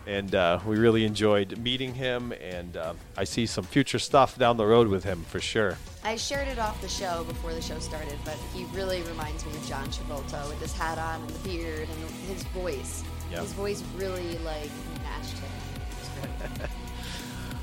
And 0.06 0.34
uh, 0.34 0.60
we 0.66 0.76
really 0.76 1.04
enjoyed 1.06 1.56
meeting 1.58 1.94
him, 1.94 2.32
and 2.32 2.76
uh, 2.76 2.92
I 3.16 3.24
see 3.24 3.46
some 3.46 3.64
future 3.64 3.98
stuff 3.98 4.36
down 4.38 4.58
the 4.58 4.66
road 4.66 4.86
with 4.88 5.02
him 5.02 5.24
for 5.28 5.40
sure. 5.40 5.78
I 6.04 6.16
shared 6.16 6.46
it 6.46 6.58
off 6.58 6.78
the 6.82 6.90
show 6.90 7.24
before 7.24 7.54
the 7.54 7.62
show 7.62 7.78
started, 7.78 8.18
but 8.22 8.36
he 8.52 8.64
really 8.66 9.00
reminds 9.02 9.46
me 9.46 9.52
of 9.52 9.66
John 9.66 9.86
Travolta 9.88 10.46
with 10.50 10.60
his 10.60 10.74
hat 10.74 10.98
on 10.98 11.22
and 11.22 11.30
the 11.30 11.48
beard 11.48 11.88
and 11.88 12.10
his 12.28 12.42
voice. 12.44 13.02
Yep. 13.30 13.40
His 13.40 13.52
voice 13.54 13.82
really 13.96 14.36
like 14.40 14.70
matched 15.02 15.38
him. 15.38 15.50
It 15.80 15.98
was 15.98 16.48
great. 16.58 16.70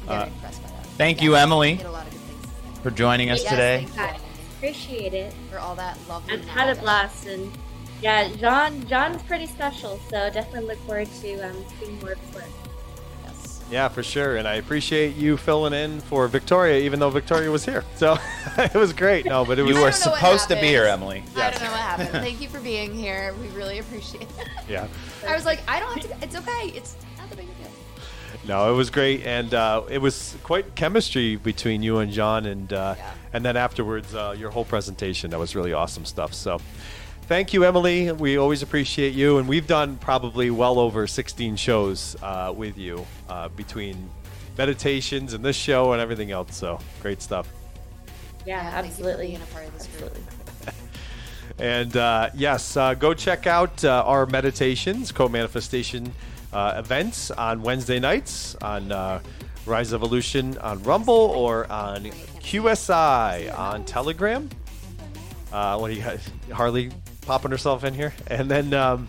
I'm 0.01 0.07
very 0.07 0.19
Uh, 0.19 0.25
impressed 0.25 0.63
by 0.63 0.69
that. 0.69 0.85
thank 0.97 1.21
you, 1.21 1.35
Emily. 1.35 1.80
A 1.83 1.91
lot 1.91 2.07
of 2.07 2.11
good 2.11 2.21
things. 2.21 2.81
For 2.81 2.89
joining 2.89 3.30
us 3.30 3.43
Yes, 3.43 3.51
today. 3.51 3.88
Thank 4.61 4.75
Appreciate 4.75 5.14
it. 5.14 5.33
for 5.49 5.57
all 5.59 5.73
that 5.75 5.98
lovely. 6.07 6.33
I've 6.33 6.45
had 6.45 6.77
a 6.77 6.80
blast, 6.80 7.25
and 7.25 7.51
yeah, 8.01 8.27
Jean 8.35 8.88
Jean's 8.88 9.22
pretty 9.23 9.48
special. 9.48 9.99
So 10.09 10.30
definitely 10.30 10.67
look 10.67 10.77
forward 10.85 11.07
to 11.22 11.49
um, 11.49 11.65
seeing 11.80 11.99
more 11.99 12.11
of 12.11 12.19
his 12.19 12.35
work. 12.35 12.43
Yes. 13.25 13.64
Yeah, 13.72 13.88
for 13.88 14.03
sure. 14.03 14.38
And 14.38 14.48
I 14.48 14.56
appreciate 14.56 15.15
you 15.15 15.35
filling 15.35 15.73
in 15.73 15.99
for 16.01 16.27
Victoria, 16.27 16.80
even 16.81 16.99
though 16.99 17.09
Victoria 17.09 17.49
was 17.49 17.65
here. 17.65 17.83
So 17.95 18.17
it 18.59 18.75
was 18.75 18.93
great. 18.93 19.25
No, 19.25 19.43
but 19.43 19.57
it 19.57 19.64
was. 19.64 19.75
You 19.75 19.81
were 19.81 19.90
don't 19.90 19.99
know 20.06 20.11
what 20.11 20.19
supposed 20.19 20.48
to 20.49 20.56
be 20.56 20.67
here, 20.67 20.85
happened. 20.85 21.03
Emily. 21.03 21.23
I 21.35 21.49
don't 21.51 21.64
know 21.64 21.72
what 21.72 21.80
happened. 21.80 22.09
Thank 22.11 22.40
you 22.40 22.48
for 22.48 22.59
being 22.59 22.93
here. 22.93 23.33
We 23.41 23.48
really 23.57 23.80
appreciate 23.80 24.23
it. 24.23 24.48
Yeah. 24.69 24.88
I 25.27 25.33
was 25.33 25.45
like, 25.45 25.61
I 25.67 25.80
don't 25.80 25.98
have 25.99 26.19
to. 26.19 26.23
It's 26.25 26.35
okay. 26.35 26.72
It's 26.75 26.95
not 27.17 27.31
the 27.31 27.35
big 27.35 27.45
of 27.49 27.56
a 27.56 27.64
deal. 27.64 27.72
No, 28.48 28.72
it 28.72 28.75
was 28.75 28.91
great, 28.91 29.25
and 29.25 29.53
uh, 29.56 29.83
it 29.90 29.99
was 29.99 30.35
quite 30.43 30.75
chemistry 30.75 31.35
between 31.35 31.81
you 31.81 31.98
and 31.98 32.11
Jean, 32.11 32.45
and 32.45 32.72
uh, 32.72 32.93
Yeah. 32.98 33.11
And 33.34 33.45
then 33.45 33.58
afterwards, 33.58 34.14
uh, 34.14 34.35
your 34.38 34.50
whole 34.50 34.66
presentation 34.66 35.32
that 35.32 35.40
was 35.40 35.56
really 35.56 35.74
awesome 35.74 36.06
stuff. 36.06 36.34
So, 36.34 36.60
thank 37.24 37.53
you, 37.53 37.64
Emily. 37.64 38.11
We 38.11 38.38
always 38.38 38.61
appreciate 38.61 39.14
you, 39.14 39.38
and 39.38 39.48
we've 39.48 39.68
done 39.68 39.98
probably 39.98 40.51
well 40.51 40.80
over 40.80 41.08
16 41.08 41.56
shows 41.56 42.16
uh, 42.22 42.53
with 42.56 42.77
you 42.77 43.06
uh, 43.30 43.50
between 43.50 44.10
meditations 44.58 45.34
and 45.34 45.43
this 45.43 45.56
show 45.56 45.93
and 45.93 46.01
everything 46.01 46.32
else. 46.32 46.56
So, 46.56 46.80
great 47.01 47.22
stuff. 47.22 47.48
Yeah, 48.45 48.60
Thank 48.72 48.88
you 48.88 49.03
for 49.03 49.10
absolutely. 49.10 49.27
being 49.27 49.42
a 49.42 49.45
part 49.48 49.68
of 49.68 49.74
this 49.77 49.88
group. 49.88 50.18
And 51.61 51.95
uh, 51.95 52.32
yes, 52.34 52.76
uh, 52.76 52.95
go 52.95 53.14
check 53.14 53.45
out 53.45 53.85
uh, 53.85 54.03
our 54.06 54.26
meditations, 54.26 55.11
co 55.11 55.30
manifestation 55.30 56.11
uh, 56.51 56.74
events 56.77 57.30
on 57.30 57.61
Wednesday 57.61 58.00
nights 58.00 58.56
on 58.56 58.92
uh, 58.92 59.22
Risevolution 59.66 60.61
on 60.64 60.82
Rumble 60.84 61.14
or 61.14 61.72
on 61.72 62.10
QSI 62.43 63.57
on 63.57 63.85
Telegram. 63.85 64.49
Uh, 65.51 65.77
what 65.77 65.89
do 65.89 65.95
you 65.95 66.03
got? 66.03 66.19
Harley 66.51 66.91
popping 67.21 67.51
herself 67.51 67.83
in 67.83 67.93
here. 67.93 68.13
And 68.27 68.49
then 68.49 68.73
um, 68.73 69.07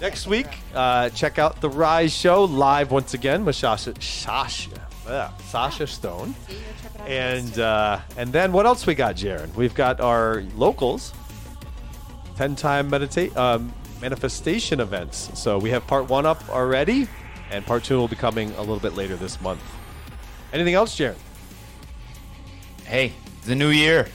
next 0.00 0.26
week, 0.26 0.46
uh, 0.74 1.10
check 1.10 1.38
out 1.38 1.60
The 1.60 1.70
Rise 1.70 2.12
Show 2.12 2.44
live 2.44 2.90
once 2.90 3.14
again 3.14 3.44
with 3.44 3.56
Sasha, 3.56 3.94
Sasha, 4.00 4.70
uh, 5.06 5.36
Sasha 5.48 5.86
Stone. 5.86 6.30
out. 6.30 6.48
See, 6.48 6.54
you're 6.54 6.62
tripping 6.80 7.00
over 7.02 7.10
And 7.10 7.58
uh, 7.58 8.00
and 8.16 8.32
then 8.32 8.52
what 8.52 8.66
else 8.66 8.86
we 8.86 8.94
got, 8.94 9.16
Jarin? 9.16 9.54
We've 9.54 9.74
got 9.74 10.00
our 10.00 10.42
locals, 10.56 11.12
ten 12.36 12.54
time 12.56 12.90
meditate 12.90 13.36
um, 13.36 13.72
manifestation 14.00 14.80
events. 14.80 15.30
So 15.34 15.58
we 15.58 15.70
have 15.70 15.86
part 15.86 16.08
one 16.08 16.26
up 16.26 16.48
already, 16.50 17.08
and 17.50 17.64
part 17.64 17.84
two 17.84 17.96
will 17.96 18.08
be 18.08 18.16
coming 18.16 18.50
a 18.52 18.60
little 18.60 18.80
bit 18.80 18.94
later 18.94 19.16
this 19.16 19.40
month. 19.40 19.60
Anything 20.52 20.74
else, 20.74 20.96
Jarin? 20.96 21.16
Hey, 22.86 23.12
the 23.44 23.54
new 23.54 23.68
year. 23.70 24.08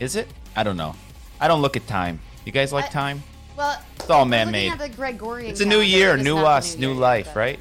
Is 0.00 0.16
it? 0.16 0.28
I 0.54 0.62
don't 0.62 0.76
know. 0.76 0.94
I 1.40 1.48
don't 1.48 1.62
look 1.62 1.76
at 1.76 1.86
time. 1.86 2.20
You 2.44 2.52
guys 2.52 2.72
like 2.72 2.86
I- 2.86 2.88
time? 2.88 3.22
well, 3.56 3.80
it's 3.96 4.10
all 4.10 4.24
man-made. 4.24 4.70
at 4.72 4.78
the 4.78 5.38
It's 5.48 5.60
a 5.60 5.64
new 5.66 5.80
year, 5.80 6.16
new 6.16 6.36
us, 6.38 6.76
new 6.76 6.88
year, 6.92 6.96
life, 7.00 7.26
but- 7.28 7.36
right? 7.36 7.60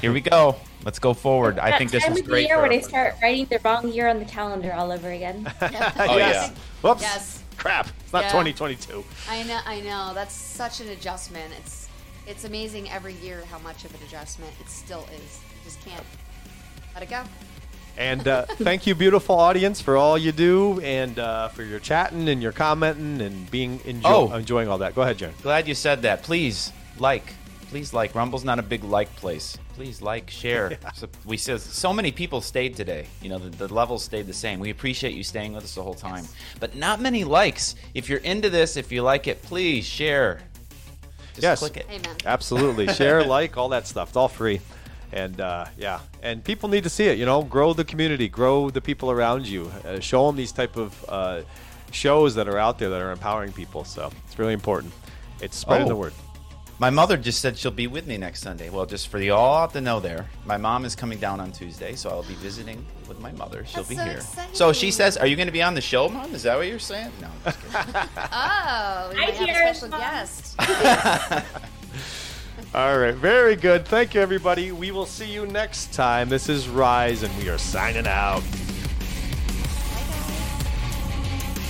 Here 0.00 0.12
we 0.12 0.20
go. 0.20 0.56
Let's 0.84 0.98
go 0.98 1.14
forward. 1.14 1.58
I 1.58 1.76
think 1.78 1.90
this 1.90 2.02
time 2.02 2.12
is 2.12 2.18
of 2.20 2.24
the 2.24 2.30
great. 2.30 2.46
year 2.48 2.56
for 2.56 2.62
where 2.62 2.70
they 2.70 2.80
start 2.80 3.14
writing 3.22 3.46
the 3.46 3.58
wrong 3.64 3.92
year 3.92 4.08
on 4.08 4.18
the 4.18 4.24
calendar 4.24 4.72
all 4.72 4.90
over 4.92 5.10
again. 5.10 5.50
Oh 5.60 6.16
Yes. 6.16 6.50
yeah. 6.50 6.50
Whoops. 6.82 7.02
Yes. 7.02 7.42
Crap. 7.56 7.88
It's 8.00 8.12
not 8.12 8.24
Yeah. 8.24 8.30
2022. 8.30 9.04
I 9.28 9.42
know, 9.44 9.58
I 9.66 9.80
know. 9.80 10.12
That's 10.14 10.34
such 10.34 10.80
an 10.80 10.88
adjustment. 10.88 11.52
It's 11.58 11.88
it's 12.26 12.44
amazing 12.44 12.90
every 12.90 13.14
year 13.14 13.42
how 13.50 13.58
much 13.58 13.84
of 13.84 13.94
an 13.94 14.00
adjustment 14.06 14.52
it 14.60 14.68
still 14.70 15.06
is. 15.14 15.38
You 15.58 15.64
just 15.64 15.80
can't 15.84 16.04
let 16.94 17.02
it 17.02 17.10
go. 17.10 17.22
And 18.00 18.26
uh, 18.26 18.46
thank 18.46 18.86
you, 18.86 18.94
beautiful 18.94 19.38
audience, 19.38 19.82
for 19.82 19.98
all 19.98 20.16
you 20.16 20.32
do 20.32 20.80
and 20.80 21.18
uh, 21.18 21.48
for 21.48 21.62
your 21.62 21.78
chatting 21.78 22.30
and 22.30 22.42
your 22.42 22.50
commenting 22.50 23.20
and 23.20 23.50
being 23.50 23.78
enjoy- 23.84 24.08
Oh. 24.08 24.32
enjoying 24.34 24.68
all 24.68 24.78
that. 24.78 24.94
Go 24.94 25.02
ahead, 25.02 25.18
Jarin. 25.18 25.38
Glad 25.42 25.68
you 25.68 25.74
said 25.74 26.00
that. 26.02 26.22
Please 26.22 26.72
like. 26.98 27.34
Please 27.68 27.92
like. 27.92 28.14
Rumble's 28.14 28.42
not 28.42 28.58
a 28.58 28.62
big 28.62 28.84
like 28.84 29.14
place. 29.16 29.58
Please 29.74 30.00
like, 30.00 30.30
share. 30.30 30.78
So 30.94 31.08
we 31.26 31.36
said 31.36 31.60
so 31.60 31.92
many 31.92 32.10
people 32.10 32.40
stayed 32.40 32.74
today. 32.74 33.06
You 33.20 33.28
know, 33.28 33.38
the, 33.38 33.66
the 33.66 33.72
levels 33.72 34.02
stayed 34.02 34.26
the 34.26 34.32
same. 34.32 34.60
We 34.60 34.70
appreciate 34.70 35.12
you 35.14 35.22
staying 35.22 35.52
with 35.52 35.64
us 35.64 35.74
the 35.74 35.82
whole 35.82 35.92
time. 35.94 36.24
But 36.58 36.74
not 36.76 37.02
many 37.02 37.24
likes. 37.24 37.74
If 37.92 38.08
you're 38.08 38.20
into 38.20 38.48
this, 38.48 38.78
if 38.78 38.90
you 38.90 39.02
like 39.02 39.26
it, 39.28 39.42
please 39.42 39.84
share. 39.84 40.40
Just 41.34 41.42
Yes. 41.42 41.58
click 41.58 41.76
it. 41.76 41.86
Amen. 41.90 42.16
Absolutely. 42.24 42.88
Share, 42.94 43.24
like, 43.38 43.58
all 43.58 43.68
that 43.68 43.86
stuff. 43.86 44.08
It's 44.08 44.16
all 44.16 44.28
free. 44.28 44.60
And 45.12 45.40
uh, 45.40 45.66
yeah, 45.76 46.00
and 46.22 46.42
people 46.44 46.68
need 46.68 46.84
to 46.84 46.90
see 46.90 47.06
it. 47.06 47.18
You 47.18 47.26
know, 47.26 47.42
grow 47.42 47.72
the 47.72 47.84
community, 47.84 48.28
grow 48.28 48.70
the 48.70 48.80
people 48.80 49.10
around 49.10 49.46
you, 49.46 49.70
uh, 49.84 49.98
show 50.00 50.26
them 50.26 50.36
these 50.36 50.52
type 50.52 50.76
of 50.76 51.04
uh, 51.08 51.42
shows 51.90 52.34
that 52.36 52.48
are 52.48 52.58
out 52.58 52.78
there 52.78 52.90
that 52.90 53.00
are 53.00 53.10
empowering 53.10 53.52
people. 53.52 53.84
So 53.84 54.10
it's 54.26 54.38
really 54.38 54.52
important. 54.54 54.92
It's 55.40 55.56
spreading 55.56 55.86
Oh. 55.86 55.90
the 55.90 55.96
word. 55.96 56.12
My 56.78 56.88
mother 56.88 57.18
just 57.18 57.42
said 57.42 57.58
she'll 57.58 57.70
be 57.72 57.88
with 57.88 58.06
me 58.06 58.16
next 58.16 58.40
Sunday. 58.40 58.70
Well, 58.70 58.86
just 58.86 59.08
for 59.08 59.18
the 59.18 59.30
all 59.30 59.54
out 59.58 59.74
to 59.74 59.82
know 59.82 60.00
there, 60.00 60.26
my 60.46 60.56
mom 60.56 60.86
is 60.86 60.94
coming 60.96 61.18
down 61.18 61.38
on 61.38 61.52
Tuesday, 61.52 61.94
so 61.94 62.08
I'll 62.08 62.22
be 62.22 62.32
visiting 62.36 62.86
with 63.06 63.20
my 63.20 63.32
mother. 63.32 63.66
She'll 63.66 63.82
That's 63.82 63.88
be 63.90 63.96
so 63.96 64.04
here. 64.04 64.12
exciting. 64.14 64.54
So 64.54 64.72
she 64.72 64.90
says, 64.90 65.18
"Are 65.18 65.26
you 65.26 65.36
going 65.36 65.48
to 65.48 65.52
be 65.52 65.60
on 65.62 65.74
the 65.74 65.80
show, 65.82 66.08
mom? 66.08 66.34
Is 66.34 66.42
that 66.44 66.56
what 66.56 66.68
you're 66.68 66.78
saying?" 66.78 67.10
No. 67.20 67.28
I'm 67.44 67.52
just 67.52 67.60
kidding. 67.60 67.94
Oh, 68.32 69.10
we 69.12 69.16
might 69.20 69.34
have 69.34 69.48
a 69.48 69.74
special 69.74 69.88
Mom. 69.88 70.00
guest. 70.00 70.56
All 72.72 73.00
right, 73.00 73.14
very 73.14 73.56
good. 73.56 73.84
Thank 73.84 74.14
you, 74.14 74.20
everybody. 74.20 74.70
We 74.70 74.92
will 74.92 75.04
see 75.04 75.26
you 75.26 75.44
next 75.44 75.92
time. 75.92 76.28
This 76.28 76.48
is 76.48 76.68
Rise, 76.68 77.24
and 77.24 77.36
we 77.36 77.48
are 77.48 77.58
signing 77.58 78.06
out. 78.06 78.44